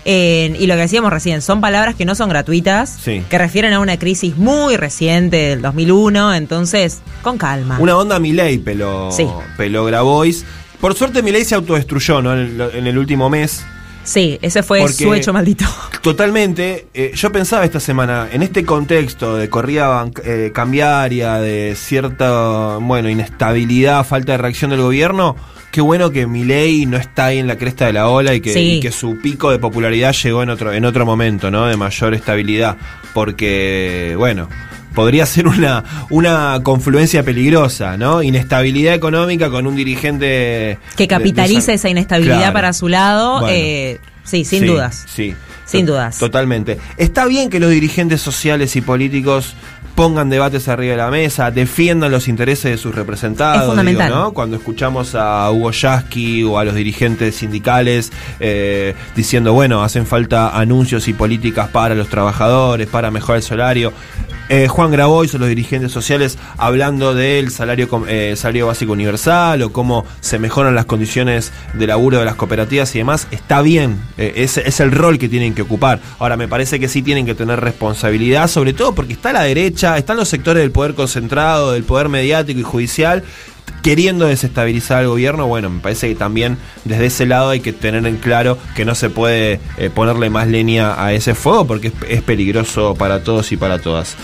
Eh, 0.05 0.55
y 0.59 0.65
lo 0.65 0.73
que 0.75 0.81
decíamos 0.81 1.11
recién, 1.13 1.43
son 1.43 1.61
palabras 1.61 1.93
que 1.93 2.05
no 2.05 2.15
son 2.15 2.29
gratuitas, 2.29 2.97
Sí. 3.03 3.23
que 3.29 3.37
refieren 3.37 3.73
a 3.73 3.79
una 3.79 3.97
crisis 3.99 4.35
muy 4.37 4.75
reciente 4.75 5.37
del 5.49 5.61
2001, 5.61 6.33
entonces, 6.33 6.99
con 7.21 7.37
calma. 7.37 7.77
Una 7.79 7.95
onda 7.97 8.17
Milei 8.17 8.57
peló, 8.57 9.11
Sí. 9.11 9.27
peló 9.57 9.85
Grabois. 9.85 10.43
Por 10.79 10.95
suerte 10.95 11.21
Milei 11.21 11.45
se 11.45 11.53
autodestruyó 11.53 12.21
¿no? 12.23 12.33
en, 12.33 12.39
el, 12.39 12.61
en 12.73 12.87
el 12.87 12.97
último 12.97 13.29
mes. 13.29 13.63
Sí, 14.03 14.39
ese 14.41 14.63
fue 14.63 14.79
Porque- 14.81 14.93
su 14.95 15.13
hecho 15.13 15.31
maldito. 15.33 15.65
Totalmente. 16.01 16.87
eh, 16.93 17.11
yo 17.15 17.31
pensaba 17.31 17.63
esta 17.65 17.79
semana, 17.79 18.27
en 18.31 18.41
este 18.41 18.65
contexto 18.65 19.35
de 19.37 19.49
corrida 19.49 20.09
eh, 20.23 20.51
cambiaria, 20.53 21.35
de 21.35 21.75
cierta 21.75 22.77
bueno, 22.81 23.09
inestabilidad, 23.09 24.03
falta 24.05 24.31
de 24.33 24.37
reacción 24.39 24.71
del 24.71 24.81
gobierno, 24.81 25.35
qué 25.71 25.81
bueno 25.81 26.09
que 26.09 26.25
Milei 26.25 26.85
no 26.87 26.97
está 26.97 27.27
ahí 27.27 27.37
en 27.37 27.47
la 27.47 27.57
cresta 27.57 27.85
de 27.85 27.93
la 27.93 28.07
ola 28.09 28.33
y 28.33 28.41
que, 28.41 28.53
Sí. 28.53 28.59
y 28.73 28.79
que 28.79 28.91
su 28.91 29.19
pico 29.21 29.51
de 29.51 29.59
popularidad 29.59 30.13
llegó 30.13 30.41
en 30.43 30.49
otro, 30.49 30.73
en 30.73 30.83
otro 30.85 31.05
momento, 31.05 31.51
¿no? 31.51 31.67
De 31.67 31.77
mayor 31.77 32.13
estabilidad. 32.15 32.77
Porque, 33.13 34.15
bueno. 34.17 34.49
Podría 34.93 35.25
ser 35.25 35.47
una, 35.47 35.83
una 36.09 36.59
confluencia 36.63 37.23
peligrosa, 37.23 37.97
¿no? 37.97 38.21
Inestabilidad 38.21 38.93
económica 38.93 39.49
con 39.49 39.65
un 39.67 39.75
dirigente... 39.75 40.77
que 40.97 41.07
de- 41.07 41.07
de- 41.67 41.73
esa 41.75 41.89
inestabilidad 41.89 42.37
Claro. 42.37 42.53
para 42.53 42.73
su 42.73 42.87
lado, 42.87 43.39
Bueno. 43.39 43.47
eh, 43.55 43.99
sí, 44.23 44.43
sin 44.45 44.61
Sí, 44.61 44.65
dudas. 44.65 45.05
Sí. 45.13 45.35
Sin 45.65 45.85
dudas. 45.85 46.17
Totalmente. 46.17 46.77
Está 46.97 47.25
bien 47.25 47.49
que 47.49 47.59
los 47.61 47.69
dirigentes 47.69 48.19
sociales 48.21 48.75
y 48.75 48.81
políticos 48.81 49.53
pongan 49.95 50.29
debates 50.29 50.67
arriba 50.67 50.91
de 50.91 50.97
la 50.97 51.11
mesa, 51.11 51.51
defiendan 51.51 52.11
los 52.11 52.27
intereses 52.27 52.71
de 52.71 52.77
sus 52.77 52.95
representados. 52.95 53.61
Es 53.61 53.67
fundamental. 53.67 54.07
digo, 54.07 54.19
¿no? 54.19 54.33
Cuando 54.33 54.57
escuchamos 54.57 55.15
a 55.15 55.49
Hugo 55.51 55.71
Yasky 55.71 56.43
o 56.43 56.57
a 56.57 56.63
los 56.63 56.75
dirigentes 56.75 57.35
sindicales 57.35 58.11
eh, 58.39 58.95
diciendo, 59.15 59.53
bueno, 59.53 59.83
hacen 59.83 60.05
falta 60.05 60.57
anuncios 60.57 61.07
y 61.07 61.13
políticas 61.13 61.69
para 61.69 61.95
los 61.95 62.07
trabajadores, 62.07 62.87
para 62.87 63.11
mejorar 63.11 63.37
el 63.37 63.43
salario. 63.43 63.93
Eh, 64.53 64.67
Juan 64.67 64.91
Grabois 64.91 65.33
o 65.33 65.37
los 65.37 65.47
dirigentes 65.47 65.93
sociales 65.93 66.37
hablando 66.57 67.13
del 67.13 67.51
salario, 67.51 67.87
eh, 68.09 68.33
salario 68.35 68.67
básico 68.67 68.91
universal 68.91 69.61
o 69.61 69.71
cómo 69.71 70.05
se 70.19 70.39
mejoran 70.39 70.75
las 70.75 70.83
condiciones 70.83 71.53
de 71.73 71.87
laburo 71.87 72.19
de 72.19 72.25
las 72.25 72.35
cooperativas 72.35 72.93
y 72.93 72.97
demás, 72.97 73.29
está 73.31 73.61
bien, 73.61 73.97
eh, 74.17 74.33
es, 74.35 74.57
es 74.57 74.81
el 74.81 74.91
rol 74.91 75.19
que 75.19 75.29
tienen 75.29 75.55
que 75.55 75.61
ocupar. 75.61 76.01
Ahora, 76.19 76.35
me 76.35 76.49
parece 76.49 76.81
que 76.81 76.89
sí 76.89 77.01
tienen 77.01 77.25
que 77.25 77.33
tener 77.33 77.61
responsabilidad, 77.61 78.49
sobre 78.49 78.73
todo 78.73 78.93
porque 78.93 79.13
está 79.13 79.31
la 79.31 79.43
derecha, 79.43 79.80
están 79.81 80.17
los 80.17 80.29
sectores 80.29 80.61
del 80.61 80.71
poder 80.71 80.93
concentrado, 80.93 81.71
del 81.71 81.83
poder 81.83 82.09
mediático 82.09 82.59
y 82.59 82.63
judicial, 82.63 83.23
queriendo 83.81 84.27
desestabilizar 84.27 84.99
al 84.99 85.07
gobierno, 85.07 85.47
bueno, 85.47 85.69
me 85.69 85.79
parece 85.79 86.09
que 86.09 86.15
también 86.15 86.57
desde 86.83 87.07
ese 87.07 87.25
lado 87.25 87.49
hay 87.49 87.61
que 87.61 87.73
tener 87.73 88.05
en 88.05 88.17
claro 88.17 88.57
que 88.75 88.85
no 88.85 88.95
se 88.95 89.09
puede 89.09 89.59
eh, 89.77 89.89
ponerle 89.93 90.29
más 90.29 90.47
leña 90.47 91.03
a 91.03 91.13
ese 91.13 91.33
fuego 91.33 91.65
porque 91.65 91.87
es, 91.87 91.93
es 92.07 92.21
peligroso 92.21 92.95
para 92.95 93.23
todos 93.23 93.51
y 93.51 93.57
para 93.57 93.79
todas. 93.79 94.15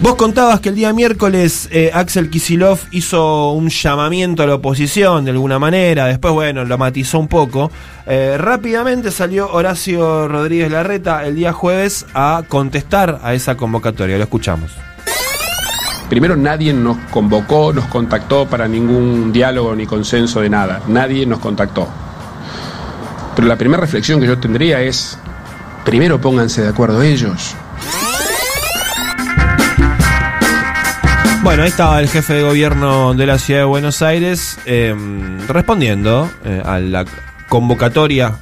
Vos 0.00 0.14
contabas 0.14 0.60
que 0.60 0.68
el 0.68 0.76
día 0.76 0.92
miércoles 0.92 1.68
eh, 1.72 1.90
Axel 1.92 2.30
Kisilov 2.30 2.78
hizo 2.92 3.50
un 3.50 3.68
llamamiento 3.68 4.44
a 4.44 4.46
la 4.46 4.54
oposición 4.54 5.24
de 5.24 5.32
alguna 5.32 5.58
manera, 5.58 6.06
después, 6.06 6.32
bueno, 6.32 6.64
lo 6.64 6.78
matizó 6.78 7.18
un 7.18 7.26
poco. 7.26 7.72
Eh, 8.06 8.36
rápidamente 8.38 9.10
salió 9.10 9.52
Horacio 9.52 10.28
Rodríguez 10.28 10.70
Larreta 10.70 11.26
el 11.26 11.34
día 11.34 11.52
jueves 11.52 12.06
a 12.14 12.44
contestar 12.46 13.18
a 13.24 13.34
esa 13.34 13.56
convocatoria. 13.56 14.16
Lo 14.18 14.22
escuchamos. 14.22 14.70
Primero, 16.08 16.36
nadie 16.36 16.72
nos 16.72 16.96
convocó, 17.10 17.72
nos 17.72 17.86
contactó 17.86 18.46
para 18.46 18.68
ningún 18.68 19.32
diálogo 19.32 19.74
ni 19.74 19.84
consenso 19.84 20.40
de 20.40 20.48
nada. 20.48 20.80
Nadie 20.86 21.26
nos 21.26 21.40
contactó. 21.40 21.88
Pero 23.34 23.48
la 23.48 23.56
primera 23.56 23.80
reflexión 23.80 24.20
que 24.20 24.28
yo 24.28 24.38
tendría 24.38 24.80
es, 24.80 25.18
primero 25.84 26.20
pónganse 26.20 26.62
de 26.62 26.68
acuerdo 26.68 27.02
ellos. 27.02 27.56
Bueno, 31.48 31.62
ahí 31.62 31.70
estaba 31.70 31.98
el 31.98 32.10
jefe 32.10 32.34
de 32.34 32.42
gobierno 32.42 33.14
de 33.14 33.24
la 33.24 33.38
ciudad 33.38 33.60
de 33.60 33.64
Buenos 33.64 34.02
Aires 34.02 34.58
eh, 34.66 34.94
respondiendo 35.48 36.30
eh, 36.44 36.60
a 36.62 36.78
la 36.78 37.06
convocatoria 37.48 38.34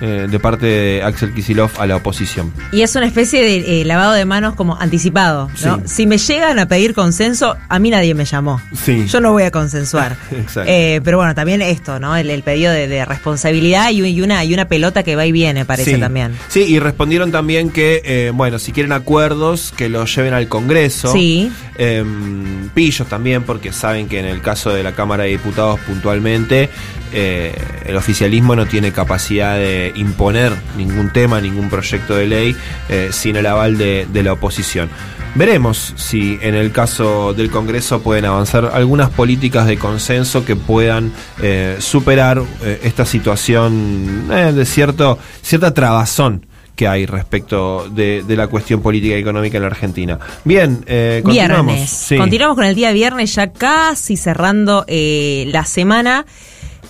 eh, 0.00 0.26
de 0.30 0.40
parte 0.40 0.66
de 0.66 1.02
Axel 1.02 1.32
Kisilov 1.34 1.70
a 1.78 1.86
la 1.86 1.96
oposición. 1.96 2.52
Y 2.72 2.82
es 2.82 2.94
una 2.96 3.06
especie 3.06 3.42
de 3.42 3.80
eh, 3.80 3.84
lavado 3.84 4.12
de 4.12 4.24
manos 4.24 4.54
como 4.54 4.76
anticipado, 4.80 5.50
¿no? 5.64 5.76
Sí. 5.78 5.82
Si 5.86 6.06
me 6.06 6.18
llegan 6.18 6.58
a 6.58 6.66
pedir 6.66 6.94
consenso, 6.94 7.56
a 7.68 7.78
mí 7.78 7.90
nadie 7.90 8.14
me 8.14 8.24
llamó. 8.24 8.60
Sí. 8.74 9.06
Yo 9.06 9.20
no 9.20 9.32
voy 9.32 9.42
a 9.42 9.50
consensuar. 9.50 10.16
Exacto. 10.30 10.62
Eh, 10.66 11.00
pero 11.04 11.18
bueno, 11.18 11.34
también 11.34 11.60
esto, 11.62 11.98
¿no? 12.00 12.16
El, 12.16 12.30
el 12.30 12.42
pedido 12.42 12.72
de, 12.72 12.88
de 12.88 13.04
responsabilidad 13.04 13.90
y, 13.90 14.02
y 14.06 14.22
una, 14.22 14.44
y 14.44 14.54
una 14.54 14.66
pelota 14.66 15.02
que 15.02 15.16
va 15.16 15.26
y 15.26 15.32
viene, 15.32 15.64
parece 15.64 15.94
Sí. 15.94 16.00
también. 16.00 16.32
Sí, 16.48 16.60
y 16.62 16.78
respondieron 16.78 17.32
también 17.32 17.70
que, 17.70 18.02
eh, 18.04 18.30
bueno, 18.34 18.58
si 18.58 18.72
quieren 18.72 18.92
acuerdos, 18.92 19.72
que 19.76 19.88
los 19.88 20.14
lleven 20.14 20.34
al 20.34 20.48
Congreso. 20.48 21.12
Sí. 21.12 21.50
Em, 21.76 22.68
pillos 22.70 23.08
también, 23.08 23.42
porque 23.42 23.72
saben 23.72 24.08
que 24.08 24.18
en 24.20 24.26
el 24.26 24.40
caso 24.42 24.70
de 24.70 24.82
la 24.82 24.92
Cámara 24.92 25.24
de 25.24 25.30
Diputados 25.30 25.80
puntualmente, 25.80 26.68
eh, 27.12 27.52
el 27.86 27.96
oficialismo 27.96 28.54
no 28.54 28.66
tiene 28.66 28.92
capacidad 28.92 29.56
de 29.56 29.89
imponer 29.94 30.52
ningún 30.76 31.12
tema, 31.12 31.40
ningún 31.40 31.68
proyecto 31.68 32.16
de 32.16 32.26
ley 32.26 32.56
eh, 32.88 33.10
sin 33.12 33.36
el 33.36 33.46
aval 33.46 33.78
de, 33.78 34.06
de 34.12 34.22
la 34.22 34.32
oposición. 34.32 34.88
Veremos 35.34 35.94
si 35.96 36.38
en 36.42 36.56
el 36.56 36.72
caso 36.72 37.34
del 37.34 37.50
Congreso 37.50 38.00
pueden 38.02 38.24
avanzar 38.24 38.72
algunas 38.74 39.10
políticas 39.10 39.66
de 39.66 39.78
consenso 39.78 40.44
que 40.44 40.56
puedan 40.56 41.12
eh, 41.40 41.76
superar 41.78 42.42
eh, 42.62 42.80
esta 42.82 43.04
situación 43.04 44.28
eh, 44.32 44.52
de 44.52 44.64
cierto, 44.64 45.18
cierta 45.40 45.72
trabazón 45.72 46.46
que 46.74 46.88
hay 46.88 47.06
respecto 47.06 47.88
de, 47.90 48.24
de 48.26 48.36
la 48.36 48.48
cuestión 48.48 48.80
política 48.80 49.14
y 49.14 49.20
económica 49.20 49.58
en 49.58 49.62
la 49.62 49.68
Argentina. 49.68 50.18
Bien, 50.44 50.82
eh, 50.86 51.20
continuamos. 51.22 51.74
Viernes. 51.74 51.90
Sí. 51.90 52.16
Continuamos 52.16 52.56
con 52.56 52.64
el 52.64 52.74
día 52.74 52.90
viernes, 52.90 53.34
ya 53.34 53.52
casi 53.52 54.16
cerrando 54.16 54.84
eh, 54.88 55.44
la 55.52 55.64
semana. 55.64 56.24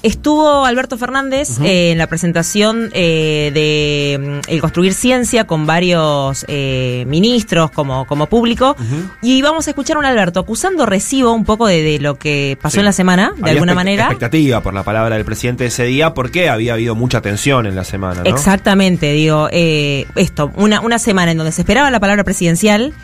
Estuvo 0.03 0.65
Alberto 0.65 0.97
Fernández 0.97 1.61
eh, 1.61 1.91
en 1.91 1.99
la 1.99 2.07
presentación 2.07 2.89
eh, 2.95 3.51
de 3.53 4.41
mm, 4.47 4.51
El 4.51 4.61
Construir 4.63 4.95
Ciencia 4.95 5.47
con 5.47 5.67
varios 5.67 6.47
eh, 6.49 7.05
ministros 7.07 7.71
como, 7.71 8.07
como 8.07 8.27
público. 8.27 8.77
Y 9.21 9.43
vamos 9.43 9.67
a 9.67 9.71
escuchar 9.73 9.97
a 9.97 10.01
un 10.01 10.07
Alberto 10.07 10.41
acusando 10.41 10.87
recibo 10.87 11.33
un 11.33 11.45
poco 11.45 11.67
de, 11.67 11.83
de 11.83 11.99
lo 11.99 12.15
que 12.17 12.57
pasó 12.63 12.75
Sí. 12.75 12.79
en 12.79 12.87
la 12.87 12.93
semana, 12.93 13.33
de 13.37 13.43
Había 13.43 13.53
alguna 13.53 13.73
expect- 13.73 13.77
manera. 13.77 14.05
expectativa 14.05 14.63
por 14.63 14.73
la 14.73 14.85
palabra 14.85 15.17
del 15.17 15.25
presidente 15.27 15.67
ese 15.67 15.85
día 15.85 16.15
porque 16.15 16.49
había 16.49 16.73
habido 16.73 16.95
mucha 16.95 17.21
tensión 17.21 17.67
en 17.67 17.75
la 17.77 17.85
semana, 17.85 18.23
¿no? 18.23 18.31
Exactamente, 18.31 19.13
digo, 19.13 19.49
eh, 19.53 20.07
esto, 20.15 20.51
una, 20.57 20.81
una 20.81 20.99
semana 20.99 21.33
en 21.33 21.37
donde 21.37 21.53
se 21.53 21.61
esperaba 21.61 21.91
la 21.91 22.01
palabra 22.01 22.25
presidencial, 22.25 22.95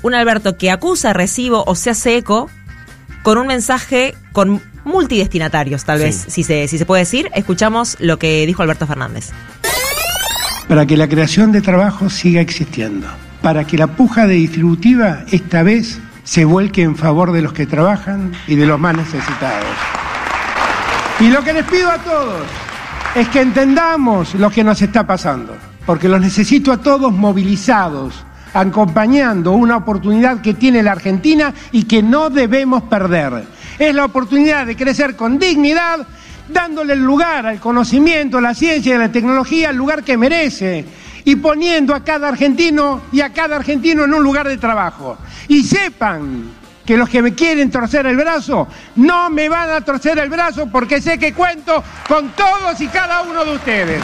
un 0.00 0.14
Alberto 0.14 0.56
que 0.56 0.70
acusa, 0.70 1.12
recibo 1.12 1.62
o 1.66 1.74
se 1.74 1.90
hace 1.90 2.16
eco 2.16 2.48
con 3.22 3.36
un 3.36 3.48
mensaje 3.48 4.14
con 4.32 4.62
multidestinatarios, 4.88 5.84
tal 5.84 6.00
vez, 6.00 6.24
si, 6.28 6.42
se, 6.42 6.66
si 6.66 6.78
se 6.78 6.86
puede 6.86 7.02
decir. 7.02 7.30
Escuchamos 7.34 7.96
lo 8.00 8.18
que 8.18 8.44
dijo 8.46 8.62
Alberto 8.62 8.86
Fernández. 8.86 9.30
para 10.66 10.84
que 10.86 10.96
la 10.96 11.08
creación 11.08 11.52
de 11.52 11.60
trabajo 11.62 12.10
siga 12.10 12.40
existiendo, 12.40 13.06
para 13.40 13.64
que 13.64 13.78
la 13.78 13.86
puja 13.86 14.26
de 14.26 14.34
distributiva 14.34 15.24
esta 15.30 15.62
vez 15.62 16.00
se 16.24 16.44
vuelque 16.44 16.82
en 16.82 16.96
favor 16.96 17.32
de 17.32 17.40
los 17.40 17.52
que 17.54 17.66
trabajan 17.66 18.32
y 18.46 18.54
de 18.56 18.66
los 18.66 18.78
más 18.78 18.96
necesitados. 18.96 19.64
Y 21.20 21.28
lo 21.28 21.42
que 21.42 21.52
les 21.52 21.64
pido 21.64 21.90
a 21.90 21.98
todos 21.98 22.46
es 23.14 23.28
que 23.28 23.40
entendamos 23.40 24.34
lo 24.34 24.50
que 24.50 24.62
nos 24.62 24.80
está 24.82 25.06
pasando, 25.06 25.56
porque 25.86 26.08
los 26.08 26.20
necesito 26.20 26.70
a 26.70 26.76
todos 26.76 27.12
movilizados, 27.12 28.14
acompañando 28.52 29.52
una 29.52 29.76
oportunidad 29.78 30.40
que 30.42 30.54
tiene 30.54 30.82
la 30.82 30.92
Argentina 30.92 31.54
y 31.72 31.84
que 31.84 32.02
no 32.02 32.28
debemos 32.28 32.82
perder. 32.84 33.44
Es 33.78 33.94
la 33.94 34.04
oportunidad 34.04 34.66
de 34.66 34.76
crecer 34.76 35.16
con 35.16 35.38
dignidad, 35.38 36.06
dándole 36.48 36.94
el 36.94 37.00
lugar 37.00 37.46
al 37.46 37.60
conocimiento, 37.60 38.38
a 38.38 38.40
la 38.40 38.54
ciencia 38.54 38.92
y 38.92 38.96
a 38.96 38.98
la 38.98 39.12
tecnología, 39.12 39.70
el 39.70 39.76
lugar 39.76 40.02
que 40.02 40.16
merece, 40.16 40.84
y 41.24 41.36
poniendo 41.36 41.94
a 41.94 42.02
cada 42.02 42.28
argentino 42.28 43.02
y 43.12 43.20
a 43.20 43.32
cada 43.32 43.56
argentino 43.56 44.04
en 44.04 44.14
un 44.14 44.22
lugar 44.22 44.48
de 44.48 44.58
trabajo. 44.58 45.18
Y 45.46 45.62
sepan 45.62 46.50
que 46.88 46.96
los 46.96 47.10
que 47.10 47.20
me 47.20 47.34
quieren 47.34 47.70
torcer 47.70 48.06
el 48.06 48.16
brazo, 48.16 48.66
no 48.96 49.28
me 49.28 49.50
van 49.50 49.68
a 49.68 49.82
torcer 49.82 50.18
el 50.18 50.30
brazo 50.30 50.68
porque 50.72 51.02
sé 51.02 51.18
que 51.18 51.34
cuento 51.34 51.84
con 52.08 52.30
todos 52.30 52.80
y 52.80 52.88
cada 52.88 53.20
uno 53.22 53.44
de 53.44 53.54
ustedes. 53.56 54.02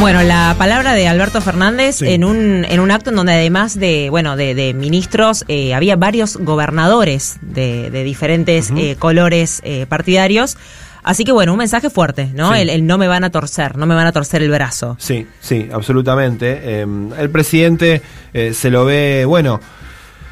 Bueno, 0.00 0.22
la 0.22 0.54
palabra 0.56 0.94
de 0.94 1.08
Alberto 1.08 1.40
Fernández 1.40 2.02
en 2.02 2.22
un 2.24 2.64
en 2.64 2.78
un 2.80 2.90
acto 2.92 3.10
en 3.10 3.16
donde 3.16 3.32
además 3.32 3.78
de 3.78 4.10
bueno 4.10 4.36
de, 4.36 4.54
de 4.54 4.72
ministros 4.72 5.44
eh, 5.48 5.74
había 5.74 5.96
varios 5.96 6.36
gobernadores 6.36 7.38
de, 7.42 7.90
de 7.90 8.04
diferentes 8.04 8.70
eh, 8.76 8.94
colores 8.96 9.60
eh, 9.64 9.86
partidarios. 9.88 10.56
Así 11.02 11.24
que 11.24 11.32
bueno, 11.32 11.52
un 11.52 11.58
mensaje 11.58 11.90
fuerte, 11.90 12.30
¿no? 12.34 12.54
Sí. 12.54 12.60
El, 12.60 12.70
el 12.70 12.86
no 12.86 12.96
me 12.96 13.08
van 13.08 13.24
a 13.24 13.30
torcer, 13.30 13.76
no 13.76 13.86
me 13.86 13.94
van 13.94 14.06
a 14.06 14.12
torcer 14.12 14.42
el 14.42 14.50
brazo. 14.50 14.96
Sí, 15.00 15.26
sí, 15.40 15.68
absolutamente. 15.72 16.60
Eh, 16.62 16.86
el 17.18 17.30
presidente 17.30 18.00
eh, 18.34 18.52
se 18.54 18.70
lo 18.70 18.84
ve, 18.84 19.24
bueno, 19.24 19.60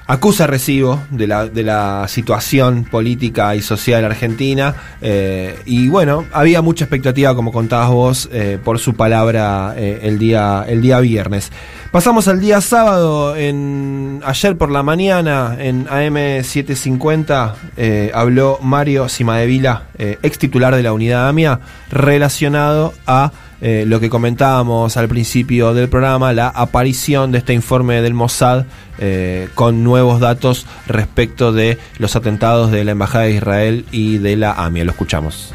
acusa 0.06 0.46
recibo 0.46 1.02
de 1.10 1.26
la, 1.26 1.46
de 1.46 1.62
la 1.62 2.06
situación 2.08 2.84
política 2.84 3.56
y 3.56 3.62
social 3.62 4.04
argentina. 4.04 4.74
eh, 5.00 5.58
y 5.64 5.88
bueno, 5.88 6.24
había 6.32 6.62
mucha 6.62 6.84
expectativa, 6.84 7.34
como 7.34 7.52
contabas 7.52 7.90
vos, 7.90 8.28
eh, 8.32 8.58
por 8.62 8.78
su 8.78 8.94
palabra 8.94 9.74
eh, 9.76 10.00
el, 10.02 10.18
día, 10.18 10.64
el 10.66 10.80
día 10.80 11.00
viernes. 11.00 11.50
Pasamos 11.90 12.28
al 12.28 12.40
día 12.40 12.60
sábado, 12.60 13.36
en, 13.36 14.20
ayer 14.24 14.56
por 14.56 14.70
la 14.70 14.82
mañana, 14.82 15.56
en 15.58 15.86
AM750, 15.86 17.54
eh, 17.76 18.10
habló 18.14 18.58
Mario 18.60 19.08
Cimadevila, 19.08 19.84
ex 19.98 20.38
titular 20.38 20.74
de 20.74 20.82
la 20.82 20.92
unidad 20.92 21.28
AMIA, 21.28 21.60
relacionado 21.90 22.92
a 23.06 23.32
eh, 23.60 23.84
lo 23.86 24.00
que 24.00 24.10
comentábamos 24.10 24.96
al 24.96 25.08
principio 25.08 25.72
del 25.74 25.88
programa, 25.88 26.32
la 26.32 26.48
aparición 26.48 27.32
de 27.32 27.38
este 27.38 27.54
informe 27.54 28.02
del 28.02 28.14
Mossad 28.14 28.66
eh, 28.98 29.48
con 29.54 29.82
nuevos 29.82 30.20
datos 30.20 30.66
respecto 30.86 31.52
de 31.52 31.78
los 31.98 32.16
atentados 32.16 32.70
de 32.70 32.84
la 32.84 32.92
Embajada 32.92 33.24
de 33.24 33.32
Israel 33.32 33.84
y 33.92 34.18
de 34.18 34.36
la 34.36 34.52
AMIA. 34.52 34.84
Lo 34.84 34.90
escuchamos. 34.90 35.54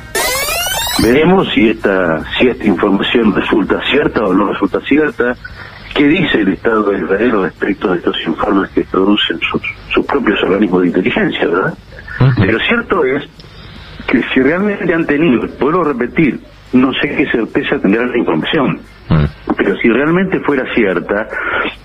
Veremos 1.02 1.48
si 1.54 1.70
esta, 1.70 2.24
si 2.38 2.48
esta 2.48 2.66
información 2.66 3.34
resulta 3.34 3.80
cierta 3.90 4.24
o 4.24 4.34
no 4.34 4.52
resulta 4.52 4.80
cierta. 4.82 5.36
¿Qué 5.96 6.08
dice 6.08 6.40
el 6.40 6.54
Estado 6.54 6.84
de 6.92 7.00
Israel 7.00 7.42
respecto 7.44 7.92
de 7.92 7.98
estos 7.98 8.16
informes 8.26 8.70
que 8.72 8.82
producen 8.86 9.40
sus, 9.40 9.62
sus 9.94 10.06
propios 10.06 10.42
organismos 10.44 10.82
de 10.82 10.88
inteligencia, 10.88 11.48
verdad? 11.48 11.74
Pero 12.38 12.60
cierto 12.60 13.04
es 13.04 13.24
que 14.08 14.22
si 14.34 14.42
realmente 14.42 14.94
han 14.94 15.06
tenido, 15.06 15.48
puedo 15.58 15.84
repetir, 15.84 16.40
no 16.74 16.92
sé 16.94 17.10
qué 17.16 17.26
certeza 17.32 17.78
tendrá 17.80 18.06
la 18.06 18.18
información, 18.18 18.80
pero 19.58 19.76
si 19.78 19.90
realmente 19.90 20.40
fuera 20.40 20.64
cierta, 20.74 21.28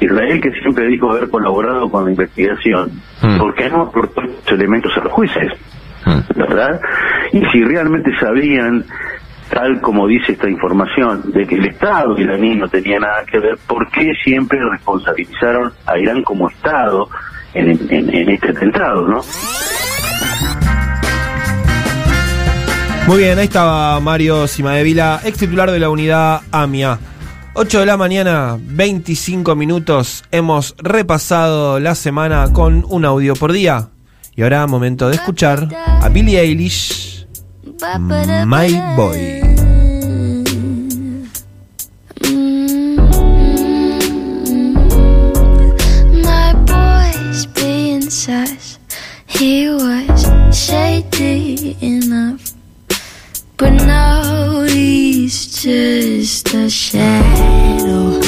Israel 0.01 0.41
que 0.41 0.53
siempre 0.63 0.87
dijo 0.87 1.11
haber 1.11 1.29
colaborado 1.29 1.91
con 1.91 2.05
la 2.05 2.11
investigación, 2.13 2.91
¿por 3.39 3.55
qué 3.55 3.69
no 3.69 3.83
aportó 3.83 4.23
estos 4.23 4.53
elementos 4.53 4.93
a 4.97 5.01
los 5.05 5.13
jueces? 5.13 5.53
¿Verdad? 6.37 6.81
Y 7.33 7.45
si 7.47 7.65
realmente 7.65 8.11
sabían, 8.21 8.85
tal 9.51 9.81
como 9.81 10.07
dice 10.07 10.33
esta 10.33 10.49
información, 10.49 11.23
de 11.33 11.45
que 11.47 11.57
el 11.57 11.67
Estado 11.67 12.15
NIN 12.17 12.61
no 12.61 12.69
tenía 12.69 13.01
nada 13.01 13.25
que 13.25 13.41
ver, 13.41 13.57
¿por 13.67 13.91
qué 13.91 14.13
siempre 14.23 14.59
responsabilizaron 14.71 15.73
a 15.87 15.99
Irán 15.99 16.23
como 16.23 16.49
Estado 16.49 17.09
en, 17.55 17.71
en- 17.91 18.15
en 18.15 18.29
este 18.31 18.51
atentado, 18.51 19.09
no? 19.09 19.21
Muy 23.07 23.19
bien, 23.19 23.39
ahí 23.39 23.45
estaba 23.45 24.01
Mario 24.01 24.49
Cimadevila, 24.49 25.20
ex 25.23 25.39
titular 25.39 25.70
de 25.70 25.78
la 25.78 25.91
unidad 25.91 26.41
AMIA. 26.51 26.99
8 27.55 27.81
de 27.81 27.87
la 27.87 27.97
mañana, 27.97 28.59
25 28.61 29.55
minutos. 29.55 30.24
Hemos 30.33 30.74
repasado 30.78 31.78
la 31.78 31.95
semana 31.95 32.53
con 32.53 32.85
un 32.89 33.05
audio 33.05 33.35
por 33.35 33.53
día. 33.53 33.91
Y 34.35 34.43
ahora 34.43 34.66
momento 34.66 35.09
de 35.09 35.15
escuchar 35.15 35.69
a 35.87 36.09
Billie 36.09 36.41
Eilish, 36.41 37.27
My 38.45 38.73
Boy. 38.97 39.41
My 46.24 46.53
boy's. 46.66 47.47
He 49.28 49.69
was 49.69 50.27
shady 50.53 51.77
enough. 51.81 52.45
But 53.59 53.70
now 53.70 54.65
he's 54.65 55.47
just 55.47 56.53
a 56.53 56.69
shadow. 56.69 58.20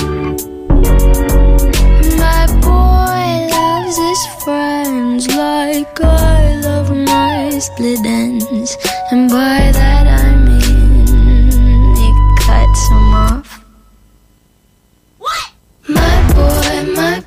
My 2.16 2.46
boy 2.62 3.46
loves 3.52 3.98
his 3.98 4.26
friends 4.42 5.28
like 5.28 6.00
I 6.00 6.58
love 6.62 6.90
my 6.96 7.58
split 7.58 8.06
ends. 8.06 8.78
And 9.10 9.28
by 9.28 9.70
that 9.70 10.06
I 10.06 10.34
mean 10.34 11.94
he 11.94 12.10
cuts 12.40 12.88
them 12.88 13.12
off. 13.12 13.62
What? 15.18 15.52
My 15.88 16.32
boy, 16.32 16.92
my 16.94 17.20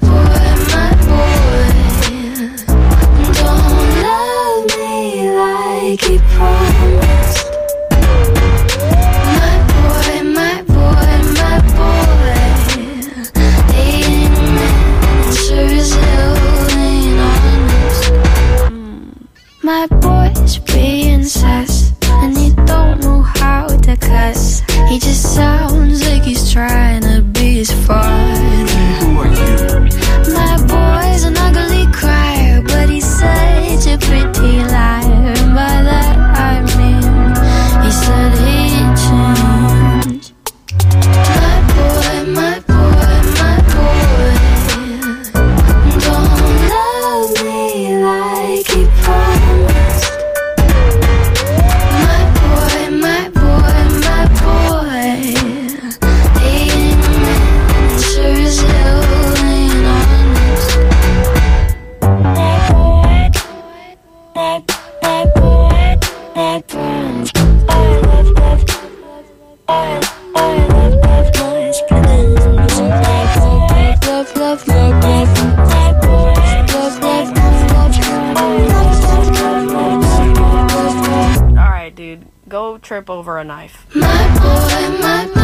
trip 82.91 83.09
over 83.09 83.38
a 83.38 83.43
knife. 83.45 83.88
My 83.95 84.03
boy, 84.35 84.84
my 84.99 85.23
boy, 85.27 85.39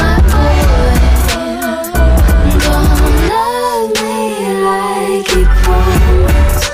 my 0.00 0.16
boy. 0.32 0.58
Don't 2.60 3.16
love 3.32 3.88
me 4.02 4.20
like 4.68 5.26
he 5.32 5.42
promised. 5.62 6.64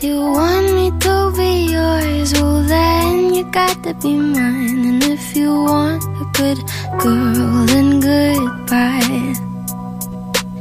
You 0.00 0.16
want 0.38 0.66
me 0.76 0.86
to 1.00 1.14
be 1.36 1.50
yours, 1.72 2.30
well 2.34 2.62
then 2.62 3.34
you 3.34 3.42
got 3.50 3.82
to 3.82 3.94
be 3.94 4.14
mine. 4.16 4.84
And 4.90 5.02
if 5.02 5.34
you 5.34 5.50
want 5.64 6.04
a 6.04 6.24
good 6.32 6.58
girl, 7.02 7.66
then 7.66 7.98
goodbye. 7.98 9.34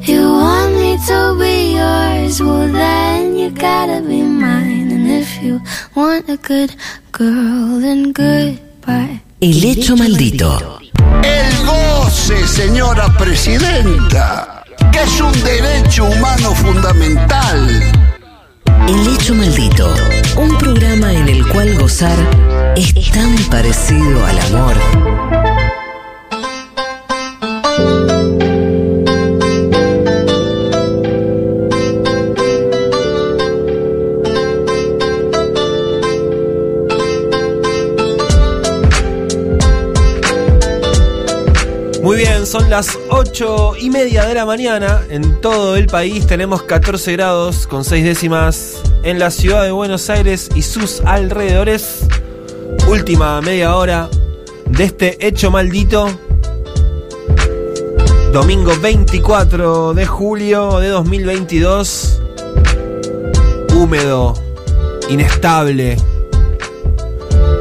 You 0.02 0.22
want 0.22 0.74
me 0.76 0.98
to 1.08 1.36
be 1.38 1.76
yours, 1.76 2.42
well 2.42 2.68
then 2.72 3.38
you 3.38 3.50
gotta 3.52 4.02
be 4.02 4.22
mine. 4.24 4.90
And 4.92 5.12
if 5.12 5.42
you 5.44 5.60
want 5.96 6.30
a 6.30 6.38
good 6.38 6.76
girl, 7.12 7.80
then 7.82 8.14
goodbye. 8.14 9.22
El 9.42 9.64
hecho 9.64 9.98
maldito. 9.98 10.80
El 11.24 11.66
goce, 11.66 12.48
señora 12.48 13.12
presidenta, 13.18 14.64
que 14.92 15.02
es 15.04 15.22
un 15.22 15.34
derecho 15.44 16.06
humano 16.06 16.56
fundamental. 16.56 17.84
El 18.88 19.08
hecho 19.08 19.36
maldito. 19.36 19.94
Un 20.38 20.58
programa 20.58 21.12
en 21.12 21.28
el 21.28 21.46
cual 21.50 21.78
gozar 21.78 22.18
es 22.78 22.94
tan 23.12 23.36
parecido 23.50 24.26
al 24.26 24.40
amor. 24.40 25.69
Son 42.50 42.68
las 42.68 42.98
8 43.10 43.74
y 43.80 43.92
media 43.92 44.26
de 44.26 44.34
la 44.34 44.44
mañana. 44.44 45.04
En 45.12 45.40
todo 45.40 45.76
el 45.76 45.86
país 45.86 46.26
tenemos 46.26 46.64
14 46.64 47.12
grados 47.12 47.68
con 47.68 47.86
6 47.86 48.04
décimas 48.04 48.82
en 49.04 49.20
la 49.20 49.30
ciudad 49.30 49.66
de 49.66 49.70
Buenos 49.70 50.10
Aires 50.10 50.50
y 50.56 50.64
sus 50.64 51.02
alrededores. 51.02 52.08
Última 52.90 53.40
media 53.42 53.76
hora 53.76 54.10
de 54.66 54.84
este 54.84 55.28
hecho 55.28 55.52
maldito. 55.52 56.10
Domingo 58.34 58.72
24 58.82 59.94
de 59.94 60.08
julio 60.08 60.80
de 60.80 60.88
2022. 60.88 62.20
Húmedo, 63.76 64.34
inestable. 65.08 65.98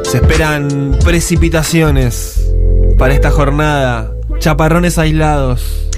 Se 0.02 0.16
esperan 0.16 0.96
precipitaciones 1.04 2.50
para 2.96 3.12
esta 3.12 3.30
jornada. 3.30 4.17
Chaparrones 4.38 4.98
aislados. 4.98 5.88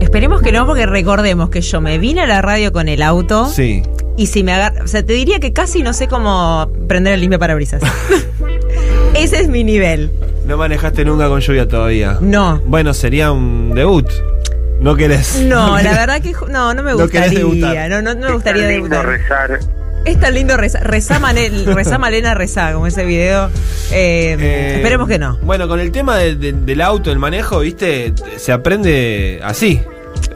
Esperemos 0.00 0.42
que 0.42 0.50
no, 0.52 0.66
porque 0.66 0.86
recordemos 0.86 1.50
que 1.50 1.60
yo 1.60 1.80
me 1.80 1.98
vine 1.98 2.22
a 2.22 2.26
la 2.26 2.42
radio 2.42 2.72
con 2.72 2.88
el 2.88 3.02
auto. 3.02 3.46
Sí. 3.46 3.82
Y 4.16 4.26
si 4.26 4.42
me 4.42 4.52
agarra. 4.52 4.84
O 4.84 4.88
sea, 4.88 5.04
te 5.04 5.12
diría 5.12 5.38
que 5.38 5.52
casi 5.52 5.82
no 5.82 5.92
sé 5.92 6.08
cómo 6.08 6.70
prender 6.88 7.14
el 7.14 7.20
limpio 7.20 7.38
parabrisas. 7.38 7.82
Ese 9.14 9.40
es 9.40 9.48
mi 9.48 9.62
nivel. 9.64 10.10
No 10.46 10.56
manejaste 10.56 11.04
nunca 11.04 11.28
con 11.28 11.40
lluvia 11.40 11.68
todavía. 11.68 12.18
No. 12.20 12.60
Bueno, 12.66 12.94
sería 12.94 13.30
un 13.30 13.72
debut. 13.74 14.08
¿No 14.80 14.96
querés? 14.96 15.40
No, 15.46 15.80
la 15.80 15.92
verdad 15.98 16.20
que 16.20 16.32
no, 16.50 16.74
no 16.74 16.82
me 16.82 16.94
gustaría. 16.94 17.88
No, 17.88 18.02
no, 18.02 18.14
no 18.14 18.26
me 18.26 18.32
gustaría 18.32 18.66
debutar. 18.66 19.06
rezar. 19.06 19.60
Es 20.04 20.18
tan 20.18 20.34
lindo 20.34 20.56
Manel, 21.20 21.64
rezá 21.64 21.96
Malena, 21.98 22.34
rezá, 22.34 22.72
como 22.72 22.86
ese 22.88 23.04
video. 23.04 23.50
Eh, 23.92 24.36
Eh, 24.38 24.72
esperemos 24.76 25.06
que 25.08 25.18
no. 25.18 25.38
Bueno, 25.42 25.68
con 25.68 25.78
el 25.78 25.92
tema 25.92 26.16
de- 26.18 26.34
de- 26.34 26.52
del 26.52 26.80
auto, 26.80 27.12
el 27.12 27.18
manejo, 27.20 27.60
viste, 27.60 28.12
se 28.36 28.50
aprende 28.52 29.40
así. 29.44 29.80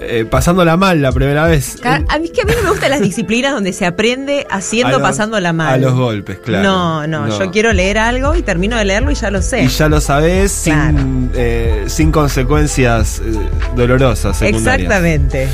Eh, 0.01 0.25
pasándola 0.29 0.77
mal 0.77 1.01
la 1.03 1.13
primera 1.13 1.45
vez. 1.47 1.77
A 1.85 1.99
mí 2.19 2.25
es 2.27 2.31
que 2.31 2.43
a 2.43 2.45
mí 2.45 2.53
no 2.57 2.63
me 2.65 2.71
gustan 2.71 2.91
las 2.91 3.01
disciplinas 3.01 3.53
donde 3.53 3.73
se 3.73 3.87
aprende 3.87 4.47
haciendo, 4.51 4.93
los- 4.99 5.03
pasándola 5.03 5.53
mal. 5.53 5.75
A 5.75 5.77
los 5.79 5.95
golpes, 5.95 6.39
claro. 6.39 6.63
No, 6.63 7.07
no, 7.07 7.39
yo 7.39 7.51
quiero 7.51 7.73
leer 7.73 7.99
algo 7.99 8.35
y 8.35 8.43
termino 8.43 8.77
de 8.77 8.85
leerlo 8.85 9.11
y 9.11 9.15
ya 9.15 9.31
lo 9.31 9.43
sé. 9.43 9.63
Y 9.65 9.69
ya 9.69 9.89
lo 9.89 10.01
sabés 10.01 10.63
Claro. 10.65 10.99
sin, 10.99 11.31
eh, 11.35 11.85
sin 11.87 12.13
consecuencias 12.13 13.21
eh, 13.25 13.33
dolorosas. 13.77 14.37
secundarias. 14.37 14.83
Exactamente. 14.91 15.49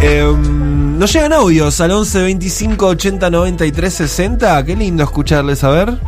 Eh, 0.00 0.24
nos 0.36 1.12
llegan 1.12 1.32
audios 1.32 1.80
al 1.80 1.90
11 1.90 2.22
25 2.22 2.86
80 2.86 3.30
93 3.30 3.92
60. 3.94 4.64
Qué 4.64 4.76
lindo 4.76 5.02
escucharles, 5.04 5.64
a 5.64 5.70
ver. 5.70 5.98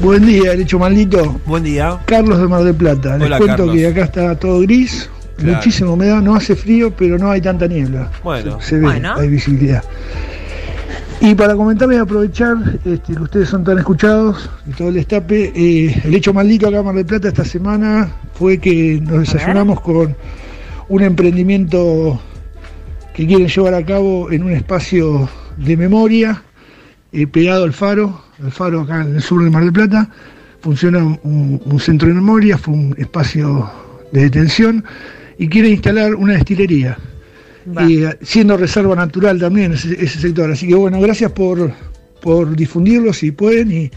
Buen 0.00 0.26
día, 0.26 0.52
el 0.52 0.62
hecho 0.62 0.78
maldito. 0.78 1.40
Buen 1.46 1.62
día. 1.62 1.98
Carlos 2.06 2.38
de 2.40 2.48
Mar 2.48 2.64
del 2.64 2.74
Plata. 2.74 3.16
Les 3.18 3.26
Hola, 3.26 3.38
cuento 3.38 3.56
Carlos. 3.58 3.76
que 3.76 3.86
acá 3.86 4.02
está 4.04 4.34
todo 4.36 4.60
gris, 4.60 5.08
Claro. 5.42 5.56
muchísima 5.56 5.90
humedad, 5.90 6.20
no 6.22 6.34
hace 6.34 6.56
frío, 6.56 6.92
pero 6.96 7.18
no 7.18 7.30
hay 7.30 7.40
tanta 7.40 7.66
niebla. 7.66 8.10
Bueno. 8.22 8.60
Se, 8.60 8.68
se 8.70 8.74
ve, 8.76 8.82
Bueno. 8.82 9.14
hay 9.16 9.28
visibilidad. 9.28 9.82
Y 11.20 11.34
para 11.36 11.54
comentarles 11.54 11.98
y 11.98 12.00
aprovechar 12.00 12.56
este, 12.84 13.14
que 13.14 13.22
ustedes 13.22 13.48
son 13.48 13.62
tan 13.62 13.78
escuchados 13.78 14.50
y 14.66 14.72
todo 14.72 14.88
el 14.88 14.94
destape, 14.94 15.52
eh, 15.54 16.00
el 16.04 16.14
hecho 16.14 16.34
maldito 16.34 16.66
acá 16.66 16.78
en 16.78 16.84
Mar 16.84 16.94
del 16.96 17.06
Plata 17.06 17.28
esta 17.28 17.44
semana 17.44 18.10
fue 18.34 18.58
que 18.58 19.00
nos 19.00 19.20
desayunamos 19.20 19.80
con 19.82 20.16
un 20.88 21.02
emprendimiento 21.02 22.20
que 23.14 23.26
quieren 23.26 23.46
llevar 23.46 23.74
a 23.74 23.84
cabo 23.86 24.32
en 24.32 24.42
un 24.42 24.50
espacio 24.52 25.28
de 25.58 25.76
memoria 25.76 26.42
eh, 27.12 27.26
pegado 27.28 27.64
al 27.64 27.72
faro, 27.72 28.20
el 28.42 28.50
faro 28.50 28.80
acá 28.80 29.02
en 29.02 29.14
el 29.14 29.22
sur 29.22 29.44
de 29.44 29.50
Mar 29.50 29.62
del 29.62 29.72
Plata. 29.72 30.08
Funciona 30.60 31.04
un, 31.04 31.60
un 31.64 31.80
centro 31.80 32.08
de 32.08 32.14
memoria, 32.14 32.58
fue 32.58 32.74
un 32.74 32.94
espacio 32.98 33.70
de 34.12 34.22
detención 34.22 34.84
y 35.38 35.48
quiere 35.48 35.68
instalar 35.68 36.14
una 36.14 36.34
destilería. 36.34 36.98
Y, 37.86 38.04
eh, 38.04 38.18
siendo 38.22 38.56
reserva 38.56 38.96
natural 38.96 39.38
también 39.38 39.72
ese, 39.72 39.92
ese 40.02 40.18
sector. 40.18 40.50
Así 40.50 40.66
que 40.66 40.74
bueno, 40.74 41.00
gracias 41.00 41.30
por, 41.32 41.72
por 42.20 42.54
difundirlo 42.56 43.12
si 43.12 43.30
pueden 43.30 43.70
y, 43.70 43.90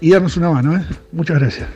y 0.00 0.10
darnos 0.10 0.36
una 0.36 0.50
mano. 0.50 0.76
¿eh? 0.76 0.84
Muchas 1.12 1.38
gracias. 1.38 1.68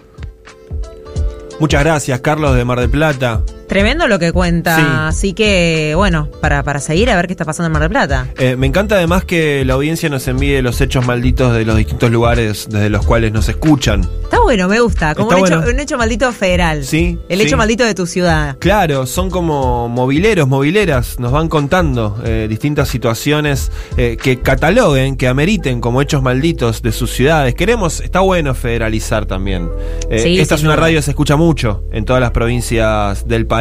Muchas 1.61 1.85
gracias, 1.85 2.21
Carlos 2.21 2.57
de 2.57 2.65
Mar 2.65 2.81
del 2.81 2.91
Plata. 2.91 3.43
Tremendo 3.69 4.07
lo 4.09 4.19
que 4.19 4.33
cuenta. 4.33 4.77
Sí. 4.77 4.83
Así 4.87 5.33
que, 5.33 5.95
bueno, 5.97 6.29
para, 6.41 6.63
para 6.63 6.81
seguir 6.81 7.11
a 7.11 7.17
ver 7.17 7.27
qué 7.27 7.33
está 7.33 7.45
pasando 7.45 7.67
en 7.67 7.73
Mar 7.73 7.83
del 7.83 7.91
Plata. 7.91 8.29
Eh, 8.39 8.57
me 8.57 8.67
encanta 8.67 8.97
además 8.97 9.25
que 9.25 9.65
la 9.65 9.75
audiencia 9.75 10.09
nos 10.09 10.27
envíe 10.29 10.61
los 10.63 10.81
hechos 10.81 11.07
malditos 11.07 11.55
de 11.55 11.65
los 11.65 11.77
distintos 11.77 12.11
lugares 12.11 12.67
desde 12.71 12.91
los 12.91 13.05
cuales 13.07 13.33
nos 13.33 13.49
escuchan. 13.49 14.09
Está 14.23 14.41
bueno, 14.41 14.69
me 14.69 14.81
gusta. 14.81 15.15
Como 15.15 15.31
un, 15.31 15.39
hecho, 15.39 15.57
bueno. 15.57 15.71
un 15.71 15.81
hecho 15.81 15.97
maldito 15.99 16.31
federal. 16.33 16.85
Sí, 16.85 17.19
El 17.29 17.39
sí. 17.41 17.47
hecho 17.47 17.57
maldito 17.57 17.85
de 17.85 17.95
tu 17.95 18.07
ciudad. 18.07 18.57
Claro, 18.59 19.07
son 19.07 19.31
como 19.31 19.89
mobileros, 19.89 20.47
mobileras, 20.49 21.19
nos 21.19 21.33
van 21.33 21.49
contando 21.49 22.19
eh, 22.25 22.47
distintas 22.49 22.89
situaciones 22.89 23.71
eh, 23.97 24.17
que 24.23 24.41
cataloguen, 24.41 25.17
que 25.17 25.29
ameriten 25.29 25.81
como 25.81 26.03
hechos 26.03 26.23
malditos 26.23 26.83
de 26.83 26.93
sus 26.93 27.13
ciudades. 27.13 27.55
Queremos, 27.55 28.01
está 28.01 28.21
bueno 28.21 28.55
federalizar 28.55 29.27
también. 29.27 29.71
Sí, 30.17 30.39
esta 30.39 30.55
es 30.57 30.63
una 30.63 30.75
duda. 30.75 30.83
radio 30.83 30.99
que 30.99 31.03
se 31.03 31.11
escucha 31.13 31.37
mucho 31.37 31.85
en 31.93 32.05
todas 32.05 32.21
las 32.21 32.31
provincias 32.31 33.27
del 33.27 33.47
país. 33.47 33.54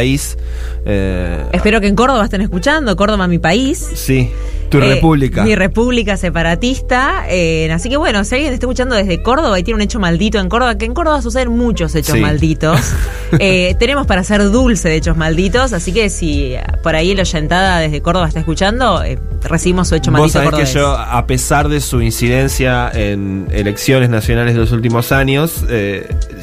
Eh, 0.86 1.46
Espero 1.54 1.80
que 1.82 1.88
en 1.88 1.96
Córdoba 1.96 2.24
estén 2.26 2.42
escuchando. 2.42 2.96
Córdoba, 2.96 3.28
mi 3.28 3.40
país. 3.40 3.86
sí, 3.96 4.30
tu 4.80 4.84
Eh, 4.86 4.96
república. 4.96 5.44
Mi 5.44 5.56
república 5.56 6.18
separatista. 6.18 7.26
Eh, 7.30 7.72
así 7.72 7.90
que 7.90 7.98
bueno, 7.98 8.24
si 8.24 8.36
alguien 8.36 8.54
está 8.54 8.66
escuchando 8.66 8.96
desde 8.96 9.22
Córdoba 9.22 9.60
y 9.60 9.64
tiene 9.64 9.76
un 9.76 9.82
hecho 9.82 10.00
maldito 10.00 10.40
en 10.40 10.50
Córdoba, 10.50 10.78
que 10.78 10.86
en 10.86 10.94
Córdoba 10.94 11.22
suceden 11.22 11.50
muchos 11.50 11.94
hechos 11.96 12.16
Sí. 12.16 12.22
malditos, 12.22 12.80
eh, 13.40 13.76
tenemos 13.80 14.06
para 14.08 14.22
hacer 14.22 14.44
dulce 14.52 14.90
de 14.90 14.96
hechos 14.96 15.16
malditos. 15.18 15.74
Así 15.74 15.94
que 15.94 16.10
si 16.10 16.56
por 16.82 16.96
ahí 16.96 17.14
la 17.16 17.22
oyentada 17.22 17.80
desde 17.80 18.02
Córdoba 18.02 18.28
está 18.28 18.40
escuchando, 18.40 19.04
eh, 19.04 19.18
recibimos 19.44 19.88
su 19.88 19.96
hecho 19.96 20.12
Vos 20.12 20.20
maldito 20.20 20.40
sabés 20.52 20.68
que 20.70 20.74
yo, 20.80 20.98
a 20.98 21.26
pesar 21.28 21.70
de 21.70 21.80
su 21.82 22.02
incidencia 22.02 22.90
en 22.94 23.48
elecciones 23.52 24.10
nacionales 24.10 24.54
de 24.54 24.60
los 24.60 24.72
últimos 24.72 25.12
años, 25.12 25.64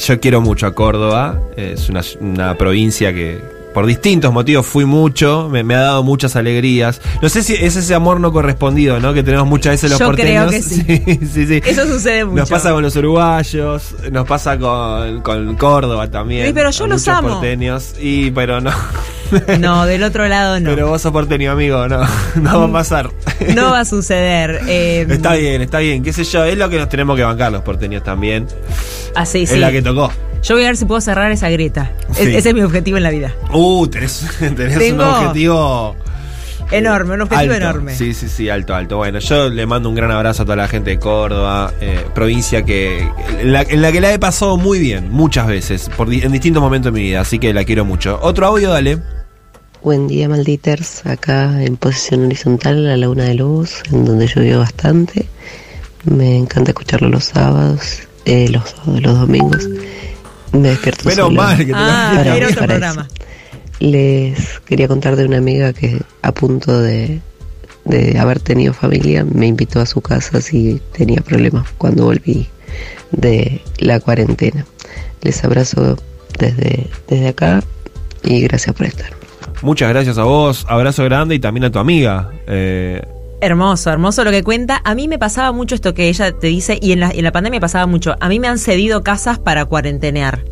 yo 0.06 0.20
quiero 0.20 0.40
mucho 0.40 0.66
a 0.66 0.74
Córdoba. 0.74 1.40
Es 1.56 1.88
una, 1.88 2.02
una 2.20 2.56
provincia 2.56 3.12
que 3.12 3.59
por 3.72 3.86
distintos 3.86 4.32
motivos 4.32 4.66
fui 4.66 4.84
mucho, 4.84 5.48
me, 5.50 5.62
me 5.62 5.74
ha 5.74 5.80
dado 5.80 6.02
muchas 6.02 6.34
alegrías. 6.36 7.00
No 7.22 7.28
sé 7.28 7.42
si 7.42 7.54
es 7.54 7.76
ese 7.76 7.94
amor 7.94 8.20
no 8.20 8.32
correspondido, 8.32 8.98
¿no? 9.00 9.14
Que 9.14 9.22
tenemos 9.22 9.46
muchas 9.46 9.72
veces 9.74 9.90
los 9.90 9.98
Yo 10.00 10.10
creo 10.12 10.44
porteños. 10.46 10.50
que 10.50 10.62
sí. 11.20 11.26
sí, 11.32 11.46
sí. 11.46 11.62
Eso 11.64 11.86
sucede 11.86 12.24
mucho. 12.24 12.36
Nos 12.40 12.50
pasa 12.50 12.72
con 12.72 12.82
los 12.82 12.96
uruguayos, 12.96 13.94
nos 14.10 14.26
pasa 14.26 14.58
con, 14.58 15.20
con 15.22 15.56
Córdoba 15.56 16.10
también. 16.10 16.46
Sí, 16.48 16.52
pero 16.52 16.70
yo 16.70 16.86
los 16.86 17.06
amo. 17.08 17.28
porteños. 17.28 17.94
Y, 18.00 18.30
pero 18.30 18.60
no. 18.60 18.70
No, 19.60 19.86
del 19.86 20.02
otro 20.02 20.26
lado 20.26 20.58
no. 20.58 20.70
Pero 20.70 20.88
vos 20.88 21.02
sos 21.02 21.12
porteño, 21.12 21.52
amigo, 21.52 21.86
no. 21.86 22.00
No 22.34 22.58
va 22.58 22.66
a 22.66 22.72
pasar. 22.72 23.10
No 23.54 23.70
va 23.70 23.78
a 23.80 23.84
suceder. 23.84 24.60
Eh, 24.66 25.06
Está 25.08 25.34
bien, 25.34 25.62
está 25.62 25.78
bien, 25.78 26.02
qué 26.02 26.12
sé 26.12 26.24
yo, 26.24 26.44
es 26.44 26.58
lo 26.58 26.68
que 26.68 26.78
nos 26.78 26.88
tenemos 26.88 27.16
que 27.16 27.22
bancar 27.22 27.52
los 27.52 27.62
porteños 27.62 28.02
también. 28.02 28.48
Así, 29.14 29.42
es 29.44 29.50
sí. 29.50 29.58
la 29.58 29.70
que 29.70 29.82
tocó. 29.82 30.10
Yo 30.42 30.54
voy 30.54 30.64
a 30.64 30.68
ver 30.68 30.76
si 30.76 30.84
puedo 30.86 31.00
cerrar 31.00 31.30
esa 31.32 31.48
grieta. 31.50 31.92
Es- 32.12 32.20
ese 32.28 32.48
es 32.50 32.54
mi 32.54 32.62
objetivo 32.62 32.96
en 32.96 33.02
la 33.02 33.10
vida. 33.10 33.34
Uh, 33.52 33.86
tenés, 33.86 34.26
tenés 34.38 34.92
un 34.92 35.00
objetivo 35.00 35.96
Enorme, 36.70 37.14
un 37.14 37.22
objetivo 37.22 37.52
alto. 37.54 37.64
enorme. 37.64 37.94
Sí, 37.96 38.14
sí, 38.14 38.28
sí, 38.28 38.48
alto, 38.48 38.74
alto. 38.76 38.96
Bueno, 38.98 39.18
yo 39.18 39.48
le 39.48 39.66
mando 39.66 39.88
un 39.88 39.94
gran 39.96 40.10
abrazo 40.12 40.42
a 40.42 40.44
toda 40.44 40.56
la 40.56 40.68
gente 40.68 40.90
de 40.90 40.98
Córdoba, 41.00 41.72
eh, 41.80 42.04
provincia 42.14 42.62
que 42.64 43.00
en 43.40 43.52
la, 43.52 43.62
en 43.62 43.82
la 43.82 43.90
que 43.90 44.00
la 44.00 44.12
he 44.12 44.18
pasado 44.20 44.56
muy 44.56 44.78
bien, 44.78 45.10
muchas 45.10 45.48
veces, 45.48 45.90
por, 45.96 46.12
en 46.14 46.30
distintos 46.30 46.62
momentos 46.62 46.92
de 46.92 47.00
mi 47.00 47.06
vida, 47.06 47.22
así 47.22 47.40
que 47.40 47.52
la 47.52 47.64
quiero 47.64 47.84
mucho. 47.84 48.18
Otro 48.22 48.46
audio, 48.46 48.70
dale. 48.70 48.98
Buen 49.82 50.06
día, 50.06 50.28
malditers. 50.28 51.04
Acá 51.06 51.60
en 51.64 51.76
posición 51.76 52.26
horizontal, 52.26 52.84
la 52.86 52.96
Laguna 52.96 53.24
de 53.24 53.34
Luz, 53.34 53.82
en 53.90 54.04
donde 54.04 54.28
llovió 54.28 54.60
bastante. 54.60 55.26
Me 56.04 56.36
encanta 56.36 56.70
escucharlo 56.70 57.08
los 57.08 57.24
sábados, 57.24 58.02
eh, 58.26 58.48
los 58.48 58.70
sábados, 58.70 59.02
los 59.02 59.18
domingos. 59.18 59.68
Me 60.52 60.70
despierto 60.70 61.04
Menos 61.08 61.26
sola 61.26 61.42
mal 61.42 61.56
que 61.58 61.64
te 61.66 61.72
Ah, 61.74 62.12
para- 62.16 62.36
era 62.36 62.46
otro 62.46 62.60
para 62.60 62.66
programa. 62.66 63.02
eso. 63.12 63.24
Les 63.80 64.60
quería 64.66 64.88
contar 64.88 65.16
de 65.16 65.24
una 65.24 65.38
amiga 65.38 65.72
que 65.72 66.00
a 66.22 66.32
punto 66.32 66.80
de, 66.80 67.20
de 67.84 68.18
haber 68.18 68.40
tenido 68.40 68.74
familia 68.74 69.24
me 69.24 69.46
invitó 69.46 69.80
a 69.80 69.86
su 69.86 70.00
casa 70.02 70.40
si 70.40 70.80
tenía 70.92 71.20
problemas 71.22 71.66
cuando 71.78 72.04
volví 72.04 72.46
de 73.12 73.60
la 73.78 74.00
cuarentena. 74.00 74.66
Les 75.22 75.42
abrazo 75.44 75.96
desde, 76.38 76.88
desde 77.08 77.28
acá 77.28 77.62
y 78.22 78.40
gracias 78.42 78.74
por 78.74 78.86
estar. 78.86 79.10
Muchas 79.62 79.88
gracias 79.90 80.18
a 80.18 80.24
vos, 80.24 80.66
abrazo 80.68 81.04
grande 81.04 81.34
y 81.34 81.38
también 81.38 81.64
a 81.64 81.70
tu 81.70 81.78
amiga. 81.78 82.30
Eh, 82.46 83.02
Hermoso, 83.42 83.90
hermoso 83.90 84.22
lo 84.22 84.30
que 84.30 84.44
cuenta. 84.44 84.82
A 84.84 84.94
mí 84.94 85.08
me 85.08 85.18
pasaba 85.18 85.52
mucho 85.52 85.74
esto 85.74 85.94
que 85.94 86.08
ella 86.08 86.32
te 86.32 86.48
dice, 86.48 86.78
y 86.80 86.92
en 86.92 87.00
la, 87.00 87.10
en 87.10 87.24
la 87.24 87.32
pandemia 87.32 87.58
pasaba 87.58 87.86
mucho. 87.86 88.14
A 88.20 88.28
mí 88.28 88.38
me 88.38 88.48
han 88.48 88.58
cedido 88.58 89.02
casas 89.02 89.38
para 89.38 89.64
cuarentenear. 89.64 90.44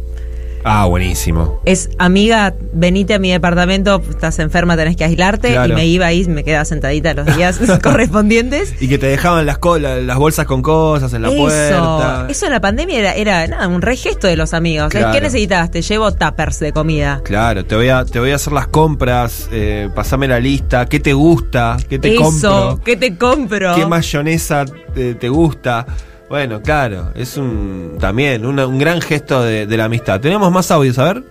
Ah, 0.69 0.85
buenísimo. 0.87 1.61
Es, 1.65 1.91
amiga, 1.99 2.55
venite 2.73 3.15
a 3.15 3.19
mi 3.19 3.31
departamento, 3.31 4.03
estás 4.09 4.39
enferma, 4.39 4.77
tenés 4.77 4.97
que 4.97 5.05
aislarte. 5.05 5.53
Claro. 5.53 5.73
Y 5.73 5.77
me 5.77 5.87
iba 5.87 6.07
ahí, 6.07 6.25
me 6.27 6.45
quedaba 6.45 6.65
sentadita 6.65 7.15
los 7.15 7.35
días 7.37 7.59
correspondientes. 7.83 8.75
Y 8.81 8.89
que 8.89 8.99
te 8.99 9.07
dejaban 9.07 9.47
las, 9.47 9.59
las 9.81 10.17
bolsas 10.19 10.47
con 10.47 10.63
cosas 10.63 11.13
en 11.13 11.23
la 11.23 11.29
eso, 11.29 11.37
puerta. 11.39 12.27
eso 12.29 12.47
en 12.47 12.53
la 12.53 12.61
pandemia 12.61 12.99
era, 12.99 13.15
era 13.15 13.47
nada, 13.47 13.69
un 13.69 13.83
re 13.83 13.97
gesto 13.97 14.27
de 14.27 14.37
los 14.37 14.55
amigos. 14.55 14.91
Claro. 14.91 15.13
¿Qué 15.13 15.21
necesitas? 15.21 15.71
Te 15.71 15.83
llevo 15.83 16.13
tuppers 16.13 16.61
de 16.61 16.73
comida. 16.73 17.21
Claro, 17.25 17.65
te 17.65 17.75
voy 17.75 17.89
a, 17.89 18.05
te 18.05 18.21
voy 18.21 18.31
a 18.31 18.37
hacer 18.37 18.53
las 18.53 18.69
compras, 18.69 19.49
eh, 19.53 19.89
pasame 19.95 20.29
la 20.29 20.41
lista, 20.41 20.87
qué 20.87 21.01
te 21.01 21.13
gusta, 21.13 21.77
qué 21.89 21.99
te 21.99 22.15
Eso, 22.15 22.23
compro, 22.23 22.81
¿qué 22.85 22.97
te 22.97 23.17
compro? 23.17 23.75
qué 23.75 23.87
mayonesa 23.87 24.65
te, 24.95 25.15
te 25.15 25.29
gusta. 25.29 25.87
Bueno, 26.29 26.61
claro, 26.63 27.11
es 27.15 27.37
un 27.39 27.97
también 27.99 28.45
una- 28.45 28.67
un 28.67 28.79
gran 28.79 29.01
gesto 29.01 29.43
de, 29.43 29.67
de 29.67 29.77
la 29.77 29.85
amistad. 29.87 30.21
Tenemos 30.21 30.53
más 30.53 30.71
audios, 30.71 30.99
a 30.99 31.05
ver. 31.15 31.23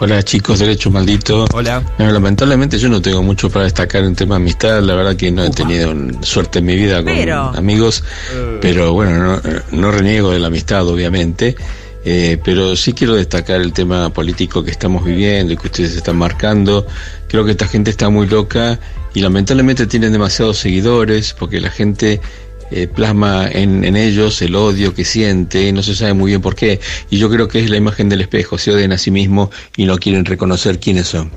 Hola 0.00 0.24
chicos, 0.24 0.58
Derecho 0.58 0.90
Maldito. 0.90 1.44
Hola. 1.54 1.80
Bueno, 1.96 2.12
lamentablemente 2.12 2.78
yo 2.78 2.88
no 2.88 3.00
tengo 3.00 3.22
mucho 3.22 3.48
para 3.48 3.64
destacar 3.64 4.02
en 4.02 4.16
tema 4.16 4.34
de 4.34 4.42
amistad, 4.42 4.82
la 4.82 4.94
verdad 4.96 5.14
que 5.14 5.30
no 5.30 5.44
he 5.44 5.50
tenido 5.50 5.92
un- 5.92 6.18
suerte 6.24 6.58
en 6.58 6.64
mi 6.64 6.74
vida 6.74 6.96
con 6.96 7.14
Pero. 7.14 7.52
amigos, 7.56 8.02
pero 8.60 8.92
bueno, 8.92 9.18
no, 9.20 9.40
no 9.70 9.90
reniego 9.92 10.32
de 10.32 10.40
la 10.40 10.48
amistad 10.48 10.86
obviamente, 10.88 11.54
eh, 12.04 12.38
pero 12.44 12.74
sí 12.74 12.92
quiero 12.92 13.14
destacar 13.14 13.60
el 13.60 13.72
tema 13.72 14.12
político 14.12 14.64
que 14.64 14.72
estamos 14.72 15.04
viviendo 15.04 15.52
y 15.52 15.56
que 15.56 15.68
ustedes 15.68 15.94
están 15.94 16.16
marcando. 16.16 16.86
Creo 17.28 17.44
que 17.44 17.52
esta 17.52 17.68
gente 17.68 17.90
está 17.92 18.08
muy 18.08 18.26
loca 18.26 18.80
y 19.14 19.20
lamentablemente 19.20 19.86
tienen 19.86 20.12
demasiados 20.12 20.58
seguidores 20.58 21.34
porque 21.38 21.60
la 21.60 21.70
gente 21.70 22.20
eh, 22.70 22.86
plasma 22.86 23.48
en, 23.50 23.84
en 23.84 23.96
ellos 23.96 24.40
el 24.42 24.54
odio 24.54 24.94
que 24.94 25.04
siente, 25.04 25.72
no 25.72 25.82
se 25.82 25.94
sabe 25.94 26.14
muy 26.14 26.30
bien 26.30 26.40
por 26.40 26.54
qué. 26.54 26.80
Y 27.10 27.18
yo 27.18 27.30
creo 27.30 27.48
que 27.48 27.60
es 27.60 27.70
la 27.70 27.76
imagen 27.76 28.08
del 28.08 28.20
espejo, 28.20 28.58
se 28.58 28.72
odian 28.72 28.92
a 28.92 28.98
sí 28.98 29.10
mismos 29.10 29.50
y 29.76 29.84
no 29.86 29.98
quieren 29.98 30.24
reconocer 30.24 30.80
quiénes 30.80 31.08
son. 31.08 31.30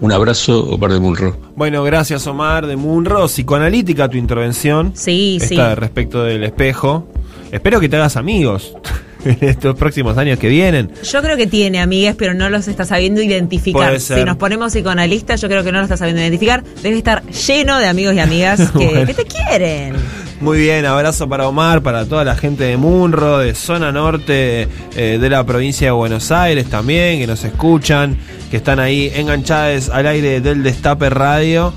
Un 0.00 0.10
abrazo, 0.10 0.64
Omar 0.64 0.92
de 0.92 0.98
Munro. 0.98 1.36
Bueno, 1.54 1.84
gracias 1.84 2.26
Omar 2.26 2.66
de 2.66 2.74
Munro. 2.74 3.26
Psicoanalítica 3.26 4.08
tu 4.08 4.16
intervención. 4.16 4.92
Sí, 4.96 5.38
sí. 5.40 5.56
Respecto 5.56 6.24
del 6.24 6.42
espejo. 6.42 7.06
Espero 7.52 7.78
que 7.78 7.88
te 7.88 7.96
hagas 7.96 8.16
amigos 8.16 8.74
en 9.24 9.38
estos 9.40 9.76
próximos 9.76 10.16
años 10.18 10.38
que 10.38 10.48
vienen. 10.48 10.90
Yo 11.02 11.22
creo 11.22 11.36
que 11.36 11.46
tiene 11.46 11.80
amigas, 11.80 12.14
pero 12.18 12.34
no 12.34 12.48
los 12.50 12.68
está 12.68 12.84
sabiendo 12.84 13.22
identificar. 13.22 13.98
Si 14.00 14.24
nos 14.24 14.36
ponemos 14.36 14.72
psicoanalistas, 14.72 15.40
yo 15.40 15.48
creo 15.48 15.62
que 15.64 15.72
no 15.72 15.78
los 15.78 15.86
está 15.86 15.96
sabiendo 15.96 16.22
identificar. 16.22 16.62
Debe 16.82 16.96
estar 16.98 17.22
lleno 17.24 17.78
de 17.78 17.86
amigos 17.86 18.14
y 18.14 18.20
amigas 18.20 18.70
que, 18.78 18.86
Bueno. 18.86 19.06
que 19.06 19.14
te 19.14 19.24
quieren. 19.24 19.94
Muy 20.40 20.58
bien, 20.58 20.84
abrazo 20.86 21.28
para 21.28 21.46
Omar, 21.46 21.82
para 21.82 22.04
toda 22.04 22.24
la 22.24 22.34
gente 22.34 22.64
de 22.64 22.76
Munro, 22.76 23.38
de 23.38 23.54
zona 23.54 23.92
norte 23.92 24.66
eh, 24.96 25.18
de 25.20 25.30
la 25.30 25.44
provincia 25.46 25.86
de 25.86 25.92
Buenos 25.92 26.32
Aires 26.32 26.66
también, 26.66 27.20
que 27.20 27.28
nos 27.28 27.44
escuchan, 27.44 28.16
que 28.50 28.56
están 28.56 28.80
ahí 28.80 29.12
enganchadas 29.14 29.88
al 29.88 30.08
aire 30.08 30.40
del 30.40 30.64
Destape 30.64 31.10
Radio. 31.10 31.72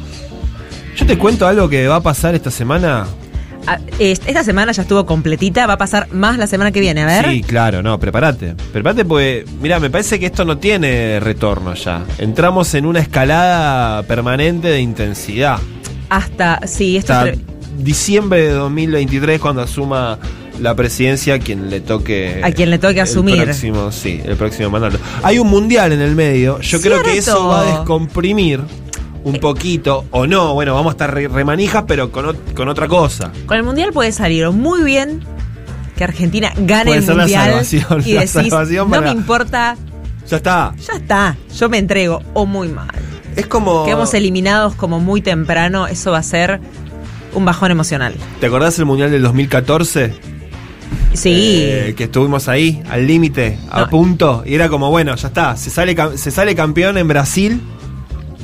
Yo 0.95 1.05
te 1.05 1.15
cuento 1.17 1.45
algo 1.47 1.69
que 1.69 1.87
va 1.87 1.97
a 1.97 2.01
pasar 2.01 2.33
esta 2.33 2.49
semana. 2.49 3.05
Ah, 3.67 3.79
est- 3.99 4.27
Esta 4.27 4.43
semana 4.43 4.71
ya 4.71 4.83
estuvo 4.83 5.05
completita, 5.05 5.65
va 5.67 5.73
a 5.73 5.77
pasar 5.77 6.07
más 6.11 6.37
la 6.37 6.47
semana 6.47 6.71
que 6.71 6.79
viene, 6.79 7.01
a 7.01 7.05
ver. 7.05 7.25
Sí, 7.29 7.41
claro, 7.41 7.81
no, 7.81 7.99
prepárate. 7.99 8.55
Prepárate 8.73 9.05
porque, 9.05 9.45
mira, 9.61 9.79
me 9.79 9.89
parece 9.89 10.19
que 10.19 10.27
esto 10.27 10.45
no 10.45 10.57
tiene 10.57 11.19
retorno 11.19 11.73
ya. 11.73 12.03
Entramos 12.17 12.73
en 12.75 12.85
una 12.85 12.99
escalada 12.99 14.03
permanente 14.03 14.67
de 14.67 14.81
intensidad. 14.81 15.57
Hasta, 16.09 16.61
sí, 16.67 16.97
esto 16.97 17.13
Hasta 17.13 17.29
es 17.31 17.39
diciembre 17.79 18.41
de 18.43 18.51
2023 18.51 19.39
cuando 19.39 19.61
asuma 19.63 20.19
la 20.61 20.73
presidencia 20.75 21.33
a 21.33 21.39
quien 21.39 21.69
le 21.69 21.81
toque 21.81 22.39
A 22.43 22.51
quien 22.51 22.69
le 22.69 22.77
toque 22.77 23.01
asumir. 23.01 23.35
el 23.39 23.43
próximo, 23.45 23.91
sí, 23.91 24.21
el 24.23 24.35
próximo 24.37 24.69
mandato. 24.69 24.97
Hay 25.23 25.39
un 25.39 25.47
mundial 25.47 25.91
en 25.91 26.01
el 26.01 26.15
medio. 26.15 26.59
Yo 26.61 26.79
creo 26.79 27.01
que 27.03 27.17
eso 27.17 27.47
va 27.47 27.61
a 27.61 27.65
descomprimir 27.65 28.61
un 29.25 29.39
poquito 29.39 30.05
o 30.11 30.25
no, 30.25 30.53
bueno, 30.53 30.73
vamos 30.73 30.91
a 30.91 30.93
estar 30.93 31.13
re- 31.13 31.27
remanijas 31.27 31.83
pero 31.87 32.11
con, 32.11 32.37
con 32.55 32.69
otra 32.69 32.87
cosa. 32.87 33.31
Con 33.45 33.57
el 33.57 33.63
mundial 33.63 33.91
puede 33.91 34.11
salir 34.13 34.49
muy 34.51 34.83
bien 34.83 35.21
que 35.97 36.03
Argentina 36.05 36.51
gane 36.57 36.85
Puede 36.85 36.97
el 36.99 37.05
ser 37.05 37.15
la 37.15 37.23
mundial 37.23 37.45
salvación, 37.65 38.03
y 38.05 38.13
la 38.13 38.27
salvación 38.27 38.89
no 38.89 39.01
me 39.01 39.11
importa, 39.11 39.75
Ya 40.29 40.37
está. 40.37 40.73
ya 40.87 40.93
está, 40.93 41.37
yo 41.57 41.67
me 41.69 41.77
entrego 41.77 42.21
o 42.33 42.45
muy 42.45 42.67
mal. 42.69 42.87
Es 43.35 43.47
como 43.47 43.83
Quedamos 43.85 44.13
eliminados 44.13 44.75
como 44.75 44.99
muy 45.01 45.21
temprano, 45.21 45.87
eso 45.87 46.11
va 46.11 46.19
a 46.19 46.23
ser 46.23 46.61
un 47.33 47.43
bajón 47.45 47.71
emocional. 47.71 48.13
¿Te 48.39 48.45
acordás 48.47 48.79
el 48.79 48.85
mundial 48.85 49.11
del 49.11 49.21
2014? 49.23 50.13
Sí. 51.13 51.59
Eh, 51.63 51.93
que 51.97 52.05
estuvimos 52.05 52.47
ahí, 52.47 52.81
al 52.89 53.07
límite, 53.07 53.57
a 53.71 53.87
punto. 53.87 54.43
Y 54.45 54.53
era 54.55 54.69
como, 54.69 54.89
bueno, 54.89 55.15
ya 55.15 55.27
está. 55.29 55.55
Se 55.55 55.69
sale, 55.69 55.95
se 56.17 56.31
sale 56.31 56.55
campeón 56.55 56.97
en 56.97 57.07
Brasil. 57.07 57.61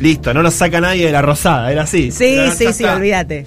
Listo, 0.02 0.34
no 0.34 0.42
nos 0.42 0.56
saca 0.56 0.82
nadie 0.82 1.06
de 1.06 1.12
la 1.12 1.22
rosada. 1.22 1.72
Era 1.72 1.84
así. 1.84 2.12
Sí, 2.12 2.34
Era, 2.34 2.52
sí, 2.52 2.74
sí, 2.74 2.84
olvídate. 2.84 3.46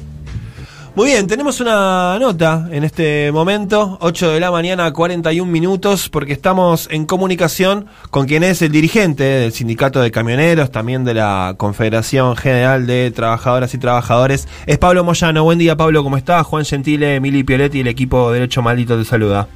Muy 0.94 1.08
bien, 1.08 1.26
tenemos 1.26 1.60
una 1.60 2.16
nota 2.20 2.68
en 2.70 2.84
este 2.84 3.32
momento, 3.32 3.98
8 4.00 4.30
de 4.30 4.38
la 4.38 4.52
mañana, 4.52 4.92
41 4.92 5.50
minutos, 5.50 6.08
porque 6.08 6.32
estamos 6.32 6.86
en 6.92 7.04
comunicación 7.04 7.86
con 8.10 8.26
quien 8.28 8.44
es 8.44 8.62
el 8.62 8.70
dirigente 8.70 9.24
del 9.24 9.52
Sindicato 9.52 10.00
de 10.00 10.12
Camioneros, 10.12 10.70
también 10.70 11.02
de 11.04 11.14
la 11.14 11.56
Confederación 11.56 12.36
General 12.36 12.86
de 12.86 13.10
Trabajadoras 13.10 13.74
y 13.74 13.78
Trabajadores. 13.78 14.46
Es 14.66 14.78
Pablo 14.78 15.02
Moyano. 15.02 15.42
Buen 15.42 15.58
día, 15.58 15.76
Pablo, 15.76 16.04
¿cómo 16.04 16.16
estás? 16.16 16.46
Juan 16.46 16.64
Gentile, 16.64 17.16
Emily 17.16 17.42
Pioletti 17.42 17.78
y 17.78 17.80
el 17.80 17.88
equipo 17.88 18.30
Derecho 18.30 18.62
Maldito 18.62 18.96
te 18.96 19.04
saluda. 19.04 19.48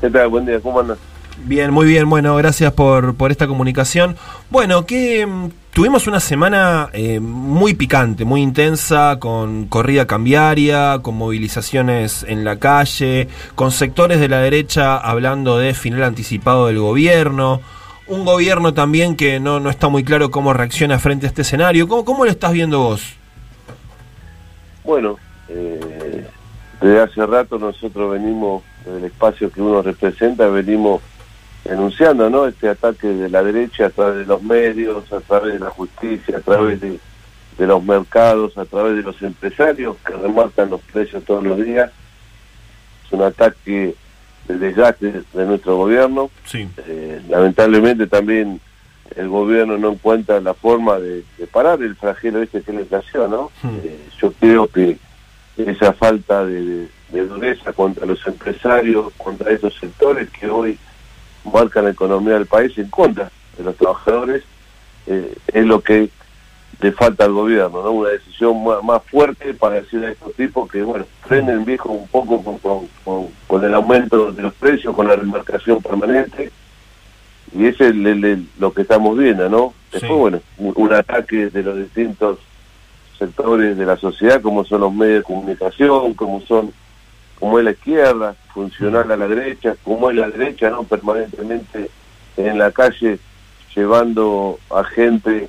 ¿Qué 0.00 0.10
tal? 0.10 0.26
Buen 0.26 0.44
día, 0.44 0.58
¿cómo 0.58 0.80
andas? 0.80 0.98
Bien, 1.44 1.70
muy 1.70 1.86
bien. 1.86 2.10
Bueno, 2.10 2.34
gracias 2.36 2.72
por, 2.72 3.14
por 3.14 3.30
esta 3.30 3.46
comunicación. 3.46 4.16
Bueno, 4.50 4.82
mm, 4.82 5.48
tuvimos 5.74 6.06
una 6.06 6.20
semana 6.20 6.88
eh, 6.92 7.18
muy 7.18 7.74
picante, 7.74 8.24
muy 8.24 8.40
intensa, 8.40 9.18
con 9.18 9.66
corrida 9.66 10.06
cambiaria, 10.06 11.00
con 11.02 11.16
movilizaciones 11.16 12.24
en 12.28 12.44
la 12.44 12.58
calle, 12.58 13.28
con 13.56 13.72
sectores 13.72 14.20
de 14.20 14.28
la 14.28 14.38
derecha 14.38 14.96
hablando 14.96 15.58
de 15.58 15.74
final 15.74 16.04
anticipado 16.04 16.68
del 16.68 16.78
gobierno. 16.78 17.60
Un 18.06 18.24
gobierno 18.24 18.72
también 18.72 19.16
que 19.16 19.40
no, 19.40 19.58
no 19.58 19.68
está 19.68 19.88
muy 19.88 20.04
claro 20.04 20.30
cómo 20.30 20.52
reacciona 20.52 20.98
frente 21.00 21.26
a 21.26 21.28
este 21.28 21.42
escenario. 21.42 21.88
¿Cómo, 21.88 22.04
cómo 22.04 22.24
lo 22.24 22.30
estás 22.30 22.52
viendo 22.52 22.78
vos? 22.78 23.16
Bueno, 24.84 25.18
eh, 25.48 26.24
desde 26.80 27.00
hace 27.00 27.26
rato 27.26 27.58
nosotros 27.58 28.12
venimos, 28.12 28.62
desde 28.84 28.98
el 28.98 29.04
espacio 29.06 29.50
que 29.50 29.60
uno 29.60 29.82
representa, 29.82 30.46
venimos 30.46 31.02
denunciando 31.64 32.28
¿no? 32.28 32.46
este 32.46 32.68
ataque 32.68 33.08
de 33.08 33.28
la 33.28 33.42
derecha 33.42 33.86
a 33.86 33.90
través 33.90 34.18
de 34.18 34.26
los 34.26 34.42
medios, 34.42 35.10
a 35.12 35.20
través 35.20 35.54
de 35.54 35.60
la 35.60 35.70
justicia, 35.70 36.38
a 36.38 36.40
través 36.40 36.80
de, 36.80 36.98
de 37.58 37.66
los 37.66 37.82
mercados, 37.82 38.56
a 38.58 38.64
través 38.64 38.96
de 38.96 39.02
los 39.02 39.20
empresarios 39.22 39.96
que 40.04 40.12
remarcan 40.12 40.70
los 40.70 40.80
precios 40.82 41.24
todos 41.24 41.42
los 41.42 41.62
días. 41.64 41.90
Es 43.06 43.12
un 43.12 43.22
ataque 43.22 43.94
de 44.46 44.58
desgaste 44.58 45.22
de 45.32 45.44
nuestro 45.46 45.76
gobierno. 45.76 46.30
Sí. 46.44 46.68
Eh, 46.86 47.22
lamentablemente 47.28 48.06
también 48.06 48.60
el 49.16 49.28
gobierno 49.28 49.78
no 49.78 49.92
encuentra 49.92 50.40
la 50.40 50.54
forma 50.54 50.98
de, 50.98 51.24
de 51.38 51.46
parar 51.46 51.82
el 51.82 51.96
flagelo 51.96 52.42
este 52.42 52.62
que 52.62 52.70
es 52.70 52.74
la 52.74 52.82
inflación, 52.82 53.30
¿no? 53.30 53.50
Eh, 53.84 53.98
yo 54.20 54.32
creo 54.32 54.66
que 54.66 54.98
esa 55.56 55.92
falta 55.92 56.44
de 56.44 56.88
dureza 57.10 57.72
contra 57.72 58.06
los 58.06 58.26
empresarios, 58.26 59.12
contra 59.16 59.52
esos 59.52 59.72
sectores 59.78 60.28
que 60.30 60.48
hoy 60.48 60.78
marcan 61.52 61.84
la 61.84 61.90
economía 61.90 62.34
del 62.34 62.46
país 62.46 62.76
en 62.78 62.88
contra 62.90 63.30
de 63.56 63.64
los 63.64 63.76
trabajadores, 63.76 64.42
eh, 65.06 65.34
es 65.48 65.64
lo 65.66 65.80
que 65.80 66.08
le 66.80 66.92
falta 66.92 67.24
al 67.24 67.32
gobierno, 67.32 67.82
¿no? 67.82 67.90
Una 67.92 68.10
decisión 68.10 68.64
ma- 68.64 68.82
más, 68.82 69.02
fuerte 69.04 69.54
para 69.54 69.76
decir 69.76 70.04
a 70.04 70.10
estos 70.10 70.34
tipos 70.34 70.70
que, 70.70 70.82
bueno, 70.82 71.04
frenen 71.22 71.64
viejo 71.64 71.90
un 71.90 72.08
poco 72.08 72.42
con, 72.42 72.58
con- 72.58 72.88
con- 73.04 73.28
con 73.46 73.64
el 73.64 73.74
aumento 73.74 74.32
de 74.32 74.42
los 74.42 74.54
precios, 74.54 74.94
con 74.94 75.06
la 75.06 75.16
remarcación 75.16 75.80
permanente, 75.82 76.50
y 77.56 77.66
ese 77.66 77.84
es 77.84 77.90
el- 77.90 78.06
el- 78.06 78.24
el- 78.24 78.48
lo 78.58 78.72
que 78.72 78.82
estamos 78.82 79.16
viendo, 79.16 79.48
¿no? 79.48 79.72
Después, 79.92 80.10
bueno, 80.18 80.40
un, 80.58 80.72
un 80.76 80.92
ataque 80.92 81.48
de 81.50 81.62
los 81.62 81.76
distintos 81.78 82.38
sectores 83.18 83.76
de 83.78 83.86
la 83.86 83.96
sociedad, 83.96 84.42
como 84.42 84.64
son 84.64 84.80
los 84.80 84.92
medios 84.92 85.18
de 85.18 85.22
comunicación, 85.22 86.14
como 86.14 86.40
son 86.42 86.72
como 87.38 87.58
es 87.58 87.64
la 87.64 87.70
izquierda, 87.72 88.34
funcional 88.54 89.10
a 89.10 89.16
la 89.16 89.26
derecha, 89.26 89.74
como 89.82 90.10
es 90.10 90.16
la 90.16 90.30
derecha, 90.30 90.70
¿no? 90.70 90.84
Permanentemente 90.84 91.90
en 92.36 92.58
la 92.58 92.70
calle 92.70 93.18
llevando 93.74 94.58
a 94.70 94.84
gente 94.84 95.48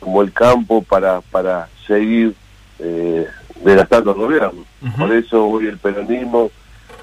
como 0.00 0.22
el 0.22 0.32
campo 0.32 0.82
para, 0.82 1.20
para 1.20 1.68
seguir 1.86 2.34
eh, 2.78 3.26
desgastando 3.62 4.12
el 4.12 4.16
gobierno. 4.16 4.64
Por 4.98 5.12
eso 5.12 5.46
hoy 5.46 5.66
el 5.66 5.78
peronismo, 5.78 6.50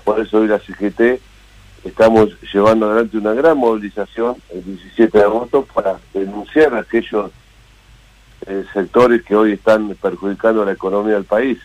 por 0.04 0.20
eso 0.20 0.40
hoy 0.40 0.48
la 0.48 0.60
CGT, 0.60 1.22
estamos 1.84 2.30
llevando 2.52 2.88
adelante 2.88 3.18
una 3.18 3.34
gran 3.34 3.58
movilización 3.58 4.36
el 4.50 4.64
17 4.64 5.18
de 5.18 5.24
agosto 5.24 5.66
para 5.74 6.00
denunciar 6.14 6.74
a 6.74 6.80
aquellos 6.80 7.32
eh, 8.48 8.66
sectores 8.74 9.24
que 9.24 9.36
hoy 9.36 9.54
están 9.54 9.96
perjudicando 10.02 10.66
la 10.66 10.74
economía 10.74 11.14
del 11.14 11.26
país. 11.26 11.60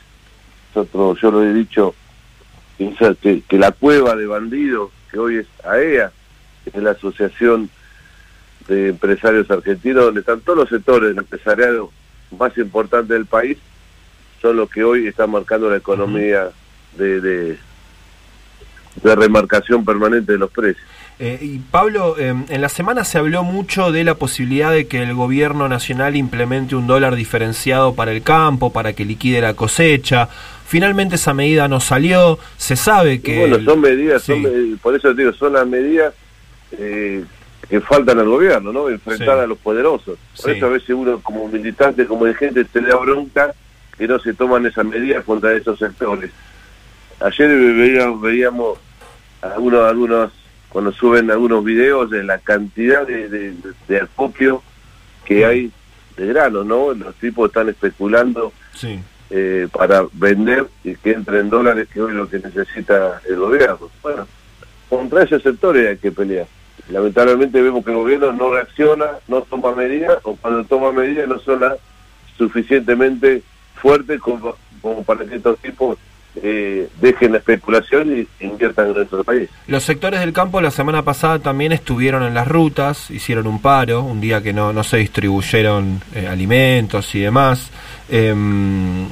Nosotros, 0.75 1.19
yo 1.21 1.31
lo 1.31 1.43
he 1.43 1.53
dicho, 1.53 1.95
que, 2.77 3.43
que 3.49 3.59
la 3.59 3.73
cueva 3.73 4.15
de 4.17 4.27
bandidos, 4.27 4.91
que 5.11 5.19
hoy 5.19 5.37
es 5.39 5.47
AEA, 5.65 6.13
que 6.65 6.71
es 6.71 6.83
la 6.83 6.93
Asociación 6.93 7.71
de 8.69 8.89
Empresarios 8.89 9.51
Argentinos, 9.51 10.05
donde 10.05 10.21
están 10.21 10.41
todos 10.41 10.59
los 10.59 10.69
sectores 10.69 11.11
del 11.11 11.19
empresariado 11.19 11.91
más 12.39 12.57
importantes 12.59 13.11
del 13.11 13.27
país, 13.27 13.57
son 14.43 14.57
los 14.57 14.69
que 14.71 14.85
hoy 14.85 15.07
están 15.07 15.31
marcando 15.31 15.71
la 15.71 15.77
economía 15.77 16.51
de, 16.97 17.21
de, 17.21 17.59
de 19.03 19.15
remarcación 19.15 19.85
permanente 19.85 20.33
de 20.33 20.39
los 20.39 20.51
precios. 20.51 20.85
Eh, 21.19 21.39
y 21.41 21.59
Pablo, 21.59 22.17
eh, 22.19 22.35
en 22.49 22.61
la 22.61 22.69
semana 22.69 23.05
se 23.05 23.17
habló 23.17 23.43
mucho 23.43 23.91
de 23.91 24.05
la 24.05 24.17
posibilidad 24.17 24.71
de 24.71 24.87
que 24.87 25.03
el 25.03 25.15
gobierno 25.15 25.67
nacional 25.67 26.15
implemente 26.15 26.77
un 26.77 26.87
dólar 26.87 27.15
diferenciado 27.15 27.95
para 27.95 28.13
el 28.13 28.23
campo, 28.23 28.71
para 28.71 28.93
que 28.93 29.07
liquide 29.07 29.41
la 29.41 29.55
cosecha. 29.55 30.29
Finalmente 30.67 31.15
esa 31.15 31.33
medida 31.33 31.69
no 31.69 31.81
salió. 31.81 32.39
Se 32.57 32.77
sabe 32.77 33.21
que... 33.21 33.37
Y 33.37 33.39
bueno, 33.39 33.65
son 33.65 33.81
medidas, 33.81 34.23
son 34.23 34.79
por 34.83 34.95
eso 34.97 35.15
te 35.15 35.23
digo, 35.23 35.33
son 35.33 35.53
las 35.53 35.67
medidas 35.67 36.13
eh, 36.73 37.25
que 37.69 37.81
faltan 37.81 38.19
al 38.19 38.29
gobierno, 38.29 38.73
¿no? 38.73 38.89
Enfrentar 38.89 39.37
Sí. 39.39 39.45
a 39.45 39.47
los 39.47 39.59
poderosos. 39.59 40.19
Por 40.37 40.45
Sí. 40.53 40.57
eso 40.57 40.67
a 40.67 40.71
veces 40.71 40.91
uno 40.91 41.21
como 41.23 41.49
militante, 41.49 42.07
como 42.07 42.25
dirigente, 42.27 42.65
te 42.65 42.81
da 42.81 42.97
bronca 42.97 43.55
que 43.97 44.07
no 44.09 44.19
se 44.19 44.35
toman 44.35 44.67
esas 44.67 44.85
medidas 44.85 45.25
contra 45.25 45.53
esos 45.55 45.79
sectores. 45.79 46.31
Ayer 47.21 47.49
veíamos, 47.49 48.21
veíamos 48.21 48.79
algunos, 49.41 49.89
algunos, 49.89 50.33
cuando 50.69 50.93
suben 50.93 51.31
algunos 51.31 51.65
videos 51.65 52.11
de 52.11 52.23
la 52.25 52.39
cantidad 52.39 53.07
de, 53.07 53.29
de, 53.29 53.55
de 53.89 54.01
acopio 54.01 54.63
que 55.25 55.47
hay 55.47 55.71
de 56.17 56.27
granos, 56.27 56.67
¿no? 56.67 56.93
Los 56.93 57.15
tipos 57.17 57.49
están 57.49 57.69
especulando 57.69 58.53
Sí. 58.75 58.99
Eh, 59.31 59.69
para 59.73 60.05
vender 60.13 60.67
y 60.85 60.95
que 60.97 61.13
entren 61.13 61.51
dólares, 61.51 61.89
que 61.93 62.01
hoy 62.01 62.11
es 62.11 62.17
lo 62.17 62.29
que 62.29 62.39
necesita 62.39 63.21
el 63.29 63.37
gobierno. 63.37 63.91
Bueno, 64.03 64.27
contra 64.89 65.25
esos 65.25 65.43
sectores 65.43 65.89
hay 65.89 65.97
que 65.97 66.13
pelear. 66.13 66.47
Lamentablemente 66.89 67.61
vemos 67.61 67.85
que 67.85 67.91
el 67.91 67.97
gobierno 67.97 68.33
no 68.33 68.53
reacciona, 68.53 69.07
no 69.27 69.43
toma 69.43 69.75
medidas, 69.75 70.19
o 70.23 70.37
cuando 70.37 70.65
toma 70.65 70.93
medidas 70.93 71.29
no 71.29 71.39
son 71.41 71.61
las 71.61 71.77
suficientemente 72.39 73.43
fuertes 73.75 74.21
como, 74.21 74.55
como 74.81 75.03
para 75.03 75.25
que 75.25 75.37
estos 75.37 75.59
tipos 75.59 75.99
eh, 76.43 76.89
dejen 77.01 77.33
la 77.33 77.39
especulación 77.39 78.27
y 78.41 78.45
inviertan 78.45 78.89
en 78.89 78.95
nuestro 78.95 79.25
país. 79.25 79.49
Los 79.67 79.83
sectores 79.85 80.21
del 80.21 80.33
campo 80.33 80.61
la 80.61 80.71
semana 80.71 81.03
pasada 81.03 81.39
también 81.39 81.73
estuvieron 81.73 82.23
en 82.23 82.35
las 82.35 82.47
rutas, 82.47 83.11
hicieron 83.11 83.47
un 83.47 83.61
paro, 83.61 84.03
un 84.03 84.21
día 84.21 84.43
que 84.43 84.53
no, 84.53 84.73
no 84.73 84.85
se 84.85 84.99
distribuyeron 84.99 86.01
eh, 86.15 86.27
alimentos 86.29 87.15
y 87.15 87.21
demás. 87.21 87.71
Em, 88.09 89.09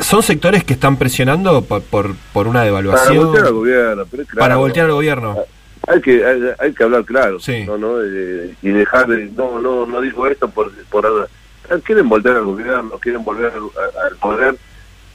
son 0.00 0.22
sectores 0.22 0.64
que 0.64 0.72
están 0.74 0.96
presionando 0.96 1.62
por, 1.62 1.82
por, 1.82 2.14
por 2.32 2.46
una 2.46 2.60
Para 2.60 2.64
devaluación. 2.66 3.16
voltear 3.26 3.46
al 3.46 3.52
gobierno. 3.52 4.04
pero 4.10 4.24
claro, 4.24 4.40
Para 4.40 4.56
voltear 4.56 4.86
al 4.86 4.92
gobierno. 4.92 5.38
Hay 5.86 6.00
que, 6.00 6.24
hay, 6.24 6.40
hay 6.58 6.72
que 6.72 6.82
hablar 6.82 7.04
claro, 7.04 7.38
¿no? 7.66 7.76
¿no? 7.78 8.02
Eh, 8.02 8.54
y 8.62 8.68
dejar 8.70 9.06
de, 9.06 9.26
no, 9.36 9.60
no, 9.60 9.84
no 9.86 10.00
digo 10.00 10.26
esto 10.26 10.48
por, 10.48 10.72
por. 10.84 11.28
Ah, 11.70 11.76
quieren 11.84 12.08
volver 12.08 12.36
al 12.36 12.44
gobierno, 12.44 12.90
quieren 13.00 13.22
volver 13.22 13.52
al 13.52 14.16
poder 14.16 14.56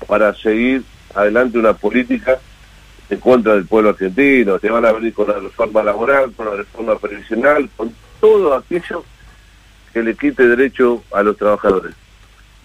para 0.07 0.34
seguir 0.36 0.84
adelante 1.15 1.57
una 1.57 1.73
política 1.73 2.40
en 3.10 3.19
contra 3.19 3.56
del 3.56 3.65
pueblo 3.65 3.90
argentino. 3.90 4.60
Te 4.60 4.69
van 4.69 4.86
a 4.86 4.91
venir 4.91 5.14
con 5.14 5.27
la 5.27 5.40
reforma 5.40 5.84
laboral, 5.84 6.31
con 6.34 6.45
la 6.48 6.56
reforma 6.56 6.98
previsional, 6.98 7.69
con 7.76 7.94
todo 8.19 8.53
aquello 8.56 9.03
que 9.94 10.03
le 10.03 10.15
quite 10.15 10.48
derecho 10.48 11.03
a 11.11 11.23
los 11.23 11.36
trabajadores. 11.38 11.94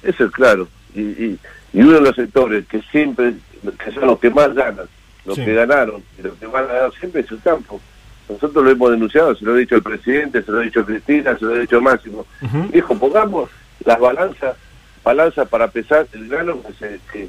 Eso 0.03 0.25
es 0.27 0.31
claro. 0.33 0.69
Y, 0.95 1.01
y, 1.01 1.39
y 1.73 1.81
uno 1.81 1.93
de 1.95 2.01
los 2.03 2.15
sectores 2.17 2.67
que 2.67 2.83
siempre, 2.91 3.35
que 3.83 3.93
son 3.93 4.07
los 4.07 4.19
que 4.19 4.31
más 4.31 4.53
ganan, 4.55 4.87
los 5.25 5.37
Sí. 5.37 5.45
que 5.45 5.55
ganaron 5.55 6.03
y 6.19 6.23
los 6.23 6.35
que 6.35 6.47
van 6.47 6.65
a 6.65 6.73
ganar 6.73 6.93
siempre 7.01 7.23
es 7.23 7.31
el 7.31 7.41
campo. 7.41 7.81
Nosotros 8.29 8.63
lo 8.65 8.71
hemos 8.71 8.91
denunciado, 8.91 9.35
se 9.35 9.45
lo 9.45 9.55
ha 9.55 9.57
dicho 9.57 9.75
el 9.77 9.83
presidente, 9.83 10.43
se 10.43 10.53
lo 10.53 10.59
ha 10.59 10.63
dicho 10.63 10.85
Cristina, 10.85 11.37
se 11.39 11.45
lo 11.47 11.55
ha 11.55 11.59
dicho 11.59 11.81
Máximo. 11.81 12.27
Dijo, 12.71 12.99
pongamos 12.99 13.49
las 13.87 13.99
balanzas, 13.99 14.57
balanzas 15.03 15.49
para 15.49 15.69
pesar 15.69 16.07
el 16.13 16.29
grano 16.29 16.59
que 16.63 16.73
se, 16.75 17.01
que 17.11 17.29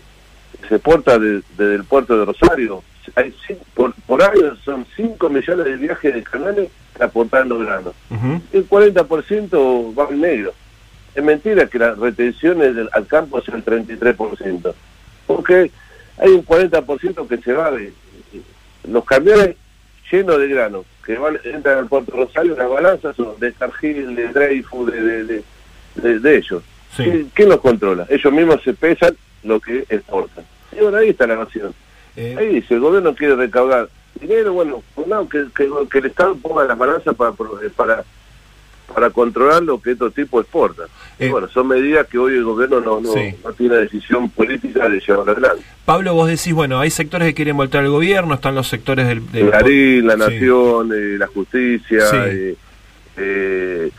se 0.70 0.80
porta 0.80 1.18
de- 1.20 1.42
desde 1.58 1.76
el 1.76 1.84
puerto 1.84 2.18
de 2.18 2.26
Rosario. 2.26 2.84
Hay 3.16 3.34
por, 3.74 3.94
por 4.08 4.22
año 4.24 4.56
son 4.64 4.86
5 4.96 5.30
millones 5.30 5.66
de 5.66 5.76
viajes 5.78 6.14
de 6.14 6.24
canales 6.24 6.70
aportando 7.00 7.60
grano. 7.60 7.94
El 8.52 8.68
40% 8.68 9.94
va 9.98 10.08
en 10.10 10.22
negro. 10.22 10.54
Es 11.14 11.24
mentira 11.24 11.68
que 11.68 11.80
las 11.80 11.98
retenciones 11.98 12.76
del, 12.76 12.90
al 12.92 13.06
campo 13.08 13.42
son 13.42 13.56
el 13.56 13.66
33%. 13.66 14.74
Porque 15.28 15.72
hay 16.18 16.30
un 16.30 16.46
40% 16.46 17.28
que 17.28 17.38
se 17.38 17.54
va 17.54 17.72
de, 17.72 17.94
los 18.90 19.06
camiones 19.06 19.56
llenos 20.12 20.38
de 20.40 20.48
grano 20.48 20.86
que 21.06 21.18
van, 21.18 21.38
entran 21.44 21.78
al 21.80 21.88
Puerto 21.88 22.12
Rosario, 22.16 22.56
las 22.56 22.70
balanzas 22.70 23.16
son 23.16 23.40
de 23.40 23.54
Cargill, 23.54 24.16
de 24.16 24.28
Dreyfus, 24.30 24.92
de, 24.92 25.24
de, 25.96 26.20
de, 26.20 26.38
ellos. 26.38 26.64
¿Quién, 26.96 27.32
quién 27.34 27.50
los 27.50 27.60
controla? 27.60 28.06
Ellos 28.10 28.34
mismos 28.34 28.62
se 28.64 28.74
pesan 28.74 29.16
lo 29.44 29.60
que 29.60 29.86
exportan. 29.90 30.46
Y 30.78 30.82
bueno, 30.82 30.98
ahí 30.98 31.10
está 31.10 31.26
la 31.28 31.36
nación. 31.38 31.74
Eh, 32.16 32.36
Ahí 32.38 32.48
dice, 32.56 32.74
el 32.76 32.80
gobierno 32.80 33.14
quiere 33.16 33.36
recaudar 33.36 33.90
dinero, 34.20 34.54
bueno, 34.54 34.82
no, 35.08 35.28
que, 35.30 35.46
que, 35.56 35.70
que 35.92 35.98
el 36.00 36.06
Estado 36.06 36.36
ponga 36.38 36.64
las 36.64 36.78
balanzas 36.78 37.14
para, 37.16 37.34
para, 37.76 38.04
para 38.94 39.10
controlar 39.10 39.62
lo 39.64 39.82
que 39.82 39.92
estos 39.92 40.14
tipos 40.14 40.44
exportan. 40.44 40.88
Y 41.20 41.28
bueno, 41.28 41.48
son 41.50 41.68
medidas 41.68 42.08
que 42.08 42.18
hoy 42.18 42.34
el 42.36 42.44
gobierno 42.46 42.80
no, 42.80 43.02
no, 43.02 43.12
Sí. 43.14 43.36
no 43.44 43.52
tiene 43.54 43.76
decisión 43.76 44.30
política 44.30 44.88
de 44.88 45.00
llevar 45.02 45.30
adelante. 45.30 45.64
Pablo, 45.86 46.14
vos 46.14 46.28
decís, 46.30 46.54
bueno, 46.54 46.80
hay 46.80 46.90
sectores 46.90 47.28
que 47.30 47.34
quieren 47.34 47.58
voltear 47.58 47.84
al 47.84 47.90
gobierno, 47.90 48.34
están 48.36 48.56
los 48.56 48.68
sectores 48.68 49.08
del... 49.08 49.30
del 49.32 49.50
Clarín, 49.50 50.08
La 50.08 50.14
Sí. 50.14 50.20
Nación, 50.20 50.92
eh, 50.96 51.18
La 51.18 51.28
Justicia, 51.28 52.06
Sí. 52.10 52.18
eh, 52.18 52.56
eh, 53.18 53.90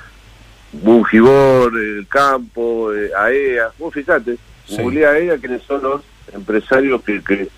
Bungibor, 0.73 1.73
el 1.79 2.07
Campo, 2.09 2.93
eh, 2.95 3.11
AEA. 3.17 3.71
Vos 3.79 3.93
fíjate, 3.95 4.37
Sí. 4.67 4.77
googleá 4.83 5.11
AEA, 5.13 5.39
quiénes 5.39 5.63
son 5.63 5.83
los 5.83 6.01
empresarios 6.33 7.03
que, 7.03 7.23
que 7.23 7.49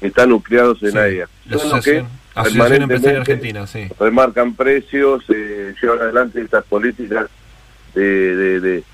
están 0.00 0.30
nucleados 0.30 0.82
en 0.82 0.92
Sí. 0.92 0.98
AEA. 0.98 1.28
Son 1.50 1.70
los 1.70 1.84
que 1.84 2.04
Asociación, 2.34 2.82
Empresaria 2.82 3.18
Argentina, 3.20 3.66
sí. 3.66 3.88
remarcan 3.98 4.54
precios, 4.54 5.24
eh, 5.28 5.74
llevan 5.82 5.98
adelante 6.00 6.40
estas 6.40 6.64
políticas 6.64 7.26
de, 7.94 8.36
de, 8.36 8.60
de, 8.60 8.84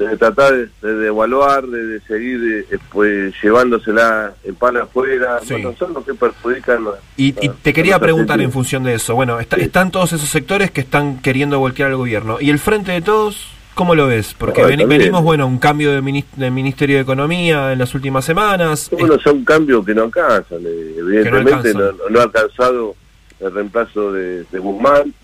de 0.00 0.16
tratar 0.16 0.52
de, 0.52 0.68
de 0.82 0.94
devaluar, 0.94 1.64
de, 1.66 1.86
de 1.86 2.00
seguir 2.00 2.66
eh, 2.70 2.78
pues, 2.90 3.34
llevándosela 3.40 4.32
el 4.44 4.54
pan 4.54 4.76
afuera. 4.78 5.38
Sí. 5.42 5.52
Bueno, 5.54 5.74
son 5.78 5.92
los 5.92 6.04
que 6.04 6.14
perjudican. 6.14 6.86
a- 6.88 6.90
Y, 7.16 7.28
y 7.44 7.48
te 7.50 7.72
quería 7.72 8.00
preguntar 8.00 8.40
en 8.40 8.50
función 8.50 8.82
de 8.82 8.94
eso. 8.94 9.14
Bueno, 9.14 9.38
está- 9.38 9.56
están 9.56 9.92
todos 9.92 10.12
esos 10.12 10.28
sectores 10.28 10.72
que 10.72 10.80
están 10.80 11.18
queriendo 11.18 11.60
voltear 11.60 11.90
al 11.90 11.96
gobierno. 11.96 12.38
¿Y 12.40 12.50
el 12.50 12.58
frente 12.58 12.90
de 12.92 13.00
todos, 13.02 13.48
cómo 13.78 13.94
lo 13.94 14.08
ves? 14.08 14.34
Porque 14.36 14.60
Ah, 14.62 14.66
venimos, 14.66 15.22
bueno, 15.22 15.46
un 15.46 15.58
cambio 15.58 15.92
de, 15.92 16.02
minis- 16.02 16.26
de 16.34 16.50
Ministerio 16.50 16.96
de 16.96 17.02
Economía 17.02 17.72
en 17.72 17.78
las 17.78 17.94
últimas 17.94 18.24
semanas. 18.24 18.88
Bueno, 18.90 19.16
son 19.20 19.44
cambios 19.44 19.86
que 19.86 19.94
no 19.94 20.02
alcanzan. 20.02 20.58
eh, 20.66 20.94
Evidentemente 20.98 21.72
no, 21.72 21.78
alcanzan. 21.84 22.12
no 22.12 22.18
ha 22.20 22.22
alcanzado 22.24 22.96
el 23.38 23.54
reemplazo 23.54 24.12
de, 24.12 24.42
de 24.50 24.58
Guzmán, 24.58 25.14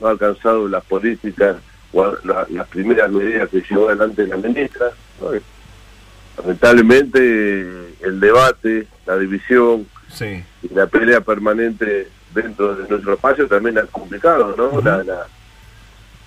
no 0.00 0.06
ha 0.06 0.10
alcanzado 0.10 0.68
las 0.68 0.84
políticas 0.84 1.56
o 1.92 2.14
la- 2.22 2.46
las 2.50 2.68
primeras 2.68 3.10
medidas 3.10 3.48
que 3.48 3.60
llevó 3.68 3.88
adelante 3.88 4.24
la 4.28 4.36
ministra. 4.36 4.86
Lamentablemente 6.36 7.60
el 8.02 8.20
debate, 8.20 8.86
la 9.06 9.16
división 9.18 9.86
Sí. 10.08 10.42
y 10.62 10.72
la 10.72 10.86
pelea 10.86 11.20
permanente 11.20 12.08
dentro 12.32 12.74
de 12.76 12.88
nuestro 12.88 13.14
espacio 13.14 13.48
también 13.48 13.78
ha 13.78 13.82
complicado, 13.86 14.54
¿no? 14.56 14.80
La- 14.80 15.02
la- 15.02 15.26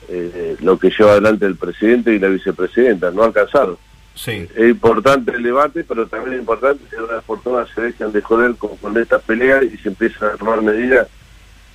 eh, 0.09 0.55
lo 0.61 0.77
que 0.79 0.89
lleva 0.89 1.11
adelante 1.11 1.45
el 1.45 1.55
presidente 1.55 2.13
y 2.13 2.19
la 2.19 2.27
vicepresidenta, 2.27 3.11
no 3.11 3.23
ha 3.23 3.27
alcanzado. 3.27 3.77
Sí. 4.15 4.47
Es 4.55 4.69
importante 4.69 5.31
el 5.31 5.43
debate, 5.43 5.83
pero 5.83 6.07
también 6.07 6.33
es 6.35 6.39
importante 6.39 6.83
que 6.89 6.95
de 6.95 7.03
una 7.03 7.13
vez 7.15 7.23
por 7.23 7.41
todas 7.41 7.69
se 7.75 7.81
dejen 7.81 8.11
de 8.11 8.21
joder 8.21 8.55
con, 8.55 8.75
con 8.77 8.97
estas 8.97 9.21
peleas 9.21 9.63
y 9.63 9.77
se 9.77 9.89
empiezan 9.89 10.29
a 10.29 10.37
tomar 10.37 10.61
medidas 10.61 11.07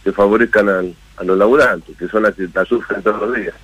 que 0.03 0.11
favorezcan 0.13 0.69
al- 0.69 0.95
a 1.19 1.25
los 1.25 1.39
laburantes, 1.39 1.97
que 1.97 2.09
son 2.09 2.25
las 2.25 2.35
que 2.35 2.49
la 2.53 2.65
sufren 2.65 3.01
todos 3.03 3.21
los 3.21 3.37
días. 3.37 3.55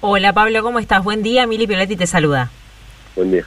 Hola 0.00 0.32
Pablo, 0.32 0.62
¿cómo 0.62 0.78
estás? 0.78 1.02
Buen 1.02 1.22
día, 1.22 1.46
Mili 1.46 1.66
Pioletti 1.66 1.96
te 1.96 2.06
saluda. 2.06 2.50
Buen 3.14 3.32
día. 3.32 3.44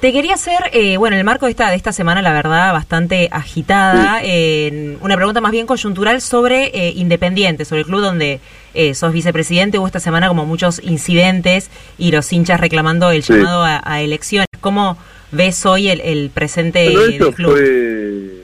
Te 0.00 0.12
quería 0.12 0.34
hacer, 0.34 0.58
eh, 0.72 0.96
bueno, 0.96 1.14
en 1.16 1.18
el 1.18 1.24
marco 1.24 1.46
de 1.46 1.50
esta, 1.50 1.70
de 1.70 1.76
esta 1.76 1.90
semana, 1.92 2.22
la 2.22 2.32
verdad, 2.32 2.72
bastante 2.72 3.28
agitada, 3.32 4.20
eh, 4.22 4.96
una 5.00 5.16
pregunta 5.16 5.40
más 5.40 5.50
bien 5.50 5.66
coyuntural 5.66 6.20
sobre 6.20 6.66
eh, 6.72 6.92
Independiente, 6.94 7.64
sobre 7.64 7.80
el 7.80 7.86
club 7.86 8.00
donde 8.00 8.38
eh, 8.74 8.94
sos 8.94 9.12
vicepresidente. 9.12 9.78
Hubo 9.78 9.86
esta 9.86 10.00
semana 10.00 10.28
como 10.28 10.46
muchos 10.46 10.80
incidentes 10.82 11.70
y 11.98 12.10
los 12.12 12.32
hinchas 12.32 12.60
reclamando 12.60 13.10
el 13.10 13.22
Sí. 13.22 13.34
llamado 13.34 13.64
a, 13.64 13.80
a 13.84 14.00
elecciones. 14.02 14.46
¿Cómo 14.60 14.98
ves 15.32 15.64
hoy 15.66 15.88
el, 15.88 16.00
el 16.00 16.30
presente 16.30 16.84
Bueno, 16.90 17.00
del 17.26 17.34
club? 17.34 17.52
fue, 17.52 18.42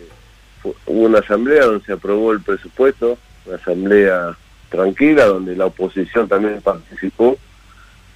fue- 0.62 0.72
hubo 0.86 1.06
una 1.06 1.18
asamblea 1.20 1.64
donde 1.66 1.84
se 1.84 1.92
aprobó 1.92 2.32
el 2.32 2.40
presupuesto, 2.40 3.18
una 3.46 3.56
asamblea 3.56 4.36
tranquila 4.70 5.26
donde 5.26 5.54
la 5.56 5.66
oposición 5.66 6.28
también 6.28 6.60
participó 6.62 7.38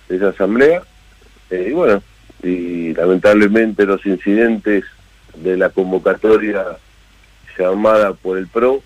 de 0.08 0.16
esa 0.16 0.28
asamblea. 0.28 0.82
Eh, 1.50 1.68
y 1.70 1.72
bueno, 1.72 2.02
y 2.42 2.94
lamentablemente 2.94 3.84
los 3.86 4.04
incidentes 4.06 4.84
de 5.36 5.56
la 5.56 5.68
convocatoria 5.70 6.64
llamada 7.58 8.12
por 8.14 8.38
el 8.38 8.46
PRO, 8.46 8.82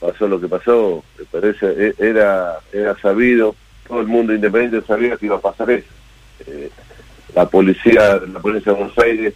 pasó 0.00 0.28
lo 0.28 0.40
que 0.40 0.48
pasó, 0.48 1.04
parece, 1.30 1.66
e- 1.66 1.94
era, 1.98 2.58
era 2.72 2.96
sabido, 2.98 3.54
todo 3.86 4.00
el 4.00 4.06
mundo 4.06 4.34
independiente 4.34 4.86
sabía 4.86 5.16
que 5.16 5.26
iba 5.26 5.36
a 5.36 5.40
pasar 5.40 5.70
eso. 5.70 5.88
Eh, 6.46 6.70
la 7.34 7.48
policía, 7.48 8.20
la 8.32 8.40
policía 8.40 8.72
de 8.72 8.78
Buenos 8.78 8.98
Aires, 8.98 9.34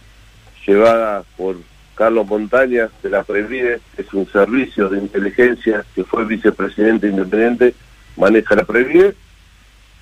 llevada 0.65 1.23
por 1.37 1.57
Carlos 1.95 2.27
Montaña 2.27 2.89
de 3.01 3.09
la 3.09 3.23
Previde, 3.23 3.79
es 3.97 4.13
un 4.13 4.27
servicio 4.31 4.89
de 4.89 4.99
inteligencia 4.99 5.85
que 5.93 6.03
fue 6.03 6.25
vicepresidente 6.25 7.07
independiente, 7.07 7.75
maneja 8.17 8.55
la 8.55 8.65
Previde, 8.65 9.15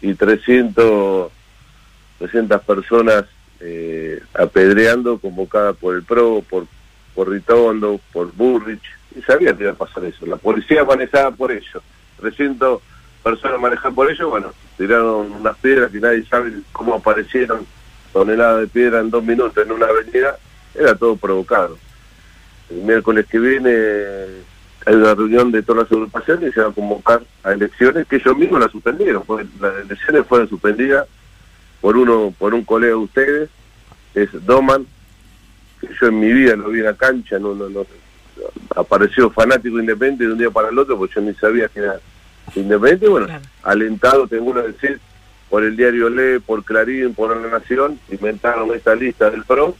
y 0.02 0.14
300, 0.14 1.32
300 2.20 2.62
personas 2.64 3.26
eh, 3.60 4.22
apedreando, 4.34 5.20
convocadas 5.20 5.76
por 5.76 5.96
el 5.96 6.04
PRO, 6.04 6.42
por, 6.50 6.68
por 7.14 7.30
Ritondo, 7.30 8.00
por 8.14 8.32
Burrich, 8.34 8.82
y 9.16 9.22
sabía 9.22 9.56
que 9.56 9.64
iba 9.64 9.72
a 9.72 9.76
pasar 9.76 10.04
eso. 10.06 10.26
La 10.26 10.38
policía 10.38 10.84
manejada 10.84 11.32
por 11.32 11.52
ello, 11.52 11.82
300 12.20 12.82
personas 13.24 13.60
manejadas 13.60 13.94
por 13.94 14.10
ello, 14.10 14.30
bueno, 14.30 14.52
tiraron 14.78 15.32
unas 15.32 15.58
piedras 15.58 15.92
que 15.92 16.00
nadie 16.00 16.26
sabe 16.26 16.54
cómo 16.72 16.96
aparecieron. 16.96 17.66
Toneladas 18.14 18.62
de 18.62 18.68
piedra 18.68 19.02
en 19.02 19.12
dos 19.12 19.24
minutos 19.24 19.64
en 19.64 19.72
una 19.72 19.86
avenida, 19.86 20.36
era 20.74 20.96
todo 20.96 21.16
provocado. 21.16 21.78
El 22.70 22.78
miércoles 22.78 23.26
que 23.28 23.38
viene 23.38 23.70
hay 24.86 24.96
una 24.96 25.14
reunión 25.14 25.52
de 25.52 25.62
todas 25.62 25.84
las 25.84 25.92
agrupaciones 25.92 26.50
y 26.50 26.54
se 26.54 26.62
va 26.62 26.70
a 26.70 26.74
convocar 26.74 27.22
a 27.44 27.52
elecciones 27.52 28.08
que 28.08 28.16
ellos 28.16 28.36
mismos 28.36 28.62
las 28.62 28.72
suspendieron, 28.72 29.24
porque 29.26 29.48
las 29.60 29.86
elecciones 29.86 30.26
fueron 30.26 30.50
suspendidas 30.50 31.06
por 31.82 31.98
uno 31.98 32.34
por 32.38 32.54
un 32.54 32.64
colega 32.64 32.94
de 32.94 33.00
ustedes, 33.00 33.50
es 34.16 34.30
Doman, 34.46 34.88
que 35.80 35.90
yo 36.00 36.08
en 36.08 36.20
mi 36.20 36.32
vida 36.34 36.56
lo 36.56 36.70
vi 36.70 36.80
en 36.80 36.86
la 36.86 36.96
cancha, 36.96 37.38
no, 37.38 37.54
no, 37.54 37.70
no 37.70 37.86
apareció 38.76 39.30
fanático 39.30 39.80
independiente 39.80 40.26
de 40.26 40.32
un 40.34 40.38
día 40.40 40.50
para 40.52 40.70
el 40.70 40.78
otro, 40.80 40.98
porque 40.98 41.16
yo 41.16 41.22
ni 41.22 41.34
sabía 41.36 41.68
que 41.68 41.80
era 41.80 42.00
independiente, 42.56 43.08
bueno, 43.08 43.28
alentado, 43.64 44.28
tengo 44.28 44.54
que 44.54 44.62
decir, 44.62 45.00
por 45.50 45.64
el 45.64 45.76
diario 45.76 46.10
Le, 46.10 46.40
por 46.40 46.64
Clarín, 46.64 47.14
por 47.14 47.36
La 47.36 47.50
Nación, 47.60 48.00
inventaron 48.10 48.74
esta 48.74 48.96
lista 48.96 49.30
del 49.30 49.44
PRO 49.44 49.76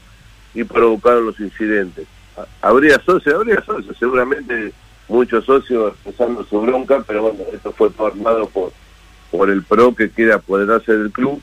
y 0.54 0.64
provocaron 0.64 1.26
los 1.26 1.38
incidentes. 1.40 2.06
Ha- 2.36 2.68
¿Habría 2.68 3.00
socios? 3.04 3.34
Habría 3.34 3.62
socios, 3.64 3.96
seguramente 3.98 4.72
muchos 5.08 5.44
socios 5.44 5.92
expresando 5.94 6.44
su 6.44 6.60
bronca, 6.60 7.02
pero 7.06 7.22
bueno, 7.22 7.38
esto 7.52 7.72
fue 7.72 7.90
todo 7.90 8.08
armado 8.08 8.48
por, 8.48 8.72
por 9.30 9.50
el 9.50 9.62
PRO 9.62 9.94
que 9.94 10.10
quiere 10.10 10.32
apoderarse 10.32 10.96
del 10.96 11.10
club, 11.12 11.40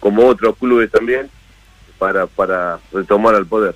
como 0.00 0.26
otros 0.26 0.56
clubes 0.56 0.90
también, 0.90 1.28
para, 1.98 2.26
para 2.26 2.78
retomar 2.92 3.34
al 3.34 3.46
poder. 3.46 3.74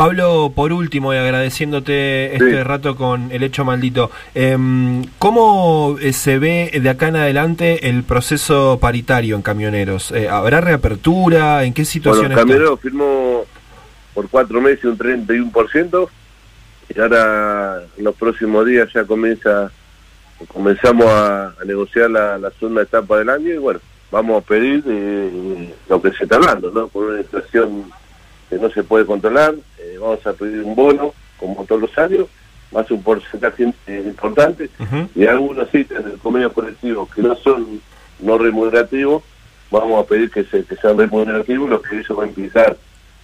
Pablo, 0.00 0.50
por 0.56 0.72
último, 0.72 1.12
y 1.12 1.18
agradeciéndote 1.18 2.34
este 2.34 2.64
rato 2.64 2.96
con 2.96 3.30
el 3.32 3.42
hecho 3.42 3.66
maldito, 3.66 4.10
em, 4.34 5.04
¿cómo 5.18 5.98
eh, 6.00 6.14
se 6.14 6.38
ve 6.38 6.70
de 6.72 6.88
acá 6.88 7.08
en 7.08 7.16
adelante 7.16 7.86
el 7.86 8.02
proceso 8.04 8.78
paritario 8.80 9.36
en 9.36 9.42
camioneros? 9.42 10.10
Eh, 10.12 10.26
¿Habrá 10.26 10.62
reapertura? 10.62 11.64
¿En 11.64 11.74
qué 11.74 11.84
situación 11.84 12.28
Bueno, 12.28 12.34
está? 12.34 12.46
Camionero 12.46 12.78
firmó 12.78 13.44
por 14.14 14.30
cuatro 14.30 14.62
meses 14.62 14.84
un 14.86 14.96
31% 14.96 16.08
y 16.94 16.98
ahora 16.98 17.82
en 17.98 18.02
los 18.02 18.14
próximos 18.14 18.64
días 18.64 18.88
ya 18.94 19.04
comienza 19.04 19.70
comenzamos 20.48 21.08
a, 21.08 21.48
a 21.60 21.64
negociar 21.66 22.10
la, 22.10 22.38
la 22.38 22.50
segunda 22.52 22.80
etapa 22.80 23.18
del 23.18 23.28
año 23.28 23.52
y 23.52 23.58
bueno, 23.58 23.80
vamos 24.10 24.42
a 24.42 24.46
pedir 24.46 24.82
eh, 24.86 25.74
lo 25.90 26.00
que 26.00 26.10
se 26.12 26.24
está 26.24 26.36
hablando, 26.36 26.70
¿no? 26.70 26.88
Por 26.88 27.04
una 27.04 27.20
inflación 27.20 27.84
que 28.48 28.56
no 28.56 28.70
se 28.70 28.82
puede 28.82 29.04
controlar, 29.04 29.54
eh, 29.90 29.98
vamos 29.98 30.26
a 30.26 30.32
pedir 30.32 30.62
un 30.62 30.74
bono, 30.74 31.12
como 31.38 31.64
todos 31.64 31.80
los 31.82 31.98
años, 31.98 32.26
más 32.72 32.90
un 32.90 33.02
porcentaje 33.02 33.72
importante, 33.88 34.70
y 35.14 35.26
algunos 35.26 35.74
ítems 35.74 36.04
del 36.04 36.18
convenio 36.18 36.52
colectivo 36.52 37.08
que 37.12 37.20
no 37.22 37.34
son 37.36 37.80
no 38.20 38.38
remunerativos, 38.38 39.22
vamos 39.70 40.04
a 40.04 40.06
pedir 40.08 40.30
que, 40.30 40.44
se, 40.44 40.64
que 40.64 40.76
sean 40.76 40.96
remunerativos, 40.98 41.68
lo 41.68 41.80
que 41.82 41.98
eso 42.00 42.14
va 42.14 42.24
a 42.24 42.26
implicar 42.28 42.76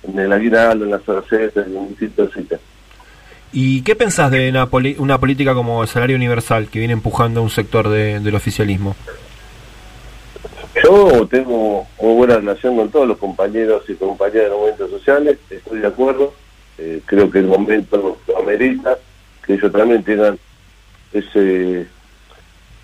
en 0.02 0.18
el 0.18 0.32
aguinaldo, 0.32 0.84
en 0.84 0.90
las 0.92 1.00
extras, 1.00 1.66
en 1.66 1.88
distintos 1.88 2.36
ítems. 2.36 2.62
¿Y 3.52 3.82
qué 3.82 3.94
pensás 3.94 4.30
de 4.30 4.48
una, 4.50 4.66
poli- 4.66 4.96
una 4.98 5.18
política 5.18 5.54
como 5.54 5.82
el 5.82 5.88
salario 5.88 6.16
universal 6.16 6.68
que 6.68 6.78
viene 6.80 6.94
empujando 6.94 7.42
un 7.42 7.50
sector 7.50 7.88
de- 7.88 8.18
del 8.20 8.34
oficialismo? 8.34 8.96
Yo 10.82 11.26
tengo 11.30 11.86
muy 12.00 12.14
buena 12.16 12.36
relación 12.36 12.76
con 12.76 12.90
todos 12.90 13.08
los 13.08 13.16
compañeros 13.18 13.82
y 13.88 13.94
compañeras 13.94 14.44
de 14.44 14.48
los 14.50 14.58
movimientos 14.58 14.90
sociales, 14.90 15.38
estoy 15.50 15.78
de 15.80 15.86
acuerdo, 15.86 16.34
eh, 16.78 17.00
creo 17.06 17.30
que 17.30 17.38
el 17.38 17.46
momento 17.46 18.18
lo 18.26 18.38
amerita 18.38 18.98
que 19.44 19.54
ellos 19.54 19.72
también 19.72 20.02
tengan 20.02 20.38
ese 21.12 21.86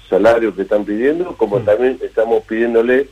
salario 0.09 0.55
que 0.55 0.63
están 0.63 0.85
pidiendo, 0.85 1.37
como 1.37 1.61
también 1.61 1.99
estamos 2.03 2.45
pidiéndole 2.45 3.09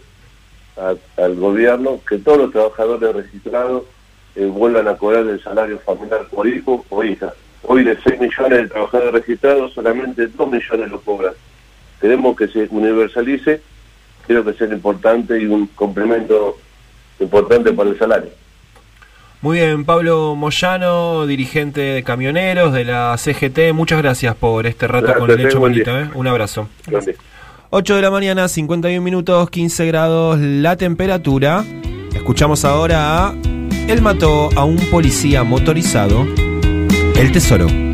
a- 0.77 0.95
al 1.23 1.35
gobierno 1.37 2.01
que 2.09 2.19
todos 2.19 2.39
los 2.39 2.53
trabajadores 2.53 3.15
registrados 3.15 3.85
eh, 4.37 4.47
vuelvan 4.47 4.87
a 4.87 4.97
cobrar 4.97 5.27
el 5.27 5.43
salario 5.43 5.79
familiar 5.81 6.27
por 6.31 6.47
hijo 6.47 6.85
o 6.89 7.03
hija. 7.03 7.33
Hoy 7.63 7.83
de 7.85 7.99
6 8.03 8.21
millones 8.21 8.63
de 8.63 8.69
trabajadores 8.69 9.13
registrados, 9.13 9.73
solamente 9.75 10.29
2 10.29 10.51
millones 10.51 10.91
lo 10.91 11.01
cobran. 11.01 11.35
Queremos 12.01 12.37
que 12.37 12.47
se 12.49 12.69
universalice, 12.71 13.61
creo 14.27 14.45
que 14.45 14.51
es 14.53 14.61
importante 14.73 15.39
y 15.41 15.47
un 15.47 15.67
complemento 15.69 16.57
importante 17.19 17.73
para 17.73 17.91
el 17.91 17.99
salario. 17.99 18.31
Muy 19.43 19.59
bien, 19.59 19.87
Pablo 19.87 20.35
Moyano, 20.37 21.27
dirigente 21.27 21.81
de 21.81 22.03
camioneros 22.03 22.75
de 22.75 22.85
la 22.85 23.17
CGT, 23.17 23.73
muchas 23.73 24.03
gracias 24.03 24.35
por 24.35 24.67
este 24.67 24.87
rato 24.87 25.07
Gracias, 25.07 25.19
con 25.19 25.31
el 25.31 25.47
hecho 25.47 25.61
bonito. 25.61 25.99
¿eh? 25.99 26.11
Un 26.15 26.27
abrazo. 26.27 26.69
Grande. 26.87 27.17
8 27.71 27.97
de 27.97 28.03
la 28.03 28.11
mañana, 28.11 28.49
51 28.49 29.01
minutos, 29.01 29.49
15 29.49 29.87
grados 29.87 30.39
la 30.39 30.77
temperatura. 30.77 31.65
Escuchamos 32.15 32.67
ahora 32.67 33.29
a 33.29 33.35
Él 33.89 34.03
mató 34.03 34.51
a 34.57 34.65
un 34.65 34.77
policía 34.91 35.43
motorizado, 35.43 36.27
El 37.17 37.33
Tesoro. 37.33 37.90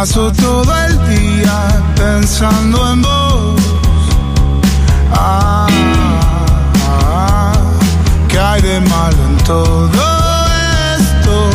Paso 0.00 0.30
todo 0.30 0.72
el 0.86 1.08
día 1.08 1.82
pensando 1.96 2.92
en 2.92 3.02
vos. 3.02 3.60
Ah, 5.12 5.66
ah, 6.86 7.52
¿qué 8.28 8.38
hay 8.38 8.62
de 8.62 8.78
malo 8.78 9.18
en 9.30 9.36
todo 9.38 10.02
esto? 10.98 11.50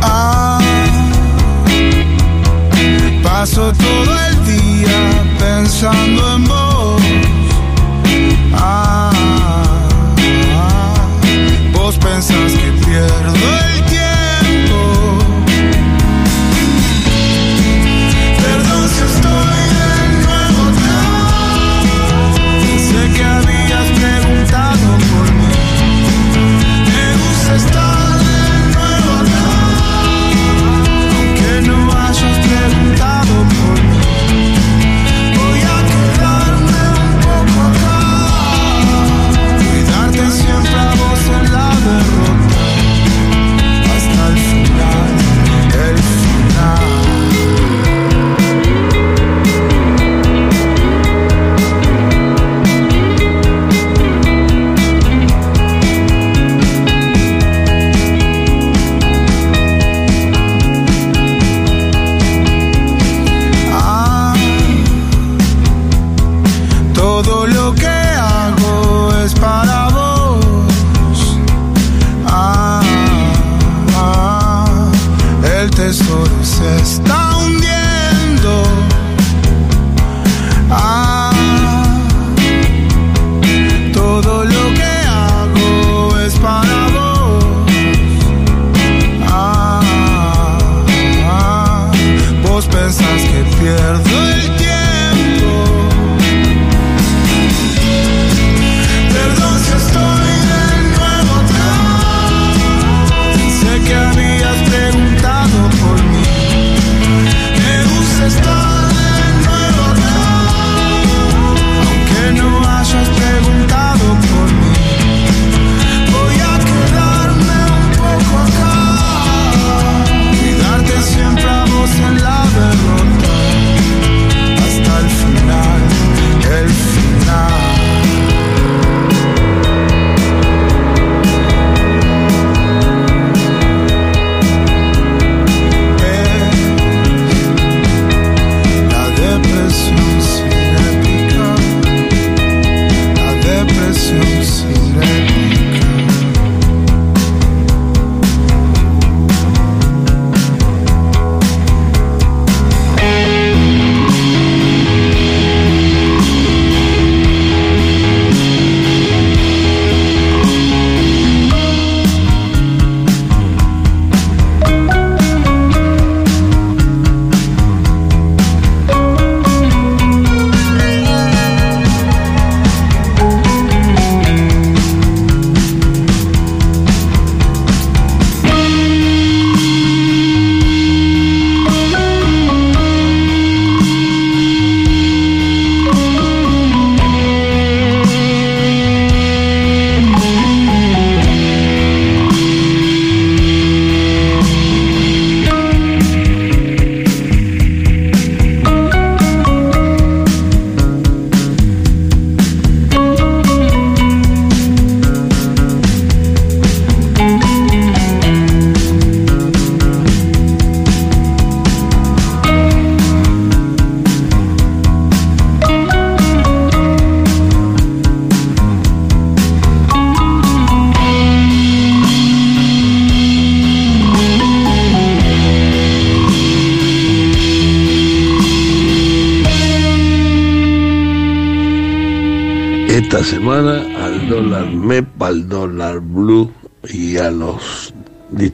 Ah, 0.00 0.60
paso 3.22 3.70
todo 3.74 4.12
el 4.28 4.36
día 4.46 4.98
pensando 5.38 6.36
en 6.36 6.44
vos. 6.48 7.02
Ah, 8.54 9.12
vos 11.74 11.98
pensás 11.98 12.52
que 12.52 12.72
pierdo 12.86 13.44
el 13.66 13.84
tiempo. 13.84 15.19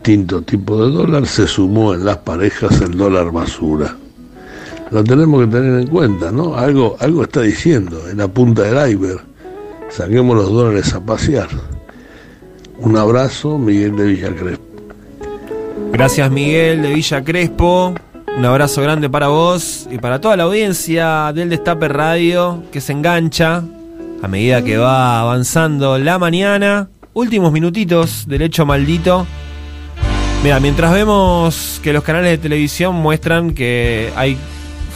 Distintos 0.06 0.46
tipos 0.46 0.78
de 0.78 0.96
dólar 0.96 1.26
se 1.26 1.48
sumó 1.48 1.92
en 1.92 2.04
las 2.04 2.18
parejas 2.18 2.80
el 2.80 2.96
dólar 2.96 3.32
basura. 3.32 3.96
Lo 4.92 5.02
tenemos 5.02 5.44
que 5.44 5.50
tener 5.50 5.80
en 5.80 5.88
cuenta, 5.88 6.30
¿no? 6.30 6.54
Algo, 6.54 6.96
algo 7.00 7.24
está 7.24 7.40
diciendo 7.42 8.08
en 8.08 8.18
la 8.18 8.28
punta 8.28 8.62
del 8.62 8.88
iceberg. 8.88 9.20
Saquemos 9.88 10.36
los 10.36 10.48
dólares 10.48 10.94
a 10.94 11.00
pasear. 11.00 11.48
Un 12.78 12.96
abrazo, 12.96 13.58
Miguel 13.58 13.96
de 13.96 14.04
Villacrespo. 14.04 14.64
Gracias 15.90 16.30
Miguel 16.30 16.82
de 16.82 16.94
Villa 16.94 17.24
Crespo. 17.24 17.92
Un 18.38 18.44
abrazo 18.44 18.82
grande 18.82 19.10
para 19.10 19.26
vos 19.26 19.88
y 19.90 19.98
para 19.98 20.20
toda 20.20 20.36
la 20.36 20.44
audiencia 20.44 21.32
del 21.34 21.48
Destape 21.48 21.88
Radio 21.88 22.62
que 22.70 22.80
se 22.80 22.92
engancha 22.92 23.64
a 24.22 24.28
medida 24.28 24.62
que 24.62 24.76
va 24.76 25.20
avanzando 25.20 25.98
la 25.98 26.16
mañana. 26.20 26.90
Últimos 27.12 27.50
minutitos 27.50 28.28
del 28.28 28.42
hecho 28.42 28.64
maldito. 28.64 29.26
Mira, 30.42 30.60
mientras 30.60 30.92
vemos 30.92 31.80
que 31.82 31.92
los 31.92 32.04
canales 32.04 32.30
de 32.30 32.38
televisión 32.38 32.94
muestran 32.94 33.52
que 33.52 34.10
hay 34.16 34.36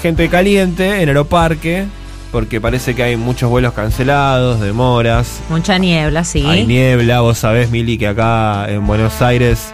gente 0.01 0.29
caliente 0.29 1.03
en 1.03 1.09
Aeroparque, 1.09 1.87
porque 2.31 2.61
parece 2.61 2.95
que 2.95 3.03
hay 3.03 3.17
muchos 3.17 3.51
vuelos 3.51 3.73
cancelados, 3.73 4.61
demoras, 4.61 5.41
Mucha 5.49 5.77
niebla, 5.79 6.23
sí. 6.23 6.45
hay 6.47 6.67
niebla, 6.67 7.21
vos 7.21 7.39
sabés, 7.39 7.71
Mili, 7.71 7.99
que 7.99 8.07
acá 8.07 8.67
en 8.71 8.87
Buenos 8.87 9.21
Aires 9.23 9.73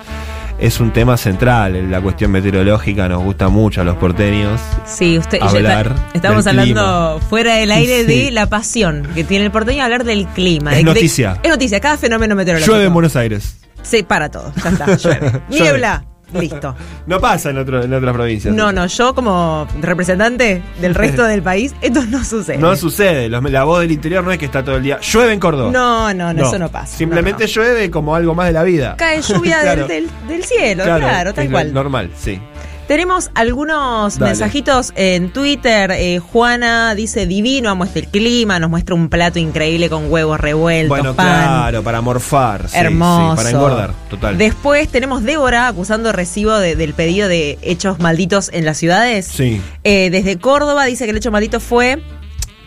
es 0.59 0.81
un 0.81 0.91
tema 0.95 1.19
central, 1.19 1.91
la 1.91 2.01
cuestión 2.01 2.31
meteorológica 2.31 3.07
nos 3.11 3.23
gusta 3.23 3.49
mucho 3.51 3.83
a 3.83 3.85
los 3.85 3.97
porteños. 3.97 4.59
Sí, 4.87 5.19
usted 5.19 5.43
Hablar 5.43 5.89
está- 5.89 6.11
estamos 6.15 6.47
hablando 6.47 7.21
fuera 7.29 7.57
del 7.57 7.71
aire 7.71 8.07
Sí. 8.07 8.25
de 8.25 8.31
la 8.31 8.47
pasión 8.47 9.07
que 9.15 9.23
tiene 9.25 9.45
el 9.45 9.51
porteño 9.51 9.85
hablar 9.85 10.05
del 10.05 10.27
clima. 10.29 10.71
Es 10.71 10.79
de- 10.79 10.85
de- 10.85 10.95
noticia. 10.95 11.39
es 11.43 11.51
noticia, 11.51 11.79
cada 11.81 11.99
fenómeno 11.99 12.35
meteorológico. 12.35 12.73
Llueve 12.73 12.87
en 12.87 12.95
Buenos 12.95 13.15
Aires. 13.17 13.56
Sí, 13.89 14.03
para 14.03 14.29
todo, 14.31 14.53
ya 14.63 14.71
está, 14.71 14.97
llueve. 14.97 15.41
Niebla, 15.49 16.05
listo. 16.35 16.75
No 17.07 17.21
pasa 17.21 17.51
en, 17.51 17.59
otro- 17.59 17.85
en 17.85 17.95
otras 17.95 18.13
provincias. 18.15 18.53
No, 18.55 18.73
no, 18.73 18.87
yo 18.87 19.15
como 19.15 19.67
representante 19.81 20.61
del 20.81 20.95
resto 20.97 21.23
del 21.25 21.41
país, 21.43 21.75
esto 21.81 22.03
no 22.07 22.25
sucede. 22.25 22.59
No 22.59 22.75
sucede, 22.75 23.29
los- 23.29 23.43
la 23.51 23.63
voz 23.65 23.81
del 23.81 23.93
interior 23.93 24.25
no 24.25 24.33
es 24.33 24.39
que 24.39 24.47
está 24.47 24.65
todo 24.65 24.77
el 24.77 24.83
día. 24.83 24.99
Llueve 25.01 25.33
en 25.33 25.41
Córdoba. 25.41 25.71
No, 25.71 26.13
no, 26.13 26.33
no, 26.35 26.47
eso 26.49 26.59
no 26.59 26.69
pasa. 26.69 26.97
Simplemente 26.97 27.47
llueve 27.47 27.91
como 27.91 28.15
algo 28.17 28.35
más 28.35 28.47
de 28.49 28.53
la 28.53 28.65
vida. 28.65 28.97
Cae 28.97 29.23
lluvia 29.23 29.59
del- 29.63 29.65
Claro. 29.77 29.87
del, 29.87 30.11
del 30.29 30.45
cielo, 30.45 30.83
claro, 30.85 31.33
tal 31.33 31.51
cual. 31.51 31.73
Normal, 31.73 32.11
sí. 32.17 32.41
Tenemos 32.87 33.31
algunos 33.35 34.17
Dale. 34.19 34.31
mensajitos 34.31 34.93
en 34.95 35.33
Twitter. 35.33 35.91
Eh, 35.91 36.21
Juana 36.21 36.95
dice 36.95 37.27
divino, 37.27 37.77
este 37.77 38.01
el 38.01 38.07
clima, 38.09 38.61
nos 38.61 38.71
muestra 38.71 38.95
un 38.95 39.09
plato 39.09 39.39
increíble 39.41 39.91
con 39.91 40.11
huevos 40.11 40.39
revueltos, 40.39 40.89
Bueno, 40.97 41.15
pan. 41.15 41.27
claro, 41.27 41.83
para 41.83 42.01
morfar. 42.01 42.69
sí, 42.69 42.77
Hermoso. 42.79 43.33
sí, 43.33 43.37
para 43.37 43.51
engordar, 43.51 43.93
total. 44.09 44.39
Después 44.39 44.89
tenemos 44.89 45.25
Débora 45.25 45.67
acusando 45.67 46.13
recibo 46.13 46.53
de- 46.59 46.77
del 46.77 46.95
pedido 46.95 47.27
de 47.27 47.59
hechos 47.63 47.99
malditos 47.99 48.51
en 48.53 48.65
las 48.65 48.79
ciudades. 48.79 49.27
Sí. 49.27 49.61
Eh, 49.83 50.11
desde 50.11 50.39
Córdoba 50.39 50.85
dice 50.85 51.05
que 51.07 51.11
el 51.11 51.17
hecho 51.17 51.33
maldito 51.33 51.59
fue 51.59 52.01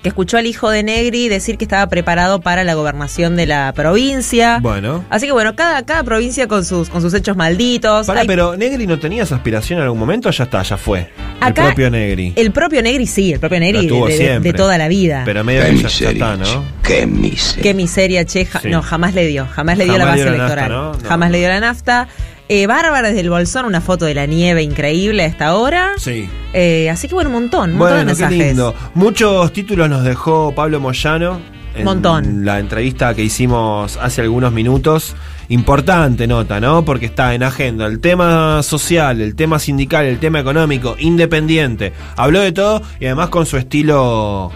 que 0.01 0.09
escuchó 0.09 0.37
al 0.37 0.45
hijo 0.47 0.69
de 0.69 0.83
Negri 0.83 1.27
decir 1.29 1.57
que 1.57 1.65
estaba 1.65 1.87
preparado 1.87 2.39
para 2.41 2.63
la 2.63 2.73
gobernación 2.73 3.35
de 3.35 3.45
la 3.45 3.73
provincia. 3.73 4.59
Bueno. 4.61 5.03
Así 5.09 5.25
que 5.25 5.31
bueno, 5.33 5.55
cada, 5.55 5.83
cada 5.85 6.03
provincia 6.03 6.47
con 6.47 6.63
sus, 6.63 6.89
con 6.89 7.01
sus 7.01 7.13
hechos 7.13 7.35
malditos. 7.35 8.07
Pará, 8.07 8.21
Hay- 8.21 8.27
pero 8.27 8.55
Negri 8.55 8.87
no 8.87 8.97
tenía 8.99 9.23
esa 9.23 9.35
aspiración 9.35 9.79
en 9.79 9.83
algún 9.83 9.99
momento, 9.99 10.29
ya 10.31 10.45
está, 10.45 10.63
ya 10.63 10.77
fue. 10.77 11.09
Acá, 11.41 11.61
el 11.63 11.67
propio 11.67 11.89
Negri. 11.89 12.33
El 12.35 12.51
propio 12.51 12.81
Negri 12.81 13.07
sí, 13.07 13.33
el 13.33 13.39
propio 13.39 13.59
Negri 13.59 13.87
de, 13.87 13.95
de- 14.05 14.11
siempre. 14.17 14.51
de 14.51 14.57
toda 14.57 14.77
la 14.77 14.87
vida. 14.87 15.23
Pero 15.25 15.43
medio 15.43 15.61
Qué 15.63 15.67
que 15.69 15.75
ya- 15.75 15.81
ya, 15.81 15.87
miseria, 15.87 16.11
está, 16.11 16.35
¿no? 16.37 16.65
Qué 16.83 17.05
miseria. 17.05 17.63
Qué 17.63 17.73
miseria, 17.73 18.25
che. 18.25 18.45
ja- 18.45 18.59
Sí. 18.61 18.69
No, 18.69 18.81
jamás 18.81 19.13
le 19.13 19.25
dio. 19.27 19.47
Jamás 19.47 19.77
le 19.77 19.83
dio 19.85 19.93
Jamás 19.93 20.05
la 20.05 20.11
base 20.11 20.23
dio 20.23 20.31
la 20.31 20.35
electoral. 20.37 20.69
nafta, 20.69 20.97
¿no? 20.97 21.03
No, 21.03 21.09
jamás 21.09 21.29
no. 21.29 21.31
le 21.33 21.39
dio 21.39 21.47
la 21.49 21.59
nafta. 21.59 22.07
Eh, 22.51 22.65
Bárbara 22.65 23.09
desde 23.09 23.21
el 23.21 23.29
Bolsón, 23.29 23.65
una 23.65 23.79
foto 23.79 24.05
de 24.05 24.15
la 24.15 24.25
nieve 24.25 24.63
increíble 24.63 25.21
a 25.21 25.27
esta 25.27 25.55
hora. 25.55 25.91
Sí. 25.97 26.27
Eh, 26.53 26.89
así 26.89 27.07
que 27.07 27.13
bueno, 27.13 27.29
un 27.29 27.35
montón, 27.35 27.73
un 27.73 27.77
montón 27.77 27.97
de 27.99 28.03
qué 28.05 28.07
mensajes. 28.07 28.37
lindo. 28.47 28.73
Muchos 28.95 29.53
títulos 29.53 29.87
nos 29.87 30.03
dejó 30.03 30.53
Pablo 30.55 30.79
Moyano. 30.79 31.39
En 31.75 31.85
Montón. 31.85 32.43
La 32.45 32.57
entrevista 32.57 33.13
que 33.13 33.23
hicimos 33.23 33.97
hace 33.97 34.21
algunos 34.21 34.51
minutos. 34.51 35.15
Importante 35.49 36.25
nota, 36.25 36.59
¿no? 36.59 36.83
Porque 36.83 37.05
está 37.05 37.35
en 37.35 37.43
agenda 37.43 37.85
el 37.85 37.99
tema 37.99 38.63
social, 38.63 39.21
el 39.21 39.35
tema 39.35 39.59
sindical, 39.59 40.05
el 40.05 40.17
tema 40.19 40.39
económico, 40.39 40.95
independiente. 40.97 41.93
Habló 42.15 42.39
de 42.39 42.51
todo 42.51 42.81
y 42.99 43.05
además 43.05 43.29
con 43.29 43.45
su 43.45 43.57
estilo. 43.57 44.51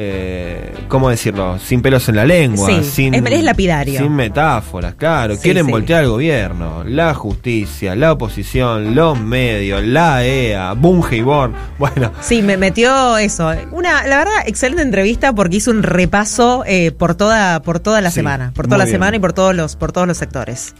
Eh, 0.00 0.72
¿Cómo 0.86 1.10
decirlo? 1.10 1.58
Sin 1.58 1.82
pelos 1.82 2.08
en 2.08 2.14
la 2.14 2.24
lengua. 2.24 2.68
Sí, 2.68 2.84
sin, 2.84 3.14
es- 3.14 3.42
lapidario. 3.42 3.98
Sin 3.98 4.14
metáforas, 4.14 4.94
claro. 4.94 5.34
Sí, 5.34 5.40
Quieren 5.42 5.66
sí. 5.66 5.72
voltear 5.72 6.04
al 6.04 6.10
gobierno, 6.10 6.84
la 6.84 7.14
justicia, 7.14 7.96
la 7.96 8.12
oposición, 8.12 8.94
los 8.94 9.18
medios, 9.18 9.82
la 9.82 10.24
EA, 10.24 10.72
Bunge 10.74 11.16
y 11.16 11.22
Born. 11.22 11.52
Bueno, 11.78 12.12
Sí, 12.20 12.42
me 12.42 12.56
metió 12.56 13.18
eso. 13.18 13.50
Una, 13.72 14.06
la 14.06 14.18
verdad, 14.18 14.34
excelente 14.46 14.82
entrevista 14.82 15.32
porque 15.32 15.56
hizo 15.56 15.72
un 15.72 15.82
repaso 15.82 16.62
eh, 16.64 16.92
por 16.92 17.16
toda, 17.16 17.60
por 17.62 17.80
toda 17.80 18.00
la 18.00 18.12
semana. 18.12 18.52
Por 18.54 18.66
toda 18.66 18.78
la 18.78 18.84
bien. 18.84 18.94
semana 18.94 19.16
y 19.16 19.20
por 19.20 19.32
todos 19.32 19.56
los, 19.56 19.74
por 19.74 19.90
todos 19.90 20.06
los 20.06 20.16
sectores. 20.16 20.74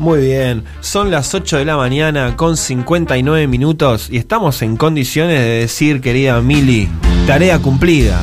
Muy 0.00 0.20
bien, 0.22 0.64
son 0.80 1.12
las 1.12 1.32
8 1.34 1.58
de 1.58 1.64
la 1.66 1.76
mañana 1.76 2.34
con 2.36 2.56
59 2.56 3.46
minutos 3.46 4.08
y 4.10 4.16
estamos 4.16 4.60
en 4.62 4.76
condiciones 4.76 5.38
de 5.38 5.60
decir, 5.60 6.00
querida 6.00 6.40
Mili, 6.40 6.88
tarea 7.28 7.60
cumplida 7.60 8.20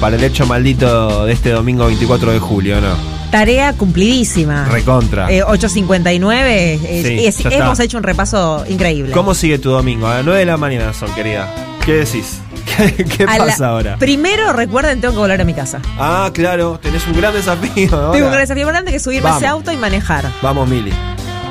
para 0.00 0.16
el 0.16 0.24
hecho 0.24 0.46
maldito 0.46 1.26
de 1.26 1.32
este 1.32 1.50
domingo 1.50 1.86
24 1.86 2.32
de 2.32 2.38
julio, 2.38 2.80
¿no? 2.80 2.94
Tarea 3.30 3.72
cumplidísima. 3.72 4.66
Recontra. 4.66 5.30
Eh, 5.30 5.42
8.59. 5.42 6.78
eh, 6.84 7.02
Sí, 7.04 7.26
es- 7.26 7.44
hemos 7.52 7.80
hecho 7.80 7.96
un 7.96 8.02
repaso 8.04 8.64
increíble. 8.68 9.12
¿Cómo 9.12 9.34
sigue 9.34 9.58
tu 9.58 9.70
domingo? 9.70 10.06
A 10.06 10.16
las 10.16 10.24
9 10.24 10.40
de 10.40 10.46
la 10.46 10.56
mañana 10.56 10.92
son, 10.92 11.12
querida. 11.14 11.52
¿Qué 11.84 11.92
decís? 11.94 12.38
¿Qué, 12.76 13.04
qué 13.04 13.24
A 13.24 13.38
la- 13.38 13.46
pasa 13.46 13.68
ahora? 13.68 13.96
Primero, 13.98 14.52
recuerden, 14.52 15.00
tengo 15.00 15.14
que 15.14 15.20
volver 15.20 15.40
a 15.40 15.44
mi 15.44 15.54
casa. 15.54 15.80
Ah, 15.98 16.30
claro, 16.32 16.78
tenés 16.80 17.06
un 17.08 17.14
gran 17.20 17.32
desafío. 17.34 17.88
ahora. 17.92 18.12
Tengo 18.12 18.26
un 18.26 18.32
gran 18.32 18.42
desafío 18.42 18.66
grande 18.68 18.90
que 18.92 18.96
es 18.98 19.02
subirme 19.02 19.28
a 19.30 19.36
ese 19.36 19.46
auto 19.46 19.72
y 19.72 19.76
manejar. 19.76 20.30
Vamos, 20.42 20.68
Mili. 20.68 20.92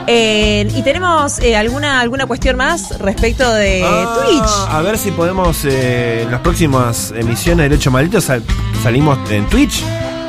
Eh, 0.08 0.70
y 0.76 0.82
tenemos 0.82 1.40
eh, 1.40 1.56
alguna, 1.56 2.02
alguna 2.02 2.26
cuestión 2.26 2.58
más 2.58 3.00
respecto 3.00 3.52
de 3.54 3.84
Ah, 3.86 4.18
Twitch. 4.26 4.70
A 4.76 4.82
ver 4.82 4.98
si 4.98 5.12
podemos 5.12 5.64
eh, 5.66 6.24
en 6.24 6.32
las 6.32 6.42
próximas 6.42 7.14
emisiones 7.16 7.70
del 7.70 7.78
hecho 7.80 7.90
maldito 7.92 8.20
sal- 8.20 8.44
salimos 8.84 9.18
en 9.32 9.46
Twitch. 9.48 9.82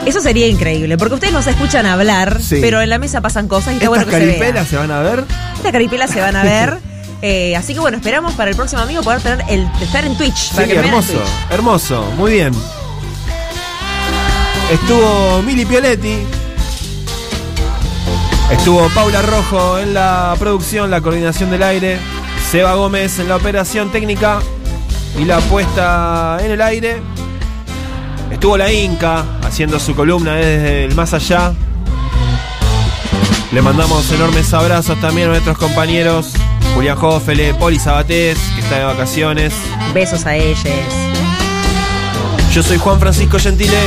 Eso 0.06 0.20
sería 0.20 0.46
increíble, 0.46 0.96
porque 0.98 1.14
ustedes 1.14 1.32
nos 1.32 1.46
escuchan 1.46 1.86
hablar, 1.86 2.40
Sí. 2.42 2.58
pero 2.60 2.80
en 2.82 2.90
la 2.90 2.98
mesa 2.98 3.20
pasan 3.20 3.48
cosas 3.48 3.72
y 3.72 3.76
está 3.76 3.86
Estas 3.86 3.88
bueno 3.88 4.04
que 4.04 4.12
se 4.12 4.18
caripelas 4.38 4.68
se 4.68 4.76
van 4.76 4.90
a 4.90 5.00
ver. 5.00 5.24
Estas 5.56 5.72
caripelas 5.72 6.10
se 6.10 6.20
van 6.20 6.36
a 6.36 6.42
ver. 6.42 6.78
Eh, 7.26 7.56
así 7.56 7.72
que 7.72 7.80
bueno, 7.80 7.96
esperamos 7.96 8.34
para 8.34 8.50
el 8.50 8.56
próximo 8.56 8.82
amigo 8.82 9.02
poder 9.02 9.18
tener 9.22 9.42
el 9.48 9.66
estar 9.80 10.04
en 10.04 10.14
Twitch. 10.14 10.50
para 10.52 10.66
Sí, 10.66 10.72
que 10.74 10.78
hermoso, 10.78 11.12
Twitch. 11.14 11.28
hermoso, 11.52 12.04
muy 12.18 12.32
bien. 12.32 12.52
Estuvo 14.70 15.40
Mili 15.42 15.64
Pioletti. 15.64 16.18
Estuvo 18.50 18.88
Paula 18.94 19.22
Rojo 19.22 19.78
en 19.78 19.94
la 19.94 20.34
producción, 20.38 20.90
la 20.90 21.00
coordinación 21.00 21.50
del 21.50 21.62
aire. 21.62 21.98
Seba 22.50 22.74
Gómez 22.74 23.18
en 23.18 23.28
la 23.28 23.36
operación 23.36 23.90
técnica 23.90 24.40
y 25.18 25.24
la 25.24 25.38
puesta 25.40 26.38
en 26.40 26.50
el 26.50 26.60
aire. 26.60 27.02
Estuvo 28.30 28.56
la 28.56 28.72
Inca 28.72 29.24
haciendo 29.42 29.80
su 29.80 29.94
columna 29.94 30.34
desde 30.34 30.84
el 30.84 30.94
más 30.94 31.14
allá. 31.14 31.52
Le 33.52 33.62
mandamos 33.62 34.10
enormes 34.12 34.52
abrazos 34.52 35.00
también 35.00 35.28
a 35.28 35.30
nuestros 35.30 35.58
compañeros 35.58 36.34
Julián 36.74 36.96
Jófele, 36.96 37.54
Poli 37.54 37.78
Sabatés, 37.78 38.36
que 38.54 38.60
está 38.60 38.78
de 38.78 38.84
vacaciones. 38.84 39.54
Besos 39.94 40.26
a 40.26 40.34
ellos. 40.34 40.64
Yo 42.52 42.62
soy 42.62 42.78
Juan 42.78 42.98
Francisco 42.98 43.38
Gentile. 43.38 43.78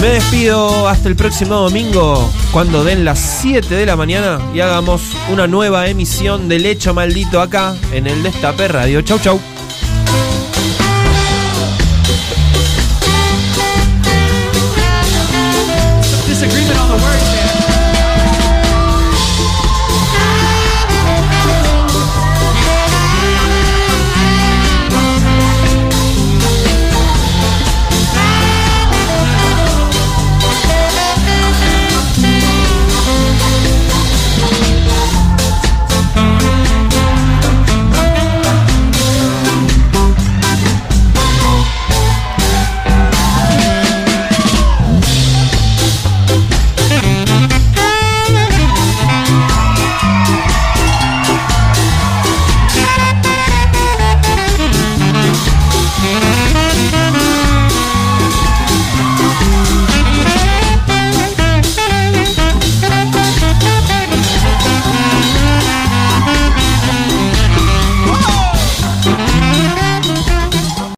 Me 0.00 0.08
despido 0.08 0.88
hasta 0.88 1.08
el 1.08 1.16
próximo 1.16 1.56
domingo, 1.56 2.32
cuando 2.52 2.84
den 2.84 3.04
las 3.04 3.18
7 3.18 3.74
de 3.74 3.84
la 3.84 3.96
mañana 3.96 4.40
y 4.54 4.60
hagamos 4.60 5.02
una 5.30 5.46
nueva 5.46 5.88
emisión 5.88 6.48
del 6.48 6.64
Hecho 6.64 6.94
Maldito 6.94 7.42
acá 7.42 7.76
en 7.92 8.06
el 8.06 8.22
Destape 8.22 8.66
Radio. 8.68 9.02
Chau, 9.02 9.18
chau. 9.18 9.38